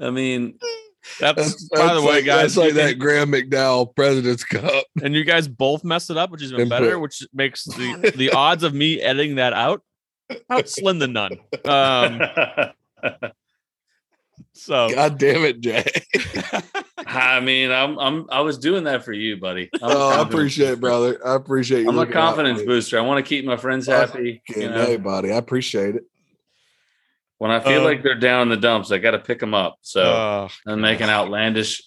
I 0.02 0.12
mean, 0.12 0.58
That's, 1.20 1.36
That's, 1.36 1.70
by 1.70 1.94
the 1.94 2.02
way, 2.02 2.08
like, 2.18 2.26
guys. 2.26 2.56
that's 2.56 2.58
like 2.58 2.68
you 2.74 2.76
can- 2.80 2.88
that 2.88 3.00
Graeme 3.00 3.32
McDowell 3.32 3.94
President's 3.96 4.44
Cup. 4.46 4.86
and 5.04 5.14
you 5.14 5.24
guys 5.26 5.48
both 5.48 5.84
messed 5.84 6.10
it 6.10 6.18
up, 6.18 6.30
which 6.32 6.42
is 6.42 6.54
even 6.54 6.70
better, 6.70 7.00
which 7.00 7.22
makes 7.34 7.66
the 7.66 8.14
the 8.16 8.32
odds 8.32 8.64
of 8.64 8.74
me 8.74 9.02
editing 9.02 9.36
that 9.36 9.54
out 9.54 9.82
about 10.30 10.70
slim 10.70 11.00
to 11.00 11.08
none. 11.08 11.32
Um, 11.66 12.22
so 14.54 14.90
God 14.94 15.18
damn 15.18 15.44
it, 15.44 15.60
Jay. 15.60 15.86
I 17.08 17.40
mean, 17.40 17.72
I'm 17.72 17.98
I'm 18.00 18.26
I 18.30 18.42
was 18.42 18.58
doing 18.58 18.84
that 18.86 19.04
for 19.06 19.14
you, 19.14 19.38
buddy. 19.38 19.70
I'm 19.76 19.80
Oh, 19.84 20.10
I 20.20 20.22
appreciate 20.22 20.72
it, 20.72 20.80
brother. 20.82 21.20
I 21.26 21.36
appreciate 21.36 21.82
you. 21.84 21.90
I'm 21.90 21.96
a 21.96 22.00
looking 22.00 22.16
out 22.16 22.36
for 22.36 22.42
confidence 22.44 22.62
booster. 22.66 22.98
I 22.98 23.02
want 23.02 23.24
to 23.24 23.28
keep 23.28 23.46
my 23.46 23.58
friends 23.58 23.88
Oh, 23.88 23.94
happy. 23.94 24.42
you 24.48 24.54
Fucking 24.56 24.72
know? 24.72 24.86
Hey, 24.86 24.98
buddy. 24.98 25.32
I 25.32 25.38
appreciate 25.38 25.96
it. 25.96 26.04
When 27.38 27.52
I 27.52 27.60
feel 27.62 27.80
Um, 27.80 27.84
like 27.86 28.04
they're 28.04 28.20
down 28.20 28.42
in 28.44 28.50
the 28.50 28.58
dumps, 28.58 28.92
I 28.92 28.98
got 28.98 29.12
to 29.12 29.20
pick 29.20 29.40
them 29.40 29.54
up. 29.54 29.78
So 29.82 30.02
uh, 30.02 30.50
and 30.66 30.82
make 30.82 31.00
an 31.00 31.10
outlandish, 31.10 31.82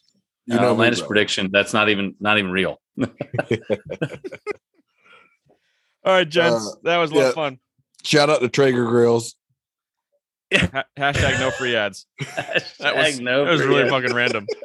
You 0.46 0.54
know, 0.54 0.60
me, 0.62 0.66
outlandish 0.68 1.00
brother. 1.00 1.08
prediction 1.08 1.50
that's 1.52 1.72
not 1.74 1.88
even 1.90 2.14
not 2.20 2.38
even 2.38 2.50
real. 2.50 2.80
all 3.00 3.08
right, 6.04 6.28
gents, 6.28 6.66
Uh, 6.66 6.74
that 6.84 6.96
was 6.98 7.10
a 7.10 7.14
lot 7.14 7.20
of 7.22 7.26
yeah. 7.28 7.32
fun. 7.32 7.58
Shout 8.02 8.30
out 8.30 8.40
to 8.40 8.48
Traeger 8.48 8.86
Grills. 8.86 9.36
Ha- 10.56 10.84
hashtag 10.98 11.38
no 11.40 11.50
free 11.50 11.76
ads. 11.76 12.06
That 12.78 12.96
was, 12.96 13.20
no 13.20 13.44
that 13.44 13.50
was 13.52 13.62
really 13.62 13.82
free 13.82 13.90
fucking 13.90 14.14
random. 14.14 14.46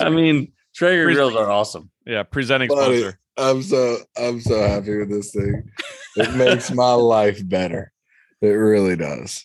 I 0.00 0.10
mean, 0.10 0.52
Traeger 0.74 1.04
Pres- 1.04 1.16
grills 1.16 1.34
are 1.36 1.50
awesome. 1.50 1.90
Yeah, 2.06 2.22
presenting 2.22 2.68
Buddy. 2.68 3.00
sponsor. 3.00 3.18
I'm 3.36 3.62
so 3.62 3.96
I'm 4.16 4.40
so 4.40 4.60
happy 4.60 4.96
with 4.96 5.10
this 5.10 5.32
thing. 5.32 5.62
It 6.16 6.34
makes 6.34 6.70
my 6.70 6.92
life 6.92 7.46
better. 7.48 7.92
It 8.40 8.48
really 8.48 8.96
does. 8.96 9.44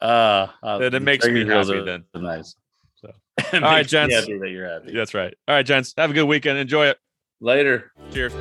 Uh, 0.00 0.46
uh, 0.62 0.78
That- 0.78 0.92
that 0.92 1.00
makes 1.02 1.24
me 1.26 1.32
Traeger 1.32 1.44
grills 1.46 1.68
happy 1.68 1.78
are 1.80 1.84
then. 1.84 2.04
Nice. 2.14 2.54
So. 2.96 3.12
It 3.38 3.54
All 3.54 3.60
right, 3.62 3.78
makes 3.78 3.92
me 3.92 3.98
gents. 3.98 4.14
Happy 4.14 4.38
that 4.38 4.50
you're 4.50 4.68
happy. 4.68 4.92
That's 4.94 5.12
right. 5.14 5.34
All 5.48 5.54
right, 5.54 5.66
gents, 5.66 5.92
have 5.96 6.10
a 6.10 6.14
good 6.14 6.24
weekend. 6.24 6.58
Enjoy 6.58 6.86
it. 6.86 6.98
Later. 7.40 7.92
Cheers. 8.12 8.32